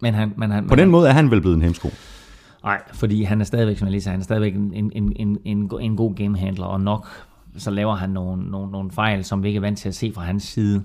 Men 0.00 0.14
han, 0.14 0.32
men 0.36 0.50
han, 0.50 0.68
På 0.68 0.74
den 0.74 0.90
måde 0.90 1.08
er 1.08 1.12
han 1.12 1.30
vel 1.30 1.40
blevet 1.40 1.56
en 1.56 1.62
hemsko. 1.62 1.88
Nej, 2.64 2.82
fordi 2.92 3.22
han 3.22 3.40
er 3.40 3.44
stadigvæk, 3.44 3.78
som 3.78 3.86
jeg 3.86 3.90
lige 3.90 4.02
sagde, 4.02 4.12
han 4.12 4.20
er 4.20 4.24
stadigvæk 4.24 4.54
en, 4.54 4.74
en, 4.74 4.92
en, 5.16 5.38
en, 5.44 5.70
en, 5.80 5.96
god 5.96 6.14
gamehandler, 6.14 6.66
og 6.66 6.80
nok 6.80 7.06
så 7.56 7.70
laver 7.70 7.94
han 7.94 8.10
nogle, 8.10 8.50
nogle, 8.50 8.70
nogle 8.70 8.90
fejl, 8.90 9.24
som 9.24 9.42
vi 9.42 9.48
ikke 9.48 9.56
er 9.56 9.60
vant 9.60 9.78
til 9.78 9.88
at 9.88 9.94
se 9.94 10.12
fra 10.14 10.22
hans 10.22 10.42
side. 10.42 10.84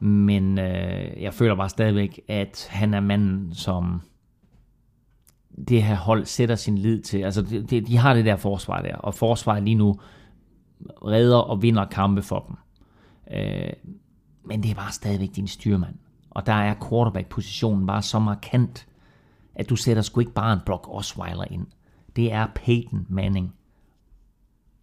Men 0.00 0.58
øh, 0.58 1.22
jeg 1.22 1.34
føler 1.34 1.54
bare 1.54 1.68
stadigvæk, 1.68 2.20
at 2.28 2.68
han 2.70 2.94
er 2.94 3.00
manden, 3.00 3.54
som 3.54 4.00
det 5.68 5.82
her 5.82 5.96
hold 5.96 6.24
sætter 6.24 6.54
sin 6.54 6.78
lid 6.78 7.02
til. 7.02 7.18
Altså, 7.18 7.42
de, 7.42 7.62
de, 7.62 7.80
de 7.80 7.96
har 7.96 8.14
det 8.14 8.24
der 8.24 8.36
forsvar 8.36 8.82
der, 8.82 8.96
og 8.96 9.14
forsvaret 9.14 9.62
lige 9.62 9.74
nu 9.74 10.00
redder 11.06 11.36
og 11.36 11.62
vinder 11.62 11.84
kampe 11.84 12.22
for 12.22 12.44
dem. 12.48 12.56
Øh, 13.38 13.72
men 14.44 14.62
det 14.62 14.70
er 14.70 14.74
bare 14.74 14.92
stadigvæk 14.92 15.36
din 15.36 15.48
styrmand. 15.48 15.94
Og 16.30 16.46
der 16.46 16.52
er 16.52 16.74
quarterback-positionen 16.88 17.86
bare 17.86 18.02
så 18.02 18.18
markant, 18.18 18.87
at 19.58 19.70
du 19.70 19.76
sætter 19.76 20.02
sgu 20.02 20.20
ikke 20.20 20.32
bare 20.32 20.52
en 20.52 20.60
Brock 20.66 20.88
Osweiler 20.88 21.44
ind. 21.50 21.66
Det 22.16 22.32
er 22.32 22.46
Peyton 22.54 23.06
Manning. 23.08 23.54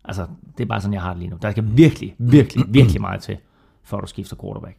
Altså, 0.05 0.27
det 0.57 0.63
er 0.63 0.67
bare 0.67 0.81
sådan, 0.81 0.93
jeg 0.93 1.01
har 1.01 1.09
det 1.09 1.19
lige 1.19 1.29
nu. 1.29 1.37
Der 1.41 1.51
skal 1.51 1.77
virkelig, 1.77 2.15
virkelig, 2.17 2.65
virkelig 2.67 3.01
meget 3.01 3.21
til, 3.21 3.37
før 3.83 3.99
du 3.99 4.07
skifter 4.07 4.35
quarterback. 4.41 4.77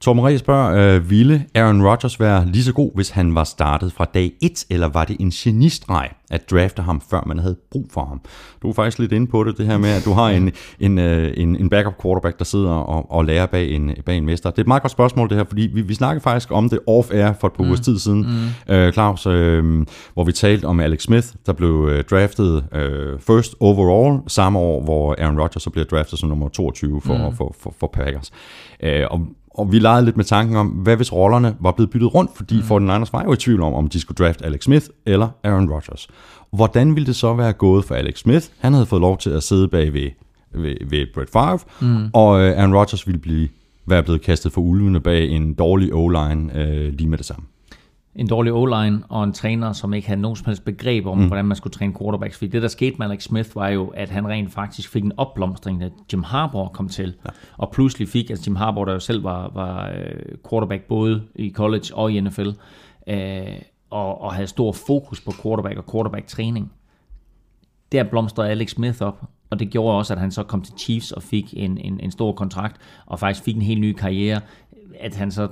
Torben 0.00 0.24
Ræs 0.24 0.40
spørger, 0.40 0.96
øh, 0.96 1.10
ville 1.10 1.44
Aaron 1.54 1.86
Rodgers 1.86 2.20
være 2.20 2.46
lige 2.46 2.64
så 2.64 2.72
god, 2.72 2.90
hvis 2.94 3.10
han 3.10 3.34
var 3.34 3.44
startet 3.44 3.92
fra 3.92 4.04
dag 4.04 4.32
1, 4.42 4.64
eller 4.70 4.88
var 4.88 5.04
det 5.04 5.16
en 5.20 5.30
genistreg 5.30 6.08
at 6.30 6.50
drafte 6.50 6.82
ham, 6.82 7.02
før 7.10 7.22
man 7.26 7.38
havde 7.38 7.56
brug 7.70 7.86
for 7.90 8.04
ham? 8.04 8.20
Du 8.62 8.68
er 8.68 8.72
faktisk 8.72 8.98
lidt 8.98 9.12
inde 9.12 9.26
på 9.26 9.44
det, 9.44 9.58
det 9.58 9.66
her 9.66 9.78
med, 9.78 9.90
at 9.90 10.04
du 10.04 10.12
har 10.12 10.28
en, 10.28 10.52
en, 10.80 10.98
øh, 10.98 11.34
en, 11.36 11.56
en 11.56 11.68
backup 11.68 12.02
quarterback, 12.02 12.38
der 12.38 12.44
sidder 12.44 12.70
og, 12.70 13.12
og 13.12 13.24
lærer 13.24 13.46
bag 13.46 13.70
en, 13.70 13.90
bag 14.06 14.16
en 14.16 14.24
mester. 14.26 14.50
Det 14.50 14.58
er 14.58 14.62
et 14.62 14.68
meget 14.68 14.82
godt 14.82 14.92
spørgsmål, 14.92 15.28
det 15.28 15.36
her, 15.36 15.44
fordi 15.44 15.70
vi, 15.74 15.80
vi 15.80 15.94
snakkede 15.94 16.22
faktisk 16.22 16.52
om 16.52 16.68
det 16.68 16.78
off-air 16.78 17.32
for 17.40 17.46
et 17.46 17.52
par 17.52 17.64
ugers 17.64 17.80
tid 17.80 17.98
siden, 17.98 18.26
mm. 18.68 18.74
øh, 18.74 18.92
Claus, 18.92 19.26
øh, 19.26 19.86
hvor 20.14 20.24
vi 20.24 20.32
talte 20.32 20.64
om 20.64 20.80
Alex 20.80 21.02
Smith, 21.02 21.28
der 21.46 21.52
blev 21.52 21.88
øh, 21.90 22.04
draftet 22.04 22.64
øh, 22.72 23.20
first 23.20 23.54
overall 23.60 24.20
samme 24.26 24.58
år, 24.58 24.84
hvor 24.84 25.14
Aaron 25.18 25.40
Rodgers 25.40 25.62
så 25.62 25.70
bliver 25.70 25.84
draftet 25.84 26.18
som 26.18 26.28
nummer 26.28 26.48
22 26.48 27.00
for, 27.00 27.28
mm. 27.28 27.36
for, 27.36 27.54
for, 27.60 27.74
for 27.80 27.86
Packers. 27.86 28.30
Øh, 28.82 29.04
og 29.10 29.20
og 29.58 29.72
vi 29.72 29.78
legede 29.78 30.04
lidt 30.04 30.16
med 30.16 30.24
tanken 30.24 30.56
om, 30.56 30.66
hvad 30.66 30.96
hvis 30.96 31.12
rollerne 31.12 31.56
var 31.60 31.72
blevet 31.72 31.90
byttet 31.90 32.14
rundt, 32.14 32.30
fordi 32.34 32.54
mm. 32.54 32.90
49ers 32.90 33.10
var 33.12 33.22
jo 33.24 33.32
i 33.32 33.36
tvivl 33.36 33.62
om, 33.62 33.74
om 33.74 33.88
de 33.88 34.00
skulle 34.00 34.16
draft 34.24 34.42
Alex 34.44 34.62
Smith 34.62 34.86
eller 35.06 35.28
Aaron 35.44 35.70
Rodgers. 35.70 36.08
Hvordan 36.52 36.94
ville 36.94 37.06
det 37.06 37.16
så 37.16 37.34
være 37.34 37.52
gået 37.52 37.84
for 37.84 37.94
Alex 37.94 38.18
Smith? 38.18 38.46
Han 38.58 38.72
havde 38.72 38.86
fået 38.86 39.00
lov 39.00 39.18
til 39.18 39.30
at 39.30 39.42
sidde 39.42 39.68
bag 39.68 39.92
ved, 39.92 40.10
ved, 40.54 40.74
ved 40.90 41.06
Brett 41.14 41.30
Favre, 41.30 41.58
mm. 41.80 42.10
og 42.12 42.40
øh, 42.40 42.58
Aaron 42.58 42.74
Rodgers 42.74 43.06
ville 43.06 43.20
blive, 43.20 43.48
være 43.86 44.02
blevet 44.02 44.22
kastet 44.22 44.52
for 44.52 44.60
ulvene 44.60 45.00
bag 45.00 45.28
en 45.28 45.54
dårlig 45.54 45.94
O-line 45.94 46.58
øh, 46.58 46.92
lige 46.92 47.08
med 47.08 47.18
det 47.18 47.26
samme. 47.26 47.46
En 48.16 48.28
dårlig 48.28 48.52
O-line 48.52 49.02
og 49.08 49.24
en 49.24 49.32
træner, 49.32 49.72
som 49.72 49.94
ikke 49.94 50.08
havde 50.08 50.20
nogen 50.20 50.36
som 50.36 50.46
helst 50.46 50.64
begreb 50.64 51.06
om, 51.06 51.18
mm. 51.18 51.26
hvordan 51.26 51.44
man 51.44 51.56
skulle 51.56 51.72
træne 51.72 51.94
quarterbacks. 52.00 52.38
Fordi 52.38 52.50
det, 52.50 52.62
der 52.62 52.68
skete 52.68 52.96
med 52.98 53.06
Alex 53.06 53.22
Smith, 53.22 53.56
var 53.56 53.68
jo, 53.68 53.86
at 53.86 54.10
han 54.10 54.28
rent 54.28 54.52
faktisk 54.52 54.88
fik 54.88 55.04
en 55.04 55.12
opblomstring, 55.16 55.80
da 55.80 55.90
Jim 56.12 56.22
Harbaugh 56.22 56.70
kom 56.70 56.88
til. 56.88 57.14
Ja. 57.24 57.30
Og 57.56 57.70
pludselig 57.70 58.08
fik, 58.08 58.30
at 58.30 58.46
Jim 58.46 58.56
Harbaugh, 58.56 58.86
der 58.86 58.92
jo 58.92 59.00
selv 59.00 59.24
var, 59.24 59.50
var 59.54 59.90
øh, 59.90 60.38
quarterback 60.50 60.82
både 60.82 61.22
i 61.34 61.50
college 61.50 61.94
og 61.94 62.12
i 62.12 62.20
NFL, 62.20 62.48
øh, 63.06 63.46
og, 63.90 64.20
og 64.20 64.34
havde 64.34 64.46
stor 64.46 64.72
fokus 64.72 65.20
på 65.20 65.32
quarterback 65.42 65.78
og 65.78 65.84
quarterback-træning. 65.92 66.72
Der 67.92 68.04
blomstrede 68.04 68.50
Alex 68.50 68.70
Smith 68.70 69.02
op, 69.02 69.22
og 69.50 69.58
det 69.58 69.70
gjorde 69.70 69.98
også, 69.98 70.14
at 70.14 70.20
han 70.20 70.30
så 70.30 70.42
kom 70.42 70.62
til 70.62 70.74
Chiefs 70.78 71.12
og 71.12 71.22
fik 71.22 71.54
en, 71.56 71.78
en, 71.78 72.00
en 72.00 72.10
stor 72.10 72.32
kontrakt, 72.32 72.76
og 73.06 73.18
faktisk 73.18 73.44
fik 73.44 73.56
en 73.56 73.62
helt 73.62 73.80
ny 73.80 73.92
karriere. 73.92 74.40
At 75.00 75.16
han 75.16 75.30
så 75.30 75.48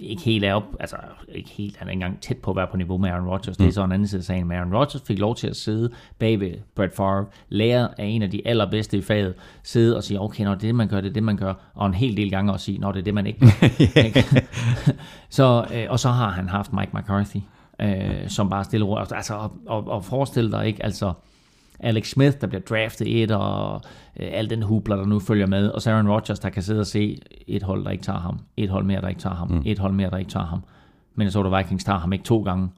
ikke 0.00 0.22
helt 0.22 0.44
er 0.44 0.54
op, 0.54 0.76
altså 0.80 0.96
ikke 1.28 1.50
helt, 1.50 1.76
han 1.76 1.88
er 1.88 1.90
ikke 1.90 2.02
engang 2.04 2.20
tæt 2.20 2.36
på 2.36 2.50
at 2.50 2.56
være 2.56 2.66
på 2.70 2.76
niveau 2.76 2.98
med 2.98 3.10
Aaron 3.10 3.28
Rodgers. 3.28 3.56
Det 3.56 3.66
er 3.66 3.70
så 3.72 3.84
en 3.84 3.92
anden 3.92 4.08
side 4.08 4.18
af 4.18 4.24
sagen. 4.24 4.48
Men 4.48 4.56
Aaron 4.56 4.74
Rodgers 4.74 5.02
fik 5.06 5.18
lov 5.18 5.36
til 5.36 5.46
at 5.46 5.56
sidde 5.56 5.90
bag 6.18 6.40
ved 6.40 6.52
Brett 6.74 6.96
Favre, 6.96 7.26
lære 7.48 8.00
af 8.00 8.04
en 8.04 8.22
af 8.22 8.30
de 8.30 8.42
allerbedste 8.44 8.98
i 8.98 9.02
faget, 9.02 9.34
sidde 9.62 9.96
og 9.96 10.04
sige, 10.04 10.20
okay, 10.20 10.44
når 10.44 10.54
det 10.54 10.62
er 10.62 10.68
det, 10.68 10.74
man 10.74 10.88
gør, 10.88 11.00
det 11.00 11.08
er 11.08 11.12
det, 11.12 11.22
man 11.22 11.36
gør, 11.36 11.54
og 11.74 11.86
en 11.86 11.94
hel 11.94 12.16
del 12.16 12.30
gange 12.30 12.52
også 12.52 12.64
sige, 12.64 12.78
når 12.78 12.92
det 12.92 13.00
er 13.00 13.04
det, 13.04 13.14
man 13.14 13.26
ikke 13.26 13.40
gør. 13.40 14.40
Så, 15.28 15.66
øh, 15.74 15.86
og 15.88 16.00
så 16.00 16.08
har 16.08 16.30
han 16.30 16.48
haft 16.48 16.72
Mike 16.72 16.90
McCarthy, 16.94 17.40
øh, 17.80 18.28
som 18.28 18.50
bare 18.50 18.64
stille 18.64 18.86
ro. 18.86 18.96
Altså, 18.96 19.34
og, 19.34 19.52
og, 19.66 19.88
og 19.88 20.04
forestil 20.04 20.52
dig 20.52 20.66
ikke, 20.66 20.84
altså, 20.84 21.12
Alex 21.80 22.10
Smith, 22.10 22.36
der 22.40 22.46
bliver 22.46 22.60
draftet 22.60 23.22
et, 23.22 23.30
og 23.30 23.80
øh, 24.20 24.28
al 24.32 24.50
den 24.50 24.62
hubler, 24.62 24.96
der 24.96 25.04
nu 25.06 25.18
følger 25.18 25.46
med, 25.46 25.68
og 25.68 25.86
Aaron 25.86 26.08
Rodgers, 26.08 26.38
der 26.38 26.48
kan 26.48 26.62
sidde 26.62 26.80
og 26.80 26.86
se 26.86 27.18
et 27.46 27.62
hold, 27.62 27.84
der 27.84 27.90
ikke 27.90 28.04
tager 28.04 28.18
ham, 28.18 28.38
et 28.56 28.70
hold 28.70 28.84
mere, 28.84 29.00
der 29.00 29.08
ikke 29.08 29.20
tager 29.20 29.36
ham, 29.36 29.48
mm. 29.48 29.62
et 29.64 29.78
hold 29.78 29.92
mere, 29.92 30.10
der 30.10 30.16
ikke 30.16 30.30
tager 30.30 30.46
ham. 30.46 30.64
Men 31.14 31.30
så 31.30 31.42
der 31.42 31.56
Vikings 31.56 31.84
tager 31.84 31.98
ham 31.98 32.12
ikke 32.12 32.24
to 32.24 32.42
gange. 32.42 32.68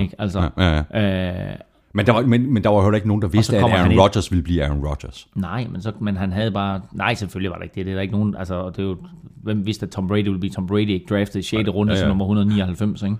Ikke? 0.00 0.14
Altså, 0.18 0.50
Ja, 0.58 0.84
ja, 0.94 1.50
Øh, 1.50 1.56
Men 1.92 2.06
der 2.06 2.12
var, 2.12 2.22
men, 2.22 2.52
men 2.54 2.64
der 2.64 2.70
var 2.70 2.82
heller 2.82 2.96
ikke 2.96 3.08
nogen, 3.08 3.22
der 3.22 3.28
vidste, 3.28 3.56
at 3.56 3.62
Aaron. 3.64 4.00
Rodgers 4.00 4.30
ville 4.30 4.42
blive 4.42 4.64
Aaron 4.64 4.86
Rodgers. 4.86 5.28
nej, 5.34 5.66
men, 5.70 5.82
så, 5.82 5.92
men 6.00 6.16
han 6.16 6.32
havde 6.32 6.50
bare... 6.50 6.80
Nej, 6.92 7.14
selvfølgelig 7.14 7.50
var 7.50 7.56
der 7.56 7.62
ikke 7.62 7.74
det. 7.74 7.86
Det 7.86 7.90
er 7.92 7.94
der 7.94 8.02
ikke 8.02 8.14
nogen... 8.14 8.34
Altså, 8.36 8.54
og 8.54 8.76
det 8.76 8.82
er 8.82 8.86
jo, 8.86 8.96
hvem 9.42 9.66
vidste, 9.66 9.86
at 9.86 9.90
Tom 9.92 10.08
Brady 10.08 10.24
ville 10.24 10.38
blive 10.38 10.52
Tom 10.52 10.66
Brady, 10.66 10.88
ikke 10.88 11.06
draftet 11.10 11.40
i 11.40 11.42
6. 11.42 11.68
runde 11.68 11.92
Ja, 11.92 11.94
ja, 11.94 11.98
ja. 11.98 12.00
som 12.02 12.08
nummer 12.08 12.24
199, 12.24 13.02
ikke? 13.02 13.16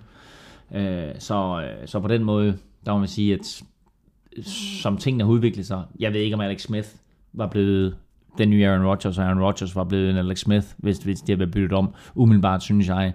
Øh, 1.09 1.13
så, 1.19 1.61
øh, 1.61 1.87
så 1.87 1.99
på 1.99 2.07
den 2.07 2.23
måde, 2.23 2.57
der 2.85 2.93
må 2.93 2.99
man 2.99 3.07
sige, 3.07 3.33
at 3.33 3.61
som 4.81 4.97
tingene 4.97 5.23
har 5.23 5.31
udviklet 5.31 5.65
sig, 5.65 5.83
jeg 5.99 6.13
ved 6.13 6.19
ikke, 6.19 6.33
om 6.33 6.41
Alex 6.41 6.61
Smith 6.61 6.87
var 7.33 7.47
blevet 7.47 7.97
den 8.37 8.49
nye 8.49 8.67
Aaron 8.67 8.85
Rodgers, 8.85 9.17
og 9.17 9.25
Aaron 9.25 9.41
Rodgers 9.41 9.75
var 9.75 9.83
blevet 9.83 10.09
en 10.09 10.17
Alex 10.17 10.39
Smith, 10.39 10.67
hvis, 10.77 10.97
hvis 10.97 11.19
det 11.19 11.29
havde 11.29 11.39
været 11.39 11.51
byttet 11.51 11.77
om. 11.77 11.93
Umiddelbart 12.15 12.63
synes 12.63 12.87
jeg, 12.87 13.13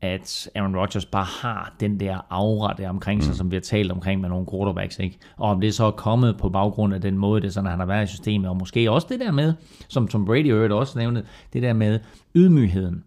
at 0.00 0.48
Aaron 0.54 0.76
Rodgers 0.76 1.06
bare 1.06 1.24
har 1.24 1.74
den 1.80 2.00
der 2.00 2.26
aura 2.30 2.74
der 2.78 2.88
omkring 2.88 3.22
sig, 3.22 3.34
som 3.34 3.50
vi 3.50 3.56
har 3.56 3.60
talt 3.60 3.92
omkring 3.92 4.20
med 4.20 4.28
nogle 4.28 4.46
quarterbacks, 4.50 4.98
ikke? 4.98 5.18
Og 5.36 5.50
om 5.50 5.60
det 5.60 5.74
så 5.74 5.84
er 5.84 5.90
kommet 5.90 6.36
på 6.36 6.48
baggrund 6.48 6.94
af 6.94 7.00
den 7.00 7.18
måde, 7.18 7.40
det 7.40 7.54
sådan, 7.54 7.66
at 7.66 7.70
han 7.70 7.80
har 7.80 7.86
været 7.86 8.04
i 8.04 8.06
systemet, 8.06 8.48
og 8.48 8.56
måske 8.56 8.90
også 8.90 9.06
det 9.10 9.20
der 9.20 9.32
med, 9.32 9.54
som 9.88 10.08
Tom 10.08 10.24
Brady 10.24 10.46
øvrigt 10.46 10.72
også 10.72 10.98
nævnte, 10.98 11.24
det 11.52 11.62
der 11.62 11.72
med 11.72 12.00
ydmygheden 12.34 13.04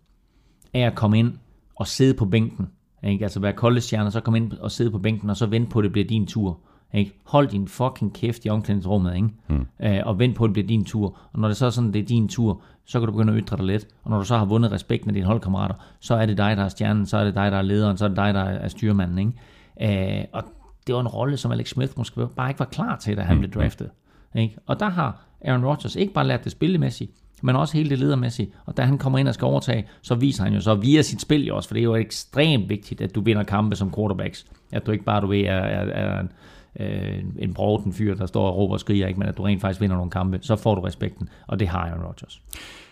af 0.74 0.82
at 0.82 0.96
komme 0.96 1.20
ind 1.20 1.34
og 1.76 1.88
sidde 1.88 2.14
på 2.14 2.26
bænken, 2.26 2.68
ikke? 3.04 3.26
Altså 3.26 3.40
være 3.40 3.54
college-stjerne, 3.54 4.06
og 4.06 4.12
så 4.12 4.20
komme 4.20 4.38
ind 4.38 4.54
og 4.54 4.72
sidde 4.72 4.92
på 4.92 5.00
bænken, 5.00 5.30
og 5.30 5.38
så 5.38 5.46
vente 5.46 5.70
på, 5.70 5.80
at 5.80 5.84
det 5.84 5.92
bliver 5.92 6.08
din 6.08 6.28
tur. 6.28 6.60
Ikke? 6.94 7.20
Hold 7.26 7.48
din 7.48 7.68
fucking 7.68 8.14
kæft 8.14 8.46
i 8.46 8.50
omklædningsrummet, 8.50 9.16
ikke? 9.16 9.30
Mm. 9.48 9.66
Øh, 9.84 10.00
og 10.06 10.20
vent 10.20 10.36
på, 10.36 10.44
at 10.44 10.48
det 10.48 10.54
bliver 10.54 10.68
din 10.68 10.86
tur. 10.86 11.18
Og 11.34 11.40
når 11.40 11.48
det 11.48 11.58
så 11.58 11.66
er 11.66 11.70
sådan, 11.70 11.94
det 11.94 12.00
er 12.02 12.06
din 12.06 12.28
tur, 12.28 12.62
så 12.86 13.00
kan 13.00 13.08
du 13.08 13.12
begynde 13.12 13.34
at 13.34 13.44
ytre 13.44 13.58
dig 13.58 13.66
lidt. 13.66 13.88
Og 14.04 14.12
når 14.12 14.18
du 14.18 14.24
så 14.24 14.38
har 14.38 14.46
vundet 14.46 14.72
respekten 14.72 15.10
af 15.10 15.14
dine 15.14 15.26
holdkammerater, 15.26 15.76
så 16.00 16.16
er 16.16 16.26
det 16.26 16.38
dig, 16.38 16.58
der 16.58 16.64
er 16.64 16.70
stjernen, 16.70 17.06
så 17.06 17.18
er 17.18 17.24
det 17.24 17.36
dig, 17.36 17.52
der 17.52 17.58
er 17.58 17.62
lederen, 17.62 17.98
så 17.98 18.06
er 18.06 18.10
det 18.10 18.18
dig, 18.18 18.34
der 18.34 18.44
er 18.44 18.68
styrmanden, 18.68 19.18
ikke? 19.18 20.20
Øh, 20.20 20.26
og 20.34 20.44
det 20.88 20.96
var 20.96 21.02
en 21.02 21.08
rolle, 21.08 21.38
som 21.38 21.52
Alex 21.52 21.70
Smith 21.70 21.94
måske 21.98 22.28
bare 22.36 22.50
ikke 22.50 22.60
var 22.60 22.66
klar 22.66 22.96
til, 22.96 23.18
da 23.18 23.22
han 23.22 23.40
blev 23.40 23.52
draftet. 23.52 23.90
Ikke? 24.36 24.58
Og 24.66 24.80
der 24.80 24.90
har 24.90 25.22
Aaron 25.46 25.66
Rodgers 25.66 25.96
ikke 25.96 26.14
bare 26.14 26.28
lært 26.28 26.44
det 26.44 26.52
spillemæssigt, 26.52 27.12
men 27.42 27.56
også 27.56 27.78
hele 27.78 27.90
det 27.90 28.00
ledermæssige. 28.00 28.52
Og 28.66 28.78
da 28.78 28.82
han 28.82 28.98
kommer 28.98 29.20
ind 29.20 29.28
og 29.28 29.34
skal 29.34 29.46
overtage, 29.46 29.88
så 30.02 30.16
viser 30.16 30.44
han 30.44 30.54
jo 30.54 30.62
så 30.62 30.76
via 30.76 31.02
sit 31.02 31.22
spil 31.22 31.46
jo 31.46 31.56
også, 31.56 31.70
for 31.70 31.74
det 31.74 31.82
er 31.82 31.86
jo 31.86 31.96
ekstremt 31.96 32.70
vigtigt, 32.70 33.02
at 33.02 33.16
du 33.16 33.22
vinder 33.22 33.44
kampe 33.44 33.76
som 33.76 33.94
quarterbacks. 33.94 34.46
At 34.72 34.86
du 34.86 34.92
ikke 34.92 35.04
bare, 35.04 35.22
du 35.22 35.28
ved, 35.28 35.42
er, 35.42 35.54
er, 35.54 35.86
er 35.86 36.20
en, 36.20 36.32
øh, 36.80 37.24
en 37.40 37.54
broden 37.54 37.94
fyr, 37.94 38.16
der 38.16 38.26
står 38.26 38.48
og 38.48 38.58
råber 38.58 38.74
og 38.74 38.80
skriger, 38.80 39.08
ikke? 39.08 39.20
men 39.20 39.30
at 39.30 39.38
du 39.38 39.44
rent 39.44 39.62
faktisk 39.62 39.82
vinder 39.82 39.96
nogle 39.96 40.12
kampe, 40.12 40.40
så 40.42 40.56
får 40.56 40.76
du 40.76 40.82
respekten, 40.82 41.30
og 41.48 41.60
det 41.60 41.68
har 41.68 41.80
Aaron 41.80 42.06
Rodgers. 42.06 42.42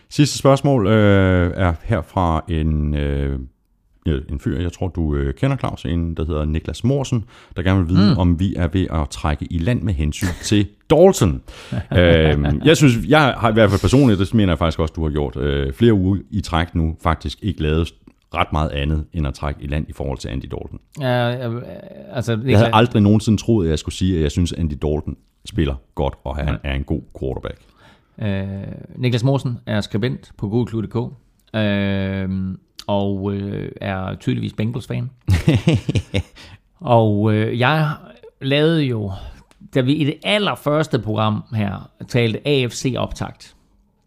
Sidste 0.08 0.38
spørgsmål 0.38 0.86
øh, 0.86 1.52
er 1.56 1.74
her 1.82 2.02
fra 2.02 2.44
en, 2.48 2.94
øh, 2.94 3.38
en 4.06 4.40
fyr, 4.40 4.60
jeg 4.60 4.72
tror 4.72 4.88
du 4.88 5.14
øh, 5.14 5.34
kender 5.34 5.56
Claus, 5.56 5.84
en 5.84 6.14
der 6.14 6.24
hedder 6.24 6.44
Niklas 6.44 6.84
Morsen, 6.84 7.24
der 7.56 7.62
gerne 7.62 7.86
vil 7.86 7.96
vide, 7.96 8.12
mm. 8.12 8.18
om 8.18 8.40
vi 8.40 8.54
er 8.54 8.68
ved 8.68 8.86
at 8.90 9.08
trække 9.10 9.46
i 9.50 9.58
land 9.58 9.82
med 9.82 9.94
hensyn 9.94 10.28
til 10.42 10.66
Dalton. 10.90 11.42
øh, 11.98 12.38
jeg 12.64 12.76
synes, 12.76 12.94
jeg 13.08 13.34
har 13.38 13.50
i 13.50 13.52
hvert 13.52 13.70
fald 13.70 13.80
personligt, 13.80 14.18
det 14.18 14.34
mener 14.34 14.52
jeg 14.52 14.58
faktisk 14.58 14.78
også, 14.78 14.92
du 14.96 15.02
har 15.02 15.10
gjort, 15.10 15.36
øh, 15.36 15.72
flere 15.72 15.92
uger 15.92 16.18
i 16.30 16.40
træk 16.40 16.74
nu, 16.74 16.96
faktisk 17.02 17.38
ikke 17.42 17.62
lavet 17.62 17.94
ret 18.34 18.52
meget 18.52 18.70
andet, 18.70 19.04
end 19.12 19.26
at 19.26 19.34
trække 19.34 19.62
i 19.62 19.66
land 19.66 19.86
i 19.88 19.92
forhold 19.92 20.18
til 20.18 20.28
Andy 20.28 20.44
Dalton. 20.44 20.80
Ja, 21.00 21.50
altså, 22.12 22.40
Jeg 22.46 22.58
havde 22.58 22.70
aldrig 22.74 23.02
nogensinde 23.02 23.42
troet, 23.42 23.66
at 23.66 23.70
jeg 23.70 23.78
skulle 23.78 23.94
sige, 23.94 24.16
at 24.16 24.22
jeg 24.22 24.30
synes, 24.30 24.52
at 24.52 24.58
Andy 24.58 24.72
Dalton 24.72 25.16
spiller 25.44 25.74
godt, 25.94 26.14
og 26.24 26.36
han 26.36 26.56
er 26.64 26.74
en 26.74 26.84
god 26.84 27.00
quarterback. 27.20 27.58
Øh, 28.18 28.96
Niklas 28.96 29.24
Morsen 29.24 29.58
er 29.66 29.80
skribent 29.80 30.32
på 30.38 30.48
Google.dk 30.48 30.96
øh, 31.54 32.28
og 32.86 33.34
øh, 33.34 33.72
er 33.80 34.14
tydeligvis 34.14 34.52
Bengals-fan. 34.52 35.10
og 36.98 37.34
øh, 37.34 37.58
jeg 37.58 37.90
lavede 38.40 38.82
jo, 38.82 39.12
da 39.74 39.80
vi 39.80 39.92
i 39.92 40.04
det 40.04 40.14
allerførste 40.24 40.98
program 40.98 41.44
her 41.54 41.90
talte 42.08 42.48
AFC-optakt, 42.48 43.54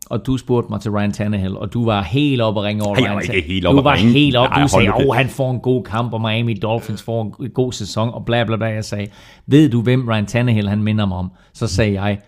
og 0.10 0.26
du 0.26 0.38
spurgte 0.38 0.69
mig 0.72 0.82
til 0.82 0.91
Ryan 0.91 1.11
Tannehill, 1.11 1.57
og 1.57 1.73
du 1.73 1.86
var 1.86 2.02
helt 2.02 2.41
oppe 2.41 2.60
at 2.60 2.65
ringe 2.65 2.84
over 2.84 2.95
jeg 2.95 3.03
Ryan 3.06 3.15
var 3.15 3.22
ikke 3.22 3.32
Tannehill. 3.32 3.53
helt 3.53 3.65
oppe 3.65 3.77
Du 3.77 3.84
var 3.84 3.95
helt 3.95 4.36
oppe. 4.36 4.61
Du 4.61 4.68
sagde, 4.68 4.94
åh, 5.10 5.15
han 5.15 5.30
får 5.30 5.52
en 5.52 5.60
god 5.60 5.84
kamp, 5.84 6.14
og 6.14 6.22
Miami 6.22 6.53
Dolphins 6.53 7.03
får 7.03 7.38
en 7.41 7.49
god 7.49 7.72
sæson, 7.72 8.10
og 8.14 8.26
bla 8.26 8.44
bla 8.44 8.56
bla. 8.57 8.68
Jeg 8.68 8.86
sagde, 8.86 9.07
ved 9.48 9.69
du, 9.69 9.82
hvem 9.82 10.07
Ryan 10.07 10.26
Tannehill 10.26 10.69
han 10.69 10.84
minder 10.84 11.06
mig 11.06 11.18
om? 11.18 11.32
Så 11.53 11.68
sagde 11.68 12.02
jeg, 12.02 12.19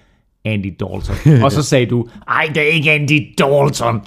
Andy 0.45 0.73
Dalton. 0.79 1.15
og 1.43 1.51
så 1.51 1.63
sagde 1.63 1.85
du, 1.85 2.05
ej, 2.27 2.51
det 2.55 2.57
er 2.63 2.67
ikke 2.67 2.91
Andy 2.91 3.33
Dalton. 3.37 4.01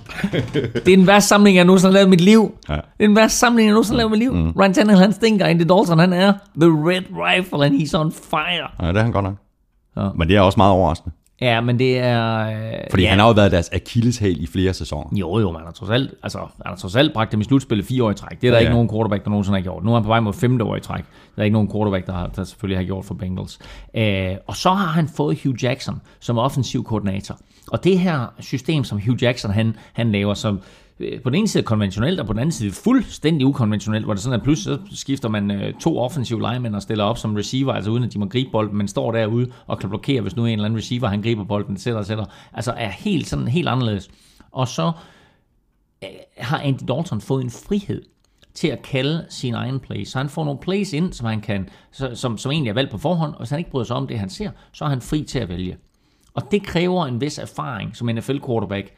det 0.54 0.76
er 0.76 0.96
den 0.96 1.06
værste 1.06 1.28
samling, 1.28 1.56
jeg 1.56 1.64
nogensinde 1.64 1.92
har 1.92 1.94
lavet 1.94 2.06
i 2.06 2.10
mit 2.10 2.20
liv. 2.20 2.54
Ja. 2.68 2.74
Det 2.74 2.80
er 3.00 3.06
den 3.06 3.16
værste 3.16 3.38
samling, 3.38 3.66
jeg 3.66 3.72
nogensinde 3.72 4.00
har 4.02 4.08
lavet 4.08 4.16
i 4.16 4.30
mit 4.30 4.34
liv. 4.42 4.46
Mm. 4.46 4.52
Ryan 4.60 4.74
Tannehill, 4.74 5.02
han 5.02 5.12
stinker. 5.12 5.46
Andy 5.46 5.62
Dalton, 5.62 5.98
han 5.98 6.12
er 6.12 6.32
the 6.60 6.70
red 6.70 7.02
rifle, 7.10 7.66
and 7.66 7.74
he's 7.80 7.98
on 8.00 8.12
fire. 8.12 8.68
Ja, 8.82 8.88
det 8.88 8.96
er 8.96 9.02
han 9.02 9.12
godt 9.12 9.24
nok. 9.24 9.34
Ja. 9.96 10.08
Men 10.16 10.28
det 10.28 10.36
er 10.36 10.40
også 10.40 10.56
meget 10.56 10.72
overraskende. 10.72 11.14
Ja, 11.40 11.60
men 11.60 11.78
det 11.78 11.98
er... 11.98 12.38
øh, 12.40 12.72
Fordi 12.90 13.02
ja. 13.02 13.08
han 13.10 13.18
har 13.18 13.26
jo 13.26 13.32
været 13.32 13.52
deres 13.52 13.70
akilleshæl 13.72 14.42
i 14.42 14.46
flere 14.46 14.74
sæsoner. 14.74 15.18
Jo, 15.18 15.38
jo, 15.38 15.52
man 15.52 15.62
har 15.64 15.70
trods 15.70 15.90
alt, 15.90 16.14
altså, 16.22 16.38
han 16.38 16.48
har 16.66 16.76
trods 16.76 16.96
alt 16.96 17.12
bragt 17.12 17.32
dem 17.32 17.40
i 17.40 17.44
slutspillet 17.44 17.86
fire 17.86 18.04
år 18.04 18.10
i 18.10 18.14
træk. 18.14 18.40
Det 18.40 18.46
er 18.46 18.50
der 18.50 18.50
Ja, 18.50 18.54
ja, 18.54 18.60
ikke 18.60 18.72
nogen 18.72 18.88
quarterback, 18.90 19.24
der 19.24 19.30
nogensinde 19.30 19.58
har 19.58 19.62
gjort. 19.62 19.84
Nu 19.84 19.90
er 19.90 19.94
han 19.94 20.02
på 20.02 20.08
vej 20.08 20.20
mod 20.20 20.32
femte 20.32 20.64
år 20.64 20.76
i 20.76 20.80
træk. 20.80 21.04
Der 21.36 21.42
er 21.42 21.44
ikke 21.44 21.52
nogen 21.52 21.70
quarterback, 21.72 22.06
der, 22.06 22.12
har, 22.12 22.26
der 22.26 22.44
selvfølgelig 22.44 22.78
har 22.78 22.84
gjort 22.84 23.04
for 23.04 23.14
Bengals. 23.14 23.58
Øh, 23.96 24.34
og 24.46 24.56
så 24.56 24.70
har 24.70 24.86
han 24.86 25.08
fået 25.08 25.38
Hugh 25.44 25.64
Jackson 25.64 26.00
som 26.20 26.38
offensiv 26.38 26.84
koordinator. 26.84 27.38
Og 27.72 27.84
det 27.84 27.98
her 27.98 28.26
system, 28.40 28.84
som 28.84 29.00
Hugh 29.06 29.22
Jackson 29.22 29.50
han, 29.50 29.76
han 29.92 30.12
laver, 30.12 30.34
som 30.34 30.60
Øh, 31.00 31.22
på 31.22 31.30
den 31.30 31.38
ene 31.38 31.48
side 31.48 31.62
konventionelt, 31.62 32.20
og 32.20 32.26
på 32.26 32.32
den 32.32 32.40
anden 32.40 32.52
side 32.52 32.72
fuldstændig 32.72 33.46
ukonventionelt, 33.46 34.04
hvor 34.04 34.14
det 34.14 34.22
sådan, 34.22 34.38
at 34.38 34.44
pludselig 34.44 34.78
så 34.90 34.96
skifter 34.96 35.28
man 35.28 35.50
øh, 35.50 35.74
to 35.74 35.98
offensive 35.98 36.40
linemen 36.52 36.74
og 36.74 36.82
stiller 36.82 37.04
op 37.04 37.18
som 37.18 37.34
receiver, 37.34 37.72
altså 37.72 37.90
uden 37.90 38.04
at 38.04 38.12
de 38.12 38.18
må 38.18 38.26
gribe 38.26 38.50
bolden, 38.50 38.76
men 38.76 38.88
står 38.88 39.12
derude 39.12 39.50
og 39.66 39.78
kan 39.78 39.88
blokere, 39.88 40.20
hvis 40.20 40.36
nu 40.36 40.46
en 40.46 40.52
eller 40.52 40.64
anden 40.64 40.78
receiver, 40.78 41.08
han 41.08 41.22
griber 41.22 41.44
bolden, 41.44 41.74
etc. 41.74 41.86
etc. 41.86 42.10
Altså 42.52 42.72
er 42.76 42.88
helt 42.88 43.26
sådan 43.28 43.48
helt 43.48 43.68
anderledes. 43.68 44.10
Og 44.50 44.68
så 44.68 44.92
øh, 46.04 46.08
har 46.38 46.58
Andy 46.58 46.82
Dalton 46.88 47.20
fået 47.20 47.44
en 47.44 47.50
frihed 47.50 48.02
til 48.54 48.68
at 48.68 48.82
kalde 48.82 49.26
sin 49.28 49.54
egen 49.54 49.80
plays. 49.80 50.08
Så 50.08 50.18
han 50.18 50.28
får 50.28 50.44
nogle 50.44 50.60
plays 50.60 50.92
ind, 50.92 51.12
som, 51.12 51.26
han 51.26 51.40
kan, 51.40 51.68
så- 51.92 52.14
som, 52.14 52.38
som 52.38 52.52
egentlig 52.52 52.70
er 52.70 52.74
valgt 52.74 52.90
på 52.90 52.98
forhånd, 52.98 53.32
og 53.32 53.38
hvis 53.38 53.50
han 53.50 53.58
ikke 53.58 53.70
bryder 53.70 53.84
sig 53.86 53.96
om 53.96 54.06
det, 54.06 54.18
han 54.18 54.30
ser, 54.30 54.50
så 54.72 54.84
er 54.84 54.88
han 54.88 55.00
fri 55.00 55.22
til 55.22 55.38
at 55.38 55.48
vælge. 55.48 55.76
Og 56.34 56.42
det 56.50 56.62
kræver 56.62 57.06
en 57.06 57.20
vis 57.20 57.38
erfaring 57.38 57.96
som 57.96 58.08
NFL-quarterback, 58.08 58.90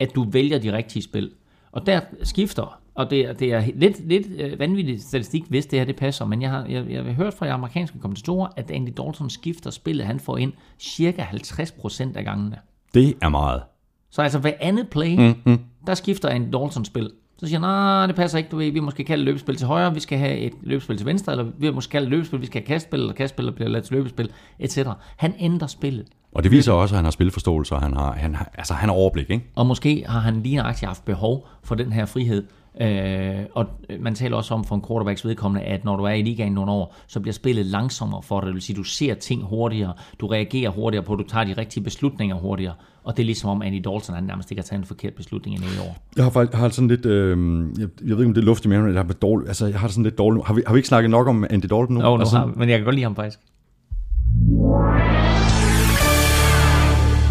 at 0.00 0.14
du 0.14 0.30
vælger 0.30 0.58
de 0.58 0.72
rigtige 0.76 1.02
spil. 1.02 1.30
Og 1.72 1.86
der 1.86 2.00
skifter, 2.22 2.80
og 2.94 3.10
det, 3.10 3.20
er- 3.20 3.32
det 3.32 3.52
er 3.52 3.62
lidt, 3.74 4.08
lidt 4.08 4.26
øh, 4.40 4.58
vanvittig 4.58 5.02
statistik, 5.02 5.42
hvis 5.48 5.66
det 5.66 5.78
her 5.78 5.86
det 5.86 5.96
passer, 5.96 6.24
men 6.24 6.42
jeg 6.42 6.50
har, 6.50 6.66
jeg, 6.66 6.90
jeg 6.90 7.04
har 7.04 7.12
hørt 7.12 7.34
fra 7.34 7.46
de 7.46 7.52
amerikanske 7.52 7.98
kommentatorer, 7.98 8.48
at 8.56 8.70
Andy 8.70 8.88
Dalton 8.96 9.30
skifter 9.30 9.70
spillet, 9.70 10.06
han 10.06 10.20
får 10.20 10.36
ind 10.38 10.52
cirka 10.78 11.22
50% 11.22 12.16
af 12.16 12.24
gangene. 12.24 12.56
Det 12.94 13.14
er 13.22 13.28
meget. 13.28 13.62
Så 14.10 14.22
altså 14.22 14.38
hver 14.38 14.52
andet 14.60 14.88
play, 14.88 15.16
mm-hmm. 15.18 15.58
der 15.86 15.94
skifter 15.94 16.28
en 16.28 16.42
Dalton 16.50 16.84
spil. 16.84 17.10
Så 17.38 17.46
siger 17.46 17.58
han, 17.58 17.68
nej, 17.68 18.06
det 18.06 18.16
passer 18.16 18.38
ikke, 18.38 18.50
du 18.50 18.56
ved, 18.56 18.70
vi 18.70 18.80
måske 18.80 19.04
kalde 19.04 19.24
løbespil 19.24 19.56
til 19.56 19.66
højre, 19.66 19.94
vi 19.94 20.00
skal 20.00 20.18
have 20.18 20.36
et 20.38 20.52
løbespil 20.62 20.96
til 20.96 21.06
venstre, 21.06 21.32
eller 21.32 21.46
vi 21.58 21.70
måske 21.70 21.90
kalde 21.90 22.08
løbespil, 22.08 22.40
vi 22.40 22.46
skal 22.46 22.60
have 22.60 22.66
kastspil, 22.66 23.00
eller 23.00 23.12
kastspil, 23.12 23.46
der 23.46 23.52
bliver 23.52 23.68
lavet 23.68 23.84
til 23.84 23.96
løbespil, 23.96 24.30
etc. 24.58 24.78
Han 25.16 25.34
ændrer 25.38 25.66
spillet. 25.68 26.06
Og 26.34 26.42
det 26.42 26.50
viser 26.50 26.72
også, 26.72 26.94
at 26.94 26.96
han 26.96 27.04
har 27.04 27.10
spilforståelse, 27.10 27.74
og 27.74 27.82
han 27.82 27.92
har, 27.92 28.12
han 28.12 28.34
har, 28.34 28.50
altså, 28.54 28.74
han 28.74 28.88
har 28.88 28.96
overblik, 28.96 29.30
ikke? 29.30 29.44
Og 29.54 29.66
måske 29.66 30.04
har 30.08 30.20
han 30.20 30.42
lige 30.42 30.56
nøjagtigt 30.56 30.86
haft 30.86 31.04
behov 31.04 31.46
for 31.62 31.74
den 31.74 31.92
her 31.92 32.06
frihed. 32.06 32.44
Øh, 32.80 33.44
og 33.54 33.66
man 34.00 34.14
taler 34.14 34.36
også 34.36 34.54
om 34.54 34.64
for 34.64 34.74
en 34.74 34.84
quarterbacks 34.88 35.24
vedkommende, 35.24 35.66
at 35.66 35.84
når 35.84 35.96
du 35.96 36.04
er 36.04 36.12
i 36.12 36.22
ligaen 36.22 36.52
nogle 36.52 36.72
år, 36.72 36.96
så 37.06 37.20
bliver 37.20 37.32
spillet 37.32 37.66
langsommere 37.66 38.22
for 38.22 38.40
dig. 38.40 38.46
Det 38.46 38.54
vil 38.54 38.62
sige, 38.62 38.76
du 38.76 38.82
ser 38.82 39.14
ting 39.14 39.42
hurtigere, 39.42 39.92
du 40.20 40.26
reagerer 40.26 40.70
hurtigere 40.70 41.04
på, 41.04 41.16
du 41.16 41.22
tager 41.22 41.44
de 41.44 41.54
rigtige 41.58 41.84
beslutninger 41.84 42.36
hurtigere. 42.36 42.74
Og 43.04 43.16
det 43.16 43.22
er 43.22 43.26
ligesom 43.26 43.50
om 43.50 43.62
Andy 43.62 43.74
Dalton, 43.74 44.14
han 44.14 44.24
nærmest 44.24 44.50
ikke 44.50 44.60
har 44.60 44.64
taget 44.64 44.80
en 44.80 44.86
forkert 44.86 45.14
beslutning 45.14 45.56
endnu 45.56 45.70
i 45.70 45.88
år. 45.88 45.96
Jeg 46.16 46.24
har, 46.24 46.30
faktisk, 46.30 46.58
har 46.58 46.68
sådan 46.68 46.88
lidt, 46.88 47.06
øh, 47.06 47.38
jeg, 47.78 47.88
jeg 48.00 48.16
ved 48.16 48.18
ikke, 48.18 48.26
om 48.26 48.34
det 48.34 48.40
er 48.40 48.44
luft 48.44 48.64
i 48.64 48.68
maven, 48.68 48.86
eller 48.86 49.00
jeg 49.00 49.06
har, 49.06 49.12
dårlig, 49.12 49.48
altså, 49.48 49.66
jeg 49.66 49.78
har 49.80 49.86
det 49.86 49.94
sådan 49.94 50.04
lidt 50.04 50.18
dårligt. 50.18 50.46
Har 50.46 50.54
vi, 50.54 50.62
har 50.66 50.74
vi 50.74 50.78
ikke 50.78 50.88
snakket 50.88 51.10
nok 51.10 51.28
om 51.28 51.44
Andy 51.50 51.62
Dalton 51.62 51.86
nu? 51.90 52.00
Jo, 52.00 52.16
nu 52.16 52.18
altså, 52.18 52.36
har, 52.36 52.46
men 52.46 52.68
jeg 52.68 52.78
kan 52.78 52.84
godt 52.84 52.94
lide 52.94 53.04
ham 53.04 53.16
faktisk. 53.16 53.40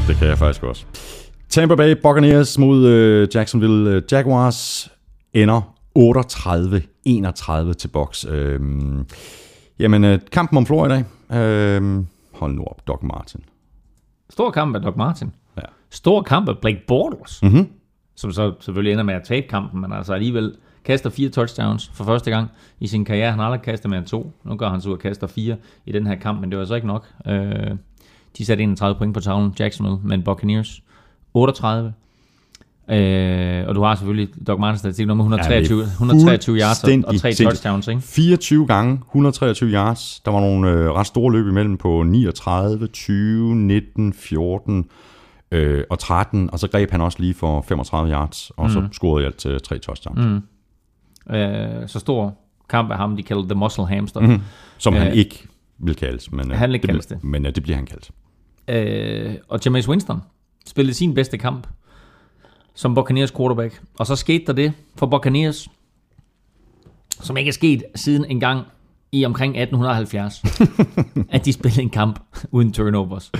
Det 0.08 0.16
kan 0.16 0.28
jeg 0.28 0.38
faktisk 0.38 0.64
også. 0.64 0.86
Tampa 1.50 1.76
Bay 1.76 1.96
Buccaneers 2.04 2.58
mod 2.58 2.86
øh, 2.88 3.28
Jacksonville 3.34 3.90
øh, 3.90 4.02
Jaguars 4.12 4.92
ender 5.34 5.76
38-31 6.00 7.74
til 7.74 7.88
box. 7.88 8.26
Øh, 8.30 8.60
jamen, 9.80 10.04
øh, 10.04 10.20
kampen 10.32 10.58
om 10.58 10.66
Florida. 10.66 11.04
Øh, 11.34 12.04
hold 12.34 12.54
nu 12.54 12.64
op, 12.64 12.88
Doc 12.88 13.00
Martin. 13.04 13.42
Stor 14.30 14.52
kamp 14.52 14.76
af 14.76 14.82
Doc 14.82 14.96
Martin. 14.96 15.32
Ja. 15.58 15.62
Stor 15.90 16.22
kamp 16.22 16.50
af 16.50 16.58
Blake 16.58 16.82
Bortles. 16.88 17.44
Mhm. 17.44 17.68
Som 18.16 18.32
så 18.32 18.54
selvfølgelig 18.60 18.92
ender 18.92 19.04
med 19.04 19.14
at 19.14 19.24
tabe 19.24 19.48
kampen, 19.48 19.82
men 19.82 19.94
altså 19.94 20.14
alligevel 20.14 20.56
kaster 20.86 21.10
fire 21.10 21.30
touchdowns 21.30 21.92
for 21.94 22.04
første 22.04 22.32
gang 22.32 22.48
i 22.80 22.88
sin 22.88 23.06
karriere. 23.06 23.30
Han 23.30 23.40
har 23.40 23.46
aldrig 23.46 23.62
kastet 23.62 23.90
mere 23.90 23.98
end 24.00 24.08
to. 24.08 24.32
Nu 24.44 24.56
gør 24.56 24.70
han 24.70 24.82
så 24.82 24.90
ud 24.90 24.94
og 24.94 25.00
kaster 25.00 25.28
fire 25.28 25.56
i 25.86 25.92
den 25.92 26.08
her 26.08 26.16
kamp, 26.16 26.42
men 26.42 26.52
det 26.52 26.60
var 26.60 26.66
så 26.66 26.76
ikke 26.76 26.88
nok. 26.88 27.08
Øh, 27.28 27.72
de 28.38 28.46
satte 28.46 28.64
31 28.64 28.98
point 28.98 29.14
på 29.14 29.20
tavlen, 29.20 29.54
Jacksonville, 29.60 30.00
men 30.04 30.24
Buccaneers 30.24 30.84
38. 31.34 31.94
Øh, 32.90 33.68
og 33.68 33.76
du 33.76 33.84
har 33.84 33.96
selvfølgelig 33.96 34.48
Doc 34.48 34.60
Martins 34.60 34.80
statistik 34.80 35.08
nummer 35.08 35.24
123, 35.24 35.78
Ja, 35.78 35.84
det 35.84 35.90
er 35.90 35.92
123 35.92 36.58
yards 36.58 36.84
og, 36.84 36.90
og 37.08 37.16
tre 37.16 37.34
touchdowns, 37.34 37.88
ikke? 37.88 38.02
24 38.02 38.68
gange, 38.68 38.94
123 39.08 39.70
yards. 39.70 40.20
Der 40.26 40.32
var 40.32 40.40
nogle 40.40 40.70
øh, 40.70 40.92
ret 40.92 41.08
store 41.08 41.32
løb 41.32 41.48
imellem 41.48 41.78
på 41.78 42.04
39, 42.04 42.88
20, 42.88 43.56
19, 43.56 44.14
14 44.14 44.86
øh, 45.52 45.84
og 45.90 46.00
13. 46.00 46.50
Og 46.54 46.60
så 46.60 46.68
greb 46.68 46.92
han 46.92 47.02
også 47.02 47.20
lige 47.20 47.34
for 47.34 47.62
35 47.62 48.12
yards, 48.12 48.52
og 48.58 48.66
mm. 48.66 48.72
så 48.72 48.88
scorede 48.92 49.24
i 49.24 49.26
alt 49.26 49.36
til 49.36 49.60
tre 49.62 49.80
touchdowns. 49.80 50.20
Mm. 50.20 51.36
Øh, 51.36 51.88
så 51.88 52.00
stor 52.00 52.38
kamp 52.70 52.92
af 52.92 52.98
ham, 52.98 53.16
de 53.16 53.24
kalder 53.24 53.44
The 53.44 53.56
Muscle 53.56 53.88
Hamster. 53.88 54.20
Mm. 54.20 54.42
Som 54.78 54.94
han 54.94 55.08
Øh, 55.08 55.14
ikke 55.14 55.48
vil 55.80 55.96
kaldes. 55.96 56.32
Men, 56.32 56.52
øh, 56.52 56.58
han 56.58 56.72
vil 56.72 56.82
det, 56.82 56.90
kaldes 56.90 57.06
det. 57.06 57.24
Men 57.24 57.46
øh, 57.46 57.56
det 57.56 57.64
bliver 57.64 57.76
han 57.76 57.86
kaldt. 57.86 58.12
Øh, 58.68 59.36
og 59.48 59.60
Jameis 59.66 59.90
Winston 59.90 60.22
spillede 60.66 60.94
sin 60.94 61.14
bedste 61.14 61.38
kamp 61.38 61.68
som 62.74 62.96
Buccaneers 62.96 63.32
quarterback. 63.32 63.82
Og 64.00 64.08
så 64.08 64.16
skete 64.16 64.46
der 64.46 64.54
det 64.54 64.74
for 64.96 65.06
Buccaneers, 65.06 65.68
som 67.10 67.38
ikke 67.38 67.50
er 67.50 67.54
sket 67.54 67.84
siden 67.96 68.26
en 68.26 68.40
gang 68.40 68.66
i 69.12 69.26
omkring 69.26 69.58
1870, 69.58 70.44
at 71.36 71.46
de 71.46 71.54
spillede 71.54 71.82
en 71.82 71.90
kamp 71.90 72.20
uden 72.52 72.74
turnovers. 72.74 73.32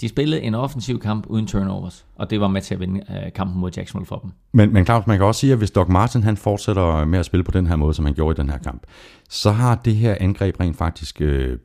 De 0.00 0.08
spillede 0.08 0.42
en 0.42 0.54
offensiv 0.54 1.00
kamp 1.00 1.26
uden 1.26 1.46
turnovers, 1.46 2.06
og 2.16 2.30
det 2.30 2.40
var 2.40 2.48
med 2.48 2.62
til 2.62 2.74
at 2.74 2.80
vinde 2.80 3.00
øh, 3.10 3.32
kampen 3.32 3.60
mod 3.60 3.70
Jacksonville 3.76 4.06
for 4.06 4.18
dem. 4.18 4.30
Men, 4.52 4.72
men 4.72 4.84
Claus, 4.84 5.06
man 5.06 5.18
kan 5.18 5.26
også 5.26 5.40
sige, 5.40 5.52
at 5.52 5.58
hvis 5.58 5.70
Doc 5.70 5.88
Martin 5.88 6.22
han 6.22 6.36
fortsætter 6.36 7.04
med 7.04 7.18
at 7.18 7.26
spille 7.26 7.44
på 7.44 7.50
den 7.50 7.66
her 7.66 7.76
måde, 7.76 7.94
som 7.94 8.04
han 8.04 8.14
gjorde 8.14 8.40
i 8.40 8.42
den 8.42 8.50
her 8.50 8.58
kamp, 8.58 8.82
så 9.28 9.50
har 9.50 9.74
det 9.74 9.96
her 9.96 10.16
angreb 10.20 10.60
rent 10.60 10.76
faktisk 10.76 11.20
øh, 11.20 11.58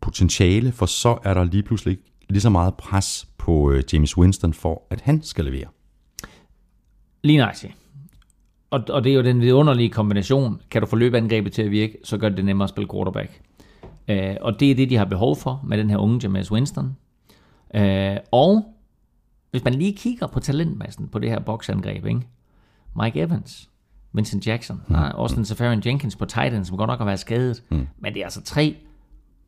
potentiale, 0.00 0.72
for 0.72 0.86
så 0.86 1.18
er 1.24 1.34
der 1.34 1.44
lige 1.44 1.62
pludselig 1.62 1.98
lige 2.28 2.40
så 2.40 2.50
meget 2.50 2.74
pres 2.74 3.28
på 3.38 3.70
øh, 3.70 3.82
James 3.92 4.18
Winston 4.18 4.54
for, 4.54 4.82
at 4.90 5.00
han 5.00 5.22
skal 5.22 5.44
levere. 5.44 5.66
Lige 7.22 7.38
nøjagtigt. 7.38 7.76
Og, 8.70 8.84
og 8.88 9.04
det 9.04 9.12
er 9.12 9.16
jo 9.16 9.22
den 9.22 9.40
vidunderlige 9.40 9.90
kombination. 9.90 10.60
Kan 10.70 10.82
du 10.82 10.86
få 10.86 10.96
løbeangrebet 10.96 11.52
til 11.52 11.62
at 11.62 11.70
virke, 11.70 11.98
så 12.04 12.18
gør 12.18 12.28
det 12.28 12.36
det 12.36 12.44
nemmere 12.44 12.64
at 12.64 12.70
spille 12.70 12.88
quarterback. 12.92 13.40
Øh, 14.08 14.36
og 14.40 14.60
det 14.60 14.70
er 14.70 14.74
det, 14.74 14.90
de 14.90 14.96
har 14.96 15.04
behov 15.04 15.36
for 15.36 15.64
med 15.66 15.78
den 15.78 15.90
her 15.90 15.96
unge 15.96 16.20
Jameis 16.22 16.52
Winston. 16.52 16.96
Øh, 17.74 18.16
og 18.32 18.74
hvis 19.50 19.64
man 19.64 19.74
lige 19.74 19.96
kigger 19.96 20.26
på 20.26 20.40
talentmassen 20.40 21.08
på 21.08 21.18
det 21.18 21.30
her 21.30 21.38
boksangreb, 21.38 22.06
ikke? 22.06 22.20
Mike 23.02 23.20
Evans, 23.20 23.70
Vincent 24.12 24.46
Jackson, 24.46 24.82
mm. 24.88 24.92
nej, 24.92 25.12
Austin 25.14 25.44
Safarian 25.44 25.82
Jenkins 25.86 26.16
på 26.16 26.24
tight 26.24 26.54
end, 26.54 26.64
som 26.64 26.76
godt 26.76 26.88
nok 26.88 26.98
har 26.98 27.04
været 27.04 27.20
skadet. 27.20 27.62
Mm. 27.70 27.86
Men 27.98 28.14
det 28.14 28.20
er 28.20 28.24
altså 28.24 28.42
tre 28.42 28.76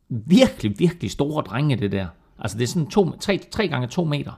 virkelig, 0.09 0.79
virkelig 0.79 1.11
store 1.11 1.43
drenge, 1.43 1.75
det 1.75 1.91
der. 1.91 2.07
Altså 2.41 2.57
det 2.57 2.63
er 2.63 2.67
sådan 2.67 2.89
to, 2.89 3.11
tre, 3.11 3.37
tre 3.51 3.67
gange 3.67 3.87
to 3.87 4.03
meter. 4.03 4.31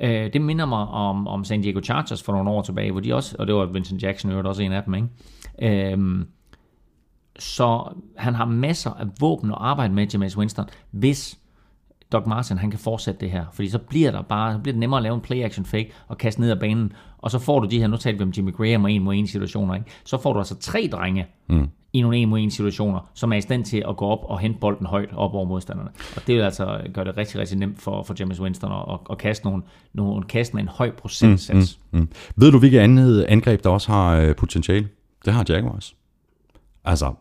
Øh, 0.00 0.32
det 0.32 0.40
minder 0.40 0.66
mig 0.66 0.88
om, 0.88 1.28
om 1.28 1.44
San 1.44 1.62
Diego 1.62 1.80
Chargers 1.80 2.22
for 2.22 2.32
nogle 2.32 2.50
år 2.50 2.62
tilbage, 2.62 2.92
hvor 2.92 3.00
de 3.00 3.14
også, 3.14 3.36
og 3.38 3.46
det 3.46 3.54
var 3.54 3.66
Vincent 3.66 4.02
Jackson 4.02 4.30
der 4.30 4.34
øvrigt 4.34 4.48
også 4.48 4.62
en 4.62 4.72
af 4.72 4.82
dem, 4.82 4.94
ikke? 4.94 5.92
Øh, 5.92 6.24
så 7.38 7.92
han 8.16 8.34
har 8.34 8.44
masser 8.44 8.90
af 8.90 9.06
våben 9.20 9.50
at 9.50 9.56
arbejde 9.60 9.94
med, 9.94 10.06
James 10.12 10.38
Winston, 10.38 10.64
hvis 10.90 11.38
Doc 12.12 12.26
Martin 12.26 12.58
han 12.58 12.70
kan 12.70 12.78
fortsætte 12.78 13.20
det 13.20 13.30
her. 13.30 13.44
Fordi 13.52 13.68
så 13.68 13.78
bliver 13.78 14.10
der 14.10 14.22
bare 14.22 14.52
så 14.52 14.58
bliver 14.58 14.72
det 14.72 14.80
nemmere 14.80 14.98
at 14.98 15.02
lave 15.02 15.14
en 15.14 15.20
play-action 15.20 15.64
fake 15.64 15.92
og 16.08 16.18
kaste 16.18 16.40
ned 16.40 16.50
ad 16.50 16.56
banen. 16.56 16.92
Og 17.18 17.30
så 17.30 17.38
får 17.38 17.60
du 17.60 17.68
de 17.68 17.78
her, 17.78 17.86
nu 17.86 17.96
talte 17.96 18.18
vi 18.18 18.24
om 18.24 18.32
Jimmy 18.36 18.52
Graham 18.52 18.84
og 18.84 18.92
en 18.92 19.02
mod 19.02 19.14
en 19.14 19.26
situationer, 19.26 19.74
ikke? 19.74 19.86
så 20.04 20.18
får 20.18 20.32
du 20.32 20.38
altså 20.38 20.58
tre 20.58 20.88
drenge 20.92 21.26
mm 21.48 21.68
i 21.96 22.00
nogle 22.02 22.16
en 22.16 22.28
mod 22.28 22.38
en 22.38 22.50
situationer, 22.50 23.10
som 23.14 23.32
er 23.32 23.36
i 23.36 23.40
stand 23.40 23.64
til 23.64 23.84
at 23.88 23.96
gå 23.96 24.04
op 24.04 24.18
og 24.22 24.38
hente 24.38 24.60
bolden 24.60 24.86
højt 24.86 25.08
op 25.16 25.34
over 25.34 25.44
modstanderne. 25.44 25.90
Og 26.16 26.22
det 26.26 26.34
vil 26.34 26.42
altså 26.42 26.80
gøre 26.94 27.04
det 27.04 27.16
rigtig, 27.16 27.40
rigtig 27.40 27.58
nemt 27.58 27.82
for, 27.82 28.02
for 28.02 28.14
James 28.18 28.40
Winston 28.40 28.72
at, 28.72 28.98
at, 29.10 29.18
kaste 29.18 29.44
nogle, 29.44 29.62
nogle 29.94 30.22
kast 30.22 30.54
med 30.54 30.62
en 30.62 30.68
høj 30.68 30.90
procentsats. 30.90 31.78
Mm, 31.92 31.98
mm. 31.98 32.04
Mm. 32.04 32.08
Ved 32.36 32.52
du, 32.52 32.58
hvilket 32.58 32.78
andet 32.78 33.22
angreb, 33.22 33.64
der 33.64 33.70
også 33.70 33.92
har 33.92 34.16
øh, 34.16 34.34
potentiale? 34.36 34.88
Det 35.24 35.32
har 35.32 35.44
Jaguars. 35.48 35.96
Altså, 36.84 37.12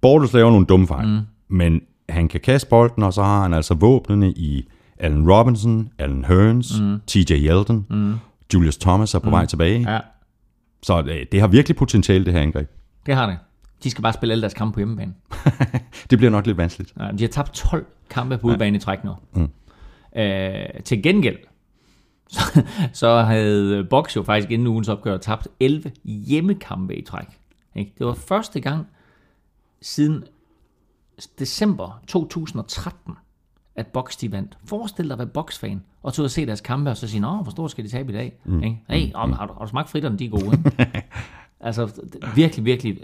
Bortles 0.00 0.32
laver 0.32 0.50
nogle 0.50 0.66
dumme 0.66 0.86
fejl, 0.86 1.08
mm. 1.08 1.20
men 1.48 1.80
han 2.08 2.28
kan 2.28 2.40
kaste 2.40 2.68
bolden, 2.68 3.02
og 3.02 3.12
så 3.12 3.22
har 3.22 3.42
han 3.42 3.54
altså 3.54 3.74
våbnene 3.74 4.30
i 4.30 4.68
Allen 4.98 5.32
Robinson, 5.32 5.88
Allen 5.98 6.24
Hearns, 6.24 6.80
mm. 6.80 7.00
TJ 7.06 7.32
Yeldon, 7.32 7.86
mm. 7.90 8.14
Julius 8.54 8.76
Thomas 8.76 9.14
er 9.14 9.18
på 9.18 9.26
mm. 9.26 9.32
vej 9.32 9.46
tilbage. 9.46 9.92
Ja, 9.92 10.00
Så 10.82 11.00
øh, 11.00 11.26
det 11.32 11.40
har 11.40 11.48
virkelig 11.48 11.76
potentiale, 11.76 12.24
det 12.24 12.32
her 12.32 12.40
angreb. 12.40 12.68
det 13.06 13.14
har 13.14 13.26
det. 13.26 13.38
De 13.84 13.90
skal 13.90 14.02
bare 14.02 14.12
spille 14.12 14.32
alle 14.32 14.42
deres 14.42 14.54
kampe 14.54 14.74
på 14.74 14.80
hjemmebane. 14.80 15.14
Det 16.10 16.18
bliver 16.18 16.30
nok 16.30 16.46
lidt 16.46 16.56
vanskeligt. 16.56 16.92
Ja, 17.00 17.10
de 17.18 17.22
har 17.22 17.28
tabt 17.28 17.52
12 17.52 17.86
kampe 18.10 18.38
på 18.38 18.46
udebane 18.46 18.76
i 18.76 18.80
træk 18.80 19.04
nu. 19.04 19.14
Mm. 19.32 19.48
Øh, 20.20 20.66
til 20.84 21.02
gengæld, 21.02 21.38
så, 22.32 22.64
så 22.92 23.22
havde 23.22 23.84
Box 23.84 24.16
jo 24.16 24.22
faktisk 24.22 24.50
inden 24.50 24.66
ugens 24.66 24.88
opgør 24.88 25.16
tabt 25.16 25.48
11 25.60 25.92
hjemmekampe 26.04 26.96
i 26.96 27.02
træk. 27.02 27.26
Ikke? 27.74 27.94
Det 27.98 28.06
var 28.06 28.14
første 28.14 28.60
gang 28.60 28.86
siden 29.82 30.24
december 31.38 32.00
2013, 32.06 33.14
at 33.76 33.86
Box 33.86 34.16
de 34.16 34.32
vandt. 34.32 34.58
Forestil 34.64 35.04
dig 35.04 35.12
at 35.12 35.18
være 35.18 35.26
Box-fan, 35.26 35.82
og 36.02 36.12
tage 36.14 36.22
ud 36.22 36.24
og 36.24 36.30
se 36.30 36.46
deres 36.46 36.60
kampe, 36.60 36.90
og 36.90 36.96
så 36.96 37.08
sige, 37.08 37.20
Nå, 37.20 37.36
hvor 37.36 37.50
stort 37.50 37.70
skal 37.70 37.84
de 37.84 37.88
tabe 37.88 38.12
i 38.12 38.14
dag? 38.14 38.40
Mm. 38.44 38.62
Ikke? 38.62 38.80
Hey, 38.88 39.12
om, 39.14 39.32
har, 39.32 39.46
du, 39.46 39.52
har 39.52 39.60
du 39.60 39.68
smagt 39.68 39.90
fritterne, 39.90 40.18
de 40.18 40.24
er 40.24 40.30
gode, 40.30 40.44
ikke? 40.44 41.02
Altså, 41.62 42.02
virkelig, 42.34 42.64
virkelig 42.64 42.98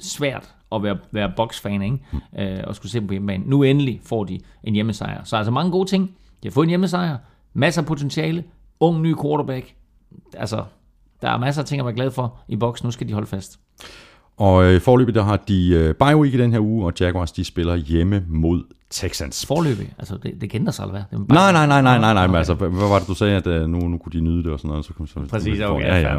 svært 0.00 0.54
at 0.72 0.82
være, 0.82 0.98
være 1.10 1.32
boksfan, 1.36 1.82
ikke? 1.82 1.98
Øh, 2.38 2.64
og 2.66 2.74
skulle 2.74 2.92
se 2.92 3.00
dem 3.00 3.06
på 3.06 3.12
hjemmebane. 3.12 3.44
Nu 3.46 3.62
endelig 3.62 4.00
får 4.04 4.24
de 4.24 4.40
en 4.64 4.74
hjemmesejr. 4.74 5.24
Så 5.24 5.36
altså 5.36 5.50
mange 5.50 5.72
gode 5.72 5.88
ting. 5.88 6.16
De 6.42 6.48
har 6.48 6.52
fået 6.52 6.64
en 6.64 6.68
hjemmesejr. 6.68 7.16
Masser 7.52 7.82
af 7.82 7.86
potentiale. 7.86 8.44
Ung, 8.80 9.00
ny 9.00 9.14
quarterback. 9.22 9.74
Altså, 10.36 10.64
der 11.22 11.30
er 11.30 11.38
masser 11.38 11.62
af 11.62 11.66
ting 11.66 11.80
at 11.80 11.86
være 11.86 11.94
glad 11.94 12.10
for 12.10 12.38
i 12.48 12.56
boks. 12.56 12.84
Nu 12.84 12.90
skal 12.90 13.08
de 13.08 13.12
holde 13.12 13.26
fast. 13.26 13.60
Og 14.40 14.64
øh, 14.64 14.80
forløbet 14.80 15.14
der 15.14 15.22
har 15.22 15.36
de 15.48 15.68
øh, 15.68 15.94
bye 15.94 16.16
week 16.16 16.34
i 16.34 16.38
den 16.38 16.52
her 16.52 16.60
uge, 16.60 16.86
og 16.86 16.92
Jaguars 17.00 17.32
de 17.32 17.44
spiller 17.44 17.76
hjemme 17.76 18.24
mod 18.28 18.62
Texans. 18.90 19.46
Forløbig. 19.46 19.92
Altså, 19.98 20.16
det, 20.22 20.40
det 20.40 20.54
ændre 20.54 20.72
sig, 20.72 20.82
eller 20.82 20.92
hvad? 20.92 21.18
Nej, 21.28 21.52
nej, 21.52 21.66
nej, 21.66 21.82
nej, 21.82 21.98
nej, 21.98 22.14
nej, 22.14 22.24
Okay. 22.24 22.36
altså, 22.38 22.54
hvad 22.54 22.88
var 22.88 22.98
det, 22.98 23.08
du 23.08 23.14
sagde, 23.14 23.36
at 23.36 23.46
øh, 23.46 23.68
nu, 23.68 23.78
nu 23.78 23.98
kunne 23.98 24.12
de 24.12 24.20
nyde 24.20 24.42
det 24.44 24.52
og 24.52 24.58
sådan 24.58 24.68
noget? 24.68 24.84
Så, 24.84 24.92
kunne- 24.92 25.08
så, 25.08 25.20
Præcis, 25.30 25.60
okay. 25.60 25.84
ja, 25.86 25.96
ja, 25.96 26.00
ja, 26.00 26.18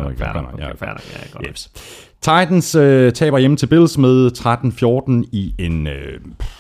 ja, 0.60 0.72
godt. 1.34 1.45
Yes. 1.49 1.72
Titans 2.22 2.76
øh, 2.76 3.11
taber 3.14 3.38
hjemme 3.39 3.57
til 3.57 3.68
Bills 3.68 3.98
med 3.98 4.31
13-14 5.26 5.30
i 5.31 5.53
en, 5.57 5.88
øh, 5.88 6.19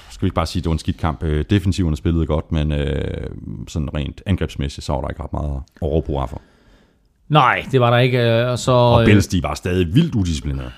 skal 0.09 0.21
vi 0.21 0.25
ikke 0.27 0.35
bare 0.35 0.45
sige, 0.45 0.61
det 0.61 0.67
var 0.69 0.73
en 0.73 0.79
skidt 0.79 0.97
kamp. 0.97 1.23
Øh, 1.23 1.45
defensiverne 1.49 1.95
spillede 1.97 2.25
godt, 2.25 2.51
men 2.51 2.71
øh, 2.71 3.29
sådan 3.67 3.93
rent 3.93 4.21
angrebsmæssigt, 4.25 4.85
så 4.85 4.93
var 4.93 5.01
der 5.01 5.07
ikke 5.09 5.23
ret 5.23 5.33
meget 5.33 5.55
at 5.75 5.81
råbe 5.81 6.07
for. 6.07 6.41
Nej, 7.29 7.65
det 7.71 7.81
var 7.81 7.89
der 7.89 7.97
ikke. 7.97 8.19
øh, 8.41 8.49
Og 8.51 8.59
så, 8.59 8.71
Og 8.71 9.01
øh, 9.01 9.05
Bills, 9.05 9.27
de 9.27 9.43
var 9.43 9.53
stadig 9.55 9.95
vildt 9.95 10.15
udisciplinerede. 10.15 10.71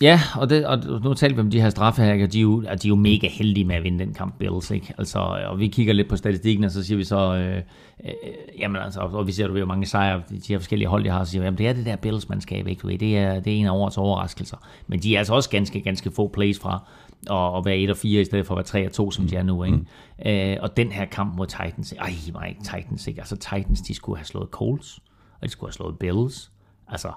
Ja, 0.00 0.20
og, 0.34 0.50
det, 0.50 0.66
og 0.66 0.78
nu 1.04 1.14
talte 1.14 1.36
vi 1.36 1.40
om 1.40 1.50
de 1.50 1.60
her 1.60 1.70
straffehacker, 1.70 2.26
de 2.26 2.38
er, 2.38 2.42
jo, 2.42 2.64
og 2.68 2.82
de 2.82 2.88
er 2.88 2.88
jo 2.88 2.94
mega 2.94 3.28
heldige 3.28 3.64
med 3.64 3.76
at 3.76 3.82
vinde 3.84 3.98
den 3.98 4.14
kamp, 4.14 4.38
Bills, 4.38 4.70
ikke? 4.70 4.94
Altså, 4.98 5.18
og 5.18 5.58
vi 5.58 5.68
kigger 5.68 5.92
lidt 5.92 6.08
på 6.08 6.16
statistikken, 6.16 6.64
og 6.64 6.70
så 6.70 6.84
siger 6.84 6.98
vi 6.98 7.04
så, 7.04 7.34
øh, 7.34 7.62
øh, 8.04 8.12
jamen 8.58 8.82
altså, 8.82 9.00
og 9.00 9.26
vi 9.26 9.32
ser, 9.32 9.44
at 9.44 9.54
vi 9.54 9.58
har 9.58 9.66
mange 9.66 9.86
sejre, 9.86 10.22
de 10.30 10.40
her 10.48 10.58
forskellige 10.58 10.88
hold, 10.88 11.04
de 11.04 11.10
har, 11.10 11.24
så 11.24 11.30
siger 11.30 11.44
jamen 11.44 11.58
det 11.58 11.68
er 11.68 11.72
det 11.72 11.86
der 11.86 11.96
Bills-mandskab, 11.96 12.66
ikke? 12.66 12.80
Du 12.80 12.86
ved, 12.86 12.98
Det 12.98 13.18
er, 13.18 13.40
det 13.40 13.52
er 13.52 13.56
en 13.56 13.66
af 13.66 13.70
årets 13.70 13.98
overraskelser. 13.98 14.56
Men 14.86 15.00
de 15.00 15.14
er 15.14 15.18
altså 15.18 15.34
også 15.34 15.50
ganske, 15.50 15.80
ganske 15.80 16.10
få 16.10 16.28
plays 16.28 16.58
fra 16.58 16.82
at, 17.30 17.58
at 17.58 17.64
være 17.64 17.78
1 17.78 17.90
og 17.90 17.96
4, 17.96 18.20
i 18.20 18.24
stedet 18.24 18.46
for 18.46 18.54
at 18.54 18.56
være 18.56 18.64
3 18.64 18.86
og 18.86 18.92
2, 18.92 19.10
som 19.10 19.28
de 19.28 19.36
er 19.36 19.42
nu, 19.42 19.64
ikke? 19.64 19.76
Mm. 19.76 19.86
Øh, 20.26 20.56
og 20.60 20.76
den 20.76 20.92
her 20.92 21.04
kamp 21.04 21.36
mod 21.36 21.46
Titans, 21.46 21.92
ej, 21.92 22.14
ikke 22.48 22.60
Titans, 22.60 23.06
ikke? 23.06 23.20
Altså 23.20 23.36
Titans, 23.36 23.80
de 23.80 23.94
skulle 23.94 24.18
have 24.18 24.26
slået 24.26 24.48
Colts, 24.50 25.00
og 25.40 25.46
de 25.46 25.48
skulle 25.48 25.68
have 25.68 25.72
slået 25.72 25.98
Bills. 25.98 26.50
Altså, 26.88 27.08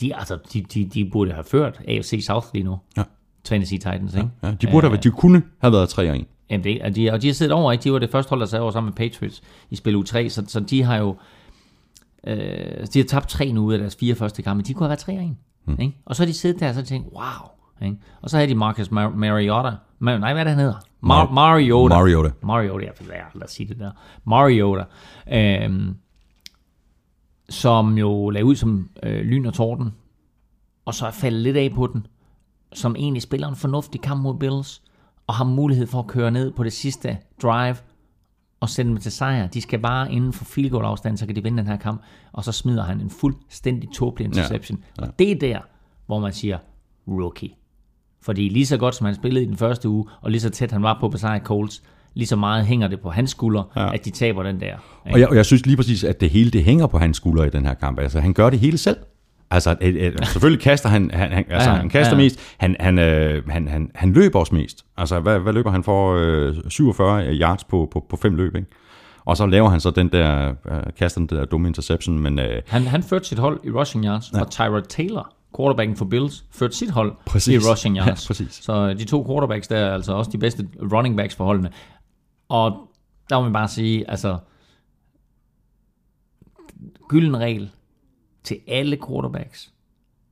de, 0.00 0.16
altså, 0.16 0.38
de, 0.52 0.62
de, 0.62 0.84
de 0.84 1.10
burde 1.12 1.32
have 1.32 1.44
ført 1.44 1.80
AFC 1.88 2.24
South 2.26 2.46
lige 2.54 2.64
nu. 2.64 2.78
Ja. 2.96 3.02
Tennessee 3.44 3.78
Titans, 3.78 4.14
ikke? 4.14 4.28
Ja, 4.42 4.50
de, 4.50 4.66
burde 4.70 4.88
have, 4.88 5.00
de 5.02 5.10
kunne 5.10 5.42
have 5.58 5.72
været 5.72 5.88
3 5.88 6.10
og 6.10 6.16
1. 6.18 6.26
Jamen 6.50 6.64
det, 6.64 6.82
og, 6.82 6.96
de, 6.96 7.10
og 7.12 7.22
de 7.22 7.26
har 7.26 7.34
siddet 7.34 7.52
over, 7.52 7.72
ikke? 7.72 7.84
De 7.84 7.92
var 7.92 7.98
det 7.98 8.10
første 8.10 8.28
hold, 8.30 8.40
der 8.40 8.46
sad 8.46 8.58
over 8.60 8.70
sammen 8.70 8.94
med 8.98 9.10
Patriots 9.10 9.42
i 9.70 9.76
spil 9.76 9.96
U3, 9.96 10.28
så, 10.28 10.44
så 10.48 10.60
de 10.60 10.82
har 10.82 10.96
jo 10.96 11.16
øh, 12.26 12.86
de 12.94 12.98
har 12.98 13.04
tabt 13.08 13.28
tre 13.28 13.52
nu 13.52 13.64
ud 13.64 13.72
af 13.72 13.78
deres 13.78 13.96
fire 14.00 14.14
første 14.14 14.42
kampe. 14.42 14.62
De 14.62 14.74
kunne 14.74 14.84
have 14.84 14.88
været 14.88 14.98
3 14.98 15.12
og 15.18 15.24
1. 15.24 15.36
Mm. 15.66 15.76
Ikke? 15.80 15.96
Og 16.06 16.16
så 16.16 16.22
har 16.22 16.26
de 16.26 16.32
siddet 16.34 16.60
der 16.60 16.68
og 16.68 16.74
så 16.74 16.82
tænkt, 16.82 17.06
wow. 17.12 17.86
Ikke? 17.88 17.96
Og 18.22 18.30
så 18.30 18.36
havde 18.36 18.50
de 18.50 18.54
Marcus 18.54 18.88
Mar- 18.88 19.16
Mariota. 19.16 19.70
Ma- 19.70 19.74
nej, 20.00 20.32
hvad 20.32 20.42
er 20.42 20.44
det, 20.44 20.50
han 20.50 20.58
hedder? 20.58 20.74
Mar- 20.74 21.28
Mar- 21.28 21.32
Mariota. 21.32 21.94
Mariota. 21.94 22.30
Mariota, 22.42 22.84
jeg 22.86 22.92
ved 23.00 23.08
lad 23.34 23.44
os 23.44 23.50
sige 23.50 23.68
det 23.68 23.78
der. 23.78 23.90
Mariota. 24.24 24.84
Øhm, 25.32 25.94
som 27.48 27.98
jo 27.98 28.30
lagde 28.30 28.44
ud 28.44 28.56
som 28.56 28.90
øh, 29.02 29.20
lyn 29.20 29.46
og 29.46 29.54
torden, 29.54 29.90
og 30.84 30.94
så 30.94 31.06
er 31.06 31.10
faldet 31.10 31.42
lidt 31.42 31.56
af 31.56 31.72
på 31.74 31.86
den, 31.86 32.06
som 32.72 32.96
egentlig 32.98 33.22
spiller 33.22 33.48
en 33.48 33.56
fornuftig 33.56 34.00
kamp 34.00 34.22
mod 34.22 34.34
Bills, 34.34 34.82
og 35.26 35.34
har 35.34 35.44
mulighed 35.44 35.86
for 35.86 35.98
at 35.98 36.06
køre 36.06 36.30
ned 36.30 36.52
på 36.52 36.64
det 36.64 36.72
sidste 36.72 37.18
drive, 37.42 37.76
og 38.60 38.68
sende 38.68 38.90
dem 38.90 39.00
til 39.00 39.12
sejr. 39.12 39.46
De 39.46 39.60
skal 39.60 39.78
bare 39.78 40.12
inden 40.12 40.32
for 40.32 40.44
field 40.44 40.70
goal 40.70 40.84
afstand, 40.84 41.16
så 41.16 41.26
kan 41.26 41.36
de 41.36 41.42
vinde 41.42 41.58
den 41.58 41.66
her 41.66 41.76
kamp, 41.76 42.02
og 42.32 42.44
så 42.44 42.52
smider 42.52 42.84
han 42.84 43.00
en 43.00 43.10
fuldstændig 43.10 43.90
tåbelig 43.94 44.24
interception. 44.24 44.78
Ja. 44.78 45.02
Ja. 45.02 45.08
Og 45.08 45.18
det 45.18 45.30
er 45.30 45.38
der, 45.38 45.60
hvor 46.06 46.18
man 46.18 46.32
siger, 46.32 46.58
rookie. 47.08 47.50
Fordi 48.20 48.48
lige 48.48 48.66
så 48.66 48.76
godt 48.76 48.94
som 48.94 49.04
han 49.04 49.14
spillede 49.14 49.44
i 49.44 49.48
den 49.48 49.56
første 49.56 49.88
uge, 49.88 50.08
og 50.20 50.30
lige 50.30 50.40
så 50.40 50.50
tæt 50.50 50.72
han 50.72 50.82
var 50.82 50.96
på 51.00 51.06
at 51.06 51.12
besejre 51.12 51.44
Colts, 51.44 51.82
lige 52.16 52.26
så 52.26 52.36
meget 52.36 52.66
hænger 52.66 52.88
det 52.88 53.00
på 53.00 53.10
hans 53.10 53.30
skulder, 53.30 53.62
ja. 53.76 53.94
at 53.94 54.04
de 54.04 54.10
taber 54.10 54.42
den 54.42 54.60
der. 54.60 54.74
Og 55.04 55.20
jeg, 55.20 55.28
og 55.28 55.36
jeg 55.36 55.46
synes 55.46 55.66
lige 55.66 55.76
præcis, 55.76 56.04
at 56.04 56.20
det 56.20 56.30
hele 56.30 56.50
det 56.50 56.64
hænger 56.64 56.86
på 56.86 56.98
hans 56.98 57.16
skuldre 57.16 57.46
i 57.46 57.50
den 57.50 57.66
her 57.66 57.74
kamp. 57.74 57.98
Altså, 58.00 58.20
han 58.20 58.32
gør 58.32 58.50
det 58.50 58.58
hele 58.58 58.78
selv. 58.78 58.96
Altså, 59.50 59.76
et, 59.80 60.06
et, 60.06 60.26
selvfølgelig 60.32 60.62
kaster 60.62 60.88
han, 60.88 61.10
han, 61.14 61.32
han, 61.32 61.44
altså, 61.50 61.70
Ja, 61.70 61.76
han 61.76 61.88
kaster 61.88 62.16
ja. 62.16 62.22
mest. 62.22 62.40
Han, 62.56 62.76
han, 62.80 62.98
øh, 62.98 63.48
han, 63.48 63.68
han, 63.68 63.90
han 63.94 64.12
løber 64.12 64.38
også 64.38 64.54
mest. 64.54 64.84
Altså, 64.96 65.20
hvad, 65.20 65.38
hvad 65.38 65.52
løber 65.52 65.70
han 65.70 65.82
for? 65.84 66.14
Øh, 66.18 66.54
47 66.68 67.34
yards 67.34 67.64
på, 67.64 67.88
på, 67.92 68.06
på 68.08 68.16
fem 68.16 68.34
løb, 68.34 68.56
ikke? 68.56 68.68
Og 69.24 69.36
så 69.36 69.46
laver 69.46 69.68
han 69.68 69.80
så 69.80 69.90
den 69.90 70.08
der, 70.08 70.48
øh, 70.48 70.82
kaster 70.98 71.20
den 71.20 71.28
der 71.28 71.44
dumme 71.44 71.68
interception, 71.68 72.18
men 72.18 72.38
øh, 72.38 72.62
Han, 72.68 72.82
han 72.82 73.02
førte 73.02 73.28
sit 73.28 73.38
hold 73.38 73.60
i 73.64 73.70
rushing 73.70 74.04
yards, 74.04 74.32
ja. 74.34 74.40
og 74.40 74.50
Tyrod 74.50 74.82
Taylor, 74.82 75.32
quarterbacken 75.56 75.96
for 75.96 76.04
Bills, 76.04 76.44
førte 76.52 76.76
sit 76.76 76.90
hold 76.90 77.12
Præcis. 77.26 77.66
i 77.66 77.70
rushing 77.70 77.96
yards. 77.96 78.24
Ja, 78.24 78.28
præcis. 78.28 78.58
Så 78.62 78.72
øh, 78.72 78.98
de 78.98 79.04
to 79.04 79.26
quarterbacks 79.28 79.68
der 79.68 79.76
er 79.76 79.94
altså 79.94 80.12
også 80.12 80.30
de 80.30 80.38
bedste 80.38 80.68
running 80.92 81.16
backs 81.16 81.34
for 81.34 81.44
holdene. 81.44 81.70
Og 82.48 82.88
der 83.30 83.36
må 83.38 83.42
man 83.42 83.52
bare 83.52 83.68
sige, 83.68 84.10
altså, 84.10 84.38
gylden 87.08 87.36
regel 87.36 87.70
til 88.44 88.60
alle 88.68 88.98
quarterbacks, 89.08 89.72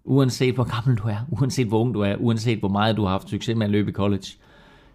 uanset 0.04 0.54
hvor 0.54 0.64
gammel 0.74 0.96
du 0.98 1.08
er, 1.08 1.16
uanset 1.28 1.66
hvor 1.66 1.80
ung 1.80 1.94
du 1.94 2.00
er, 2.00 2.16
uanset 2.16 2.58
hvor 2.58 2.68
meget 2.68 2.96
du 2.96 3.02
har 3.02 3.10
haft 3.10 3.28
succes 3.28 3.56
med 3.56 3.66
at 3.66 3.70
løbe 3.70 3.90
i 3.90 3.94
college, 3.94 4.26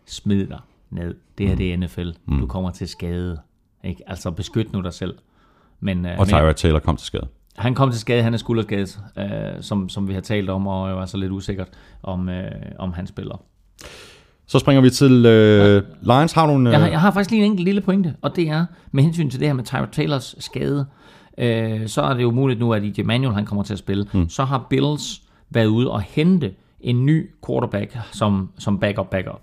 smid 0.06 0.48
dig 0.48 0.60
ned. 0.90 1.16
Det 1.38 1.48
her 1.48 1.56
det 1.56 1.74
er 1.74 1.78
NFL. 1.78 2.10
Du 2.42 2.46
kommer 2.48 2.72
til 2.72 2.88
skade. 2.88 3.42
Ikke? 3.84 4.04
Altså 4.10 4.32
beskyt 4.32 4.74
nu 4.74 4.82
dig 4.82 4.94
selv. 4.94 5.18
Men, 5.80 6.06
øh, 6.06 6.12
og 6.12 6.18
men- 6.18 6.28
Tyrod 6.28 6.54
Taylor 6.54 6.80
kom 6.80 6.98
til 6.98 7.06
skade. 7.06 7.28
han 7.58 7.76
kom 7.76 7.92
til 7.92 8.00
skade, 8.00 8.24
han 8.24 8.34
er 8.34 8.38
skulderskadet, 8.38 9.00
øh, 9.18 9.62
som, 9.64 9.90
som 9.90 10.08
vi 10.08 10.14
har 10.14 10.22
talt 10.22 10.50
om, 10.50 10.68
og 10.68 10.96
var 10.96 11.06
så 11.06 11.18
lidt 11.18 11.32
usikkert, 11.32 11.70
om, 12.04 12.30
øh, 12.30 12.52
om 12.80 12.94
han 12.94 13.08
spiller. 13.08 13.44
Så 14.50 14.60
springer 14.60 14.82
vi 14.82 14.90
til 14.90 15.26
øh, 15.26 15.84
Lions. 16.02 16.34
Har 16.34 16.48
du 16.48 16.54
en... 16.56 16.68
Øh, 16.68 16.74
Jeg 16.74 16.80
har, 16.82 16.88
jeg 16.88 17.02
har 17.02 17.12
faktisk 17.12 17.32
lige 17.32 17.46
en 17.46 17.52
enkelt 17.52 17.66
lille 17.66 17.82
pointe, 17.82 18.16
og 18.22 18.36
det 18.36 18.50
er, 18.50 18.66
med 18.92 19.04
hensyn 19.04 19.30
til 19.30 19.40
det 19.40 19.48
her 19.48 19.54
med 19.54 19.64
Tyrod 19.64 19.88
Taylors 19.92 20.36
skade, 20.40 20.86
øh, 21.38 21.88
så 21.88 22.02
er 22.02 22.14
det 22.14 22.22
jo 22.24 22.32
muligt 22.32 22.60
nu, 22.60 22.74
at 22.74 22.82
DJ 22.82 23.02
Manuel 23.02 23.34
han 23.36 23.46
kommer 23.46 23.64
til 23.64 23.74
at 23.74 23.80
spille. 23.80 24.06
Mm. 24.14 24.30
Så 24.30 24.44
har 24.44 24.66
Bills 24.70 25.22
været 25.50 25.66
ude 25.66 25.92
og 25.92 26.02
hente 26.02 26.52
en 26.82 27.06
ny 27.06 27.30
quarterback 27.48 27.98
som, 28.12 28.50
som 28.60 28.80
backup 28.80 29.10
backup. 29.10 29.42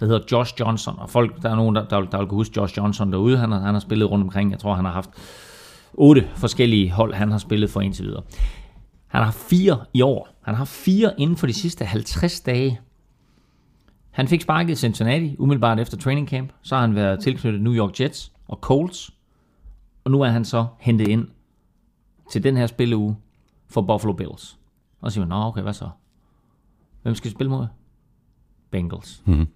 Der 0.00 0.06
hedder 0.06 0.20
Josh 0.32 0.54
Johnson, 0.60 0.94
og 0.98 1.10
folk, 1.10 1.42
der 1.42 1.50
er 1.50 1.56
nogen, 1.56 1.76
der, 1.76 1.84
der, 1.84 2.00
der 2.00 2.18
vil 2.18 2.26
kunne 2.26 2.38
huske 2.38 2.54
Josh 2.56 2.76
Johnson 2.76 3.12
derude. 3.12 3.38
Han 3.38 3.52
har, 3.52 3.60
han 3.60 3.74
har 3.74 3.80
spillet 3.80 4.10
rundt 4.10 4.22
omkring, 4.22 4.50
jeg 4.50 4.58
tror, 4.58 4.74
han 4.74 4.84
har 4.84 4.92
haft 4.92 5.10
otte 5.94 6.26
forskellige 6.36 6.90
hold, 6.90 7.14
han 7.14 7.30
har 7.30 7.38
spillet 7.38 7.70
for 7.70 7.80
indtil 7.80 8.04
videre. 8.04 8.22
Han 9.06 9.22
har 9.22 9.30
fire 9.30 9.78
i 9.94 10.02
år. 10.02 10.28
Han 10.42 10.54
har 10.54 10.64
fire 10.64 11.10
inden 11.18 11.36
for 11.36 11.46
de 11.46 11.52
sidste 11.52 11.84
50 11.84 12.40
dage. 12.40 12.80
Han 14.18 14.28
fik 14.28 14.42
sparket 14.42 14.72
i 14.72 14.74
Cincinnati 14.74 15.36
umiddelbart 15.38 15.80
efter 15.80 15.96
training 15.96 16.28
camp. 16.28 16.52
Så 16.62 16.74
har 16.74 16.80
han 16.80 16.94
været 16.94 17.20
tilknyttet 17.20 17.62
New 17.62 17.74
York 17.74 18.00
Jets 18.00 18.32
og 18.48 18.58
Colts. 18.60 19.10
Og 20.04 20.10
nu 20.10 20.20
er 20.20 20.28
han 20.28 20.44
så 20.44 20.66
hentet 20.78 21.08
ind 21.08 21.28
til 22.30 22.44
den 22.44 22.56
her 22.56 22.66
spilleuge 22.66 23.16
for 23.68 23.80
Buffalo 23.80 24.12
Bills. 24.12 24.58
Og 25.00 25.10
så 25.10 25.14
siger 25.14 25.26
man, 25.26 25.28
nå 25.28 25.44
okay, 25.44 25.62
hvad 25.62 25.72
så? 25.72 25.88
Hvem 27.02 27.14
skal 27.14 27.30
spille 27.30 27.50
mod? 27.50 27.66
Bengals. 28.70 29.22
Mm-hmm. 29.24 29.46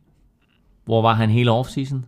Hvor 0.85 1.03
var 1.03 1.15
han 1.15 1.31
hele 1.31 1.51
offseason? 1.51 2.05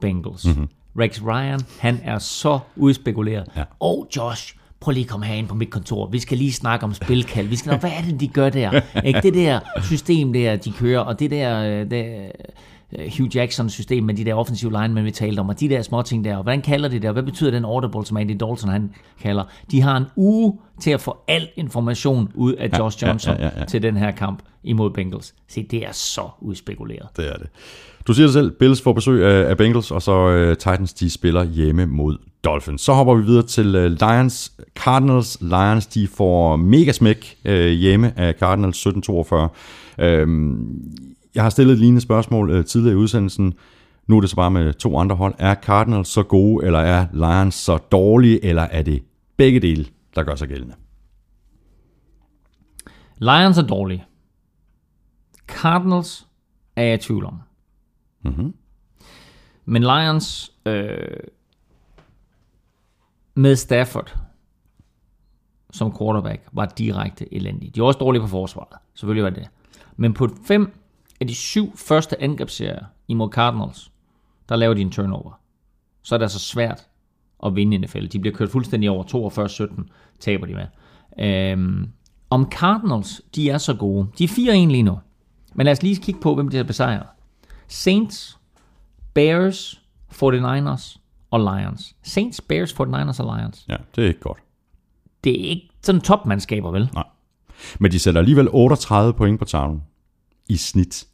Bengals. 0.00 0.46
Mm-hmm. 0.46 0.68
Rex 0.98 1.22
Ryan, 1.22 1.60
han 1.80 2.00
er 2.02 2.18
så 2.18 2.58
udspekuleret. 2.76 3.48
Ja. 3.56 3.64
Og 3.80 4.08
Josh, 4.16 4.56
prøv 4.80 4.92
lige 4.92 5.04
at 5.04 5.10
komme 5.10 5.26
herind 5.26 5.48
på 5.48 5.54
mit 5.54 5.70
kontor. 5.70 6.06
Vi 6.06 6.18
skal 6.18 6.38
lige 6.38 6.52
snakke 6.52 6.84
om 6.84 6.94
spilkald. 6.94 7.46
Vi 7.46 7.56
skal 7.56 7.70
nok, 7.70 7.80
hvad 7.80 7.90
er 7.90 8.02
det, 8.02 8.20
de 8.20 8.28
gør 8.28 8.50
der? 8.50 8.80
Ikke 9.04 9.20
det 9.20 9.34
der 9.34 9.60
system 9.82 10.32
der, 10.32 10.56
de 10.56 10.72
kører, 10.72 11.00
og 11.00 11.20
det 11.20 11.30
der, 11.30 11.62
øh, 11.62 11.90
det, 11.90 12.32
Hugh 12.92 13.36
Jackson 13.36 13.70
system 13.70 14.04
med 14.04 14.14
de 14.14 14.24
der 14.24 14.34
offensive 14.34 14.70
linemen, 14.70 15.04
vi 15.04 15.10
talte 15.10 15.40
om, 15.40 15.48
og 15.48 15.60
de 15.60 15.68
der 15.68 15.82
små 15.82 16.02
ting 16.02 16.24
der, 16.24 16.36
og 16.36 16.42
hvordan 16.42 16.62
kalder 16.62 16.88
de 16.88 16.98
det, 16.98 17.04
og 17.04 17.12
hvad 17.12 17.22
betyder 17.22 17.50
den 17.50 17.64
audible, 17.64 18.06
som 18.06 18.16
Andy 18.16 18.30
Dalton 18.30 18.68
han 18.68 18.90
kalder? 19.22 19.44
De 19.70 19.82
har 19.82 19.96
en 19.96 20.04
uge 20.16 20.58
til 20.80 20.90
at 20.90 21.00
få 21.00 21.16
al 21.28 21.48
information 21.56 22.28
ud 22.34 22.52
af 22.52 22.68
Ja, 22.72 22.78
Josh 22.78 23.02
ja, 23.02 23.08
Johnson 23.08 23.36
ja, 23.38 23.44
ja, 23.44 23.50
ja. 23.58 23.64
til 23.64 23.82
den 23.82 23.96
her 23.96 24.10
kamp 24.10 24.42
imod 24.64 24.90
Bengals. 24.90 25.34
Se, 25.48 25.66
det 25.70 25.86
er 25.86 25.92
så 25.92 26.28
udspekuleret. 26.40 27.08
Det 27.16 27.28
er 27.28 27.36
det. 27.36 27.46
Du 28.06 28.12
siger 28.12 28.26
det 28.26 28.32
selv, 28.32 28.50
Bills 28.50 28.82
får 28.82 28.92
besøg 28.92 29.24
af, 29.24 29.56
Bengals, 29.56 29.90
og 29.90 30.02
så 30.02 30.48
uh, 30.48 30.56
Titans, 30.56 30.94
de 30.94 31.10
spiller 31.10 31.44
hjemme 31.44 31.86
mod 31.86 32.18
Dolphins. 32.44 32.80
Så 32.80 32.92
hopper 32.92 33.14
vi 33.14 33.24
videre 33.24 33.46
til 33.46 33.76
uh, 33.76 33.84
Lions. 33.84 34.52
Cardinals, 34.74 35.38
Lions, 35.40 35.86
de 35.86 36.08
får 36.08 36.56
mega 36.56 36.92
smæk 36.92 37.38
hjemme 37.78 38.12
af 38.18 38.34
Cardinals 38.34 38.86
17-42. 38.86 39.34
Uh, 40.04 40.28
jeg 41.36 41.44
har 41.44 41.50
stillet 41.50 41.72
et 41.72 41.78
lignende 41.78 42.00
spørgsmål 42.00 42.50
uh, 42.50 42.64
tidligere 42.64 42.94
i 42.94 42.96
udsendelsen. 42.96 43.54
Nu 44.06 44.16
er 44.16 44.20
det 44.20 44.30
så 44.30 44.36
bare 44.36 44.50
med 44.50 44.72
to 44.72 44.98
andre 44.98 45.16
hold. 45.16 45.34
Er 45.38 45.54
Cardinals 45.54 46.08
så 46.08 46.22
gode, 46.22 46.66
eller 46.66 46.78
er 46.78 47.06
Lions 47.12 47.54
så 47.54 47.76
dårlige, 47.76 48.44
eller 48.44 48.62
er 48.62 48.82
det 48.82 49.02
begge 49.36 49.60
dele, 49.60 49.86
der 50.14 50.22
gør 50.22 50.34
sig 50.34 50.48
gældende? 50.48 50.74
Lions 53.18 53.58
er 53.58 53.66
dårlige. 53.66 54.04
Cardinals 55.46 56.26
er 56.76 56.82
jeg 56.82 56.94
i 56.94 56.98
tvivl 56.98 57.24
om. 57.24 57.38
Mhm. 58.24 58.54
Men 59.64 59.82
Lions 59.82 60.52
øh, 60.66 61.16
med 63.34 63.56
Stafford 63.56 64.18
som 65.70 65.98
quarterback 65.98 66.48
var 66.52 66.66
direkte 66.66 67.34
elendige. 67.34 67.70
De 67.70 67.80
er 67.80 67.84
også 67.84 67.98
dårlige 67.98 68.22
på 68.22 68.28
forsvaret. 68.28 68.78
Selvfølgelig 68.94 69.24
var 69.24 69.30
det 69.30 69.38
det. 69.38 69.48
Men 69.96 70.14
på 70.14 70.28
fem 70.46 70.72
af 71.20 71.26
de 71.26 71.34
syv 71.34 71.76
første 71.76 72.22
angrebsserier 72.22 72.84
imod 73.08 73.30
Cardinals, 73.30 73.92
der 74.48 74.56
laver 74.56 74.74
de 74.74 74.80
en 74.80 74.90
turnover. 74.90 75.40
Så 76.02 76.14
er 76.14 76.18
det 76.18 76.24
altså 76.24 76.38
svært 76.38 76.86
at 77.46 77.56
vinde 77.56 77.76
i 77.76 77.78
NFL. 77.78 78.06
De 78.06 78.18
bliver 78.18 78.36
kørt 78.36 78.50
fuldstændig 78.50 78.90
over 78.90 79.04
42-17, 79.80 79.84
taber 80.20 80.46
de 80.46 80.54
med. 80.54 80.66
Øhm, 81.18 81.88
om 82.30 82.50
Cardinals, 82.50 83.22
de 83.34 83.50
er 83.50 83.58
så 83.58 83.74
gode. 83.74 84.08
De 84.18 84.24
er 84.24 84.28
4-1 84.28 84.70
lige 84.70 84.82
nu. 84.82 84.98
Men 85.54 85.64
lad 85.64 85.72
os 85.72 85.82
lige 85.82 85.96
kigge 85.96 86.20
på, 86.20 86.34
hvem 86.34 86.48
de 86.48 86.56
har 86.56 86.64
besejret. 86.64 87.06
Saints, 87.68 88.38
Bears, 89.14 89.82
49ers 90.12 90.98
og 91.30 91.40
Lions. 91.40 91.96
Saints, 92.02 92.40
Bears, 92.40 92.72
49ers 92.72 93.22
og 93.24 93.36
Lions. 93.36 93.64
Ja, 93.68 93.76
det 93.96 94.04
er 94.04 94.08
ikke 94.08 94.20
godt. 94.20 94.38
Det 95.24 95.40
er 95.40 95.48
ikke 95.48 95.68
sådan 95.82 96.00
topmandskaber, 96.00 96.70
vel? 96.70 96.90
Nej. 96.94 97.04
Men 97.78 97.92
de 97.92 97.98
sætter 97.98 98.20
alligevel 98.20 98.48
38 98.52 99.14
point 99.14 99.38
på 99.38 99.44
tavlen 99.44 99.82
i 100.48 100.56
snit. 100.56 101.06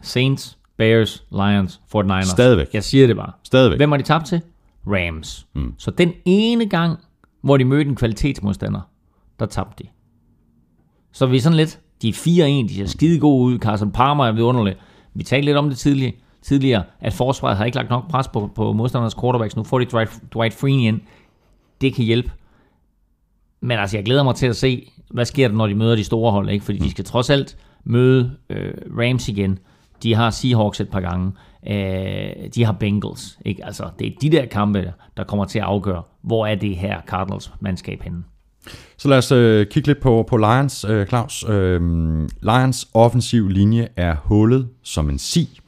Saints, 0.00 0.58
Bears, 0.76 1.24
Lions, 1.30 1.80
49ers. 1.94 2.22
Stadigvæk. 2.22 2.66
Jeg 2.72 2.84
siger 2.84 3.06
det 3.06 3.16
bare. 3.16 3.32
Stadigvæk. 3.42 3.78
Hvem 3.78 3.90
har 3.90 3.98
de 3.98 4.02
tabt 4.02 4.26
til? 4.26 4.40
Rams. 4.86 5.46
Mm. 5.54 5.74
Så 5.78 5.90
den 5.90 6.12
ene 6.24 6.68
gang, 6.68 6.98
hvor 7.40 7.56
de 7.56 7.64
mødte 7.64 7.90
en 7.90 7.96
kvalitetsmodstander, 7.96 8.80
der 9.38 9.46
tabte 9.46 9.84
de. 9.84 9.88
Så 11.12 11.26
vi 11.26 11.36
er 11.36 11.40
sådan 11.40 11.56
lidt, 11.56 11.80
de 12.02 12.08
er 12.08 12.12
4-1, 12.12 12.68
de 12.68 12.74
ser 12.74 12.86
skide 12.86 13.20
gode 13.20 13.44
ud, 13.44 13.58
Carson 13.58 13.92
Palmer 13.92 14.26
er 14.26 14.32
vidunderlig. 14.32 14.76
Vi 15.14 15.24
talte 15.24 15.44
lidt 15.44 15.56
om 15.56 15.68
det 15.68 15.78
tidligere, 15.78 16.12
tidligere 16.42 16.84
at 17.00 17.12
forsvaret 17.12 17.56
har 17.56 17.64
ikke 17.64 17.76
lagt 17.76 17.90
nok 17.90 18.10
pres 18.10 18.28
på, 18.28 18.50
på 18.54 18.72
modstanders 18.72 19.14
quarterbacks. 19.14 19.56
Nu 19.56 19.64
får 19.64 19.78
de 19.78 19.84
Dwight, 19.84 20.22
Dwight 20.34 20.54
Freeney 20.54 20.82
ind. 20.82 21.00
Det 21.80 21.94
kan 21.94 22.04
hjælpe. 22.04 22.32
Men 23.60 23.78
altså, 23.78 23.96
jeg 23.96 24.04
glæder 24.04 24.22
mig 24.22 24.34
til 24.34 24.46
at 24.46 24.56
se, 24.56 24.92
hvad 25.10 25.24
sker 25.24 25.48
der, 25.48 25.54
når 25.54 25.66
de 25.66 25.74
møder 25.74 25.96
de 25.96 26.04
store 26.04 26.32
hold, 26.32 26.50
ikke? 26.50 26.64
Fordi 26.64 26.78
de 26.78 26.90
skal 26.90 27.04
trods 27.04 27.30
alt 27.30 27.56
møde 27.84 28.36
øh, 28.50 28.72
Rams 28.98 29.28
igen. 29.28 29.58
De 30.02 30.14
har 30.14 30.30
Seahawks 30.30 30.80
et 30.80 30.88
par 30.88 31.00
gange. 31.00 31.32
Øh, 31.66 32.48
de 32.54 32.64
har 32.64 32.72
Bengals, 32.72 33.38
ikke? 33.44 33.64
Altså, 33.64 33.84
det 33.98 34.06
er 34.06 34.10
de 34.20 34.30
der 34.30 34.46
kampe, 34.46 34.92
der 35.16 35.24
kommer 35.24 35.44
til 35.44 35.58
at 35.58 35.64
afgøre, 35.64 36.02
hvor 36.22 36.46
er 36.46 36.54
det 36.54 36.76
her 36.76 37.00
Cardinals 37.06 37.52
mandskab 37.60 38.02
henne. 38.02 38.22
Så 38.96 39.08
lad 39.08 39.18
os 39.18 39.32
øh, 39.32 39.66
kigge 39.66 39.86
lidt 39.86 40.00
på, 40.00 40.26
på 40.28 40.36
Lions, 40.36 40.84
øh, 40.88 41.06
Claus. 41.06 41.44
Øh, 41.48 41.80
Lions 42.42 42.88
offensiv 42.94 43.48
linje 43.48 43.88
er 43.96 44.16
hullet 44.24 44.68
som 44.82 45.10
en 45.10 45.18
si. 45.18 45.60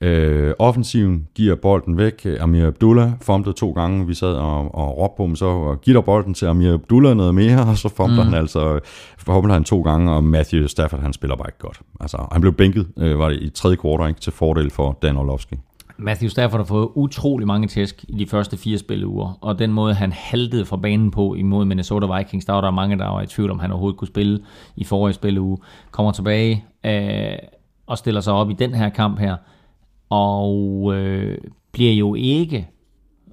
Øh, 0.00 0.52
offensiven 0.58 1.28
giver 1.34 1.54
bolden 1.54 1.96
væk. 1.96 2.26
Amir 2.40 2.66
Abdullah 2.66 3.12
fumblede 3.22 3.56
to 3.56 3.70
gange. 3.70 4.06
Vi 4.06 4.14
sad 4.14 4.34
og, 4.34 4.74
og 4.74 4.98
råbte 4.98 5.16
på 5.16 5.26
ham 5.26 5.36
så, 5.36 5.46
og 5.46 5.80
giver 5.80 6.00
bolden 6.00 6.34
til 6.34 6.46
Amir 6.46 6.74
Abdullah 6.74 7.16
noget 7.16 7.34
mere, 7.34 7.64
og 7.70 7.78
så 7.78 7.88
fumbler 7.88 8.24
mm. 8.24 8.28
han 8.28 8.40
altså 8.40 8.80
fumbler 9.18 9.54
han 9.54 9.64
to 9.64 9.82
gange, 9.82 10.12
og 10.12 10.24
Matthew 10.24 10.66
Stafford, 10.66 11.00
han 11.00 11.12
spiller 11.12 11.36
bare 11.36 11.48
ikke 11.48 11.58
godt. 11.58 11.80
Altså, 12.00 12.26
han 12.32 12.40
blev 12.40 12.52
bænket, 12.52 12.86
øh, 12.98 13.18
var 13.18 13.28
det 13.28 13.42
i 13.42 13.50
tredje 13.50 13.76
kvartal, 13.76 14.08
ikke, 14.08 14.20
til 14.20 14.32
fordel 14.32 14.70
for 14.70 14.98
Dan 15.02 15.16
Orlovsky. 15.16 15.54
Matthew 15.96 16.28
Stafford 16.28 16.60
har 16.60 16.64
fået 16.64 16.88
utrolig 16.94 17.46
mange 17.46 17.68
tæsk 17.68 18.04
i 18.08 18.12
de 18.12 18.26
første 18.26 18.56
fire 18.56 18.78
spilleuger, 18.78 19.38
og 19.40 19.58
den 19.58 19.72
måde, 19.72 19.94
han 19.94 20.12
haltede 20.12 20.64
fra 20.64 20.76
banen 20.76 21.10
på 21.10 21.34
imod 21.34 21.64
Minnesota 21.64 22.16
Vikings, 22.16 22.44
der 22.44 22.52
var 22.52 22.60
der 22.60 22.70
mange, 22.70 22.98
der 22.98 23.08
var 23.08 23.22
i 23.22 23.26
tvivl 23.26 23.50
om, 23.50 23.58
han 23.58 23.70
overhovedet 23.70 23.98
kunne 23.98 24.08
spille 24.08 24.40
i 24.76 24.84
forrige 24.84 25.14
spilleuge, 25.14 25.58
kommer 25.90 26.12
tilbage 26.12 26.64
øh, 26.86 27.38
og 27.86 27.98
stiller 27.98 28.20
sig 28.20 28.32
op 28.32 28.50
i 28.50 28.52
den 28.52 28.74
her 28.74 28.88
kamp 28.88 29.18
her, 29.18 29.36
og 30.14 30.94
øh, 30.94 31.38
bliver 31.72 31.92
jo 31.92 32.14
ikke 32.14 32.68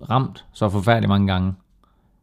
ramt 0.09 0.45
så 0.53 0.69
forfærdeligt 0.69 1.09
mange 1.09 1.27
gange. 1.33 1.53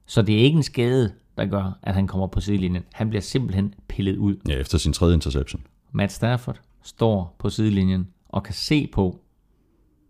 Så 0.06 0.22
det 0.22 0.34
er 0.34 0.38
ikke 0.38 0.56
en 0.56 0.62
skade, 0.62 1.12
der 1.36 1.46
gør, 1.46 1.78
at 1.82 1.94
han 1.94 2.06
kommer 2.06 2.26
på 2.26 2.40
sidelinjen. 2.40 2.82
Han 2.92 3.08
bliver 3.08 3.22
simpelthen 3.22 3.74
pillet 3.88 4.16
ud. 4.16 4.36
Ja, 4.48 4.54
efter 4.54 4.78
sin 4.78 4.92
tredje 4.92 5.14
interception. 5.14 5.62
Matt 5.92 6.12
Stafford 6.12 6.60
står 6.82 7.36
på 7.38 7.50
sidelinjen 7.50 8.08
og 8.28 8.42
kan 8.42 8.54
se 8.54 8.86
på, 8.92 9.20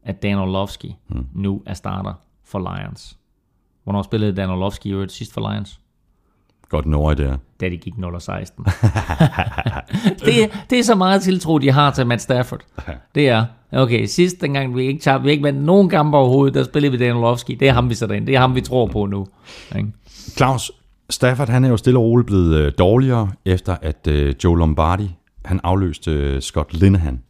at 0.02 0.22
Dan 0.22 0.38
Orlovsky 0.38 0.90
hmm. 1.06 1.26
nu 1.34 1.62
er 1.66 1.74
starter 1.74 2.14
for 2.44 2.58
Lions. 2.58 3.18
Hvornår 3.84 4.02
spillede 4.02 4.32
Dan 4.32 4.50
Orlovsky 4.50 4.86
øvrigt 4.86 5.12
sidst 5.12 5.32
for 5.32 5.50
Lions? 5.50 5.80
Godt 6.68 6.86
en 6.86 6.92
det 6.92 7.26
er. 7.26 7.36
Da 7.60 7.68
de 7.68 7.76
gik 7.76 7.94
0-16. 7.94 7.98
det, 10.26 10.50
det 10.70 10.78
er 10.78 10.82
så 10.82 10.94
meget 10.94 11.22
tiltro, 11.22 11.58
de 11.58 11.70
har 11.70 11.90
til 11.90 12.06
Matt 12.06 12.22
Stafford. 12.22 12.60
Det 13.14 13.28
er, 13.28 13.44
okay, 13.72 14.06
sidst 14.06 14.40
dengang 14.40 14.76
vi 14.76 14.86
ikke 14.86 15.00
tabte, 15.00 15.24
vi 15.24 15.30
ikke 15.30 15.42
vandt 15.42 15.62
nogen 15.62 15.88
kampe 15.88 16.16
overhovedet, 16.16 16.54
der 16.54 16.64
spillede 16.64 16.92
vi 16.92 16.98
Dan 16.98 17.16
Orlovsky. 17.16 17.56
Det 17.60 17.68
er 17.68 17.72
ham, 17.72 17.90
vi 17.90 17.94
sætter 17.94 18.16
ind. 18.16 18.26
Det 18.26 18.34
er 18.34 18.40
ham, 18.40 18.54
vi 18.54 18.60
tror 18.60 18.86
på 18.86 19.06
nu. 19.06 19.26
Claus, 20.36 20.72
Stafford 21.10 21.48
han 21.48 21.64
er 21.64 21.68
jo 21.68 21.76
stille 21.76 21.98
og 21.98 22.04
roligt 22.04 22.26
blevet 22.26 22.54
øh, 22.54 22.72
dårligere, 22.78 23.30
efter 23.44 23.76
at 23.82 24.06
øh, 24.08 24.34
Joe 24.44 24.58
Lombardi 24.58 25.10
han 25.44 25.60
afløste 25.64 26.10
øh, 26.10 26.40
Scott 26.40 26.74
Linehan 26.74 27.22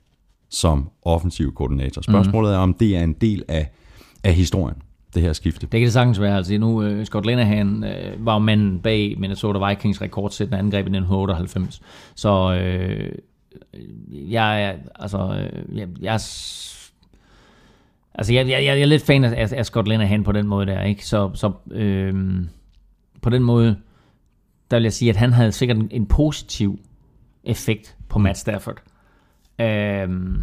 som 0.50 0.88
offensiv 1.02 1.54
koordinator. 1.54 2.02
Spørgsmålet 2.02 2.54
er, 2.54 2.58
om 2.58 2.74
det 2.74 2.96
er 2.96 3.02
en 3.02 3.12
del 3.12 3.44
af, 3.48 3.70
af 4.24 4.34
historien, 4.34 4.82
det 5.14 5.22
her 5.22 5.32
skifte. 5.32 5.60
Det 5.60 5.70
kan 5.70 5.80
det 5.80 5.92
sagtens 5.92 6.20
være. 6.20 6.36
Altså 6.36 6.58
nu, 6.58 6.82
øh, 6.82 6.98
uh, 6.98 7.04
Scott 7.04 7.26
Linehan 7.26 7.84
uh, 7.84 7.90
øh, 7.90 8.26
var 8.26 8.32
jo 8.32 8.38
manden 8.38 8.80
bag 8.80 9.14
Minnesota 9.18 9.68
Vikings 9.68 10.02
rekordsættende 10.02 10.58
angreb 10.58 10.86
i 10.86 10.90
1998. 10.90 11.80
Så 12.14 12.50
uh, 12.50 13.18
jeg 14.12 14.64
er, 14.64 14.74
altså, 14.94 15.48
jeg, 15.72 15.88
jeg, 16.00 16.20
altså 18.14 18.32
jeg, 18.32 18.48
jeg, 18.48 18.64
jeg 18.64 18.80
er 18.80 18.86
lidt 18.86 19.02
fan 19.02 19.24
af, 19.24 19.52
af 19.56 19.66
Scott 19.66 19.88
Linehan 19.88 20.24
på 20.24 20.32
den 20.32 20.46
måde 20.46 20.66
der, 20.66 20.82
ikke? 20.82 21.06
Så, 21.06 21.30
så 21.34 21.52
øh, 21.70 22.14
på 23.22 23.30
den 23.30 23.42
måde, 23.42 23.76
der 24.70 24.76
vil 24.76 24.82
jeg 24.82 24.92
sige, 24.92 25.08
at 25.10 25.16
han 25.16 25.32
havde 25.32 25.52
sikkert 25.52 25.76
en, 25.76 25.88
en 25.90 26.06
positiv 26.06 26.78
effekt 27.44 27.96
på 28.08 28.18
Matt 28.18 28.38
Stafford. 28.38 28.82
Øhm, 29.60 30.42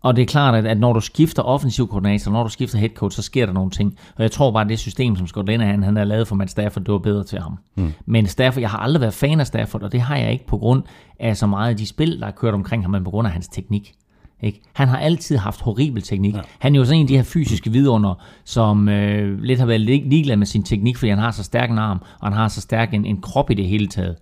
og 0.00 0.16
det 0.16 0.22
er 0.22 0.26
klart, 0.26 0.54
at, 0.54 0.66
at 0.66 0.78
når 0.78 0.92
du 0.92 1.00
skifter 1.00 1.42
offensiv 1.42 1.88
koordinator, 1.88 2.32
når 2.32 2.42
du 2.42 2.48
skifter 2.48 2.78
head 2.78 2.90
coach, 2.90 3.16
så 3.16 3.22
sker 3.22 3.46
der 3.46 3.52
nogle 3.52 3.70
ting. 3.70 3.98
Og 4.16 4.22
jeg 4.22 4.30
tror 4.30 4.50
bare, 4.50 4.62
at 4.64 4.68
det 4.68 4.78
system, 4.78 5.16
som 5.16 5.26
Scott 5.26 5.48
Linehan 5.48 5.82
han 5.82 5.96
har 5.96 6.04
lavet 6.04 6.28
for 6.28 6.34
Matt 6.34 6.50
Stafford, 6.50 6.84
det 6.84 6.92
var 6.92 6.98
bedre 6.98 7.24
til 7.24 7.38
ham. 7.38 7.58
Mm. 7.76 7.92
Men 8.06 8.26
Stafford, 8.26 8.60
jeg 8.60 8.70
har 8.70 8.78
aldrig 8.78 9.00
været 9.00 9.14
fan 9.14 9.40
af 9.40 9.46
Stafford, 9.46 9.82
og 9.82 9.92
det 9.92 10.00
har 10.00 10.16
jeg 10.16 10.32
ikke 10.32 10.46
på 10.46 10.58
grund 10.58 10.82
af 11.20 11.36
så 11.36 11.46
meget 11.46 11.70
af 11.70 11.76
de 11.76 11.86
spil, 11.86 12.20
der 12.20 12.26
er 12.26 12.30
kørt 12.30 12.54
omkring 12.54 12.84
ham, 12.84 12.90
men 12.90 13.04
på 13.04 13.10
grund 13.10 13.26
af 13.26 13.32
hans 13.32 13.48
teknik. 13.48 13.94
Ikke? 14.42 14.60
Han 14.72 14.88
har 14.88 14.98
altid 14.98 15.36
haft 15.36 15.60
horribel 15.60 16.02
teknik. 16.02 16.34
Ja. 16.34 16.40
Han 16.58 16.74
er 16.74 16.78
jo 16.78 16.84
sådan 16.84 16.98
en 16.98 17.04
af 17.04 17.08
de 17.08 17.16
her 17.16 17.22
fysiske 17.22 17.72
vidunder, 17.72 18.14
som 18.44 18.88
øh, 18.88 19.42
lidt 19.42 19.58
har 19.58 19.66
været 19.66 19.80
lig- 19.80 20.08
ligeglad 20.08 20.36
med 20.36 20.46
sin 20.46 20.62
teknik, 20.62 20.96
fordi 20.96 21.10
han 21.10 21.18
har 21.18 21.30
så 21.30 21.42
stærk 21.42 21.70
en 21.70 21.78
arm, 21.78 21.98
og 22.20 22.26
han 22.26 22.32
har 22.32 22.48
så 22.48 22.60
stærk 22.60 22.94
en, 22.94 23.04
en 23.04 23.20
krop 23.20 23.50
i 23.50 23.54
det 23.54 23.68
hele 23.68 23.86
taget. 23.86 24.16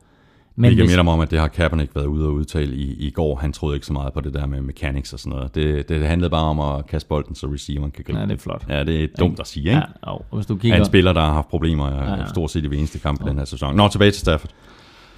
Men 0.59 0.79
jeg 0.79 0.87
minder 0.87 1.03
mig 1.03 1.13
om, 1.13 1.21
at 1.21 1.31
det 1.31 1.39
har 1.39 1.49
Kaepernick 1.49 1.95
været 1.95 2.07
ude 2.07 2.27
og 2.27 2.35
udtale 2.35 2.77
i, 2.77 3.07
i 3.07 3.11
går. 3.11 3.37
Han 3.37 3.53
troede 3.53 3.77
ikke 3.77 3.87
så 3.87 3.93
meget 3.93 4.13
på 4.13 4.21
det 4.21 4.35
der 4.35 4.47
med 4.47 4.61
mechanics 4.61 5.13
og 5.13 5.19
sådan 5.19 5.37
noget. 5.37 5.55
Det, 5.55 5.89
det 5.89 6.07
handlede 6.07 6.31
bare 6.31 6.45
om 6.45 6.61
at 6.61 6.87
kaste 6.87 7.09
bolden, 7.09 7.35
så 7.35 7.47
receiveren 7.47 7.91
kan 7.91 8.05
gribe 8.05 8.19
Ja, 8.19 8.27
det 8.27 8.33
er 8.33 8.39
flot. 8.39 8.67
Ja, 8.69 8.85
det 8.85 9.05
er 9.05 9.09
dumt 9.19 9.41
at 9.41 9.47
sige, 9.47 9.69
ikke? 9.69 9.77
Ja, 9.77 9.83
og 10.03 10.25
hvis 10.33 10.47
du 10.47 10.57
kigger... 10.57 10.77
Ja. 10.77 10.81
En 10.81 10.87
spiller, 10.87 11.13
der 11.13 11.21
har 11.21 11.33
haft 11.33 11.49
problemer 11.49 11.89
ja, 11.89 12.05
ja. 12.05 12.17
ja. 12.17 12.27
stort 12.27 12.51
set 12.51 12.65
i 12.65 12.67
hver 12.67 12.79
eneste 12.79 12.99
kamp 12.99 13.27
i 13.27 13.29
den 13.29 13.39
her 13.39 13.45
sæson. 13.45 13.77
Nå, 13.77 13.89
tilbage 13.89 14.11
til 14.11 14.21
Stafford. 14.21 14.51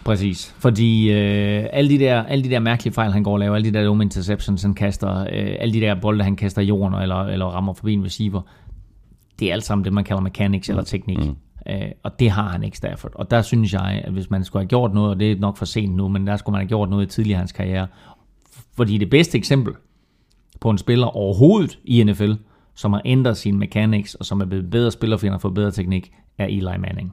Præcis, 0.05 0.55
fordi 0.59 1.11
øh, 1.13 1.65
alle, 1.73 1.91
de 1.91 1.99
der, 1.99 2.23
alle 2.23 2.45
de 2.45 2.51
der 2.51 2.59
mærkelige 2.61 2.95
fejl, 2.95 3.13
han 3.13 3.23
går 3.23 3.33
og 3.33 3.39
laver, 3.39 3.55
alle 3.55 3.73
de 3.73 3.79
der 3.79 3.85
dumme 3.85 4.05
interceptions, 4.05 4.63
han 4.63 4.75
kaster, 4.75 5.21
øh, 5.21 5.57
alle 5.61 5.75
de 5.75 5.81
der 5.81 5.95
bolde, 6.01 6.25
han 6.25 6.37
kaster 6.37 6.63
i 6.63 6.65
jorden, 6.65 7.03
eller, 7.03 7.25
eller 7.25 7.47
rammer 7.47 7.73
forbi 7.73 7.93
en 7.93 8.05
receiver, 8.05 8.41
det 9.39 9.49
er 9.49 9.53
alt 9.53 9.65
sammen 9.65 9.85
det, 9.85 9.93
man 9.93 10.05
kalder 10.05 10.23
mechanics 10.23 10.69
eller 10.69 10.83
teknik. 10.83 11.19
Mm. 11.19 11.37
Øh, 11.69 11.91
og 12.03 12.19
det 12.19 12.31
har 12.31 12.49
han 12.49 12.63
ikke 12.63 12.77
Stafford. 12.77 13.13
Og 13.15 13.31
der 13.31 13.43
synes 13.43 13.73
jeg, 13.73 14.03
at 14.05 14.13
hvis 14.13 14.31
man 14.31 14.45
skulle 14.45 14.63
have 14.63 14.69
gjort 14.69 14.95
noget, 14.95 15.11
og 15.11 15.21
det 15.21 15.33
er 15.33 15.37
nok 15.37 15.57
for 15.57 15.65
sent 15.65 15.95
nu, 15.95 16.09
men 16.09 16.27
der 16.27 16.37
skulle 16.37 16.55
man 16.55 16.61
have 16.61 16.69
gjort 16.69 16.91
noget 16.91 17.09
tidligere 17.09 17.39
hans 17.39 17.53
karriere, 17.53 17.87
Fordi 18.77 18.99
det 18.99 19.11
bedste 19.11 19.39
eksempel 19.39 19.75
på 20.61 20.71
en 20.71 20.79
spiller 20.79 21.07
overhovedet 21.07 21.79
i 21.85 22.05
NFL, 22.05 22.33
som 22.75 22.93
har 22.93 23.03
ændret 23.05 23.37
sin 23.37 23.59
mechanics, 23.59 24.15
og 24.15 24.25
som 24.25 24.41
er 24.41 24.45
blevet 24.45 24.71
bedre 24.71 24.91
spiller, 24.91 25.17
fordi 25.17 25.27
han 25.27 25.33
har 25.33 25.39
fået 25.39 25.55
bedre 25.55 25.71
teknik, 25.71 26.13
er 26.39 26.47
Eli 26.47 26.79
Manning. 26.79 27.13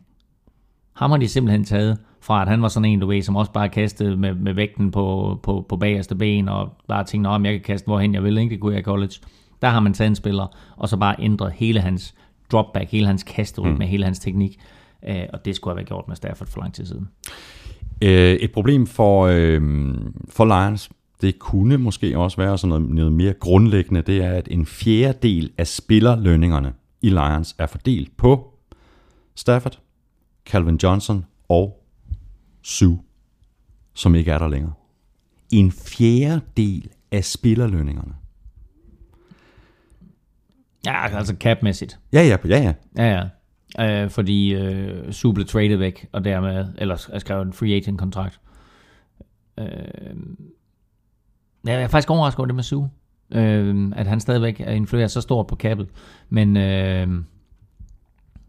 Ham 0.93 1.11
har 1.11 1.17
de 1.17 1.27
simpelthen 1.27 1.63
taget 1.63 1.97
fra, 2.21 2.41
at 2.41 2.47
han 2.47 2.61
var 2.61 2.67
sådan 2.67 2.89
en, 2.89 2.99
du 2.99 3.07
ved, 3.07 3.21
som 3.21 3.35
også 3.35 3.51
bare 3.51 3.69
kastede 3.69 4.17
med, 4.17 4.33
med 4.33 4.53
vægten 4.53 4.91
på, 4.91 5.39
på, 5.43 5.65
på 5.69 5.77
bagerste 5.77 6.15
ben, 6.15 6.49
og 6.49 6.73
bare 6.87 7.03
tænkte, 7.03 7.27
om 7.27 7.45
jeg 7.45 7.53
kan 7.53 7.61
kaste 7.61 7.85
hvorhen 7.85 8.13
jeg 8.13 8.23
vil, 8.23 8.37
ikke? 8.37 8.49
det 8.49 8.59
kunne 8.59 8.73
jeg 8.73 8.79
i 8.79 8.83
college. 8.83 9.13
Der 9.61 9.67
har 9.67 9.79
man 9.79 9.93
taget 9.93 10.09
en 10.09 10.15
spiller, 10.15 10.47
og 10.77 10.89
så 10.89 10.97
bare 10.97 11.15
ændret 11.19 11.51
hele 11.51 11.79
hans 11.79 12.15
dropback, 12.51 12.91
hele 12.91 13.07
hans 13.07 13.23
kasterytme, 13.23 13.75
mm. 13.75 13.81
hele 13.81 14.03
hans 14.03 14.19
teknik. 14.19 14.59
Øh, 15.07 15.23
og 15.33 15.45
det 15.45 15.55
skulle 15.55 15.71
have 15.71 15.75
været 15.75 15.87
gjort 15.87 16.07
med 16.07 16.15
Stafford 16.15 16.47
for 16.47 16.61
lang 16.61 16.73
tid 16.73 16.85
siden. 16.85 17.07
Øh, 18.01 18.33
et 18.33 18.51
problem 18.51 18.87
for, 18.87 19.25
øh, 19.31 19.61
for 20.29 20.45
Lions, 20.45 20.89
det 21.21 21.39
kunne 21.39 21.77
måske 21.77 22.17
også 22.17 22.37
være 22.37 22.57
sådan 22.57 22.69
noget, 22.69 22.95
noget 22.95 23.13
mere 23.13 23.33
grundlæggende, 23.33 24.01
det 24.01 24.23
er, 24.23 24.31
at 24.31 24.47
en 24.51 24.65
fjerdedel 24.65 25.51
af 25.57 25.67
spillerlønningerne 25.67 26.73
i 27.01 27.09
Lions 27.09 27.55
er 27.59 27.67
fordelt 27.67 28.17
på 28.17 28.53
Stafford, 29.35 29.79
Calvin 30.45 30.79
Johnson 30.83 31.25
og 31.49 31.83
Sue, 32.63 32.99
som 33.93 34.15
ikke 34.15 34.31
er 34.31 34.37
der 34.37 34.47
længere. 34.47 34.73
En 35.51 35.71
fjerdedel 35.71 36.89
af 37.11 37.25
spillerlønningerne. 37.25 38.13
Ja, 40.85 41.17
altså 41.17 41.35
capmæssigt. 41.39 41.99
Ja, 42.13 42.21
ja, 42.21 42.37
ja, 42.45 42.61
ja. 42.61 42.73
Ja, 42.97 43.27
ja. 43.77 44.03
Øh, 44.03 44.09
fordi 44.09 44.53
øh, 44.53 45.13
Sue 45.13 45.33
blev 45.33 45.47
traded 45.47 45.77
væk, 45.77 46.07
og 46.11 46.25
dermed, 46.25 46.65
eller 46.77 47.07
er 47.13 47.19
skrevet 47.19 47.45
en 47.45 47.53
free 47.53 47.75
agent 47.75 47.99
kontrakt. 47.99 48.39
Øh, 49.59 49.65
ja, 51.65 51.73
jeg 51.73 51.81
er 51.83 51.87
faktisk 51.87 52.09
overrasket 52.09 52.39
over 52.39 52.45
det 52.45 52.55
med 52.55 52.63
Sue. 52.63 52.89
Øh, 53.33 53.91
at 53.95 54.07
han 54.07 54.19
stadigvæk 54.19 54.59
er 54.59 54.71
influeret 54.71 55.11
så 55.11 55.21
stort 55.21 55.47
på 55.47 55.55
kappet. 55.55 55.87
Men, 56.29 56.57
øh, 56.57 57.07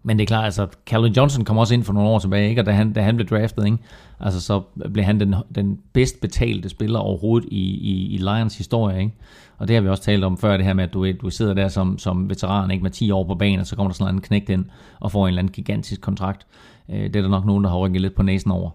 men 0.07 0.19
det 0.19 0.23
er 0.23 0.27
klart, 0.27 0.45
altså 0.45 0.67
Calvin 0.87 1.13
Johnson 1.13 1.45
kom 1.45 1.59
også 1.59 1.75
ind 1.75 1.85
for 1.85 1.93
nogle 1.93 2.09
år 2.09 2.19
tilbage, 2.19 2.49
ikke? 2.49 2.63
og 2.63 2.67
da 2.67 2.71
han, 2.71 2.93
da 2.93 3.03
han 3.03 3.17
blev 3.17 3.29
draftet, 3.29 3.65
ikke? 3.65 3.79
Altså, 4.21 4.41
så 4.41 4.61
blev 4.93 5.05
han 5.05 5.21
den, 5.21 5.35
den 5.55 5.79
bedst 5.93 6.21
betalte 6.21 6.69
spiller 6.69 6.99
overhovedet 6.99 7.49
i, 7.53 7.61
i, 7.61 8.15
i 8.15 8.17
Lions 8.17 8.59
historie. 8.59 9.01
Ikke? 9.01 9.13
Og 9.59 9.69
det 9.69 9.77
har 9.77 9.81
vi 9.81 9.89
også 9.89 10.03
talt 10.03 10.25
om 10.25 10.39
før, 10.39 10.57
det 10.57 10.67
her 10.67 10.75
med, 10.75 10.85
at 10.85 10.93
du, 10.93 11.13
du 11.13 11.31
sidder 11.31 11.55
der 11.55 11.69
som, 11.69 11.99
som 11.99 12.31
veteran 12.31 12.71
ikke? 12.71 12.83
med 12.83 12.91
10 12.91 13.11
år 13.11 13.25
på 13.25 13.35
banen, 13.35 13.61
og 13.61 13.67
så 13.67 13.77
kommer 13.77 13.91
der 13.91 13.95
sådan 13.95 14.15
en 14.15 14.21
knægt 14.21 14.49
ind 14.49 14.65
og 15.01 15.13
får 15.13 15.27
en 15.27 15.29
eller 15.29 15.39
anden 15.39 15.53
gigantisk 15.53 16.01
kontrakt. 16.01 16.47
Øh, 16.89 17.03
det 17.03 17.17
er 17.17 17.23
der 17.23 17.29
nok 17.29 17.45
nogen, 17.45 17.65
der 17.65 17.71
har 17.71 17.79
rykket 17.79 18.01
lidt 18.01 18.15
på 18.15 18.23
næsen 18.23 18.51
over. 18.51 18.71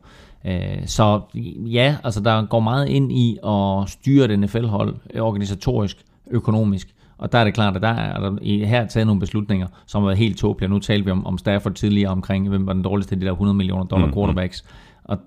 Øh, 0.45 0.85
så 0.85 1.21
ja, 1.65 1.97
altså 2.03 2.21
der 2.21 2.45
går 2.45 2.59
meget 2.59 2.87
ind 2.87 3.11
i 3.11 3.37
at 3.45 3.89
styre 3.89 4.27
det 4.27 4.39
NFL-hold 4.39 4.95
øh, 5.13 5.21
organisatorisk, 5.21 5.97
økonomisk. 6.31 6.95
Og 7.21 7.31
der 7.31 7.37
er 7.37 7.43
det 7.43 7.53
klart, 7.53 7.75
at 7.75 7.81
der 7.81 7.87
er 7.87 8.19
der 8.19 8.65
her 8.65 8.87
taget 8.87 9.07
nogle 9.07 9.19
beslutninger, 9.19 9.67
som 9.85 10.01
har 10.01 10.07
været 10.07 10.17
helt 10.17 10.37
tåbelige. 10.37 10.69
Nu 10.69 10.79
talte 10.79 11.05
vi 11.05 11.11
om, 11.11 11.25
om 11.25 11.37
Stafford 11.37 11.73
tidligere 11.73 12.11
omkring, 12.11 12.49
hvem 12.49 12.67
var 12.67 12.73
den 12.73 12.81
dårligste 12.81 13.15
af 13.15 13.19
de 13.19 13.25
der 13.25 13.31
100 13.31 13.57
millioner 13.57 13.83
dollar 13.83 14.07
mm, 14.07 14.13
quarterbacks. 14.13 14.65
Og 15.03 15.17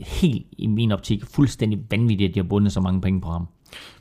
helt 0.00 0.46
i 0.58 0.66
min 0.66 0.92
optik 0.92 1.24
fuldstændig 1.34 1.78
vanvittigt, 1.90 2.28
at 2.28 2.34
de 2.34 2.40
har 2.40 2.48
bundet 2.48 2.72
så 2.72 2.80
mange 2.80 3.00
penge 3.00 3.20
på 3.20 3.28
ham. 3.28 3.46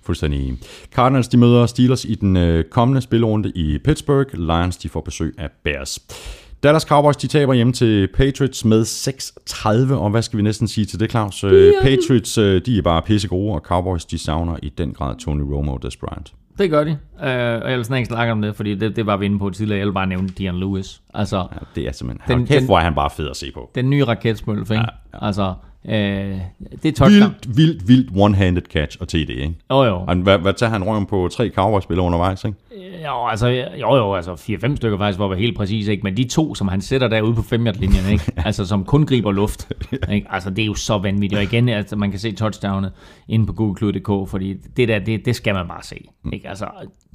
Fuldstændig. 0.02 0.58
Cardinals 0.92 1.28
de 1.28 1.38
møder 1.38 1.66
Steelers 1.66 2.06
i 2.06 2.16
den 2.16 2.38
øh, 2.38 2.64
kommende 2.64 3.02
spilrunde 3.02 3.52
i 3.56 3.78
Pittsburgh. 3.78 4.34
Lions 4.34 4.78
de 4.78 4.90
får 4.90 5.02
besøg 5.02 5.36
af 5.38 5.50
Bears. 5.64 6.00
Dallas 6.64 6.84
Cowboys 6.84 7.16
de 7.16 7.28
taber 7.28 7.54
hjem 7.54 7.74
til 7.74 8.08
Patriots 8.14 8.66
med 8.66 8.82
6-30, 8.84 9.94
og 9.94 10.10
hvad 10.10 10.22
skal 10.22 10.38
vi 10.38 10.44
næsten 10.44 10.68
sige 10.68 10.86
til 10.86 11.00
det, 11.00 11.12
Claus? 11.12 11.44
Øh, 11.44 11.74
Patriots 11.82 12.38
øh, 12.38 12.62
de 12.66 12.78
er 12.78 12.82
bare 12.82 13.02
pisse 13.02 13.28
gode, 13.28 13.54
og 13.54 13.60
Cowboys 13.60 14.06
de 14.06 14.18
savner 14.18 14.56
i 14.64 14.70
den 14.70 14.94
grad 14.94 15.16
Tony 15.18 15.42
Romo 15.42 15.74
og 15.74 15.84
Des 15.84 15.98
Bryant. 15.98 16.34
Det 16.58 16.70
gør 16.70 16.84
de. 16.84 16.92
Uh, 16.92 17.20
og 17.64 17.70
jeg 17.70 17.78
vil 17.78 17.86
snart 17.86 17.98
ikke 17.98 18.08
snakke 18.08 18.32
om 18.32 18.42
det, 18.42 18.56
fordi 18.56 18.76
det, 18.76 18.96
det 18.96 19.06
var 19.06 19.18
vi 19.18 19.26
inde 19.26 19.40
på 19.40 19.50
tidligere. 19.50 19.80
Jeg 19.80 19.88
vil 19.88 19.94
bare 19.94 20.08
nævne 20.08 20.28
Dion 20.30 20.60
Lewis. 20.60 21.02
Altså, 21.14 21.38
Ja, 21.38 21.58
det 21.76 21.88
er 21.88 21.92
simpelthen... 21.92 22.38
Den, 22.38 22.48
kæft, 22.48 22.66
hvor 22.66 22.78
er 22.80 22.84
han 22.84 22.96
bare 22.96 23.10
fed 23.10 23.30
at 23.30 23.38
se 23.38 23.52
på. 23.54 23.72
den 23.76 23.90
nye 23.90 24.04
raketsmølf, 24.04 24.72
ikke? 24.72 24.74
Ja, 24.74 24.86
ja. 25.14 25.26
Altså, 25.26 25.54
uh, 25.86 25.92
det 25.92 26.86
er 26.86 26.92
touchdown. 26.92 27.36
Vildt, 27.46 27.58
vildt, 27.58 27.88
vildt 27.88 28.10
one-handed 28.12 28.72
catch 28.72 28.98
og 29.02 29.08
TD, 29.08 29.30
ikke? 29.30 29.54
Jo, 29.72 29.84
jo. 29.84 29.96
Og 30.08 30.16
hvad, 30.16 30.38
hvad 30.38 30.54
tager 30.54 30.70
han 30.70 30.84
røven 30.84 31.06
på 31.06 31.30
tre 31.32 31.50
Cowboys-spillere 31.50 32.06
undervejs, 32.06 32.44
ikke? 32.44 32.58
Jo, 33.06 33.28
altså, 33.28 33.48
jo, 33.82 33.96
jo, 33.96 34.14
altså 34.14 34.34
4-5 34.34 34.76
stykker 34.76 34.98
faktisk, 34.98 35.20
at 35.20 35.30
være 35.30 35.40
helt 35.40 35.58
præcis, 35.58 35.88
ikke? 35.88 36.04
Men 36.04 36.18
de 36.18 36.24
to, 36.24 36.56
som 36.56 36.68
han 36.68 36.82
sætter 36.82 37.08
derude 37.08 37.36
på 37.36 37.42
5 37.42 37.64
linjen 37.64 38.12
ikke? 38.12 38.32
Altså, 38.46 38.66
som 38.66 38.84
kun 38.86 39.06
griber 39.06 39.32
luft, 39.32 39.72
ikke? 40.14 40.28
Altså, 40.30 40.50
det 40.50 40.62
er 40.62 40.66
jo 40.66 40.74
så 40.74 40.98
vanvittigt. 40.98 41.38
Og 41.38 41.44
igen, 41.44 41.70
altså, 41.70 41.96
man 41.96 42.12
kan 42.12 42.20
se 42.20 42.32
touchdownet 42.32 42.92
inde 43.28 43.46
på 43.46 43.54
google.dk, 43.54 44.30
fordi 44.30 44.54
det 44.54 44.88
der, 44.88 45.00
det, 45.00 45.26
det 45.26 45.36
skal 45.36 45.54
man 45.54 45.68
bare 45.68 45.84
se, 45.84 45.96
ikke? 46.34 46.50
Altså, 46.50 46.66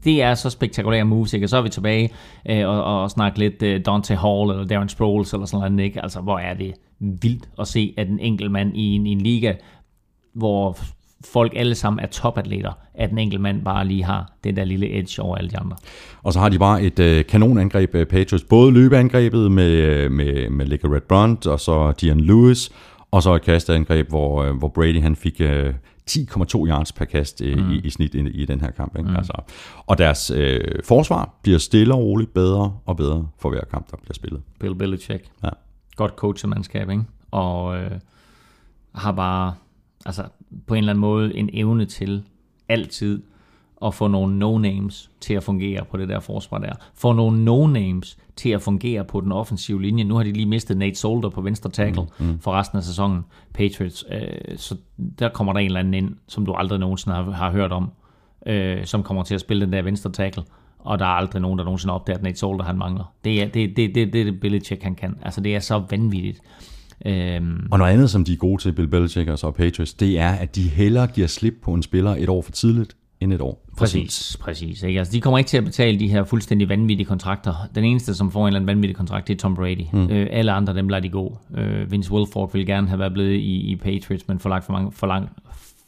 det 0.05 0.23
er 0.23 0.35
så 0.35 0.51
spektakulære 0.51 1.05
moves, 1.05 1.33
ikke? 1.35 1.47
Og 1.47 1.51
så 1.51 1.57
er 1.57 1.63
vi 1.63 1.69
tilbage 1.69 2.11
øh, 2.51 2.69
og, 2.69 3.03
og 3.03 3.11
snakke 3.11 3.39
lidt 3.39 3.63
øh, 3.63 3.81
Dante 3.87 4.17
Hall 4.17 4.51
eller 4.51 4.65
Darren 4.65 4.89
Sproles 4.89 5.33
eller 5.33 5.47
sådan 5.47 5.73
noget, 5.73 5.85
ikke? 5.85 6.03
Altså, 6.03 6.21
hvor 6.21 6.39
er 6.39 6.55
det 6.55 6.75
vildt 7.01 7.49
at 7.59 7.69
se, 7.69 7.95
at 7.97 8.09
en 8.09 8.19
enkelt 8.19 8.51
mand 8.51 8.77
i 8.77 8.95
en, 8.95 9.07
i 9.07 9.13
en 9.13 9.21
liga, 9.21 9.55
hvor 10.33 10.79
folk 11.25 11.53
alle 11.57 11.75
sammen 11.75 12.05
er 12.05 12.07
topatleter, 12.07 12.73
at 12.95 13.11
en 13.11 13.19
enkelt 13.19 13.41
mand 13.41 13.65
bare 13.65 13.87
lige 13.87 14.05
har 14.05 14.33
den 14.45 14.57
der 14.57 14.65
lille 14.65 14.99
edge 14.99 15.23
over 15.23 15.37
alle 15.37 15.51
de 15.51 15.59
andre. 15.59 15.77
Og 16.23 16.33
så 16.33 16.39
har 16.39 16.49
de 16.49 16.59
bare 16.59 16.83
et 16.83 16.99
øh, 16.99 17.27
kanonangreb, 17.27 17.95
øh, 17.95 18.07
Patriots. 18.07 18.45
Både 18.45 18.73
løbeangrebet 18.73 19.53
med, 19.53 19.71
øh, 19.71 20.11
med, 20.11 20.51
med 20.51 20.85
Red 20.85 21.01
Brunt, 21.09 21.47
og 21.47 21.61
så 21.61 21.93
Dion 22.01 22.21
Lewis, 22.21 22.71
og 23.11 23.23
så 23.23 23.35
et 23.35 23.43
kasteangreb, 23.43 24.09
hvor, 24.09 24.43
øh, 24.43 24.57
hvor 24.57 24.69
Brady 24.69 25.03
han 25.03 25.17
fik 25.17 25.41
øh, 25.41 25.75
10,2 26.11 26.69
yards 26.69 26.93
per 26.93 27.05
kast 27.05 27.43
øh, 27.43 27.59
mm. 27.59 27.71
i, 27.71 27.79
i 27.79 27.91
snit 27.91 28.15
i, 28.15 28.19
i 28.19 28.45
den 28.45 28.61
her 28.61 28.71
kamp. 28.71 28.99
Ikke? 28.99 29.11
Mm. 29.11 29.17
Altså, 29.17 29.43
og 29.87 29.99
deres 29.99 30.31
øh, 30.31 30.61
forsvar 30.85 31.35
bliver 31.43 31.59
stille 31.59 31.95
og 31.95 32.01
roligt 32.01 32.35
bedre 32.35 32.73
og 32.87 32.97
bedre 32.97 33.29
for 33.39 33.51
hver 33.51 33.65
kamp, 33.71 33.91
der 33.91 33.97
bliver 33.97 34.15
spillet. 34.15 34.43
Bill 34.61 34.75
Belichick. 34.75 35.25
Ja. 35.45 35.49
Godt 35.99 36.13
coachemandskab, 36.13 36.91
ikke? 36.91 37.05
Og 37.31 37.79
øh, 37.79 37.91
har 38.95 39.13
bare, 39.13 39.55
altså 40.07 40.25
på 40.67 40.75
en 40.75 40.79
eller 40.79 40.93
anden 40.93 41.01
måde, 41.01 41.37
en 41.37 41.51
evne 41.53 41.85
til 41.85 42.23
altid 42.69 43.23
at 43.85 43.95
få 43.95 44.09
nogle 44.09 44.39
no-names 44.39 45.11
til 45.21 45.35
at 45.35 45.43
fungere 45.43 45.85
på 45.85 45.97
det 45.97 46.09
der 46.09 46.21
forsvar 46.21 46.59
der. 46.59 46.73
Få 46.95 47.13
nogle 47.13 47.45
no-names 47.45 48.17
til 48.37 48.51
at 48.51 48.63
fungere 48.63 49.05
på 49.05 49.21
den 49.21 49.33
offensive 49.33 49.83
linje. 49.83 50.05
Nu 50.05 50.17
har 50.17 50.23
de 50.23 50.33
lige 50.33 50.47
mistet 50.47 50.77
Nate 50.77 50.95
Solder 50.95 51.29
på 51.29 51.41
venstre 51.41 51.71
tackle 51.71 52.03
mm, 52.03 52.27
mm. 52.27 52.39
for 52.39 52.53
resten 52.53 52.79
af 52.79 52.85
sæsonen, 52.85 53.25
Patriots. 53.55 54.05
Øh, 54.13 54.59
så 54.59 54.77
der 55.19 55.29
kommer 55.29 55.53
der 55.53 55.61
en 55.61 55.67
eller 55.67 55.81
anden 55.81 55.95
ind, 55.95 56.17
som 56.27 56.47
du 56.47 56.53
aldrig 56.53 56.79
nogensinde 56.79 57.17
har, 57.17 57.31
har 57.31 57.51
hørt 57.51 57.73
om, 57.73 57.91
øh, 58.47 58.85
som 58.85 59.03
kommer 59.03 59.23
til 59.23 59.35
at 59.35 59.41
spille 59.41 59.65
den 59.65 59.73
der 59.73 59.83
venstre 59.83 60.11
tackle. 60.11 60.43
Og 60.79 60.99
der 60.99 61.05
er 61.05 61.09
aldrig 61.09 61.43
nogen, 61.43 61.59
der 61.59 61.65
nogensinde 61.65 61.95
opdager, 61.95 62.17
at 62.17 62.23
Nate 62.23 62.39
Solder 62.39 62.65
han 62.65 62.79
mangler. 62.79 63.13
Det 63.25 63.43
er 63.43 63.47
det, 63.47 63.77
det, 63.77 63.95
det, 63.95 64.13
det, 64.13 64.27
det 64.27 64.41
Belichick 64.41 64.83
han 64.83 64.95
kan. 64.95 65.17
Altså 65.23 65.41
det 65.41 65.55
er 65.55 65.61
så 65.61 65.83
vanvittigt. 65.91 66.41
Øhm, 67.07 67.69
Og 67.71 67.79
noget 67.79 67.93
andet, 67.93 68.11
som 68.11 68.25
de 68.25 68.33
er 68.33 68.37
gode 68.37 68.63
til, 68.63 68.73
Bill 68.73 68.89
Belichick 68.89 69.29
og 69.29 69.39
så 69.39 69.51
Patriots, 69.51 69.95
det 69.95 70.19
er, 70.19 70.31
at 70.31 70.57
de 70.57 70.63
hellere 70.63 71.07
giver 71.07 71.27
slip 71.27 71.55
på 71.63 71.73
en 71.75 71.83
spiller 71.83 72.15
et 72.19 72.29
år 72.29 72.43
for 72.43 72.53
tidligt, 72.53 72.97
end 73.21 73.33
et 73.33 73.41
år. 73.41 73.65
for 73.79 73.85
sent. 73.87 74.05
Præcis, 74.05 74.37
præcis. 74.41 74.83
Ikke? 74.83 74.99
Altså, 74.99 75.13
de 75.13 75.21
kommer 75.21 75.39
ikke 75.39 75.49
til 75.49 75.57
at 75.57 75.65
betale 75.65 75.99
de 76.01 76.09
her 76.09 76.25
fuldstændig 76.25 76.69
vanvittige 76.69 77.07
kontrakter. 77.07 77.55
Den 77.75 77.85
eneste, 77.85 78.15
som 78.15 78.31
får 78.31 78.41
en 78.43 78.47
eller 78.47 78.61
anden 78.61 78.67
vanvittig 78.67 78.97
kontrakt, 78.97 79.29
det 79.29 79.35
er 79.35 79.39
Tom 79.39 79.55
Brady. 79.55 79.85
Mm. 79.93 80.11
Øh, 80.11 80.27
alle 80.31 80.53
andre, 80.53 80.75
dem 80.75 80.89
lader 80.89 81.03
de 81.03 81.09
gå. 81.09 81.39
Øh, 81.57 81.91
Vince 81.93 82.13
Wilfork 82.13 82.55
ville 82.55 82.67
gerne 82.67 82.89
have 82.89 82.99
været 82.99 83.13
blevet 83.13 83.35
i, 83.35 83.71
i 83.71 83.77
Patriots, 83.77 84.29
men 84.29 84.39
forlangt 84.39 84.65
for, 84.67 84.73
mange, 84.73 84.93
forlang, 84.93 85.29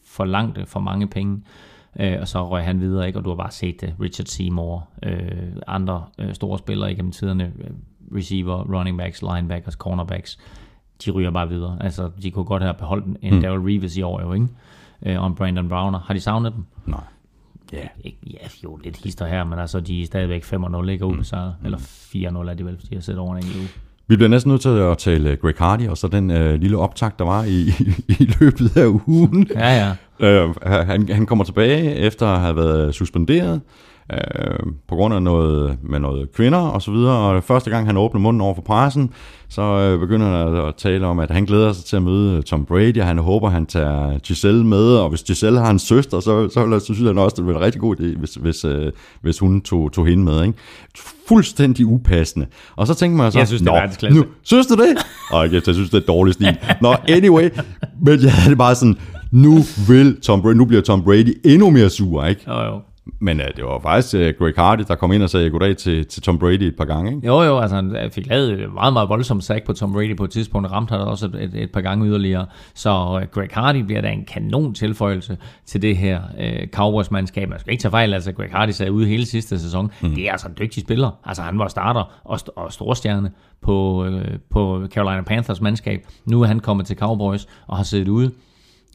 forlangte 0.05 0.67
for 0.67 0.81
mange 0.81 1.07
penge. 1.09 1.43
Øh, 2.01 2.17
og 2.21 2.29
så 2.29 2.49
røg 2.49 2.65
han 2.65 2.81
videre, 2.81 3.07
ikke? 3.07 3.19
og 3.19 3.25
du 3.25 3.29
har 3.29 3.37
bare 3.37 3.51
set 3.51 3.81
det. 3.81 3.95
Richard 4.01 4.27
Seymour, 4.27 4.89
øh, 5.03 5.33
andre 5.67 6.05
øh, 6.19 6.35
store 6.35 6.59
spillere 6.59 6.93
igennem 6.93 7.13
tiderne, 7.13 7.53
øh, 7.59 7.71
receiver, 8.17 8.75
running 8.75 8.99
backs, 8.99 9.23
linebackers, 9.23 9.75
cornerbacks, 9.75 10.39
de 11.05 11.11
ryger 11.11 11.31
bare 11.31 11.49
videre. 11.49 11.77
Altså, 11.81 12.11
de 12.23 12.31
kunne 12.31 12.45
godt 12.45 12.63
have 12.63 12.75
beholdt 12.75 13.07
en 13.23 13.35
mm. 13.35 13.41
Darrell 13.41 13.63
Reeves 13.63 13.97
i 13.97 14.03
år, 14.03 14.21
jo, 14.21 14.33
ikke? 14.33 14.49
Øh, 15.07 15.21
og 15.21 15.27
en 15.27 15.35
Brandon 15.35 15.69
Browner. 15.69 15.99
Har 15.99 16.15
de 16.15 16.21
savnet 16.21 16.53
dem? 16.53 16.65
Nej. 16.87 17.01
Ja. 17.73 17.89
Ikke, 18.05 18.19
ja, 18.31 18.49
jo, 18.65 18.77
lidt 18.85 18.97
hister 18.97 19.27
her, 19.27 19.45
men 19.45 19.59
altså, 19.59 19.81
de 19.81 20.03
er 20.03 20.07
stadigvæk 20.07 20.45
5-0, 20.45 20.89
ikke 20.89 21.05
ubesejret. 21.07 21.55
Mm. 21.61 21.65
Eller 21.65 21.79
4-0 21.79 22.51
er 22.51 22.55
de 22.55 22.65
vel, 22.65 22.79
de 22.91 22.95
har 22.95 23.01
siddet 23.01 23.21
over 23.21 23.37
en 23.37 23.45
uge. 23.59 23.69
Vi 24.07 24.17
bliver 24.17 24.29
næsten 24.29 24.51
nødt 24.51 24.61
til 24.61 24.69
at 24.69 24.99
tale 24.99 25.37
Greg 25.37 25.55
Hardy, 25.59 25.89
og 25.89 25.99
så 25.99 26.09
den 26.09 26.31
øh, 26.31 26.61
lille 26.61 26.79
optag, 26.79 27.11
der 27.19 27.25
var 27.25 27.45
i, 27.45 27.61
i, 27.61 27.95
i 28.25 28.31
løbet 28.41 28.77
af 28.77 28.87
ugen. 29.07 29.47
Ja, 29.55 29.87
ja. 29.87 29.95
Øh, 30.21 30.51
han, 30.63 31.09
han 31.09 31.27
kommer 31.27 31.45
tilbage 31.45 31.95
efter 31.95 32.27
at 32.27 32.41
have 32.41 32.57
været 32.57 32.95
suspenderet 32.95 33.61
øh, 34.13 34.73
på 34.89 34.95
grund 34.95 35.15
af 35.15 35.23
noget 35.23 35.77
med 35.83 35.99
noget 35.99 36.33
kvinder 36.33 36.59
og 36.59 36.83
så 36.83 36.91
videre. 36.91 37.17
Og 37.17 37.45
første 37.45 37.71
gang 37.71 37.87
han 37.87 37.97
åbner 37.97 38.21
munden 38.21 38.41
over 38.41 38.55
for 38.55 38.63
pressen, 38.63 39.11
så 39.49 39.63
øh, 39.63 40.01
begynder 40.01 40.27
han 40.27 40.69
at, 40.69 40.75
tale 40.75 41.07
om, 41.07 41.19
at 41.19 41.31
han 41.31 41.45
glæder 41.45 41.73
sig 41.73 41.85
til 41.85 41.97
at 41.97 42.03
møde 42.03 42.43
Tom 42.43 42.65
Brady, 42.65 43.01
og 43.01 43.07
han 43.07 43.19
håber, 43.19 43.49
han 43.49 43.67
tager 43.67 44.19
Giselle 44.19 44.67
med, 44.67 44.97
og 44.97 45.09
hvis 45.09 45.23
Giselle 45.23 45.61
har 45.61 45.71
en 45.71 45.79
søster, 45.79 46.21
så, 46.21 46.49
så, 46.49 46.81
så 46.81 46.85
synes 46.85 47.01
han 47.01 47.19
også, 47.19 47.35
det 47.37 47.47
ville 47.47 47.55
være 47.55 47.67
rigtig 47.67 47.81
god 47.81 48.01
idé, 48.01 48.19
hvis, 48.19 48.35
hvis, 48.35 48.65
øh, 48.65 48.93
hvis 49.21 49.39
hun 49.39 49.61
tog, 49.61 49.93
tog 49.93 50.07
hende 50.07 50.25
med. 50.25 50.43
Ikke? 50.43 50.59
Fuldstændig 51.29 51.87
upassende. 51.87 52.47
Og 52.77 52.87
så 52.87 52.95
tænker 52.95 53.17
man 53.17 53.33
så, 53.33 53.39
Jeg 53.39 53.47
synes, 53.47 53.63
det 53.63 53.69
er 53.69 54.11
nu, 54.11 54.25
synes 54.43 54.67
du 54.67 54.75
det? 54.75 55.07
Og 55.33 55.53
jeg, 55.53 55.63
jeg 55.67 55.75
synes, 55.75 55.91
det 55.91 56.03
er 56.03 56.07
dårlig 56.07 56.35
stil. 56.35 56.59
Nå, 56.81 56.95
anyway, 57.09 57.49
men 58.03 58.23
jeg 58.23 58.33
havde 58.33 58.51
det 58.51 58.59
bare 58.59 58.75
sådan, 58.75 58.97
nu 59.31 59.59
vil 59.89 60.21
Tom 60.21 60.43
Brady, 60.43 60.55
nu 60.55 60.65
bliver 60.65 60.83
Tom 60.83 61.05
Brady 61.05 61.41
endnu 61.45 61.71
mere 61.71 61.89
sur, 61.89 62.25
ikke? 62.25 62.45
Jo, 62.49 62.61
jo. 62.61 62.81
Men 63.21 63.41
uh, 63.41 63.47
det 63.57 63.65
var 63.65 63.81
faktisk 63.83 64.15
uh, 64.15 64.21
Greg 64.21 64.55
Hardy, 64.57 64.83
der 64.89 64.95
kom 64.95 65.13
ind 65.13 65.23
og 65.23 65.31
sagde 65.31 65.51
goddag 65.51 65.77
til, 65.77 66.07
til 66.07 66.23
Tom 66.23 66.39
Brady 66.39 66.63
et 66.63 66.77
par 66.77 66.85
gange, 66.85 67.15
ikke? 67.15 67.27
Jo, 67.27 67.43
jo, 67.43 67.59
altså 67.59 67.77
han 67.77 68.11
fik 68.13 68.27
lavet 68.27 68.53
et 68.53 68.73
meget, 68.75 68.93
meget 68.93 69.09
voldsomt 69.09 69.45
sack 69.45 69.67
på 69.67 69.73
Tom 69.73 69.93
Brady 69.93 70.17
på 70.17 70.25
et 70.25 70.31
tidspunkt, 70.31 70.67
og 70.67 70.73
ramte 70.73 70.91
han 70.91 71.01
også 71.01 71.27
et, 71.27 71.35
et, 71.35 71.63
et 71.63 71.73
par 71.73 71.81
gange 71.81 72.07
yderligere. 72.07 72.47
Så 72.75 72.91
uh, 72.91 73.23
Greg 73.33 73.49
Hardy 73.53 73.77
bliver 73.77 74.01
da 74.01 74.09
en 74.09 74.25
kanon 74.25 74.75
tilføjelse 74.75 75.39
til 75.67 75.83
det 75.83 75.97
her 75.97 76.21
uh, 76.39 76.69
Cowboys-mandskab. 76.73 77.49
Man 77.49 77.59
skal 77.61 77.73
ikke 77.73 77.83
tage 77.83 77.91
fejl, 77.91 78.15
altså 78.15 78.33
Greg 78.33 78.51
Hardy 78.53 78.71
sagde 78.71 78.93
ude 78.93 79.07
hele 79.07 79.27
sidste 79.27 79.59
sæson. 79.59 79.91
Mm. 80.03 80.15
Det 80.15 80.29
er 80.29 80.33
altså 80.33 80.49
en 80.49 80.55
dygtig 80.59 80.83
spiller. 80.83 81.11
Altså 81.25 81.43
han 81.43 81.59
var 81.59 81.69
starter 81.69 82.21
og, 82.25 82.37
st- 82.37 82.57
og 82.57 82.73
storstjerne 82.73 83.31
på, 83.63 84.07
uh, 84.07 84.21
på 84.51 84.83
Carolina 84.95 85.23
Panthers 85.23 85.61
mandskab. 85.61 86.07
Nu 86.27 86.43
er 86.43 86.47
han 86.47 86.61
kommet 86.61 86.87
til 86.87 86.97
Cowboys 86.97 87.47
og 87.67 87.77
har 87.77 87.85
siddet 87.85 88.09
ude 88.09 88.31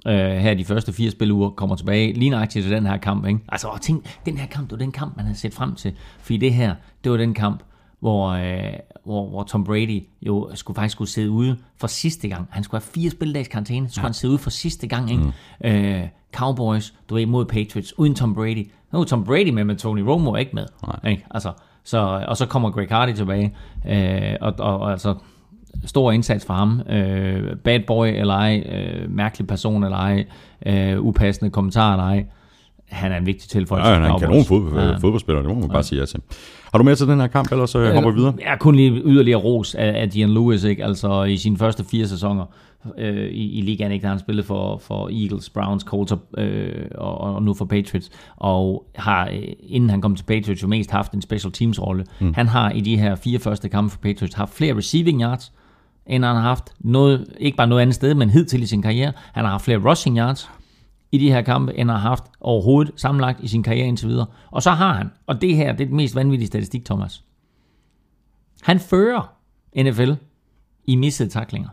øh, 0.08 0.14
her 0.16 0.54
de 0.54 0.66
første 0.66 0.94
fire 0.94 1.12
spiluger, 1.12 1.50
kommer 1.50 1.76
tilbage 1.76 2.14
lige 2.14 2.30
nøjagtigt 2.30 2.64
til 2.64 2.76
den 2.76 2.86
her 2.86 2.98
kamp. 2.98 3.26
Ikke? 3.26 3.40
Altså, 3.50 3.68
og 3.68 3.82
tænk, 3.82 4.20
den 4.26 4.38
her 4.38 4.48
kamp, 4.48 4.70
det 4.70 4.72
var 4.72 4.78
den 4.86 4.92
kamp, 4.92 5.16
man 5.16 5.26
havde 5.26 5.38
set 5.38 5.54
frem 5.54 5.76
til. 5.76 5.94
Fordi 6.20 6.38
det 6.38 6.54
her, 6.54 6.76
det 7.04 7.12
var 7.12 7.18
den 7.18 7.34
kamp, 7.34 7.64
hvor, 8.00 8.28
øh, 8.28 8.74
hvor, 9.06 9.30
hvor 9.30 9.44
Tom 9.44 9.64
Brady 9.64 10.04
jo 10.22 10.50
skulle 10.54 10.76
faktisk 10.76 10.92
skulle 10.92 11.10
sidde 11.10 11.32
ude 11.32 11.58
for 11.78 11.88
sidste 11.88 12.28
gang. 12.28 12.48
Han 12.52 12.64
skulle 12.64 12.82
have 12.82 12.92
fire 12.94 13.10
spildags 13.10 13.48
karantæne, 13.48 13.88
så 13.88 13.94
skulle 13.94 14.04
ja. 14.04 14.08
han 14.08 14.14
sidde 14.14 14.32
ude 14.32 14.40
for 14.40 14.50
sidste 14.50 14.88
gang. 14.88 15.12
Ikke? 15.12 15.24
Mm. 15.24 15.68
Øh, 15.68 16.08
Cowboys, 16.36 16.94
du 17.10 17.16
ved, 17.16 17.26
mod 17.26 17.46
Patriots, 17.46 18.00
uden 18.00 18.16
Tom 18.16 18.36
Brady. 18.36 18.72
Nu 18.94 19.00
er 19.00 19.04
Tom 19.04 19.24
Brady 19.24 19.50
med, 19.50 19.64
men 19.64 19.78
Tony 19.78 20.00
Romo 20.00 20.32
er 20.32 20.38
ikke 20.38 20.52
med. 20.54 20.66
Nej. 20.88 21.12
Ikke? 21.12 21.26
Altså, 21.32 21.52
så, 21.84 22.26
og 22.28 22.38
så 22.38 22.46
kommer 22.46 22.72
Greg 22.72 22.88
Hardy 22.90 23.14
tilbage, 23.14 23.56
øh, 23.88 24.36
og, 24.42 24.54
og, 24.60 24.80
og 24.80 24.92
altså, 24.92 25.16
stor 25.86 26.12
indsats 26.12 26.46
for 26.46 26.54
ham. 26.54 26.82
Øh, 26.90 27.56
bad 27.64 27.80
boy 27.88 28.08
eller 28.08 28.34
ej, 28.34 28.64
øh, 28.72 29.12
mærkelig 29.12 29.48
person 29.48 29.84
eller 29.84 29.98
ej, 29.98 30.26
øh, 30.66 31.02
upassende 31.02 31.52
kommentar 31.52 31.92
eller 31.94 32.04
ej. 32.04 32.26
Han 32.90 33.12
er 33.12 33.18
en 33.18 33.26
vigtig 33.26 33.50
tilføjelse. 33.50 33.90
Ja, 33.90 33.96
han 33.96 34.04
er 34.04 34.08
en 34.08 34.12
for 34.12 34.20
kanon 34.20 34.44
Cowboys. 34.46 34.72
fod, 34.74 34.82
ja. 34.82 34.98
fodboldspiller, 34.98 35.42
det 35.42 35.52
må 35.52 35.60
man 35.60 35.70
bare 35.70 35.84
sige 35.84 36.00
ja 36.00 36.06
til. 36.06 36.20
Har 36.72 36.78
du 36.78 36.84
med 36.84 36.96
til 36.96 37.08
den 37.08 37.20
her 37.20 37.28
kamp, 37.28 37.52
eller 37.52 37.66
så 37.66 37.94
hopper 37.94 38.12
vi 38.12 38.16
videre? 38.16 38.34
Jeg 38.40 38.54
er 38.54 38.58
kun 38.58 38.76
lige 38.76 39.02
yderligere 39.06 39.40
ros 39.40 39.76
af, 39.76 40.02
af 40.02 40.10
Dion 40.10 40.30
Lewis, 40.34 40.64
ikke? 40.64 40.86
altså 40.86 41.24
i 41.24 41.38
sine 41.38 41.58
første 41.58 41.84
fire 41.84 42.08
sæsoner 42.08 42.46
øh, 42.98 43.28
i, 43.28 43.60
i 43.60 43.62
ligaen, 43.62 43.92
ikke? 43.92 44.02
der 44.02 44.08
har 44.08 44.14
han 44.14 44.20
spillet 44.20 44.46
for, 44.46 44.78
for 44.78 45.10
Eagles, 45.24 45.50
Browns, 45.50 45.84
Colts 45.84 46.14
øh, 46.38 46.86
og, 46.96 47.18
og 47.18 47.44
nu 47.44 47.54
for 47.54 47.66
Patriots, 47.66 48.10
og 48.36 48.86
har, 48.96 49.28
øh, 49.28 49.44
inden 49.60 49.90
han 49.90 50.02
kom 50.02 50.16
til 50.16 50.24
Patriots, 50.24 50.64
jo 50.64 50.68
mest 50.68 50.92
haft 50.92 51.12
en 51.12 51.22
special 51.22 51.52
teams 51.52 51.82
rolle. 51.82 52.06
Mm. 52.20 52.34
Han 52.34 52.48
har 52.48 52.72
i 52.72 52.82
de 52.82 52.98
her 52.98 53.16
fire 53.16 53.40
første 53.40 53.70
kampe 53.70 53.92
for 53.92 54.00
Patriots 54.00 54.36
haft 54.36 54.54
flere 54.54 54.78
receiving 54.78 55.22
yards, 55.22 55.52
end 56.08 56.24
han 56.26 56.36
har 56.36 56.42
haft 56.42 56.74
noget, 56.80 57.34
ikke 57.40 57.58
bare 57.58 57.68
noget 57.68 57.82
andet 57.82 57.96
sted, 57.96 58.14
men 58.14 58.30
hidtil 58.30 58.64
i 58.64 58.66
sin 58.66 58.82
karriere. 58.82 59.14
Han 59.34 59.44
har 59.46 59.52
haft 59.52 59.66
flere 59.66 59.90
rushing 59.90 60.18
yards 60.18 60.50
i 61.12 61.18
de 61.18 61.32
her 61.32 61.42
kampe, 61.42 61.72
end 61.72 61.90
han 61.90 62.00
har 62.00 62.10
haft 62.10 62.24
overhovedet 62.42 62.94
sammenlagt 62.96 63.44
i 63.44 63.48
sin 63.48 63.64
karriere 63.64 63.88
indtil 63.88 64.08
videre. 64.08 64.26
Og 64.52 64.64
så 64.64 64.72
har 64.72 64.94
han, 64.94 65.10
og 65.28 65.42
det 65.42 65.56
her 65.56 65.72
det 65.72 65.82
er 65.82 65.88
den 65.88 65.96
mest 65.96 66.16
vanvittige 66.16 66.48
statistik, 66.48 66.86
Thomas. 66.86 67.24
Han 68.62 68.80
fører 68.80 69.34
NFL 69.84 70.12
i 70.86 70.96
missede 70.96 71.30
taklinger. 71.30 71.70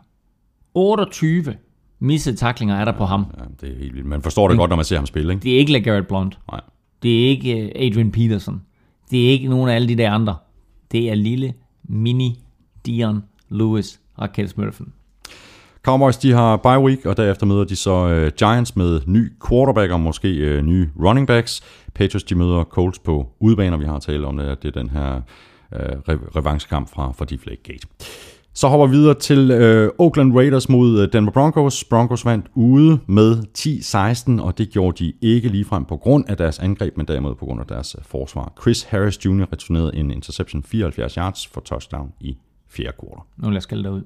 28 0.73 1.55
missede 1.99 2.35
taklinger 2.35 2.75
er 2.75 2.85
der 2.85 2.91
på 2.91 3.05
ham. 3.05 3.25
Ja, 3.37 3.43
det 3.61 3.75
er 3.75 3.79
helt 3.79 3.93
vildt. 3.93 4.07
Man 4.07 4.21
forstår 4.21 4.47
det 4.47 4.57
godt, 4.57 4.69
når 4.69 4.75
man 4.75 4.85
ser 4.85 4.95
ham 4.95 5.05
spille, 5.05 5.33
ikke? 5.33 5.43
Det 5.43 5.53
er 5.53 5.57
ikke 5.57 5.71
LeGarrette 5.71 6.07
Blunt. 6.07 6.39
Nej. 6.51 6.61
Det 7.03 7.23
er 7.23 7.29
ikke 7.29 7.61
øh, 7.61 7.71
Adrian 7.75 8.11
Peterson. 8.11 8.61
Det 9.11 9.25
er 9.25 9.29
ikke 9.29 9.47
nogen 9.47 9.69
af 9.69 9.75
alle 9.75 9.87
de 9.87 9.95
der 9.95 10.11
andre. 10.11 10.35
Det 10.91 11.09
er 11.09 11.15
lille 11.15 11.53
mini 11.83 12.39
Dion 12.85 13.23
Lewis 13.49 14.01
Raquel 14.23 14.49
Smurfen. 14.49 14.93
Cowboys, 15.83 16.17
de 16.17 16.31
har 16.31 16.57
bye 16.57 16.79
week, 16.79 17.05
og 17.05 17.17
derefter 17.17 17.45
møder 17.45 17.63
de 17.63 17.75
så 17.75 18.25
uh, 18.25 18.27
Giants 18.37 18.75
med 18.75 19.01
ny 19.05 19.31
quarterback 19.49 19.91
og 19.91 19.99
måske 19.99 20.57
uh, 20.57 20.65
nye 20.65 20.89
running 21.05 21.27
backs. 21.27 21.61
Patriots, 21.95 22.23
de 22.23 22.35
møder 22.35 22.63
Colts 22.63 22.99
på 22.99 23.27
udebaner. 23.39 23.77
Vi 23.77 23.85
har 23.85 23.99
talt 23.99 24.25
om 24.25 24.37
det, 24.37 24.63
det 24.63 24.75
er 24.75 24.81
den 24.81 24.89
her 24.89 25.21
re- 25.73 26.37
revanchekamp 26.37 26.89
fra, 26.89 27.11
fra 27.11 27.25
Deflate 27.25 27.61
Gate. 27.63 27.87
Så 28.55 28.67
hopper 28.67 28.87
vi 28.87 28.91
videre 28.91 29.13
til 29.13 29.51
øh, 29.51 29.91
Oakland 29.97 30.33
Raiders 30.33 30.69
mod 30.69 31.01
øh, 31.01 31.13
Denver 31.13 31.31
Broncos. 31.31 31.83
Broncos 31.83 32.25
vandt 32.25 32.45
ude 32.55 32.99
med 33.07 33.43
10-16, 34.37 34.43
og 34.45 34.57
det 34.57 34.69
gjorde 34.69 35.05
de 35.05 35.13
ikke 35.21 35.49
ligefrem 35.49 35.85
på 35.85 35.97
grund 35.97 36.25
af 36.27 36.37
deres 36.37 36.59
angreb, 36.59 36.97
men 36.97 37.07
derimod 37.07 37.35
på 37.35 37.45
grund 37.45 37.59
af 37.59 37.67
deres 37.67 37.95
øh, 37.99 38.05
forsvar. 38.05 38.53
Chris 38.61 38.83
Harris 38.83 39.25
Jr. 39.25 39.45
returnerede 39.53 39.95
en 39.95 40.11
interception 40.11 40.63
74 40.63 41.13
yards 41.13 41.47
for 41.47 41.61
touchdown 41.61 42.13
i 42.19 42.37
fjerde 42.69 42.97
kvartal. 42.99 43.23
Nu 43.37 43.47
vil 43.47 43.53
jeg 43.53 43.63
skælde 43.63 43.83
dig 43.83 43.91
ud. 43.91 44.01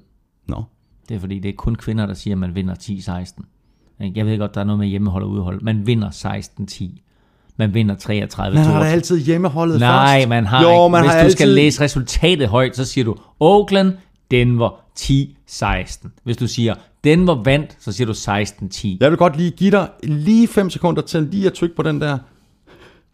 Nå, 0.48 0.64
Det 1.10 1.16
er 1.16 1.20
fordi, 1.20 1.40
det 1.40 1.50
er 1.50 1.54
kun 1.58 1.76
kvinder, 1.76 2.06
der 2.06 2.14
siger, 2.14 2.34
at 2.34 2.38
man 2.40 2.56
vinder 2.56 2.76
10-16. 2.76 4.04
Ikke? 4.06 4.20
Jeg 4.20 4.26
ved 4.26 4.38
godt, 4.38 4.56
der 4.56 4.62
er 4.62 4.66
noget 4.66 4.80
med 4.80 4.88
hjemmehold 4.88 5.24
og 5.24 5.30
udhold. 5.30 5.62
Man 5.62 5.88
vinder 5.88 6.10
16-10. 6.10 7.04
Man 7.58 7.74
vinder 7.74 7.96
33 7.96 8.56
man 8.58 8.66
har 8.66 8.80
da 8.80 8.86
altid 8.86 9.20
hjemmeholdet 9.20 9.80
Nej, 9.80 10.18
først. 10.20 10.30
man 10.30 10.46
har 10.46 10.62
jo, 10.64 10.70
ikke. 10.70 10.92
Man 10.92 11.02
Hvis 11.02 11.10
har 11.12 11.18
du 11.18 11.24
altid... 11.24 11.32
skal 11.38 11.48
læse 11.48 11.82
resultatet 11.84 12.48
højt, 12.48 12.76
så 12.76 12.86
siger 12.86 13.06
du 13.06 13.16
Oakland, 13.40 13.94
Denver 14.32 14.70
10-16. 15.00 16.08
Hvis 16.24 16.38
du 16.38 16.48
siger 16.48 16.76
Denver 17.04 17.44
vandt, 17.44 17.78
så 17.80 17.92
siger 17.92 18.06
du 18.08 18.14
16-10. 18.14 18.98
Jeg 19.00 19.10
vil 19.10 19.18
godt 19.18 19.38
lige 19.38 19.52
give 19.52 19.72
dig 19.72 19.90
lige 20.04 20.48
5 20.48 20.70
sekunder 20.70 21.02
til 21.02 21.24
lige 21.24 21.48
at 21.48 21.54
trykke 21.54 21.76
på 21.76 21.84
den 21.84 22.02
der. 22.02 22.18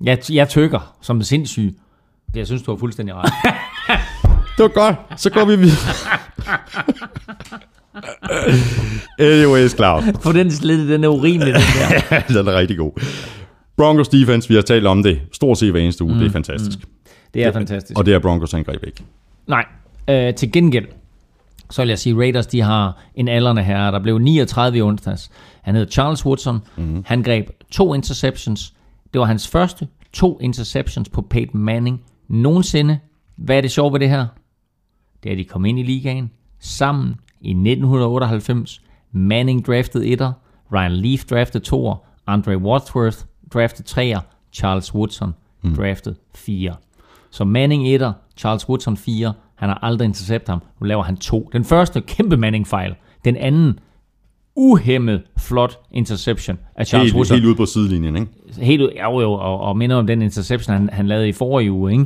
Jeg, 0.03 0.17
jeg 0.31 0.49
tykker 0.49 0.95
som 1.01 1.17
en 1.17 1.23
sindssyg. 1.23 1.77
Jeg 2.35 2.45
synes, 2.47 2.61
du 2.63 2.71
har 2.71 2.77
fuldstændig 2.77 3.15
ret. 3.15 3.31
Det 4.57 4.63
var 4.63 4.67
godt. 4.67 5.21
Så 5.21 5.29
går 5.29 5.45
vi 5.45 5.55
videre. 5.55 6.12
Anyways, 9.19 9.71
Claus. 9.71 10.03
For 10.21 10.31
den 10.31 10.51
slid, 10.51 10.87
den 10.87 11.03
er 11.03 11.07
urimelig, 11.07 11.53
den 11.53 11.61
der. 12.09 12.19
den 12.39 12.47
er 12.47 12.57
rigtig 12.59 12.77
god. 12.77 12.91
Broncos 13.77 14.07
defense, 14.07 14.49
vi 14.49 14.55
har 14.55 14.61
talt 14.61 14.87
om 14.87 15.03
det 15.03 15.21
stort 15.31 15.57
set 15.57 15.71
hver 15.71 15.81
eneste 15.81 16.03
uge. 16.03 16.13
Mm, 16.13 16.19
det 16.19 16.27
er 16.27 16.31
fantastisk. 16.31 16.79
Mm. 16.79 16.85
Det 17.33 17.43
er 17.43 17.51
fantastisk. 17.51 17.99
Og 17.99 18.05
det 18.05 18.13
er 18.13 18.19
Broncos 18.19 18.53
angreb 18.53 18.83
ikke. 18.83 19.03
Nej, 19.47 19.65
øh, 20.09 20.33
til 20.33 20.51
gengæld, 20.51 20.85
så 21.71 21.81
vil 21.81 21.89
jeg 21.89 21.99
sige, 21.99 22.15
Raiders 22.15 22.47
de 22.47 22.61
har 22.61 23.03
en 23.15 23.27
aldrende 23.27 23.63
herre, 23.63 23.91
der 23.91 23.99
blev 23.99 24.19
39 24.19 24.77
i 24.77 24.81
onsdags. 24.81 25.31
Han 25.61 25.75
hedder 25.75 25.91
Charles 25.91 26.25
Woodson. 26.25 26.59
Mm-hmm. 26.75 27.03
Han 27.05 27.23
greb 27.23 27.49
to 27.71 27.93
interceptions. 27.93 28.73
Det 29.13 29.19
var 29.19 29.25
hans 29.25 29.47
første 29.47 29.87
to 30.13 30.39
interceptions 30.41 31.09
på 31.09 31.21
Peyton 31.21 31.61
Manning 31.61 32.01
nogensinde. 32.27 32.99
Hvad 33.35 33.57
er 33.57 33.61
det 33.61 33.71
sjove 33.71 33.93
ved 33.93 33.99
det 33.99 34.09
her? 34.09 34.25
At 35.25 35.37
de 35.37 35.43
kom 35.43 35.65
ind 35.65 35.79
i 35.79 35.83
ligaen 35.83 36.31
sammen 36.59 37.15
i 37.41 37.49
1998. 37.49 38.81
Manning 39.11 39.67
draftede 39.67 40.05
etter, 40.07 40.31
Ryan 40.73 40.91
Leaf 40.91 41.23
draftede 41.23 41.63
toer, 41.63 41.95
Andre 42.27 42.57
Wadsworth 42.57 43.17
draftede 43.53 43.87
treer, 43.87 44.19
Charles 44.53 44.95
Woodson 44.95 45.33
mm. 45.63 45.75
draftede 45.75 46.15
fire. 46.35 46.75
Så 47.31 47.43
Manning 47.43 47.87
etter, 47.87 48.13
Charles 48.37 48.69
Woodson 48.69 48.97
4. 48.97 49.33
Han 49.55 49.69
har 49.69 49.79
aldrig 49.81 50.05
interceptet 50.05 50.49
ham. 50.49 50.61
Nu 50.79 50.85
laver 50.85 51.03
han 51.03 51.17
to. 51.17 51.49
Den 51.53 51.65
første, 51.65 52.01
kæmpe 52.01 52.37
Manning-fejl. 52.37 52.95
Den 53.25 53.37
anden, 53.37 53.79
uhemmet 54.55 55.21
flot 55.37 55.79
interception 55.91 56.57
af 56.75 56.87
Charles 56.87 57.11
Helt, 57.11 57.15
Woodson. 57.15 57.35
helt 57.35 57.47
ude 57.47 57.55
på 57.55 57.65
sidelinjen, 57.65 58.15
ikke? 58.15 58.27
Helt 58.57 58.81
ud, 58.81 58.89
jo, 59.01 59.21
jo, 59.21 59.33
og, 59.33 59.59
og 59.59 59.77
minder 59.77 59.95
om 59.95 60.07
den 60.07 60.21
interception, 60.21 60.75
han, 60.75 60.89
han 60.93 61.07
lavede 61.07 61.29
i 61.29 61.31
forrige 61.31 61.71
uge. 61.71 61.91
Ikke? 61.91 62.05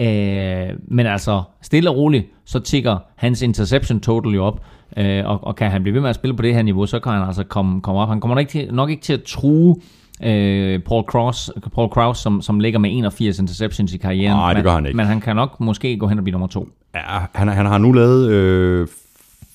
Øh, 0.00 0.68
men 0.88 1.06
altså, 1.06 1.42
stille 1.62 1.90
og 1.90 1.96
roligt, 1.96 2.26
så 2.44 2.58
tigger 2.58 2.98
hans 3.16 3.42
interception 3.42 4.00
total 4.00 4.32
jo 4.32 4.44
op. 4.44 4.64
Øh, 4.96 5.26
og, 5.26 5.44
og 5.44 5.56
kan 5.56 5.70
han 5.70 5.82
blive 5.82 5.94
ved 5.94 6.00
med 6.00 6.10
at 6.10 6.14
spille 6.14 6.36
på 6.36 6.42
det 6.42 6.54
her 6.54 6.62
niveau, 6.62 6.86
så 6.86 6.98
kan 6.98 7.12
han 7.12 7.22
altså 7.22 7.44
komme, 7.44 7.80
komme 7.80 8.00
op. 8.00 8.08
Han 8.08 8.20
kommer 8.20 8.34
nok 8.34 8.40
ikke 8.40 8.52
til, 8.52 8.74
nok 8.74 8.90
ikke 8.90 9.02
til 9.02 9.12
at 9.12 9.22
true 9.22 9.76
øh, 10.22 10.80
Paul 10.80 11.04
Cross, 11.04 11.50
Paul 11.74 11.90
Kraus, 11.90 12.18
som, 12.18 12.42
som 12.42 12.60
ligger 12.60 12.78
med 12.78 12.90
81 12.92 13.38
interceptions 13.38 13.94
i 13.94 13.96
karrieren. 13.96 14.36
Nej, 14.36 14.52
det 14.52 14.56
men, 14.56 14.64
gør 14.64 14.74
han 14.74 14.86
ikke. 14.86 14.96
Men 14.96 15.06
han 15.06 15.20
kan 15.20 15.36
nok 15.36 15.60
måske 15.60 15.98
gå 15.98 16.08
hen 16.08 16.18
og 16.18 16.24
blive 16.24 16.32
nummer 16.32 16.46
to. 16.46 16.68
Ja, 16.94 17.00
han, 17.34 17.48
han 17.48 17.66
har 17.66 17.78
nu 17.78 17.92
lavet 17.92 18.30
øh, 18.30 18.88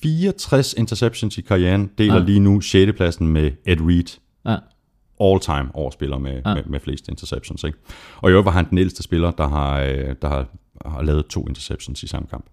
64 0.02 0.72
interceptions 0.72 1.38
i 1.38 1.40
karrieren. 1.40 1.90
Deler 1.98 2.14
ja. 2.14 2.20
lige 2.20 2.40
nu 2.40 2.60
6. 2.60 2.92
pladsen 2.96 3.28
med 3.28 3.50
Ed 3.66 3.76
Reed. 3.80 4.18
Ja. 4.46 4.56
All-time 5.22 5.74
overspiller 5.74 6.18
med, 6.18 6.42
ja. 6.46 6.54
med, 6.54 6.64
med 6.64 6.80
flest 6.80 7.08
interceptions. 7.08 7.64
Ikke? 7.64 7.78
Og 8.22 8.30
i 8.30 8.32
øvrigt 8.32 8.44
var 8.46 8.52
han 8.52 8.70
den 8.70 8.78
ældste 8.78 9.02
spiller, 9.02 9.30
der 9.30 9.48
har, 9.48 9.80
øh, 9.80 10.14
der 10.22 10.28
har, 10.28 10.46
har 10.86 11.02
lavet 11.02 11.26
to 11.26 11.46
interceptions 11.48 12.02
i 12.02 12.06
samme 12.06 12.28
kamp. 12.28 12.46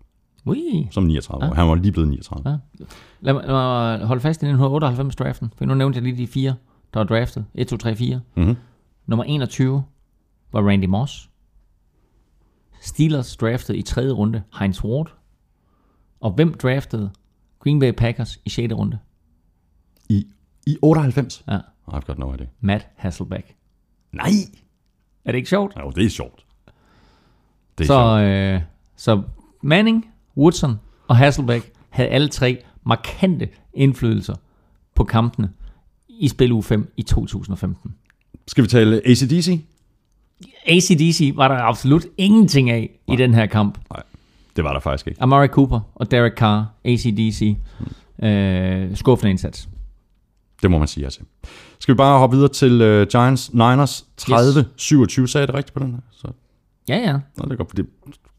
Ui. 0.45 0.87
Som 0.91 1.03
39 1.03 1.49
år. 1.49 1.53
Han 1.53 1.67
var 1.67 1.75
lige 1.75 1.91
blevet 1.91 2.09
39. 2.09 2.49
Ja. 2.79 2.85
Lad, 3.21 3.33
mig- 3.33 3.43
lad 3.45 3.53
mig 3.53 4.05
holde 4.07 4.21
fast 4.21 4.43
i 4.43 4.45
1998-draften, 4.45 5.53
for 5.57 5.65
nu 5.65 5.73
nævnte 5.73 5.97
jeg 5.97 6.03
lige 6.03 6.17
de 6.17 6.27
fire, 6.27 6.55
der 6.93 6.99
var 6.99 7.03
draftet. 7.07 7.45
1, 7.55 7.67
2, 7.67 7.77
3, 7.77 7.95
4. 7.95 8.21
Mhm. 8.35 8.55
Nummer 9.05 9.23
21 9.23 9.83
var 10.51 10.61
Randy 10.69 10.85
Moss. 10.85 11.29
Steelers 12.81 13.37
draftede 13.37 13.77
i 13.77 13.81
tredje 13.81 14.11
runde 14.11 14.43
Heinz 14.59 14.83
Ward. 14.83 15.13
Og 16.19 16.31
hvem 16.31 16.53
draftede 16.53 17.09
Green 17.59 17.79
Bay 17.79 17.91
Packers 17.91 18.39
i 18.45 18.49
6. 18.49 18.73
runde? 18.73 18.99
I, 20.09 20.25
I 20.67 20.77
98? 20.81 21.43
Ja. 21.47 21.59
I've 21.93 22.05
got 22.05 22.17
no 22.19 22.33
idea. 22.33 22.47
Matt 22.61 22.87
Hasselbeck. 22.95 23.55
Nej! 24.11 24.29
Er 25.25 25.31
det 25.31 25.37
ikke 25.37 25.49
sjovt? 25.49 25.73
Jo, 25.79 25.91
det 25.91 26.05
er 26.05 26.09
sjovt. 26.09 26.45
Det 27.77 27.83
er 27.83 27.87
Så, 27.87 27.93
sjovt. 27.93 28.21
øh, 28.23 28.61
så 28.95 29.21
Manning, 29.63 30.09
Woodson 30.37 30.79
og 31.07 31.17
Hasselbeck 31.17 31.71
havde 31.89 32.09
alle 32.09 32.27
tre 32.27 32.57
markante 32.85 33.49
indflydelser 33.73 34.35
på 34.95 35.03
kampene 35.03 35.49
i 36.09 36.27
spil 36.27 36.51
u 36.51 36.61
5 36.61 36.93
i 36.97 37.01
2015. 37.01 37.95
Skal 38.47 38.63
vi 38.63 38.67
tale 38.69 39.01
ACDC? 39.05 39.61
ACDC 40.67 41.31
var 41.35 41.47
der 41.47 41.55
absolut 41.55 42.05
ingenting 42.17 42.69
af 42.69 42.99
i 43.07 43.15
den 43.15 43.33
her 43.33 43.45
kamp. 43.45 43.77
Nej, 43.91 44.03
det 44.55 44.63
var 44.63 44.73
der 44.73 44.79
faktisk 44.79 45.07
ikke. 45.07 45.21
Amari 45.21 45.47
Cooper 45.47 45.79
og 45.95 46.11
Derek 46.11 46.33
Carr, 46.33 46.65
ACDC, 46.85 47.55
øh, 48.23 48.95
skuffende 48.95 49.29
indsats. 49.29 49.69
Det 50.61 50.71
må 50.71 50.77
man 50.77 50.87
sige, 50.87 51.03
altså. 51.03 51.19
Skal 51.79 51.93
vi 51.93 51.97
bare 51.97 52.19
hoppe 52.19 52.35
videre 52.35 52.51
til 52.51 53.01
uh, 53.01 53.07
Giants 53.07 53.53
Niners 53.53 54.05
30-27, 54.21 54.25
sagde 54.27 55.39
jeg 55.39 55.47
det 55.47 55.55
rigtigt 55.55 55.73
på 55.73 55.79
den 55.79 55.91
her? 55.91 55.99
Så, 56.11 56.27
Ja, 56.89 56.97
ja. 56.97 57.13
nå, 57.13 57.43
det, 57.43 57.51
er 57.51 57.55
godt, 57.55 57.77
det 57.77 57.85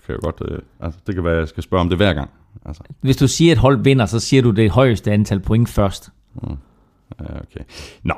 kan 0.07 0.15
jeg 0.15 0.19
godt, 0.23 0.41
uh, 0.41 0.59
altså, 0.81 1.01
det 1.07 1.15
kan 1.15 1.25
være, 1.25 1.37
jeg 1.39 1.49
skal 1.49 1.63
spørge 1.63 1.81
om 1.81 1.89
det 1.89 1.99
hver 1.99 2.13
gang. 2.13 2.31
Altså, 2.65 2.83
Hvis 3.01 3.17
du 3.17 3.29
siger, 3.29 3.53
at 3.53 3.57
et 3.57 3.61
hold 3.61 3.85
vinder, 3.85 4.07
så 4.07 4.21
siger 4.21 4.43
du 4.43 4.51
det 4.51 4.71
højeste 4.71 5.13
antal 5.13 5.41
point 5.41 5.69
først. 5.69 6.11
ja, 7.21 7.25
okay. 7.25 7.65
Nå, 8.03 8.15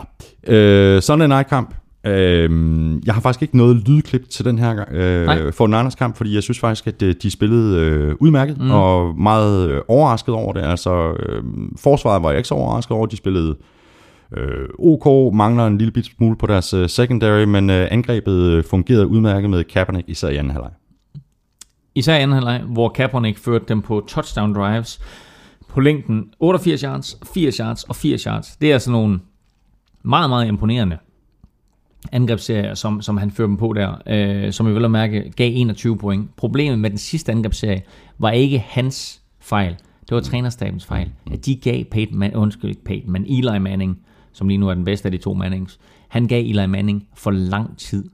øh, 0.47 1.03
Sunday 1.03 1.27
Night 1.27 1.49
kamp. 1.49 1.75
Øh, 2.07 2.51
jeg 3.07 3.15
har 3.15 3.21
faktisk 3.21 3.43
ikke 3.43 3.57
noget 3.57 3.77
lydklip 3.89 4.29
til 4.29 4.45
den 4.45 4.59
her 4.59 4.85
øh, 4.91 5.53
for 5.53 5.67
Niners 5.67 5.95
kamp, 5.95 6.17
fordi 6.17 6.35
jeg 6.35 6.43
synes 6.43 6.59
faktisk, 6.59 6.87
at 6.87 7.03
øh, 7.03 7.15
de 7.23 7.31
spillede 7.31 7.79
øh, 7.81 8.15
udmærket, 8.21 8.59
mm. 8.59 8.71
og 8.71 9.19
meget 9.19 9.71
øh, 9.71 9.81
overrasket 9.89 10.35
over 10.35 10.53
det. 10.53 10.63
Altså, 10.63 11.13
øh, 11.13 11.43
forsvaret 11.79 12.23
var 12.23 12.29
jeg 12.29 12.39
ikke 12.39 12.49
så 12.49 12.55
overrasket 12.55 12.93
over, 12.93 13.07
de 13.07 13.17
spillede 13.17 13.57
øh, 14.37 14.69
OK, 14.79 15.35
mangler 15.35 15.67
en 15.67 15.79
lille 15.79 15.93
bit 15.93 16.07
smule 16.07 16.37
på 16.37 16.47
deres 16.47 16.75
øh, 16.75 16.89
secondary, 16.89 17.45
men 17.45 17.71
øh, 17.71 17.89
angrebet 17.91 18.43
øh, 18.43 18.65
fungerede 18.65 19.07
udmærket 19.07 19.51
med 19.51 19.65
Kaepernick, 19.65 20.09
især 20.09 20.29
i 20.29 20.37
anden 20.37 20.53
halvleg. 20.53 20.71
Især 21.95 22.17
i 22.17 22.23
anden 22.23 22.35
halvleg, 22.35 22.61
hvor 22.61 22.89
Kaepernick 22.89 23.39
førte 23.39 23.65
dem 23.69 23.83
på 23.83 24.05
touchdown 24.09 24.55
drives 24.55 25.01
på 25.69 25.81
længden 25.81 26.25
88 26.41 26.81
yards, 26.81 27.19
80 27.35 27.57
yards 27.57 27.85
og 27.85 27.97
80 27.97 28.23
yards. 28.23 28.57
Det 28.57 28.73
er 28.73 28.79
sådan 28.79 28.93
nogle 28.93 29.21
meget, 30.03 30.31
meget 30.31 30.49
imponerende 30.49 30.99
angrebsserie, 32.13 32.77
som, 32.77 33.03
som 33.03 33.17
han 33.17 33.31
førte 33.31 33.49
dem 33.49 33.57
på 33.57 33.73
der, 33.73 33.95
øh, 34.07 34.53
som 34.53 34.67
jeg 34.67 34.75
vil 34.75 34.85
at 34.85 34.91
mærke 34.91 35.33
gav 35.37 35.51
21 35.55 35.99
point. 35.99 36.37
Problemet 36.37 36.79
med 36.79 36.91
den 36.91 36.99
sidste 36.99 37.33
angrebsserie 37.33 37.83
var 38.19 38.31
ikke 38.31 38.59
hans 38.59 39.23
fejl. 39.41 39.77
Det 40.09 40.15
var 40.15 40.21
trænerstabens 40.21 40.87
fejl. 40.87 41.11
At 41.33 41.47
de 41.47 41.57
gav 41.57 41.85
Peyton 41.85 42.19
Man, 42.19 42.35
undskyld 42.35 42.71
ikke 42.71 42.85
Peyton, 42.85 43.13
men 43.13 43.25
Eli 43.25 43.59
Manning, 43.59 43.99
som 44.33 44.49
lige 44.49 44.59
nu 44.59 44.69
er 44.69 44.75
den 44.75 44.85
bedste 44.85 45.07
af 45.07 45.13
de 45.13 45.19
to 45.19 45.35
Mannings, 45.35 45.81
han 46.09 46.27
gav 46.27 46.45
Eli 46.45 46.67
Manning 46.67 47.09
for 47.15 47.31
lang 47.31 47.79
tid 47.79 48.05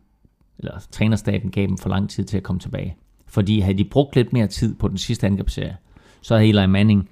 eller 0.58 0.80
trænerstaben 0.90 1.50
gav 1.50 1.66
dem 1.66 1.78
for 1.78 1.88
lang 1.88 2.10
tid 2.10 2.24
til 2.24 2.36
at 2.36 2.42
komme 2.42 2.60
tilbage. 2.60 2.96
Fordi 3.26 3.60
havde 3.60 3.78
de 3.78 3.84
brugt 3.84 4.16
lidt 4.16 4.32
mere 4.32 4.46
tid 4.46 4.74
på 4.74 4.88
den 4.88 4.98
sidste 4.98 5.26
angrebsserie, 5.26 5.76
så 6.20 6.36
havde 6.36 6.48
Eli 6.48 6.66
Manning 6.66 7.08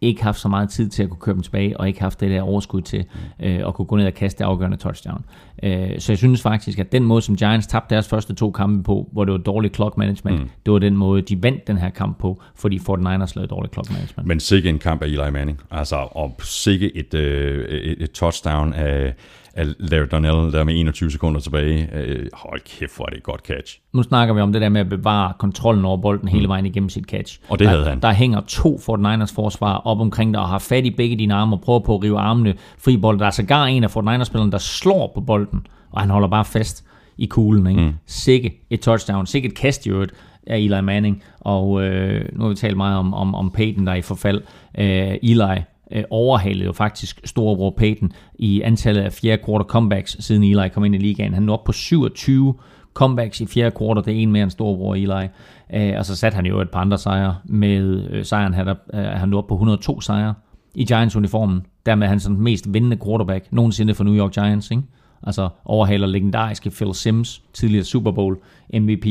ikke 0.00 0.22
haft 0.22 0.40
så 0.40 0.48
meget 0.48 0.70
tid 0.70 0.88
til 0.88 1.02
at 1.02 1.08
kunne 1.08 1.20
køre 1.20 1.34
dem 1.34 1.42
tilbage, 1.42 1.80
og 1.80 1.88
ikke 1.88 2.00
haft 2.00 2.20
det 2.20 2.30
der 2.30 2.42
overskud 2.42 2.82
til 2.82 3.04
øh, 3.40 3.68
at 3.68 3.74
kunne 3.74 3.86
gå 3.86 3.96
ned 3.96 4.06
og 4.06 4.14
kaste 4.14 4.38
det 4.38 4.44
afgørende 4.44 4.76
touchdown. 4.76 5.24
Øh, 5.62 6.00
så 6.00 6.12
jeg 6.12 6.18
synes 6.18 6.42
faktisk, 6.42 6.78
at 6.78 6.92
den 6.92 7.04
måde, 7.04 7.22
som 7.22 7.36
Giants 7.36 7.66
tabte 7.66 7.94
deres 7.94 8.08
første 8.08 8.34
to 8.34 8.50
kampe 8.50 8.82
på, 8.82 9.08
hvor 9.12 9.24
det 9.24 9.32
var 9.32 9.38
dårlig 9.38 9.74
clock 9.74 9.96
management, 9.96 10.40
mm. 10.40 10.48
det 10.66 10.72
var 10.72 10.78
den 10.78 10.96
måde, 10.96 11.22
de 11.22 11.42
vandt 11.42 11.66
den 11.66 11.78
her 11.78 11.90
kamp 11.90 12.18
på, 12.18 12.42
fordi 12.54 12.78
49ers 12.78 13.32
lavede 13.34 13.46
dårlig 13.50 13.72
clock 13.72 13.90
management. 13.90 14.28
Men 14.28 14.40
sikke 14.40 14.68
en 14.68 14.78
kamp 14.78 15.02
af 15.02 15.06
Eli 15.06 15.30
Manning. 15.30 15.60
Altså, 15.70 15.96
og 15.96 16.36
sikke 16.42 16.96
et, 16.96 17.14
øh, 17.14 17.68
et, 17.68 18.02
et 18.02 18.10
touchdown 18.10 18.72
af, 18.72 19.14
af 19.60 19.66
Larry 19.78 20.06
Donnell, 20.10 20.52
der 20.52 20.64
med 20.64 20.80
21 20.80 21.10
sekunder 21.10 21.40
tilbage. 21.40 21.88
Øh, 21.94 22.26
hold 22.32 22.60
kæft, 22.60 22.96
hvor 22.96 23.04
er 23.04 23.08
det 23.08 23.16
et 23.16 23.22
godt 23.22 23.40
catch. 23.40 23.80
Nu 23.92 24.02
snakker 24.02 24.34
vi 24.34 24.40
om 24.40 24.52
det 24.52 24.62
der 24.62 24.68
med 24.68 24.80
at 24.80 24.88
bevare 24.88 25.32
kontrollen 25.38 25.84
over 25.84 25.96
bolden 25.96 26.28
hele 26.28 26.48
vejen 26.48 26.66
igennem 26.66 26.88
sit 26.88 27.04
catch. 27.04 27.40
Og 27.48 27.58
det 27.58 27.64
der, 27.64 27.70
havde 27.70 27.84
han. 27.88 28.00
Der 28.00 28.12
hænger 28.12 28.40
to 28.40 28.76
49ers 28.76 29.34
forsvar 29.34 29.76
op 29.76 30.00
omkring 30.00 30.34
dig 30.34 30.42
og 30.42 30.48
har 30.48 30.58
fat 30.58 30.84
i 30.84 30.90
begge 30.90 31.16
dine 31.16 31.34
arme 31.34 31.56
og 31.56 31.60
prøver 31.60 31.80
på 31.80 31.94
at 31.94 32.02
rive 32.02 32.18
armene 32.18 32.54
fri 32.78 32.96
bold. 32.96 33.18
Der 33.18 33.26
er 33.26 33.30
sågar 33.30 33.64
en 33.64 33.84
af 33.84 33.96
49ers-spillerne, 33.96 34.52
der 34.52 34.58
slår 34.58 35.12
på 35.14 35.20
bolden, 35.20 35.66
og 35.90 36.00
han 36.00 36.10
holder 36.10 36.28
bare 36.28 36.44
fast 36.44 36.84
i 37.18 37.26
kuglen. 37.26 37.66
Ikke? 37.66 37.82
Mm. 37.82 37.92
Sikke 38.06 38.60
et 38.70 38.80
touchdown, 38.80 39.26
sikke 39.26 39.48
et 39.48 39.54
kast 39.54 39.86
i 39.86 39.90
øvrigt 39.90 40.12
af 40.46 40.58
Eli 40.58 40.80
Manning. 40.80 41.22
Og 41.40 41.82
øh, 41.82 42.24
nu 42.32 42.42
har 42.42 42.48
vi 42.48 42.54
talt 42.54 42.76
meget 42.76 42.98
om, 42.98 43.14
om, 43.14 43.34
om 43.34 43.50
Peyton, 43.50 43.86
der 43.86 43.92
er 43.92 43.96
i 43.96 44.02
forfald. 44.02 44.42
Øh, 44.78 45.14
Eli 45.22 45.60
øh, 45.92 46.04
overhalede 46.10 46.64
jo 46.64 46.72
faktisk 46.72 47.20
storebror 47.24 47.74
Peyton 47.76 48.12
i 48.34 48.60
antallet 48.60 49.02
af 49.02 49.12
fjerde 49.12 49.42
quarter 49.46 49.64
comebacks, 49.64 50.16
siden 50.20 50.44
Eli 50.44 50.68
kom 50.68 50.84
ind 50.84 50.94
i 50.94 50.98
ligaen. 50.98 51.34
Han 51.34 51.42
nåede 51.42 51.58
op 51.58 51.64
på 51.64 51.72
27 51.72 52.54
comebacks 52.94 53.40
i 53.40 53.46
fjerde 53.46 53.76
quarter, 53.78 54.02
det 54.02 54.14
er 54.14 54.18
en 54.18 54.32
mere 54.32 54.42
end 54.42 54.50
storebror 54.50 54.94
Eli. 54.94 55.28
Øh, 55.74 55.98
og 55.98 56.06
så 56.06 56.16
satte 56.16 56.36
han 56.36 56.46
jo 56.46 56.60
et 56.60 56.70
par 56.70 56.80
andre 56.80 56.98
sejre. 56.98 57.36
Med 57.44 58.08
øh, 58.10 58.24
sejren 58.24 58.54
øh, 58.54 58.76
han 58.94 59.28
nåede 59.28 59.42
op 59.42 59.48
på 59.48 59.54
102 59.54 60.00
sejre 60.00 60.34
i 60.74 60.84
Giants-uniformen. 60.84 61.66
Dermed 61.86 62.06
er 62.06 62.08
han 62.08 62.20
sådan 62.20 62.34
den 62.34 62.44
mest 62.44 62.74
vindende 62.74 62.98
quarterback 63.04 63.46
nogensinde 63.50 63.94
for 63.94 64.04
New 64.04 64.14
York 64.14 64.32
Giants. 64.32 64.70
Ikke? 64.70 64.82
Altså 65.22 65.48
overhaler 65.64 66.06
legendariske 66.06 66.70
Phil 66.70 66.94
Sims, 66.94 67.42
tidligere 67.52 67.84
Super 67.84 68.10
Bowl 68.10 68.38
MVP. 68.74 69.06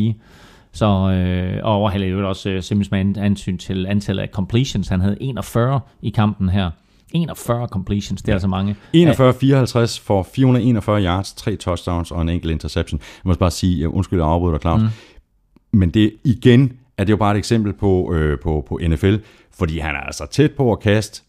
Så 0.72 0.86
øh, 0.86 1.60
og 1.64 1.74
overhaler 1.74 2.08
jo 2.08 2.30
også 2.30 2.50
øh, 2.50 2.64
Sims 2.64 2.91
med 2.91 3.18
ansyn 3.18 3.58
til 3.58 3.86
antallet 3.86 4.24
af 4.24 4.30
completions. 4.34 4.88
Han 4.88 5.02
havde 5.02 5.18
41 5.22 5.80
i 6.02 6.10
kampen 6.10 6.50
her. 6.50 6.72
41 7.14 7.68
completions, 7.68 8.22
det 8.22 8.30
er 8.30 8.34
altså 8.34 8.48
mange. 8.48 8.76
41-54 8.96 10.02
for 10.02 10.24
441 10.24 11.04
yards, 11.04 11.34
tre 11.34 11.56
touchdowns 11.56 12.12
og 12.12 12.22
en 12.22 12.30
enkelt 12.30 12.52
interception. 12.52 13.00
Jeg 13.00 13.30
må 13.30 13.34
bare 13.34 13.52
sige, 13.52 13.82
jeg 13.82 13.90
undskyld, 13.90 14.20
jeg 14.20 14.28
afbryder 14.28 14.54
dig, 14.54 14.62
Claus. 14.62 14.82
Mm. 14.82 14.88
Men 15.72 15.90
det 15.90 16.14
igen 16.24 16.74
er 16.98 17.04
det 17.04 17.12
jo 17.12 17.18
bare 17.18 17.32
et 17.32 17.38
eksempel 17.38 17.74
på, 17.74 18.14
øh, 18.14 18.40
på, 18.40 18.66
på 18.68 18.80
NFL, 18.88 19.16
fordi 19.52 19.80
han 19.80 19.96
er 19.96 20.00
altså 20.00 20.28
tæt 20.32 20.52
på 20.52 20.72
at 20.72 20.80
kaste 20.80 21.22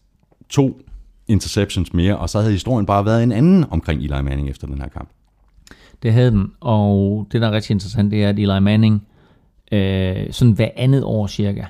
to 0.49 0.81
interceptions 1.27 1.93
mere, 1.93 2.17
og 2.17 2.29
så 2.29 2.39
havde 2.39 2.51
historien 2.51 2.85
bare 2.85 3.05
været 3.05 3.23
en 3.23 3.31
anden 3.31 3.65
omkring 3.71 4.01
Eli 4.01 4.21
Manning 4.21 4.49
efter 4.49 4.67
den 4.67 4.81
her 4.81 4.87
kamp. 4.87 5.09
Det 6.03 6.13
havde 6.13 6.31
den, 6.31 6.51
og 6.59 7.27
det 7.31 7.41
der 7.41 7.47
er 7.47 7.51
rigtig 7.51 7.73
interessant, 7.73 8.11
det 8.11 8.23
er, 8.23 8.29
at 8.29 8.39
Eli 8.39 8.59
Manning 8.59 9.07
øh, 9.71 10.31
sådan 10.33 10.53
hver 10.53 10.69
andet 10.75 11.03
år 11.03 11.27
cirka, 11.27 11.65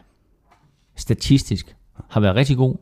statistisk 0.95 1.75
har 2.09 2.19
været 2.19 2.35
rigtig 2.35 2.57
god, 2.57 2.75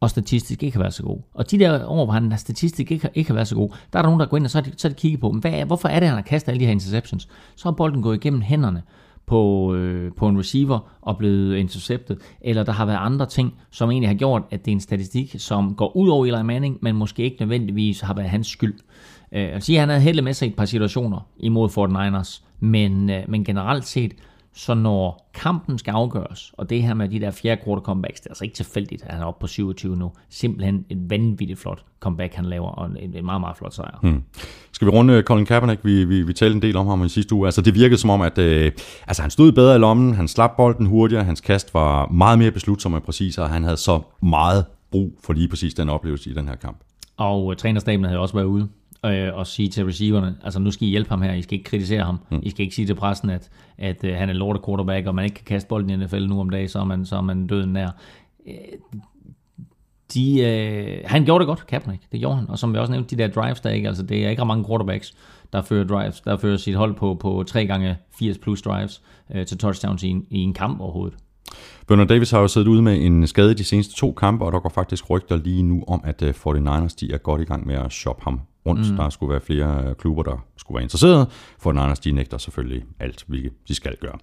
og 0.00 0.10
statistisk 0.10 0.62
ikke 0.62 0.76
har 0.76 0.82
været 0.82 0.94
så 0.94 1.02
god. 1.02 1.18
Og 1.34 1.50
de 1.50 1.58
der 1.58 1.86
år, 1.86 2.04
hvor 2.04 2.12
han 2.12 2.38
statistisk 2.38 2.90
ikke 2.92 3.04
har, 3.04 3.10
ikke 3.14 3.30
har 3.30 3.34
været 3.34 3.48
så 3.48 3.54
god, 3.54 3.68
der 3.92 3.98
er 3.98 4.02
der 4.02 4.08
nogen, 4.08 4.20
der 4.20 4.26
går 4.26 4.36
ind 4.36 4.44
og 4.44 4.50
så 4.50 4.58
har 4.58 4.62
de, 4.62 4.72
så 4.76 4.88
har 4.88 4.94
de 4.94 5.00
kigget 5.00 5.20
på, 5.20 5.30
hvad, 5.30 5.52
er- 5.52 5.64
hvorfor 5.64 5.88
er 5.88 6.00
det, 6.00 6.08
han 6.08 6.16
har 6.16 6.22
kastet 6.22 6.48
alle 6.52 6.60
de 6.60 6.64
her 6.64 6.72
interceptions? 6.72 7.28
Så 7.56 7.68
har 7.68 7.72
bolden 7.72 8.02
gået 8.02 8.16
igennem 8.16 8.40
hænderne 8.40 8.82
på, 9.26 9.74
øh, 9.74 10.12
på 10.16 10.28
en 10.28 10.38
receiver 10.38 10.78
og 11.00 11.18
blevet 11.18 11.56
interceptet, 11.56 12.18
eller 12.40 12.62
der 12.62 12.72
har 12.72 12.86
været 12.86 12.98
andre 13.00 13.26
ting, 13.26 13.54
som 13.70 13.90
egentlig 13.90 14.08
har 14.08 14.14
gjort, 14.14 14.42
at 14.50 14.64
det 14.64 14.70
er 14.70 14.72
en 14.74 14.80
statistik, 14.80 15.34
som 15.38 15.74
går 15.74 15.96
ud 15.96 16.08
over 16.08 16.26
Eli 16.26 16.42
Manning, 16.42 16.78
men 16.82 16.96
måske 16.96 17.22
ikke 17.22 17.36
nødvendigvis 17.40 18.00
har 18.00 18.14
været 18.14 18.28
hans 18.30 18.46
skyld. 18.46 18.74
Øh, 19.32 19.54
altså, 19.54 19.78
han 19.78 19.88
havde 19.88 20.00
heldet 20.00 20.24
med 20.24 20.32
sig 20.32 20.48
i 20.48 20.50
et 20.50 20.56
par 20.56 20.64
situationer 20.64 21.26
imod 21.38 21.68
Fort 21.68 21.90
Niners, 21.90 22.44
men, 22.60 23.10
øh, 23.10 23.22
men 23.28 23.44
generelt 23.44 23.86
set, 23.86 24.12
så 24.56 24.74
når 24.74 25.30
kampen 25.34 25.78
skal 25.78 25.92
afgøres, 25.92 26.52
og 26.52 26.70
det 26.70 26.82
her 26.82 26.94
med 26.94 27.08
de 27.08 27.20
der 27.20 27.30
fjerde 27.30 27.60
quarter 27.64 27.82
comebacks, 27.82 28.20
det 28.20 28.26
er 28.26 28.30
altså 28.30 28.44
ikke 28.44 28.54
tilfældigt, 28.54 29.02
at 29.02 29.12
han 29.12 29.22
er 29.22 29.26
oppe 29.26 29.40
på 29.40 29.46
27 29.46 29.96
nu. 29.96 30.12
Simpelthen 30.30 30.84
et 30.90 31.10
vanvittigt 31.10 31.58
flot 31.58 31.84
comeback, 32.00 32.34
han 32.34 32.44
laver, 32.44 32.68
og 32.68 32.86
en, 32.86 33.14
en 33.14 33.24
meget, 33.24 33.40
meget 33.40 33.56
flot 33.56 33.74
sejr. 33.74 33.98
Hmm. 34.02 34.22
Skal 34.72 34.86
vi 34.86 34.90
runde 34.90 35.14
øh, 35.14 35.22
Colin 35.22 35.46
Kaepernick? 35.46 35.84
Vi, 35.84 36.04
vi, 36.04 36.22
vi 36.22 36.32
talte 36.32 36.54
en 36.54 36.62
del 36.62 36.76
om 36.76 36.86
ham 36.86 37.04
i 37.04 37.08
sidste 37.08 37.34
uge. 37.34 37.46
Altså, 37.46 37.62
det 37.62 37.74
virkede 37.74 37.98
som 37.98 38.10
om, 38.10 38.20
at 38.20 38.38
øh, 38.38 38.72
altså, 39.06 39.22
han 39.22 39.30
stod 39.30 39.52
bedre 39.52 39.76
i 39.76 39.78
lommen, 39.78 40.14
han 40.14 40.28
slap 40.28 40.56
bolden 40.56 40.86
hurtigere, 40.86 41.24
hans 41.24 41.40
kast 41.40 41.74
var 41.74 42.08
meget 42.08 42.38
mere 42.38 42.50
beslutsom 42.50 42.92
og 42.92 43.02
præcis, 43.02 43.38
og 43.38 43.50
han 43.50 43.62
havde 43.62 43.76
så 43.76 44.00
meget 44.22 44.64
brug 44.90 45.18
for 45.24 45.32
lige 45.32 45.48
præcis 45.48 45.74
den 45.74 45.88
oplevelse 45.88 46.30
i 46.30 46.34
den 46.34 46.48
her 46.48 46.56
kamp. 46.56 46.76
Og 47.16 47.52
øh, 47.52 47.56
trænerstaben 47.56 48.04
havde 48.04 48.18
også 48.18 48.34
været 48.34 48.46
ude 48.46 48.68
øh, 49.12 49.36
og 49.36 49.46
sige 49.46 49.68
til 49.68 49.84
receiverne, 49.84 50.36
altså 50.44 50.60
nu 50.60 50.70
skal 50.70 50.88
I 50.88 50.90
hjælpe 50.90 51.10
ham 51.10 51.22
her, 51.22 51.32
I 51.32 51.42
skal 51.42 51.58
ikke 51.58 51.70
kritisere 51.70 52.04
ham, 52.04 52.18
mm. 52.30 52.40
I 52.42 52.50
skal 52.50 52.62
ikke 52.62 52.74
sige 52.74 52.86
til 52.86 52.94
pressen, 52.94 53.30
at, 53.30 53.50
at 53.78 54.04
øh, 54.04 54.14
han 54.14 54.28
er 54.28 54.32
lortet 54.32 54.64
quarterback, 54.64 55.06
og 55.06 55.14
man 55.14 55.24
ikke 55.24 55.34
kan 55.34 55.44
kaste 55.44 55.68
bolden 55.68 55.90
i 55.90 55.96
NFL 55.96 56.26
nu 56.26 56.40
om 56.40 56.50
dagen, 56.50 56.68
så 56.68 56.78
er 56.78 56.84
man, 56.84 57.06
så 57.06 57.16
er 57.16 57.20
man 57.20 57.46
døden 57.46 57.72
nær. 57.72 57.88
Øh, 58.46 58.54
de, 60.14 60.40
øh, 60.40 60.98
han 61.04 61.24
gjorde 61.24 61.42
det 61.42 61.46
godt, 61.46 61.66
Kaepernick, 61.66 62.02
det 62.12 62.20
gjorde 62.20 62.36
han, 62.36 62.50
og 62.50 62.58
som 62.58 62.72
vi 62.72 62.78
også 62.78 62.92
nævnte, 62.92 63.16
de 63.16 63.22
der 63.22 63.28
drives 63.28 63.60
der 63.60 63.70
ikke, 63.70 63.88
altså 63.88 64.02
det 64.02 64.24
er 64.24 64.30
ikke 64.30 64.44
mange 64.44 64.64
quarterbacks, 64.68 65.14
der 65.52 65.62
fører 65.62 65.84
drives, 65.84 66.20
der 66.20 66.36
fører 66.36 66.56
sit 66.56 66.74
hold 66.74 66.94
på, 66.94 67.14
på 67.14 67.44
3 67.46 67.66
gange 67.66 67.96
80 68.18 68.38
plus 68.38 68.62
drives 68.62 69.02
øh, 69.34 69.46
til 69.46 69.58
touchdowns 69.58 70.02
i 70.02 70.08
en, 70.08 70.26
i 70.30 70.38
en 70.38 70.54
kamp 70.54 70.80
overhovedet. 70.80 71.18
Bernard 71.88 72.08
Davis 72.08 72.30
har 72.30 72.40
jo 72.40 72.48
siddet 72.48 72.68
ude 72.68 72.82
med 72.82 73.02
en 73.02 73.26
skade 73.26 73.54
de 73.54 73.64
seneste 73.64 73.94
to 73.94 74.12
kampe, 74.12 74.44
og 74.44 74.52
der 74.52 74.60
går 74.60 74.68
faktisk 74.68 75.10
rygter 75.10 75.36
lige 75.36 75.62
nu 75.62 75.84
om, 75.88 76.00
at 76.04 76.22
øh, 76.22 76.30
49ers 76.30 76.96
de 77.00 77.12
er 77.12 77.18
godt 77.18 77.40
i 77.40 77.44
gang 77.44 77.66
med 77.66 77.74
at 77.74 77.92
shoppe 77.92 78.24
ham 78.24 78.40
rundt. 78.66 78.90
Mm. 78.90 78.96
Der 78.96 79.08
skulle 79.10 79.30
være 79.30 79.40
flere 79.40 79.84
øh, 79.88 79.94
klubber, 79.94 80.22
der 80.22 80.44
skulle 80.56 80.76
være 80.76 80.82
interesserede. 80.82 81.26
49ers 81.66 82.00
de 82.04 82.12
nægter 82.12 82.38
selvfølgelig 82.38 82.82
alt, 83.00 83.24
hvilket 83.26 83.52
de 83.68 83.74
skal 83.74 83.96
gøre. 83.96 84.18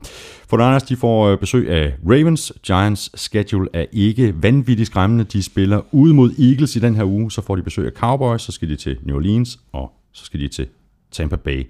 49ers 0.53 0.86
de 0.90 0.95
får 0.95 1.28
øh, 1.28 1.38
besøg 1.40 1.70
af 1.70 1.94
Ravens. 2.10 2.53
Giants 2.65 3.20
schedule 3.22 3.68
er 3.74 3.86
ikke 3.91 4.44
vanvittigt 4.44 4.88
skræmmende. 4.88 5.24
De 5.24 5.44
spiller 5.44 5.82
ude 5.91 6.14
mod 6.14 6.32
Eagles 6.40 6.76
i 6.76 6.80
den 6.80 6.95
her 6.95 7.03
uge. 7.06 7.32
Så 7.32 7.41
får 7.41 7.56
de 7.56 7.64
besøg 7.64 7.86
af 7.86 7.91
Cowboys, 7.91 8.41
så 8.41 8.52
skal 8.52 8.70
de 8.70 8.76
til 8.76 8.98
New 9.03 9.15
Orleans, 9.15 9.60
og 9.72 9.91
så 10.14 10.26
skal 10.26 10.40
de 10.40 10.48
til 10.48 10.68
Tampa 11.11 11.36
Bay. 11.36 11.70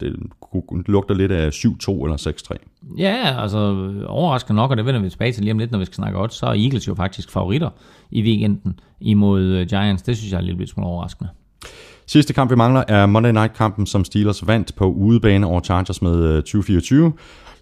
Det 0.00 0.16
kunne- 0.40 0.84
lugter 0.86 1.14
lidt 1.14 1.32
af 1.32 1.50
7-2 1.52 2.04
eller 2.04 2.16
6-3. 2.16 2.56
Ja, 2.98 3.42
altså 3.42 3.58
overraskende 4.06 4.56
nok, 4.56 4.70
og 4.70 4.76
det 4.76 4.84
vender 4.86 5.00
vi 5.00 5.10
tilbage 5.10 5.32
til 5.32 5.42
lige 5.42 5.52
om 5.52 5.58
lidt, 5.58 5.70
når 5.70 5.78
vi 5.78 5.84
skal 5.84 5.94
snakke 5.94 6.18
odds, 6.18 6.34
så 6.34 6.46
er 6.46 6.50
Eagles 6.54 6.88
jo 6.88 6.94
faktisk 6.94 7.30
favoritter 7.30 7.70
i 8.10 8.22
weekenden 8.22 8.80
imod 9.00 9.42
øh, 9.42 9.66
Giants. 9.66 10.02
Det 10.02 10.16
synes 10.16 10.32
jeg 10.32 10.38
er 10.38 10.42
lidt, 10.42 10.58
lidt 10.58 10.70
smule 10.70 10.86
overraskende. 10.86 11.30
Sidste 12.12 12.32
kamp, 12.32 12.50
vi 12.50 12.56
mangler, 12.56 12.84
er 12.88 13.06
Monday 13.06 13.30
Night-kampen, 13.32 13.86
som 13.86 14.04
Steelers 14.04 14.46
vandt 14.46 14.74
på 14.76 14.84
udebane 14.92 15.46
over 15.46 15.60
Chargers 15.60 16.02
med 16.02 16.24
øh, 16.24 16.36
2024. 16.42 17.12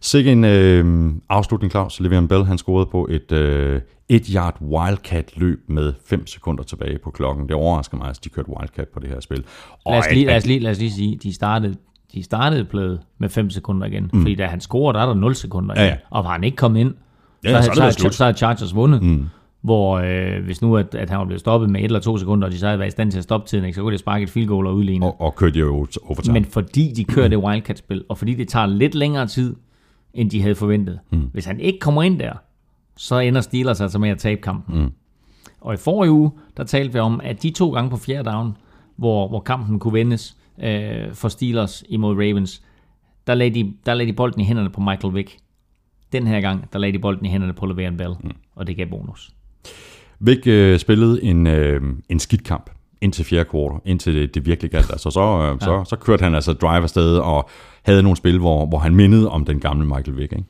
Sikke 0.01 0.33
en 0.33 0.45
øh, 0.45 1.13
afslutning, 1.29 1.71
Claus. 1.71 2.01
Le'Veon 2.01 2.27
Bell, 2.27 2.45
han 2.45 2.59
scorede 2.59 2.87
på 2.93 3.07
et 3.11 3.33
øh, 3.33 3.81
et 4.09 4.27
yard 4.27 4.57
wildcat-løb 4.63 5.59
med 5.69 5.93
5 6.07 6.27
sekunder 6.27 6.63
tilbage 6.63 6.99
på 7.05 7.11
klokken. 7.11 7.47
Det 7.49 7.55
overrasker 7.57 7.97
mig, 7.97 8.09
at 8.09 8.19
de 8.25 8.29
kørte 8.29 8.49
wildcat 8.59 8.89
på 8.89 9.01
det 9.01 9.09
her 9.09 9.21
spil. 9.21 9.45
Og 9.85 9.93
Lad 9.93 9.99
os 9.99 10.07
at- 10.07 10.15
lige, 10.15 10.27
lad 10.27 10.37
os 10.37 10.47
lige, 10.47 10.61
lad 10.61 10.71
os 10.71 10.79
lige 10.79 10.93
sige, 10.93 11.19
de 11.23 11.35
startede, 11.35 11.75
de 12.15 12.23
startede 12.23 12.65
plødet 12.65 13.01
med 13.21 13.29
5 13.29 13.51
sekunder 13.51 13.87
igen. 13.87 14.11
Mm. 14.13 14.21
Fordi 14.21 14.35
da 14.35 14.47
han 14.47 14.61
scorer, 14.61 14.93
der 14.93 15.01
er 15.01 15.07
der 15.07 15.15
0 15.15 15.35
sekunder 15.35 15.75
Ja, 15.77 15.83
igen. 15.83 15.91
ja. 15.93 15.97
Og 16.11 16.25
var 16.25 16.31
han 16.31 16.45
ikke 16.45 16.57
kommet 16.57 16.81
ind, 16.81 16.95
Ja, 17.45 17.63
så, 17.63 17.71
så 17.75 17.91
så, 17.93 18.01
så, 18.11 18.17
så, 18.17 18.25
er 18.25 18.33
Chargers 18.33 18.75
vundet. 18.75 19.03
Mm. 19.03 19.27
Hvor 19.61 19.99
øh, 19.99 20.45
hvis 20.45 20.63
nu, 20.63 20.77
at, 20.77 20.95
at 20.95 21.11
han 21.11 21.19
var 21.19 21.25
blevet 21.25 21.41
stoppet 21.41 21.71
med 21.71 21.81
et 21.81 21.85
eller 21.85 22.01
to 22.01 22.19
sekunder, 22.19 22.47
og 22.47 22.53
de 22.53 22.59
så 22.59 22.67
havde 22.67 22.79
været 22.79 22.89
i 22.89 22.91
stand 22.91 23.11
til 23.11 23.19
at 23.19 23.25
stoppe 23.25 23.49
tiden, 23.49 23.65
ikke, 23.65 23.77
så 23.77 23.83
kunne 23.83 23.93
de 23.93 23.99
sparke 23.99 24.23
et 24.23 24.31
field 24.31 24.49
goal 24.49 24.67
og 24.67 24.75
udligne. 24.75 25.07
og, 25.07 25.21
og 25.21 25.35
kørte 25.35 25.59
jo 25.59 25.87
overtime. 26.03 26.33
Men 26.33 26.45
fordi 26.45 26.93
de 26.97 27.05
kører 27.05 27.29
det 27.29 27.39
wildcat-spil, 27.39 28.05
og 28.09 28.19
fordi 28.19 28.35
det 28.35 28.49
tager 28.49 28.67
lidt 28.67 28.95
længere 28.95 29.27
tid, 29.27 29.57
end 30.15 30.31
de 30.31 30.43
havde 30.43 30.55
forventet. 30.55 30.99
Mm. 31.11 31.21
Hvis 31.33 31.45
han 31.45 31.61
ikke 31.61 31.79
kommer 31.79 32.03
ind 32.03 32.19
der, 32.19 32.33
så 32.97 33.19
ender 33.19 33.41
Steelers 33.41 33.81
altså 33.81 33.99
med 33.99 34.11
at 34.11 34.19
tabe 34.19 34.41
kampen. 34.41 34.83
Mm. 34.83 34.91
Og 35.61 35.75
i 35.75 35.77
forrige 35.77 36.13
uge, 36.13 36.31
der 36.57 36.65
talte 36.65 36.93
vi 36.93 36.99
om, 36.99 37.21
at 37.25 37.43
de 37.43 37.51
to 37.51 37.71
gange 37.71 37.91
på 37.91 37.97
fjerde 37.97 38.31
down, 38.31 38.57
hvor, 38.97 39.29
hvor 39.29 39.41
kampen 39.41 39.79
kunne 39.79 39.93
vendes 39.93 40.37
øh, 40.63 41.15
for 41.15 41.29
Steelers 41.29 41.85
imod 41.89 42.15
Ravens, 42.15 42.63
der 43.27 43.35
lagde, 43.35 43.55
de, 43.55 43.73
der 43.87 43.95
lagde 43.95 44.13
de 44.13 44.17
bolden 44.17 44.41
i 44.41 44.45
hænderne 44.45 44.71
på 44.71 44.81
Michael 44.81 45.15
Vick. 45.15 45.39
Den 46.13 46.27
her 46.27 46.41
gang, 46.41 46.73
der 46.73 46.79
lagde 46.79 46.93
de 46.93 46.99
bolden 46.99 47.27
i 47.27 47.29
hænderne 47.29 47.53
på 47.53 47.67
Le'Veon 47.67 47.97
Bell, 47.97 48.15
mm. 48.21 48.31
og 48.55 48.67
det 48.67 48.77
gav 48.77 48.87
bonus. 48.87 49.35
Vic 50.21 50.47
øh, 50.47 50.79
spillede 50.79 51.23
en, 51.23 51.47
øh, 51.47 51.83
en 52.09 52.19
skidt 52.19 52.45
kamp 52.45 52.71
indtil 53.01 53.25
fjerde 53.25 53.45
kvartal, 53.45 53.81
indtil 53.85 54.15
det, 54.15 54.35
det 54.35 54.47
virkelig 54.47 54.71
galt. 54.71 54.91
Altså, 54.91 55.11
så, 55.11 55.21
øh, 55.21 55.59
ja. 55.61 55.65
så, 55.65 55.85
så 55.89 55.97
kørte 55.97 56.25
han 56.25 56.35
altså 56.35 56.53
drive 56.53 56.83
afsted 56.83 57.17
og 57.19 57.49
havde 57.83 58.03
nogle 58.03 58.17
spil, 58.17 58.39
hvor, 58.39 58.67
hvor 58.67 58.79
han 58.79 58.95
mindede 58.95 59.31
om 59.31 59.45
den 59.45 59.61
gamle 59.61 59.87
Michael 59.87 60.17
Vick. 60.17 60.33
Ikke? 60.33 60.45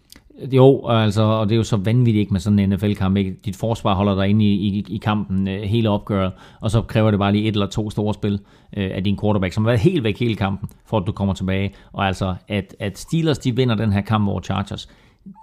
Jo, 0.57 0.89
altså, 0.89 1.23
og 1.23 1.49
det 1.49 1.55
er 1.55 1.57
jo 1.57 1.63
så 1.63 1.77
vanvittigt 1.77 2.21
ikke 2.21 2.33
med 2.33 2.41
sådan 2.41 2.59
en 2.59 2.71
NFL-kamp. 2.71 3.17
Ikke? 3.17 3.37
Dit 3.45 3.57
forsvar 3.57 3.95
holder 3.95 4.15
dig 4.15 4.29
inde 4.29 4.45
i, 4.45 4.55
i, 4.55 4.85
i 4.89 4.97
kampen 4.97 5.49
øh, 5.49 5.63
hele 5.63 5.91
opgøret, 5.91 6.33
og 6.61 6.71
så 6.71 6.83
kræver 6.83 7.11
det 7.11 7.21
bare 7.21 7.33
lige 7.33 7.49
et 7.49 7.53
eller 7.53 7.67
to 7.67 7.91
store 7.91 8.15
spil 8.15 8.41
øh, 8.77 8.91
af 8.95 9.05
din 9.05 9.19
quarterback, 9.21 9.53
som 9.53 9.65
har 9.65 9.71
været 9.71 9.81
helt 9.81 10.05
væk 10.05 10.19
hele 10.19 10.35
kampen, 10.35 10.69
for 10.87 10.99
at 10.99 11.07
du 11.07 11.13
kommer 11.13 11.35
tilbage. 11.35 11.75
Og 11.93 12.07
altså, 12.07 12.35
at, 12.49 12.75
at 12.81 12.99
Steelers 12.99 13.39
de 13.39 13.57
vinder 13.57 13.75
den 13.75 13.93
her 13.93 14.01
kamp 14.01 14.29
over 14.29 14.41
Chargers, 14.41 14.89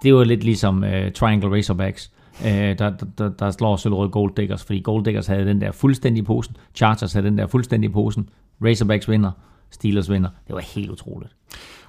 det 0.02 0.08
er 0.08 0.12
jo 0.12 0.22
lidt 0.22 0.44
ligesom 0.44 0.84
øh, 0.84 1.12
Triangle 1.12 1.56
Razorbacks, 1.56 2.10
øh, 2.12 2.25
der, 2.44 2.92
der, 3.18 3.28
der 3.28 3.50
slår 3.50 3.76
Sølvrød 3.76 4.08
Gold 4.08 4.34
Diggers, 4.36 4.64
fordi 4.64 4.80
Gold 4.80 5.04
Diggers 5.04 5.26
havde 5.26 5.46
den 5.46 5.60
der 5.60 5.72
fuldstændig 5.72 6.24
posen, 6.24 6.56
Chargers 6.74 7.12
havde 7.12 7.26
den 7.26 7.38
der 7.38 7.46
fuldstændig 7.46 7.92
posen, 7.92 8.28
Razorbacks 8.64 9.08
vinder, 9.08 9.30
Steelers 9.70 10.10
vinder. 10.10 10.28
Det 10.46 10.54
var 10.54 10.60
helt 10.60 10.90
utroligt. 10.90 11.36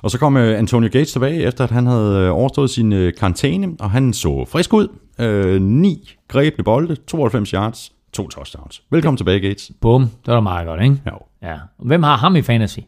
Og 0.02 0.12
så 0.12 0.20
kom 0.20 0.38
øh, 0.38 0.60
Antonio 0.60 0.90
Gates 0.92 1.12
tilbage, 1.12 1.44
efter 1.44 1.64
at 1.64 1.72
han 1.72 1.86
havde 1.88 2.18
øh, 2.18 2.36
overstået 2.36 2.70
sin 2.70 2.94
øh, 2.94 3.14
karantæne, 3.14 3.76
og 3.80 3.92
han 3.92 4.14
så 4.14 4.46
frisk 4.46 4.74
ud. 4.74 4.88
Øh, 5.20 5.62
9 5.62 6.16
grebne 6.28 6.64
bolde, 6.64 6.96
92 6.96 7.50
yards, 7.50 7.94
to 8.14 8.28
touchdowns. 8.28 8.84
Velkommen 8.92 9.18
tilbage, 9.18 9.40
Gates. 9.40 9.72
Bum, 9.82 10.02
det 10.02 10.28
var 10.28 10.34
da 10.34 10.40
meget 10.40 10.68
godt, 10.68 10.82
ikke? 10.82 11.02
Ja. 11.06 11.12
Ja. 11.50 11.58
Hvem 11.80 12.04
har 12.04 12.18
ham 12.18 12.36
i 12.36 12.42
fantasy? 12.42 12.80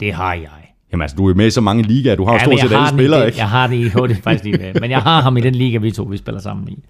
Det 0.00 0.12
har 0.12 0.34
jeg. 0.34 0.67
Jamen 0.92 1.02
altså, 1.02 1.16
du 1.16 1.28
er 1.28 1.34
med 1.34 1.46
i 1.46 1.50
så 1.50 1.60
mange 1.60 1.82
ligaer, 1.82 2.16
du 2.16 2.24
har 2.24 2.32
jo 2.32 2.38
Ja, 2.38 2.46
men 2.48 2.58
stort 2.58 2.70
set 2.70 2.76
alle 2.76 2.88
spillere, 2.88 3.26
ikke? 3.26 3.38
Jeg 3.38 3.50
har 3.50 3.66
det 3.66 3.74
i, 3.76 3.82
jo, 3.96 4.04
er 4.04 4.14
faktisk 4.14 4.44
lige 4.44 4.58
det. 4.58 4.80
Men 4.80 4.90
jeg 4.90 5.02
har 5.02 5.20
ham 5.22 5.36
i 5.36 5.40
den 5.40 5.54
liga, 5.54 5.78
vi 5.78 5.90
to 5.90 6.02
vi 6.02 6.16
spiller 6.16 6.40
sammen 6.40 6.68
i. 6.68 6.84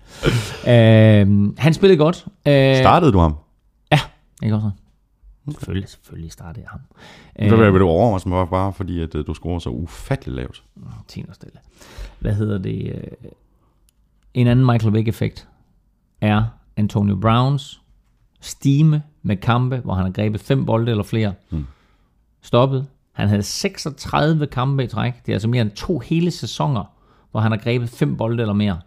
øhm, 0.70 1.54
han 1.58 1.74
spillede 1.74 1.98
godt. 1.98 2.26
Øh, 2.48 2.76
Startede 2.76 3.12
du 3.12 3.18
ham? 3.18 3.34
Ja, 3.92 3.98
ikke 4.42 4.54
også? 4.56 4.70
Selvfølgelig, 5.50 5.88
selvfølgelig 5.88 6.32
startede 6.32 6.60
jeg 6.60 6.68
ham. 6.70 6.80
Øh. 7.38 7.58
Hvad 7.58 7.70
vil 7.70 7.80
du 7.80 7.88
overraske 7.88 8.28
mig 8.28 8.48
bare, 8.48 8.72
fordi 8.72 9.02
at, 9.02 9.14
øh, 9.14 9.26
du 9.26 9.34
scorer 9.34 9.58
så 9.58 9.70
ufattelig 9.70 10.34
lavt? 10.34 10.62
Tino 11.08 11.32
stille. 11.32 11.58
Hvad 12.18 12.32
hedder 12.34 12.58
det? 12.58 12.92
øh, 12.94 13.02
En 14.34 14.46
anden 14.46 14.66
Michael 14.66 14.94
Vick-effekt 14.94 15.48
er 16.20 16.42
Antonio 16.76 17.16
Browns 17.16 17.80
stime 18.40 19.02
med 19.22 19.36
kampe, 19.36 19.76
hvor 19.76 19.94
han 19.94 20.04
har 20.04 20.10
grebet 20.12 20.40
fem 20.40 20.64
bolde 20.66 20.90
eller 20.90 21.04
flere. 21.04 21.32
Mm. 21.50 21.66
Stoppet. 22.42 22.86
Han 23.18 23.28
havde 23.28 23.42
36 23.42 24.46
kampe 24.46 24.84
i 24.84 24.86
træk. 24.86 25.12
Det 25.26 25.32
er 25.32 25.36
altså 25.36 25.48
mere 25.48 25.62
end 25.62 25.70
to 25.70 25.98
hele 25.98 26.30
sæsoner, 26.30 26.84
hvor 27.30 27.40
han 27.40 27.52
har 27.52 27.58
grebet 27.58 27.88
fem 27.88 28.16
bolde 28.16 28.42
eller 28.42 28.54
mere. 28.54 28.78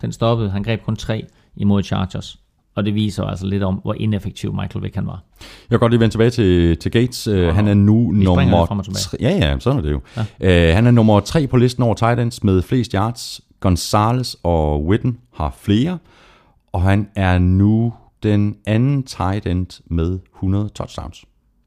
Den 0.00 0.12
stoppede. 0.12 0.50
Han 0.50 0.62
greb 0.62 0.82
kun 0.84 0.96
tre 0.96 1.26
imod 1.56 1.82
Chargers. 1.82 2.38
Og 2.74 2.84
det 2.84 2.94
viser 2.94 3.24
altså 3.24 3.46
lidt 3.46 3.62
om, 3.62 3.74
hvor 3.74 3.94
ineffektiv 3.94 4.54
Michael 4.54 4.82
Vick 4.84 4.94
han 4.94 5.06
var. 5.06 5.22
Jeg 5.40 5.46
kan 5.70 5.78
godt 5.78 5.92
lige 5.92 6.00
vende 6.00 6.12
tilbage 6.14 6.30
til, 6.30 6.76
til 6.76 6.90
Gates. 6.90 7.28
Uh, 7.28 7.34
han 7.54 7.68
er 7.68 7.74
nu 7.74 8.10
lidt 8.12 8.24
nummer... 8.24 8.66
tre- 8.92 9.16
Ja, 9.20 9.30
ja, 9.30 9.58
sådan 9.58 9.78
er 9.78 9.82
det 9.82 9.90
jo. 9.92 10.00
Ja. 10.40 10.70
Uh, 10.70 10.74
han 10.74 10.86
er 10.86 10.90
nummer 10.90 11.20
tre 11.20 11.46
på 11.46 11.56
listen 11.56 11.82
over 11.82 11.94
tight 11.94 12.20
ends 12.20 12.44
med 12.44 12.62
flest 12.62 12.92
yards. 12.92 13.40
Gonzalez 13.60 14.34
og 14.42 14.84
Witten 14.84 15.18
har 15.34 15.54
flere. 15.58 15.98
Og 16.72 16.82
han 16.82 17.08
er 17.16 17.38
nu 17.38 17.92
den 18.22 18.56
anden 18.66 19.02
tight 19.02 19.46
end 19.46 19.82
med 19.86 20.18
100 20.36 20.68
touchdowns. 20.68 21.24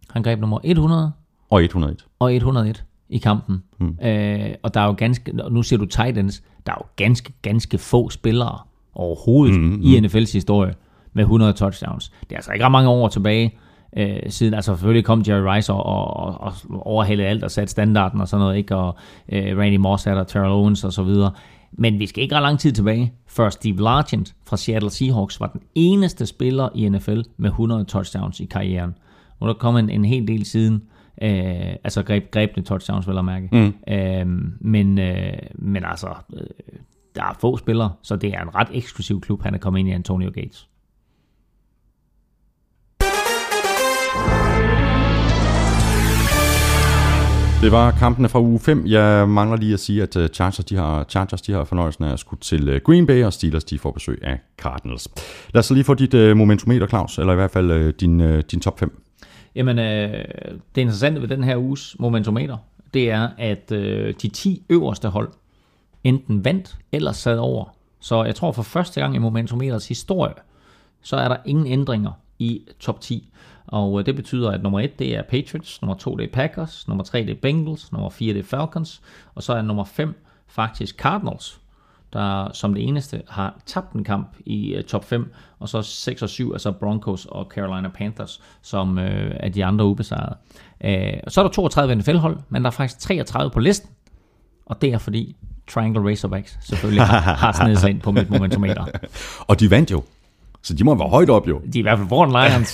Han 0.10 0.24
greb 0.24 0.40
nummer 0.40 0.60
100 0.64 1.12
Og 1.50 1.64
101. 1.64 2.06
og 2.20 2.36
101 2.36 2.84
i 3.10 3.18
kampen. 3.18 3.64
Mm. 3.80 3.98
Øh, 4.06 4.50
og 4.64 4.74
der 4.74 4.80
er 4.80 4.86
jo 4.86 4.96
ganske, 4.98 5.32
nu 5.32 5.64
siger 5.64 5.80
du 5.80 5.86
tight 5.86 6.18
ends, 6.18 6.44
der 6.66 6.72
er 6.72 6.78
jo 6.80 6.86
ganske, 6.96 7.34
ganske 7.42 7.78
få 7.78 8.10
spillere 8.10 8.60
overhovedet 8.96 9.60
mm, 9.60 9.82
i 9.84 9.98
NFL's 9.98 10.34
historie 10.34 10.74
med 11.14 11.24
100 11.24 11.54
touchdowns. 11.54 12.12
Det 12.22 12.32
er 12.32 12.36
altså 12.36 12.52
ikke 12.52 12.66
ret 12.66 12.72
mange 12.72 12.90
år 12.90 13.08
tilbage, 13.08 13.58
øh, 13.98 14.20
siden, 14.28 14.54
altså 14.54 14.72
selvfølgelig 14.72 15.06
kom 15.06 15.24
Jerry 15.28 15.56
Rice 15.56 15.74
og, 15.74 15.86
og, 15.86 16.42
og, 16.42 16.54
og 16.70 16.88
overhældede 16.88 17.28
alt 17.28 17.44
og 17.44 17.52
satte 17.52 17.72
standarden 17.72 18.22
og 18.22 18.28
sådan 18.28 18.42
noget, 18.42 18.58
ikke? 18.58 18.76
og 18.76 18.96
øh, 19.32 19.58
Randy 19.58 19.76
Moss 19.78 20.04
der, 20.04 20.24
Terrell 20.24 20.52
Owens 20.52 20.84
og 20.84 20.94
så 20.94 21.04
videre. 21.04 21.32
Men 21.72 22.00
vi 22.00 22.06
skal 22.06 22.24
ikke 22.24 22.36
ret 22.36 22.42
lang 22.42 22.60
tid 22.60 22.72
tilbage, 22.72 23.14
før 23.28 23.50
Steve 23.50 23.82
Largent 23.82 24.36
fra 24.48 24.58
Seattle 24.58 24.90
Seahawks 24.90 25.40
var 25.40 25.48
den 25.48 25.62
eneste 25.76 26.26
spiller 26.26 26.70
i 26.76 26.90
NFL 26.90 27.22
med 27.38 27.50
100 27.50 27.84
touchdowns 27.86 28.40
i 28.40 28.46
karrieren. 28.46 28.96
Og 29.40 29.48
der 29.48 29.54
kom 29.54 29.78
en, 29.78 29.90
en 29.90 30.06
hel 30.06 30.28
del 30.28 30.46
siden, 30.46 30.82
øh, 31.22 31.76
altså 31.84 32.04
greb, 32.04 32.32
grebne 32.32 32.64
touchdowns, 32.64 33.08
vil 33.08 33.16
jeg 33.16 33.26
mærke. 33.26 33.50
Mm. 33.52 33.94
Øh, 33.94 34.26
men, 34.60 35.00
øh, 35.00 35.34
men 35.56 35.86
altså, 35.86 36.14
øh, 36.34 36.40
der 37.16 37.24
er 37.24 37.38
få 37.42 37.58
spillere, 37.58 37.94
så 38.02 38.16
det 38.16 38.34
er 38.34 38.42
en 38.42 38.56
ret 38.56 38.68
eksklusiv 38.72 39.22
klub, 39.22 39.44
han 39.44 39.54
er 39.54 39.58
kommet 39.58 39.80
ind 39.80 39.90
i, 39.90 39.92
Antonio 39.92 40.32
Gates. 40.36 40.70
Det 47.62 47.72
var 47.72 47.92
kampene 47.92 48.30
fra 48.30 48.42
uge 48.42 48.60
5. 48.60 48.84
Jeg 48.88 49.30
mangler 49.30 49.58
lige 49.58 49.74
at 49.74 49.80
sige, 49.80 50.04
at 50.04 50.16
øh, 50.16 50.30
Chargers, 50.30 50.66
de 50.66 50.76
har, 50.76 51.06
Chargers 51.10 51.42
de 51.42 51.52
har 51.52 51.64
fornøjelsen 51.64 52.04
af 52.04 52.14
at 52.14 52.20
skulle 52.20 52.40
til 52.40 52.70
øh, 52.70 52.82
Green 52.82 53.08
Bay, 53.08 53.24
og 53.24 53.34
Steelers 53.34 53.64
de 53.64 53.80
får 53.80 53.92
besøg 53.92 54.20
af 54.22 54.40
Cardinals. 54.58 55.08
Lad 55.54 55.60
os 55.60 55.72
lige 55.72 55.84
få 55.84 55.94
dit 55.94 56.14
uh, 56.14 56.38
momentometer, 56.38 56.88
Claus, 56.88 57.18
eller 57.18 57.34
i 57.34 57.36
hvert 57.36 57.52
fald 57.52 57.94
din, 57.94 58.42
din 58.42 58.60
top 58.60 58.80
5. 58.80 59.05
Jamen, 59.56 59.80
øh, 59.80 60.26
det 60.76 60.82
interessante 60.82 61.22
ved 61.22 61.28
den 61.28 61.44
her 61.44 61.58
uges 61.58 61.96
momentometer, 62.00 62.58
det 62.94 63.12
er, 63.12 63.30
at 63.38 63.72
øh, 63.72 64.14
de 64.22 64.28
10 64.28 64.64
øverste 64.70 65.10
hold 65.10 65.30
enten 66.04 66.46
vandt 66.46 66.78
eller 66.92 67.12
sad 67.12 67.38
over. 67.38 67.76
Så 68.00 68.24
jeg 68.24 68.36
tror 68.36 68.52
for 68.52 68.64
første 68.64 69.02
gang 69.02 69.16
i 69.16 69.18
momentometers 69.18 69.88
historie, 69.88 70.34
så 71.02 71.18
er 71.18 71.28
der 71.28 71.38
ingen 71.46 71.68
ændringer 71.68 72.12
i 72.40 72.62
top 72.80 73.02
10. 73.02 73.32
Og 73.68 74.00
øh, 74.00 74.06
det 74.06 74.16
betyder, 74.16 74.52
at 74.52 74.64
nummer 74.64 74.80
1 74.80 75.00
det 75.00 75.16
er 75.16 75.22
Patriots, 75.22 75.82
nummer 75.82 75.96
2 75.96 76.16
det 76.16 76.24
er 76.24 76.34
Packers, 76.34 76.88
nummer 76.88 77.04
3 77.04 77.20
det 77.20 77.30
er 77.30 77.42
Bengals, 77.42 77.92
nummer 77.92 78.10
4 78.10 78.34
det 78.34 78.40
er 78.40 78.44
Falcons, 78.44 79.02
og 79.36 79.44
så 79.44 79.54
er 79.54 79.62
nummer 79.62 79.84
5 79.84 80.16
faktisk 80.48 80.96
Cardinals, 80.98 81.62
der 82.16 82.50
som 82.54 82.74
det 82.74 82.84
eneste 82.84 83.22
har 83.30 83.54
tabt 83.66 83.94
en 83.94 84.04
kamp 84.04 84.28
i 84.46 84.78
uh, 84.78 84.84
top 84.84 85.06
5, 85.06 85.34
og 85.60 85.70
så 85.70 85.82
6 85.82 86.22
og 86.22 86.30
7 86.30 86.52
er 86.52 86.58
så 86.58 86.72
Broncos 86.72 87.26
og 87.26 87.48
Carolina 87.56 87.90
Panthers, 87.90 88.42
som 88.62 88.98
uh, 88.98 89.04
er 89.40 89.50
de 89.50 89.66
andre 89.66 89.86
ubesejrede. 89.86 90.38
Uh, 90.84 90.90
øh, 90.92 91.14
så 91.28 91.42
er 91.42 91.46
der 91.46 91.52
32 91.52 91.96
NFL-hold, 91.96 92.38
men 92.50 92.64
der 92.64 92.68
er 92.68 92.72
faktisk 92.72 93.00
33 93.00 93.52
på 93.52 93.60
listen, 93.60 93.90
og 94.66 94.82
det 94.82 94.94
er 94.94 94.98
fordi 94.98 95.36
Triangle 95.68 96.12
Razorbacks 96.12 96.58
selvfølgelig 96.62 97.04
har, 97.04 97.20
har 97.20 97.52
snedet 97.52 97.80
sig 97.80 97.90
ind 97.90 98.02
på 98.02 98.12
mit 98.12 98.30
momentometer. 98.30 98.86
Og 99.50 99.60
de 99.60 99.72
vandt 99.72 99.92
jo, 99.92 100.04
så 100.66 100.74
de 100.74 100.84
må 100.84 100.96
være 100.96 101.10
højt 101.10 101.30
op 101.30 101.48
jo. 101.48 101.62
De 101.74 101.80
er 101.80 101.80
i 101.80 101.82
hvert 101.82 101.98
fald 101.98 102.10
foran 102.10 102.32
Lions. 102.32 102.72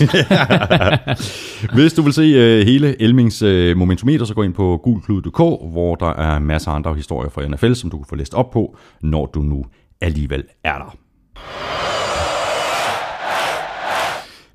Hvis 1.76 1.93
du 1.93 2.01
vil 2.01 2.13
se 2.13 2.22
uh, 2.22 2.68
hele 2.68 3.01
Elmings 3.01 3.43
uh, 3.43 3.77
momentometer, 3.77 4.26
så 4.26 4.34
gå 4.34 4.43
ind 4.43 4.53
på 4.53 4.80
gulklud.dk, 4.84 5.38
hvor 5.72 5.95
der 5.95 6.13
er 6.13 6.39
masser 6.39 6.72
af 6.72 6.76
andre 6.76 6.95
historier 6.95 7.30
fra 7.30 7.47
NFL, 7.47 7.73
som 7.73 7.89
du 7.89 7.97
kan 7.97 8.05
få 8.09 8.15
læst 8.15 8.34
op 8.34 8.51
på, 8.51 8.77
når 9.01 9.26
du 9.26 9.39
nu 9.39 9.65
alligevel 10.01 10.43
er 10.63 10.77
der. 10.77 10.97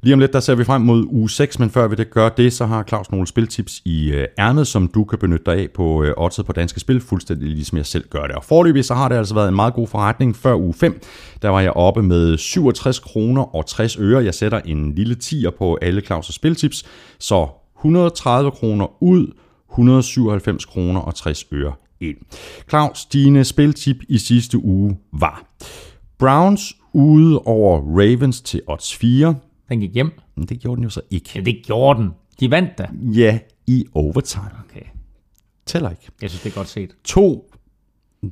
Lige 0.06 0.14
om 0.14 0.20
lidt, 0.20 0.32
der 0.32 0.40
ser 0.40 0.54
vi 0.54 0.64
frem 0.64 0.82
mod 0.82 1.06
uge 1.08 1.30
6, 1.30 1.58
men 1.58 1.70
før 1.70 1.88
vi 1.88 1.96
det 1.96 2.10
gør 2.10 2.28
det, 2.28 2.52
så 2.52 2.66
har 2.66 2.84
Claus 2.88 3.10
nogle 3.10 3.26
spiltips 3.26 3.82
i 3.84 4.10
øh, 4.10 4.26
ærmet, 4.38 4.66
som 4.66 4.88
du 4.88 5.04
kan 5.04 5.18
benytte 5.18 5.44
dig 5.46 5.54
af 5.54 5.68
på 5.74 6.02
øh, 6.02 6.14
oddset 6.16 6.46
på 6.46 6.52
Danske 6.52 6.80
Spil, 6.80 7.00
fuldstændig 7.00 7.48
ligesom 7.48 7.78
jeg 7.78 7.86
selv 7.86 8.08
gør 8.08 8.26
det. 8.26 8.36
Og 8.36 8.44
forløbig 8.44 8.84
så 8.84 8.94
har 8.94 9.08
det 9.08 9.16
altså 9.16 9.34
været 9.34 9.48
en 9.48 9.54
meget 9.54 9.74
god 9.74 9.86
forretning 9.86 10.36
før 10.36 10.54
uge 10.54 10.74
5. 10.74 11.00
Der 11.42 11.48
var 11.48 11.60
jeg 11.60 11.70
oppe 11.70 12.02
med 12.02 12.36
67 12.38 12.98
kroner 12.98 13.54
og 13.56 13.66
60 13.66 13.96
øre. 13.96 14.24
Jeg 14.24 14.34
sætter 14.34 14.60
en 14.64 14.94
lille 14.94 15.14
tier 15.14 15.50
på 15.50 15.78
alle 15.82 16.02
Claus' 16.10 16.32
spiltips, 16.32 16.84
så 17.18 17.48
130 17.78 18.50
kroner 18.50 19.02
ud, 19.02 19.32
197 19.70 20.64
kroner 20.64 21.00
og 21.00 21.14
60 21.14 21.44
øre 21.52 21.72
ind. 22.00 22.16
Claus, 22.68 23.04
dine 23.04 23.44
spiltip 23.44 23.96
i 24.08 24.18
sidste 24.18 24.64
uge 24.64 24.96
var 25.12 25.44
Browns 26.18 26.76
ude 26.92 27.38
over 27.38 27.80
Ravens 27.80 28.40
til 28.40 28.60
odds 28.66 28.96
4. 28.96 29.34
Den 29.68 29.80
gik 29.80 29.94
hjem. 29.94 30.10
Men 30.36 30.46
det 30.46 30.58
gjorde 30.60 30.76
den 30.76 30.84
jo 30.84 30.90
så 30.90 31.00
ikke. 31.10 31.30
Ja, 31.34 31.40
det 31.40 31.62
gjorde 31.66 32.00
den. 32.02 32.10
De 32.40 32.50
vandt 32.50 32.78
da. 32.78 32.88
Ja, 33.02 33.38
i 33.66 33.86
overtime. 33.94 34.50
Okay. 34.70 34.82
Tæller 35.66 35.90
ikke. 35.90 36.02
Jeg 36.22 36.30
synes, 36.30 36.42
det 36.42 36.50
er 36.50 36.54
godt 36.54 36.68
set. 36.68 36.90
To, 37.04 37.50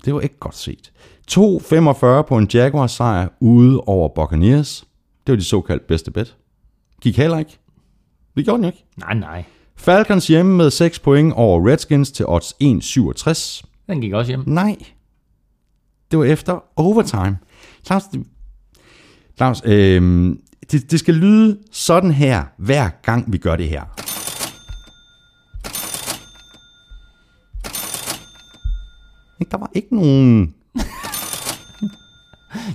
det 0.04 0.14
var 0.14 0.20
ikke 0.20 0.38
godt 0.38 0.56
set. 0.56 0.92
2,45 1.32 2.22
på 2.28 2.38
en 2.38 2.48
Jaguars 2.54 2.92
sejr 2.92 3.28
ude 3.40 3.80
over 3.80 4.08
Buccaneers. 4.14 4.84
Det 5.26 5.32
var 5.32 5.36
de 5.36 5.44
såkaldt 5.44 5.86
bedste 5.86 6.10
bet. 6.10 6.36
Gik 7.00 7.16
heller 7.16 7.38
ikke. 7.38 7.58
Det 8.36 8.44
gjorde 8.44 8.56
den 8.56 8.64
jo 8.64 8.68
ikke. 8.70 8.84
Nej, 8.96 9.14
nej. 9.14 9.44
Falcons 9.76 10.26
hjemme 10.26 10.56
med 10.56 10.70
6 10.70 10.98
point 10.98 11.32
over 11.32 11.68
Redskins 11.70 12.10
til 12.12 12.26
odds 12.28 12.52
1,67. 12.62 13.62
Den 13.86 14.00
gik 14.00 14.12
også 14.12 14.30
hjem. 14.32 14.42
Nej. 14.46 14.76
Det 16.10 16.18
var 16.18 16.24
efter 16.24 16.64
overtime. 16.76 17.38
Claus, 17.86 18.02
det- 18.04 18.26
Claus 19.36 19.62
øh, 19.64 20.36
det, 20.72 20.90
det 20.90 21.00
skal 21.00 21.14
lyde 21.14 21.58
sådan 21.72 22.10
her, 22.10 22.44
hver 22.56 22.88
gang 23.02 23.32
vi 23.32 23.38
gør 23.38 23.56
det 23.56 23.68
her. 23.68 23.82
Ikke, 29.40 29.50
Der 29.50 29.58
var 29.58 29.70
ikke 29.74 29.96
nogen... 29.96 30.54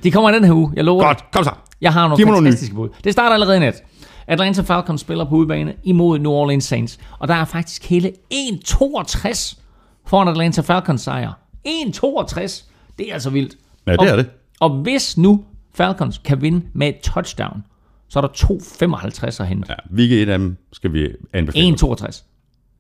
De 0.04 0.12
kommer 0.12 0.30
i 0.30 0.34
den 0.34 0.44
her 0.44 0.54
uge. 0.54 0.72
Jeg 0.76 0.84
lover. 0.84 1.04
Godt, 1.04 1.32
kom 1.32 1.44
så. 1.44 1.52
Jeg 1.82 1.94
har 1.94 2.08
nogle 2.08 2.26
Giv 2.26 2.36
fantastiske 2.36 2.76
bud. 2.76 2.90
Det 3.04 3.14
starter 3.14 3.34
allerede 3.34 3.58
i 3.58 3.60
nat. 3.60 3.84
Atlanta 4.28 4.62
Falcons 4.62 5.02
spiller 5.02 5.26
på 5.26 5.36
udebane 5.36 5.74
imod 5.84 6.20
New 6.20 6.32
Orleans 6.32 6.64
Saints. 6.64 7.00
Og 7.20 7.28
der 7.28 7.34
er 7.34 7.46
faktisk 7.46 7.90
hele 7.90 8.12
1,62 8.34 9.58
for 10.06 10.22
en 10.22 10.28
Atlanta 10.28 10.62
Falcons 10.62 11.02
sejr. 11.02 11.32
1,62. 11.68 12.64
Det 12.98 13.10
er 13.10 13.14
altså 13.14 13.30
vildt. 13.30 13.56
Ja, 13.88 13.92
det 13.92 14.00
og, 14.00 14.06
er 14.06 14.16
det. 14.16 14.30
Og 14.60 14.70
hvis 14.70 15.18
nu 15.18 15.44
Falcons 15.74 16.18
kan 16.18 16.42
vinde 16.42 16.62
med 16.74 16.88
et 16.88 17.00
touchdown, 17.00 17.64
så 18.10 18.20
er 18.20 18.22
der 18.22 18.30
2,55 18.30 19.42
at 19.42 19.48
hente. 19.48 19.66
Ja, 19.70 19.76
hvilke 19.90 20.22
et 20.22 20.30
af 20.30 20.38
dem 20.38 20.58
skal 20.74 20.94
vi 20.94 21.08
anbefale? 21.34 21.78
1,62. 21.82 22.24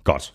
Godt. 0.03 0.33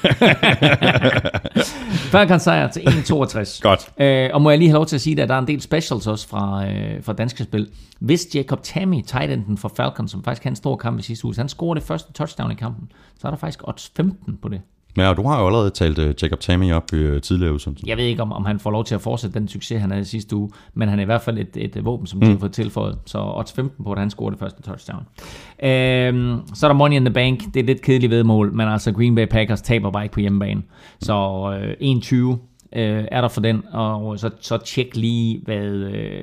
Falcons 2.12 2.42
sejr 2.42 2.68
til 2.68 2.80
1,62. 2.80 3.60
Godt. 3.60 3.92
Øh, 3.98 4.30
og 4.32 4.42
må 4.42 4.50
jeg 4.50 4.58
lige 4.58 4.68
have 4.68 4.74
lov 4.74 4.86
til 4.86 4.96
at 4.96 5.00
sige, 5.00 5.22
at 5.22 5.28
der 5.28 5.34
er 5.34 5.38
en 5.38 5.46
del 5.46 5.60
specials 5.60 6.06
også 6.06 6.28
fra, 6.28 6.66
øh, 6.66 7.04
fra 7.04 7.12
danske 7.12 7.44
spil. 7.44 7.70
Hvis 7.98 8.26
Jacob 8.34 8.62
Tammy, 8.62 9.02
tight 9.02 9.32
enden 9.32 9.58
for 9.58 9.72
Falcons, 9.76 10.10
som 10.10 10.24
faktisk 10.24 10.44
havde 10.44 10.52
en 10.52 10.56
stor 10.56 10.76
kamp 10.76 10.98
i 10.98 11.02
sidste 11.02 11.24
uge, 11.24 11.34
han 11.36 11.48
scorer 11.48 11.74
det 11.74 11.82
første 11.82 12.12
touchdown 12.12 12.50
i 12.50 12.54
kampen, 12.54 12.92
så 13.18 13.26
er 13.26 13.30
der 13.30 13.38
faktisk 13.38 13.68
odds 13.68 13.92
15 13.96 14.38
på 14.42 14.48
det. 14.48 14.60
Ja, 14.96 15.08
og 15.08 15.16
du 15.16 15.22
har 15.22 15.40
jo 15.40 15.46
allerede 15.46 15.70
talt 15.70 15.98
uh, 15.98 16.04
Jacob 16.22 16.40
Tammy 16.40 16.72
op 16.72 16.92
uh, 16.92 17.20
tidligere 17.20 17.54
udsendelsen. 17.54 17.88
Jeg 17.88 17.96
ved 17.96 18.04
ikke, 18.04 18.22
om, 18.22 18.32
om 18.32 18.44
han 18.44 18.60
får 18.60 18.70
lov 18.70 18.84
til 18.84 18.94
at 18.94 19.00
fortsætte 19.00 19.38
den 19.38 19.48
succes, 19.48 19.80
han 19.80 19.90
havde 19.90 20.02
i 20.02 20.04
sidste 20.04 20.36
uge, 20.36 20.50
men 20.74 20.88
han 20.88 20.98
er 20.98 21.02
i 21.02 21.06
hvert 21.06 21.22
fald 21.22 21.38
et, 21.38 21.56
et 21.56 21.84
våben, 21.84 22.06
som 22.06 22.20
de 22.20 22.26
har 22.26 22.38
fået 22.38 22.52
tilføjet. 22.52 22.98
Så 23.06 23.18
odds 23.34 23.52
15 23.52 23.84
på, 23.84 23.92
at 23.92 23.98
han 23.98 24.10
scorer 24.10 24.30
det 24.30 24.38
første 24.38 24.62
touchdown. 24.62 25.02
Øhm, 25.62 26.40
så 26.54 26.66
er 26.66 26.68
der 26.68 26.72
Money 26.72 26.96
in 26.96 27.04
the 27.04 27.14
Bank. 27.14 27.40
Det 27.40 27.56
er 27.56 27.60
et 27.60 27.66
lidt 27.66 27.82
kedeligt 27.82 28.10
vedmål, 28.10 28.52
men 28.52 28.68
altså 28.68 28.92
Green 28.92 29.14
Bay 29.14 29.26
Packers 29.26 29.62
taber 29.62 29.90
bare 29.90 30.04
ikke 30.04 30.12
på 30.12 30.20
hjemmebane. 30.20 30.62
Så 31.00 31.50
øh, 31.62 31.74
21 31.80 32.38
øh, 32.72 33.04
er 33.10 33.20
der 33.20 33.28
for 33.28 33.40
den, 33.40 33.62
og 33.72 34.18
så, 34.18 34.30
så 34.40 34.58
tjek 34.58 34.96
lige, 34.96 35.40
hvad, 35.44 35.64
øh, 35.64 36.22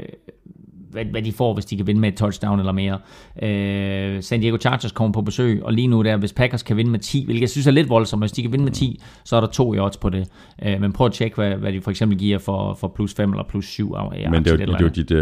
hvad, 0.97 1.05
hvad 1.11 1.21
de 1.21 1.31
får, 1.31 1.53
hvis 1.53 1.65
de 1.65 1.77
kan 1.77 1.87
vinde 1.87 2.01
med 2.01 2.09
et 2.09 2.15
touchdown 2.15 2.59
eller 2.59 2.71
mere. 2.71 2.99
Øh, 3.41 4.23
San 4.23 4.41
Diego 4.41 4.57
Chargers 4.57 4.91
kommer 4.91 5.13
på 5.13 5.21
besøg, 5.21 5.63
og 5.63 5.73
lige 5.73 5.87
nu 5.87 6.03
der, 6.03 6.17
hvis 6.17 6.33
Packers 6.33 6.63
kan 6.63 6.77
vinde 6.77 6.91
med 6.91 6.99
10, 6.99 7.25
hvilket 7.25 7.41
jeg 7.41 7.49
synes 7.49 7.67
er 7.67 7.71
lidt 7.71 7.89
voldsomt, 7.89 8.21
hvis 8.21 8.31
de 8.31 8.41
kan 8.41 8.51
vinde 8.51 8.63
med 8.63 8.71
10, 8.71 9.01
så 9.23 9.35
er 9.35 9.39
der 9.39 9.47
to 9.47 9.73
i 9.73 9.79
odds 9.79 9.97
på 9.97 10.09
det. 10.09 10.29
Øh, 10.63 10.81
men 10.81 10.93
prøv 10.93 11.07
at 11.07 11.13
tjekke, 11.13 11.35
hvad, 11.35 11.51
hvad 11.51 11.73
de 11.73 11.81
for 11.81 11.91
eksempel 11.91 12.17
giver 12.17 12.37
for, 12.37 12.73
for 12.73 12.87
plus 12.87 13.13
5 13.13 13.31
eller 13.31 13.43
plus 13.43 13.65
7. 13.65 13.95
Ja, 14.15 14.29
Men 14.29 14.45
det 14.45 14.51
var, 14.51 14.57
det, 14.57 14.83
var 14.83 14.89
dit, 14.89 15.11
uh, 15.11 15.17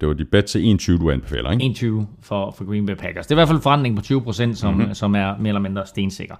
det 0.00 0.08
var 0.08 0.14
dit 0.14 0.28
bet 0.28 0.44
til 0.44 0.64
21, 0.64 0.98
du 0.98 1.10
anbefaler, 1.10 1.50
ikke? 1.50 1.64
21 1.64 2.06
for, 2.22 2.54
for 2.56 2.64
Green 2.64 2.86
Bay 2.86 2.94
Packers. 2.94 3.26
Det 3.26 3.30
er 3.30 3.36
i 3.36 3.38
hvert 3.38 3.48
fald 3.48 3.58
en 3.58 3.62
forandring 3.62 3.96
på 3.96 4.30
20%, 4.30 4.54
som, 4.54 4.74
mm-hmm. 4.74 4.94
som 4.94 5.14
er 5.14 5.36
mere 5.38 5.48
eller 5.48 5.60
mindre 5.60 5.86
stensikker. 5.86 6.34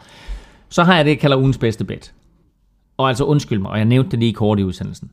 Så 0.69 0.83
har 0.83 0.97
jeg 0.97 1.05
det, 1.05 1.11
jeg 1.11 1.19
kalder 1.19 1.37
ugens 1.37 1.59
bedste 1.59 1.85
bet. 1.85 2.13
Og 2.97 3.09
altså 3.09 3.25
undskyld 3.25 3.59
mig, 3.59 3.71
og 3.71 3.79
jeg 3.79 3.85
nævnte 3.85 4.11
det 4.11 4.19
lige 4.19 4.33
kort 4.33 4.59
i 4.59 4.63
udsendelsen. 4.63 5.11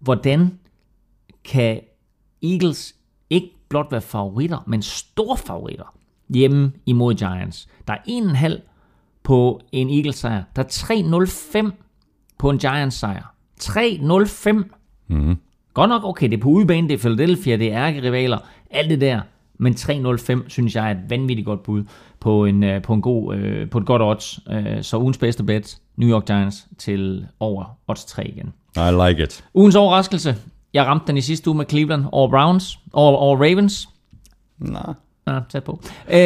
Hvordan 0.00 0.58
kan 1.44 1.80
Eagles 2.42 2.94
blot 3.70 3.86
være 3.90 4.00
favoritter, 4.00 4.58
men 4.66 4.82
store 4.82 5.36
favoritter 5.36 5.94
hjemme 6.28 6.72
imod 6.86 7.14
Giants? 7.14 7.68
Der 7.86 7.92
er 7.92 7.98
1,5 8.56 8.60
på 9.22 9.60
en 9.72 9.90
Eagles 9.90 10.16
sejr. 10.16 10.42
Der 10.56 10.62
er 10.62 11.66
3,05 11.66 11.70
på 12.38 12.50
en 12.50 12.58
Giants 12.58 12.96
sejr. 12.96 13.34
3,05. 13.60 14.64
Godt 15.74 15.88
nok, 15.88 16.04
okay, 16.04 16.30
det 16.30 16.36
er 16.36 16.40
på 16.40 16.48
udebane, 16.48 16.88
det 16.88 16.94
er 16.94 16.98
Philadelphia, 16.98 17.56
det 17.56 17.72
er 17.72 17.86
ærkerivaler, 17.86 18.38
alt 18.70 18.90
det 18.90 19.00
der. 19.00 19.20
Men 19.58 19.74
3.05 19.74 20.48
synes 20.48 20.74
jeg 20.76 20.86
er 20.86 20.90
et 20.90 21.10
vanvittigt 21.10 21.46
godt 21.46 21.62
bud 21.62 21.84
på, 22.20 22.44
en, 22.44 22.62
øh, 22.64 22.82
på, 22.82 22.94
en 22.94 23.02
god, 23.02 23.34
øh, 23.34 23.70
på 23.70 23.78
et 23.78 23.86
godt 23.86 24.02
odds. 24.02 24.40
Øh, 24.50 24.82
så 24.82 24.98
ugens 24.98 25.18
bedste 25.18 25.42
bet, 25.44 25.78
New 25.96 26.08
York 26.10 26.26
Giants 26.26 26.66
til 26.78 27.26
over 27.40 27.78
odds 27.88 28.04
3 28.04 28.28
igen. 28.28 28.52
I 28.76 29.08
like 29.08 29.22
it. 29.22 29.44
Ugens 29.54 29.76
overraskelse, 29.76 30.36
jeg 30.74 30.86
ramte 30.86 31.06
den 31.06 31.16
i 31.16 31.20
sidste 31.20 31.50
uge 31.50 31.56
med 31.56 31.64
Cleveland 31.68 32.04
over 32.12 32.28
Browns, 32.30 32.78
over, 32.92 33.16
over 33.16 33.36
Ravens. 33.36 33.88
Nej. 34.58 34.94
Ja, 35.26 35.40
tæt 35.48 35.64
på. 35.64 35.80
Øh, 36.08 36.16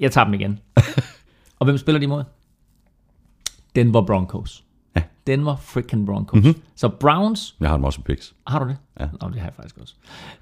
jeg 0.00 0.12
tager 0.12 0.24
dem 0.24 0.34
igen. 0.34 0.58
Og 1.58 1.64
hvem 1.64 1.78
spiller 1.78 1.98
de 1.98 2.04
imod? 2.04 2.24
Denver 3.76 4.06
Broncos. 4.06 4.64
Ja. 4.96 5.02
Denver 5.26 5.56
freaking 5.56 6.06
Broncos. 6.06 6.36
Mm-hmm. 6.44 6.62
Så 6.76 6.88
Browns 6.88 7.56
Jeg 7.60 7.68
har 7.68 7.76
dem 7.76 7.84
også 7.84 7.98
på 8.00 8.04
picks. 8.04 8.34
har 8.46 8.58
du 8.58 8.68
det? 8.68 8.76
Ja. 9.00 9.06
Nå, 9.20 9.28
det 9.28 9.36
har 9.38 9.46
jeg 9.46 9.54
faktisk 9.54 9.78
også. 9.78 9.94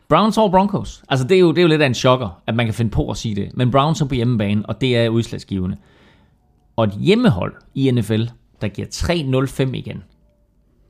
Browns 0.09 0.39
over 0.39 0.51
Broncos. 0.51 1.03
Altså, 1.09 1.27
det 1.27 1.35
er, 1.37 1.41
jo, 1.41 1.51
det 1.51 1.59
er 1.59 1.63
jo 1.63 1.69
lidt 1.69 1.83
af 1.83 1.87
en 1.87 1.95
chokker, 1.95 2.43
at 2.47 2.55
man 2.55 2.67
kan 2.67 2.75
finde 2.75 2.91
på 2.91 3.11
at 3.11 3.17
sige 3.17 3.35
det. 3.35 3.51
Men 3.55 3.71
Browns 3.71 4.01
er 4.01 4.07
på 4.07 4.15
hjemmebane, 4.15 4.67
og 4.67 4.81
det 4.81 4.97
er 4.97 5.09
udslagsgivende. 5.09 5.77
Og 6.77 6.85
et 6.85 6.93
hjemmehold 6.93 7.55
i 7.75 7.91
NFL, 7.91 8.23
der 8.61 8.69
giver 8.69 8.89
3-0-5 9.69 9.75
igen, 9.75 10.03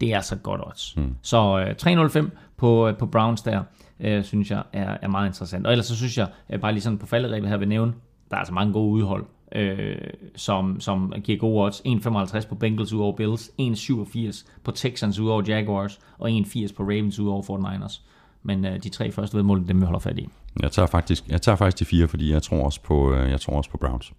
det 0.01 0.13
er 0.13 0.21
så 0.21 0.37
godt 0.37 0.61
odds. 0.67 0.95
Mm. 0.97 1.15
Så 1.23 1.59
øh, 1.59 2.27
3-0-5 2.27 2.29
på, 2.57 2.89
øh, 2.89 2.97
på 2.97 3.07
Browns 3.07 3.43
der, 3.43 3.63
øh, 4.01 4.25
synes 4.25 4.51
jeg 4.51 4.63
er, 4.73 4.97
er 5.03 5.09
meget 5.09 5.27
interessant. 5.27 5.67
Og 5.67 5.73
ellers 5.73 5.87
så 5.87 5.97
synes 5.97 6.19
jeg, 6.19 6.29
øh, 6.51 6.61
bare 6.61 6.73
lige 6.73 6.83
sådan 6.83 6.99
på 6.99 7.07
falderæbet 7.07 7.49
her 7.49 7.57
vil 7.57 7.69
nævne, 7.69 7.93
der 8.31 8.37
er 8.37 8.39
altså 8.39 8.55
mange 8.55 8.73
gode 8.73 8.93
udhold, 8.93 9.25
øh, 9.53 9.97
som, 10.37 10.81
som 10.81 11.13
giver 11.25 11.39
gode 11.39 11.65
odds. 11.65 11.81
1,55 11.81 12.49
på 12.49 12.55
Bengals 12.55 12.93
ud 12.93 13.01
over 13.01 13.17
Bills, 13.17 13.51
1,87 13.61 14.47
på 14.65 14.71
Texans 14.71 15.19
ud 15.19 15.29
over 15.29 15.43
Jaguars, 15.47 16.01
og 16.19 16.31
1,80 16.31 16.75
på 16.77 16.83
Ravens 16.83 17.19
ud 17.19 17.29
over 17.29 17.43
49ers. 17.43 18.01
Men 18.43 18.65
øh, 18.65 18.83
de 18.83 18.89
tre 18.89 19.13
første 19.13 19.37
vedmål, 19.37 19.69
dem 19.69 19.81
vi 19.81 19.85
holder 19.85 19.99
fat 19.99 20.19
i. 20.19 20.29
Jeg 20.63 20.73
tager 20.73 20.87
faktisk, 20.87 21.29
jeg 21.29 21.43
tager 21.43 21.57
faktisk 21.57 21.79
de 21.79 21.85
fire, 21.85 22.09
fordi 22.09 22.33
jeg 22.33 22.43
tror 22.43 22.65
også 22.65 22.83
på, 22.83 23.13
øh, 23.15 23.31
jeg 23.31 23.41
tror 23.41 23.57
også 23.57 23.71
på 23.71 23.77
Browns. 23.77 24.13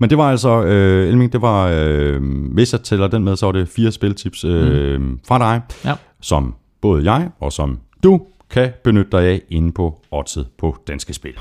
Men 0.00 0.10
det 0.10 0.18
var 0.18 0.30
altså, 0.30 0.62
øh, 0.64 1.08
Elming, 1.08 1.32
det 1.32 1.42
var, 1.42 1.68
øh, 1.74 2.22
hvis 2.52 2.72
jeg 2.72 2.80
tæller 2.80 3.08
den 3.08 3.24
med, 3.24 3.36
så 3.36 3.46
var 3.46 3.52
det 3.52 3.68
fire 3.68 3.92
spiltips 3.92 4.44
øh, 4.44 5.00
mm. 5.00 5.20
fra 5.28 5.38
dig, 5.38 5.60
Ja. 5.84 5.94
som 6.20 6.54
både 6.80 7.12
jeg 7.12 7.30
og 7.40 7.52
som 7.52 7.78
du 8.02 8.20
kan 8.50 8.72
benytte 8.84 9.10
dig 9.10 9.22
af 9.22 9.42
inde 9.50 9.72
på 9.72 10.00
oddset 10.10 10.46
på 10.58 10.76
Danske 10.88 11.14
Spil. 11.14 11.34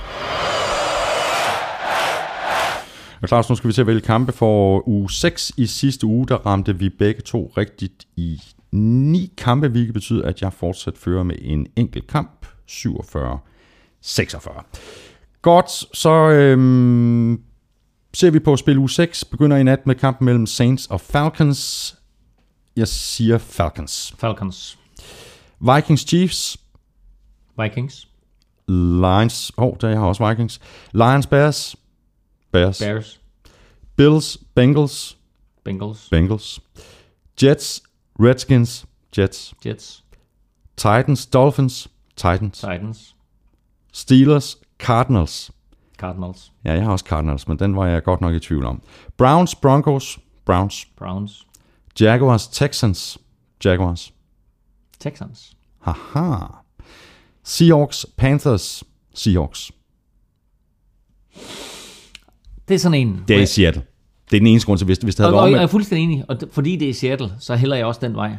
Og 3.22 3.28
Claus, 3.28 3.49
nu 3.49 3.56
skal 3.56 3.68
vi 3.68 3.74
til 3.74 3.82
at 3.82 3.88
vælge 3.88 4.02
kampe 4.02 4.32
for 4.32 4.88
uge 4.88 5.11
6 5.11 5.52
i 5.57 5.65
sidste 5.65 6.07
uge. 6.07 6.28
Der 6.28 6.36
ramte 6.36 6.80
vi 6.80 6.90
begge 6.90 7.22
to 7.22 7.52
rigtigt 7.57 8.06
i 8.15 8.41
ni 8.72 9.34
kampe, 9.38 9.68
hvilket 9.68 9.94
betyder, 9.94 10.26
at 10.28 10.41
jeg 10.41 10.53
fortsat 10.53 10.94
fører 10.98 11.24
med 11.24 11.36
en 11.41 11.68
enkelt 11.76 12.07
kamp, 12.07 12.45
47-46. 12.72 14.64
Godt, 15.41 15.98
så 15.98 16.10
øhm, 16.30 17.41
ser 18.14 18.30
vi 18.30 18.40
på 18.40 18.58
spil 18.58 18.78
uge 18.78 18.90
6. 18.90 19.26
Begynder 19.26 19.58
i 19.58 19.64
nat 19.64 19.88
med 19.88 19.96
kampen 19.96 20.26
mellem 20.26 20.46
Saints 20.46 20.86
og 20.86 21.02
Falcons. 21.02 21.96
Jeg 22.76 22.88
siger 22.88 23.38
Falcons. 23.38 24.16
Falcons. 24.18 24.78
Vikings 25.60 26.02
Chiefs. 26.02 26.58
Vikings. 27.62 28.08
Lions. 28.68 29.52
Åh, 29.58 29.66
oh, 29.66 29.74
der 29.82 29.90
jeg 29.90 30.00
har 30.00 30.06
også 30.06 30.30
Vikings. 30.30 30.62
Lions 30.94 31.28
Bears. 31.28 31.76
Bears. 32.52 32.80
Bears. 32.80 33.20
Bills 33.96 34.38
Bengals. 34.56 35.18
Bengals. 35.64 36.08
Bengals. 36.10 36.60
Jets 37.44 37.84
Redskins. 38.20 38.86
Jets. 39.18 39.54
Jets. 39.66 40.04
Titans 40.78 41.26
Dolphins. 41.26 41.88
Titans. 42.16 42.60
Titans. 42.60 43.16
Steelers 43.94 44.58
Cardinals. 44.80 45.52
Cardinals. 45.98 46.52
Ja, 46.65 46.74
jeg 46.74 46.84
har 46.84 46.91
også 46.91 47.06
Cardinals, 47.06 47.48
men 47.48 47.60
den 47.60 47.76
var 47.76 47.88
jeg 47.88 48.03
godt 48.03 48.22
nok 48.22 48.34
i 48.34 48.40
tvivl 48.40 48.65
om. 48.65 48.82
Browns, 49.18 49.56
Broncos, 49.56 50.19
Browns. 50.45 50.88
Browns. 50.98 51.48
Jaguars, 51.99 52.48
Texans, 52.48 53.18
Jaguars. 53.65 54.14
Texans. 54.99 55.57
Haha. 55.80 56.45
Seahawks, 57.44 58.06
Panthers, 58.18 58.84
Seahawks. 59.14 59.72
Det 62.68 62.76
er 62.76 62.80
sådan 62.80 63.07
en... 63.07 63.24
Det 63.28 63.38
er 63.38 63.41
i 63.41 63.45
Seattle. 63.45 63.84
Det 64.32 64.38
er 64.38 64.40
den 64.40 64.48
eneste 64.48 64.65
grund 64.65 64.78
til, 64.78 64.86
hvis, 64.86 64.98
hvis 64.98 65.15
det 65.15 65.26
havde 65.26 65.36
og, 65.36 65.38
været 65.38 65.53
og, 65.53 65.57
jeg 65.57 65.64
er 65.64 65.68
fuldstændig 65.68 66.03
enig, 66.03 66.26
og 66.30 66.38
fordi 66.52 66.76
det 66.76 66.90
er 66.90 66.94
Seattle, 66.94 67.32
så 67.40 67.56
hælder 67.56 67.76
jeg 67.76 67.86
også 67.86 68.02
den 68.03 68.15
vej. 68.15 68.38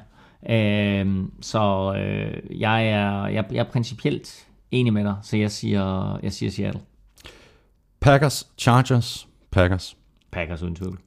Øhm, 0.51 1.33
så 1.41 1.95
øh, 1.97 2.61
jeg, 2.61 2.89
er, 2.89 3.27
jeg, 3.27 3.45
jeg 3.53 3.59
er 3.59 3.71
principielt 3.71 4.47
enig 4.71 4.93
med 4.93 5.05
dig, 5.05 5.15
så 5.23 5.37
jeg 5.37 5.51
siger, 5.51 6.19
jeg 6.23 6.33
siger 6.33 6.51
Seattle. 6.51 6.81
Packers, 8.01 8.47
Chargers, 8.59 9.29
Packers. 9.51 9.97
Packers 10.33 10.63
uden 10.63 10.75
tvivl. 10.75 10.99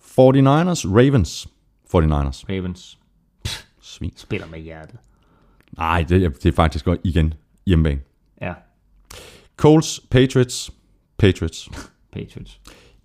49ers, 0.00 0.84
Ravens, 0.96 1.46
49ers. 1.94 2.44
Ravens 2.48 2.98
Svin. 3.82 4.12
spiller 4.16 4.46
med 4.46 4.60
hjertet. 4.60 4.96
Nej, 5.76 6.04
det, 6.08 6.24
er- 6.24 6.28
det 6.30 6.46
er 6.46 6.52
faktisk 6.56 6.84
godt 6.84 7.00
igen 7.04 7.34
hjemmebane. 7.66 8.00
Ja, 8.40 8.52
Colts, 9.56 10.00
Patriots, 10.10 10.70
Patriots. 11.18 11.68
Patriots. 12.12 12.60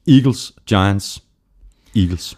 Eagles, 0.08 0.54
Giants, 0.70 1.24
Eagles. 1.96 2.38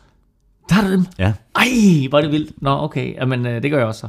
Der 0.69 0.75
er 0.83 0.89
dem. 0.89 1.05
Ja. 1.19 1.33
Ej, 1.55 2.07
hvor 2.09 2.17
er 2.17 2.21
det 2.21 2.31
vildt. 2.31 2.61
Nå, 2.61 2.69
okay. 2.83 3.13
Jamen, 3.15 3.45
øh, 3.45 3.63
det 3.63 3.71
gør 3.71 3.77
jeg 3.77 3.87
også 3.87 3.99
så. 3.99 4.07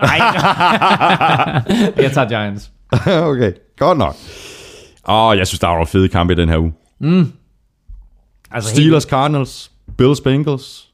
Nej. 0.00 0.16
jeg 2.04 2.12
tager 2.12 2.28
Giants. 2.28 2.72
okay, 3.30 3.52
godt 3.76 3.98
nok. 3.98 4.14
Åh, 5.08 5.36
jeg 5.36 5.46
synes, 5.46 5.60
der 5.60 5.66
var 5.66 5.74
nogle 5.74 5.86
fede 5.86 6.08
kampe 6.08 6.32
i 6.32 6.36
den 6.36 6.48
her 6.48 6.58
uge. 6.58 6.72
Altså, 8.50 8.70
Steelers, 8.70 9.02
Cardinals, 9.02 9.70
Bills, 9.98 10.20
Bengals, 10.20 10.86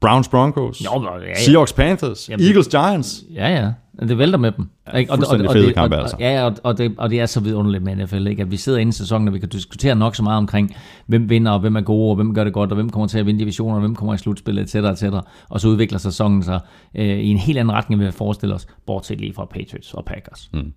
Browns, 0.00 0.28
Broncos, 0.28 0.84
Jo, 0.84 1.02
ja, 1.02 1.28
ja. 1.28 1.34
Seahawks, 1.34 1.72
Panthers, 1.72 2.28
Jamen, 2.28 2.46
Eagles, 2.46 2.68
Giants. 2.68 3.24
Ja, 3.34 3.48
ja. 3.48 3.72
Det 4.06 4.18
vælter 4.18 4.38
med 4.38 4.52
dem. 4.52 4.68
Ikke? 4.96 5.14
fuldstændig 5.14 5.50
fede 5.52 5.66
det, 5.66 5.74
kampe, 5.74 5.96
og, 5.96 6.02
altså. 6.02 6.16
Ja, 6.20 6.44
og, 6.44 6.56
og, 6.62 6.78
det, 6.78 6.94
og 6.98 7.10
det 7.10 7.20
er 7.20 7.26
så 7.26 7.40
vidunderligt 7.40 7.84
med 7.84 7.96
NFL, 7.96 8.26
ikke? 8.26 8.42
at 8.42 8.50
vi 8.50 8.56
sidder 8.56 8.78
inde 8.78 8.90
i 8.90 8.92
sæsonen, 8.92 9.28
og 9.28 9.34
vi 9.34 9.38
kan 9.38 9.48
diskutere 9.48 9.94
nok 9.94 10.16
så 10.16 10.22
meget 10.22 10.38
omkring, 10.38 10.76
hvem 11.06 11.30
vinder, 11.30 11.52
og 11.52 11.60
hvem 11.60 11.76
er 11.76 11.80
gode, 11.80 12.10
og 12.10 12.16
hvem 12.16 12.34
gør 12.34 12.44
det 12.44 12.52
godt, 12.52 12.70
og 12.70 12.74
hvem 12.74 12.90
kommer 12.90 13.06
til 13.06 13.18
at 13.18 13.26
vinde 13.26 13.40
divisioner, 13.40 13.74
og 13.74 13.80
hvem 13.80 13.94
kommer 13.94 14.14
i 14.14 14.18
slutspillet, 14.18 14.62
etc. 14.62 14.74
etc. 14.74 15.14
Og 15.48 15.60
så 15.60 15.68
udvikler 15.68 15.98
sæsonen 15.98 16.42
sig 16.42 16.60
øh, 16.94 17.06
i 17.06 17.28
en 17.28 17.38
helt 17.38 17.58
anden 17.58 17.72
retning, 17.74 18.02
end 18.02 18.06
vi 18.06 18.12
forestiller 18.12 18.56
os, 18.56 18.66
bortset 18.86 19.20
lige 19.20 19.34
fra 19.34 19.44
Patriots 19.44 19.94
og 19.94 20.04
Packers. 20.04 20.50
Mm. 20.52 20.72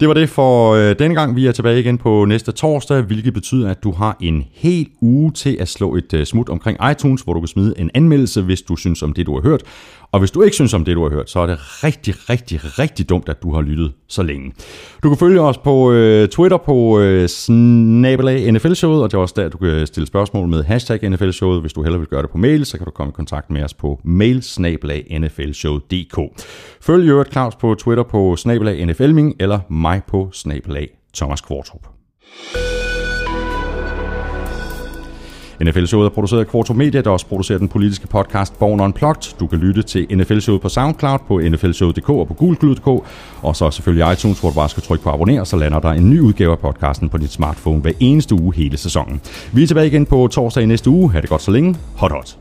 Det 0.00 0.08
var 0.08 0.14
det 0.14 0.28
for 0.28 0.72
øh, 0.72 0.98
denne 0.98 1.14
gang. 1.14 1.36
Vi 1.36 1.46
er 1.46 1.52
tilbage 1.52 1.80
igen 1.80 1.98
på 1.98 2.24
næste 2.24 2.52
torsdag, 2.52 3.02
hvilket 3.02 3.34
betyder, 3.34 3.70
at 3.70 3.84
du 3.84 3.92
har 3.92 4.16
en 4.20 4.44
hel 4.52 4.88
uge 5.00 5.32
til 5.32 5.56
at 5.60 5.68
slå 5.68 5.94
et 5.94 6.14
øh, 6.14 6.26
smut 6.26 6.48
omkring 6.48 6.78
iTunes, 6.90 7.22
hvor 7.22 7.32
du 7.32 7.40
kan 7.40 7.48
smide 7.48 7.74
en 7.78 7.90
anmeldelse, 7.94 8.42
hvis 8.42 8.62
du 8.62 8.76
synes 8.76 9.02
om 9.02 9.12
det, 9.12 9.26
du 9.26 9.34
har 9.34 9.42
hørt. 9.42 9.62
Og 10.16 10.20
hvis 10.20 10.30
du 10.30 10.42
ikke 10.42 10.54
synes 10.54 10.74
om 10.74 10.84
det, 10.84 10.96
du 10.96 11.02
har 11.02 11.10
hørt, 11.10 11.30
så 11.30 11.40
er 11.40 11.46
det 11.46 11.84
rigtig, 11.84 12.14
rigtig, 12.30 12.78
rigtig 12.78 13.08
dumt, 13.08 13.28
at 13.28 13.42
du 13.42 13.54
har 13.54 13.62
lyttet 13.62 13.92
så 14.08 14.22
længe. 14.22 14.52
Du 15.02 15.08
kan 15.08 15.18
følge 15.18 15.40
os 15.40 15.58
på 15.58 15.92
øh, 15.92 16.28
Twitter 16.28 16.56
på 16.56 17.00
øh, 17.00 17.28
snabelag 17.28 18.52
NFL-showet, 18.52 19.02
og 19.02 19.10
det 19.10 19.16
er 19.16 19.20
også 19.20 19.34
der, 19.36 19.48
du 19.48 19.58
kan 19.58 19.86
stille 19.86 20.06
spørgsmål 20.06 20.48
med 20.48 20.64
hashtag 20.64 21.10
NFL-showet. 21.10 21.60
Hvis 21.60 21.72
du 21.72 21.82
hellere 21.82 22.00
vil 22.00 22.08
gøre 22.08 22.22
det 22.22 22.30
på 22.30 22.38
mail, 22.38 22.66
så 22.66 22.76
kan 22.76 22.84
du 22.84 22.90
komme 22.90 23.10
i 23.10 23.16
kontakt 23.16 23.50
med 23.50 23.64
os 23.64 23.74
på 23.74 24.00
mail 24.04 24.44
nflshowet.dk. 25.20 26.18
Følg 26.80 27.04
i 27.04 27.08
øvrigt 27.08 27.32
Claus 27.32 27.56
på 27.56 27.74
Twitter 27.74 28.04
på 28.04 28.36
snabelag 28.36 28.86
NFLming, 28.86 29.34
eller 29.40 29.60
mig 29.70 30.02
på 30.08 30.30
snabelag 30.32 30.88
Thomas 31.14 31.40
Kvartrup. 31.40 31.86
NFL-showet 35.64 36.04
er 36.04 36.08
produceret 36.08 36.40
af 36.40 36.50
Quarto 36.50 36.72
Media, 36.72 37.00
der 37.00 37.10
også 37.10 37.26
producerer 37.26 37.58
den 37.58 37.68
politiske 37.68 38.06
podcast 38.06 38.58
Born 38.58 38.80
Unplugged. 38.80 39.38
Du 39.40 39.46
kan 39.46 39.58
lytte 39.58 39.82
til 39.82 40.06
NFL-showet 40.10 40.60
på 40.60 40.68
SoundCloud, 40.68 41.18
på 41.28 41.40
nflshowet.dk 41.40 42.08
og 42.08 42.28
på 42.28 42.34
gulglyd.dk. 42.34 42.86
og 43.42 43.56
så 43.56 43.70
selvfølgelig 43.70 44.12
iTunes, 44.12 44.40
hvor 44.40 44.48
du 44.48 44.54
bare 44.54 44.68
skal 44.68 44.82
trykke 44.82 45.04
på 45.04 45.10
abonner, 45.10 45.44
så 45.44 45.56
lander 45.56 45.80
der 45.80 45.90
en 45.90 46.10
ny 46.10 46.20
udgave 46.20 46.52
af 46.52 46.58
podcasten 46.58 47.08
på 47.08 47.18
dit 47.18 47.32
smartphone 47.32 47.80
hver 47.80 47.92
eneste 48.00 48.34
uge 48.34 48.54
hele 48.54 48.76
sæsonen. 48.76 49.20
Vi 49.52 49.62
er 49.62 49.66
tilbage 49.66 49.86
igen 49.86 50.06
på 50.06 50.28
torsdag 50.32 50.62
i 50.62 50.66
næste 50.66 50.90
uge. 50.90 51.12
Ha' 51.12 51.20
det 51.20 51.28
godt 51.28 51.42
så 51.42 51.50
længe. 51.50 51.76
Hot 51.96 52.12
hot. 52.12 52.36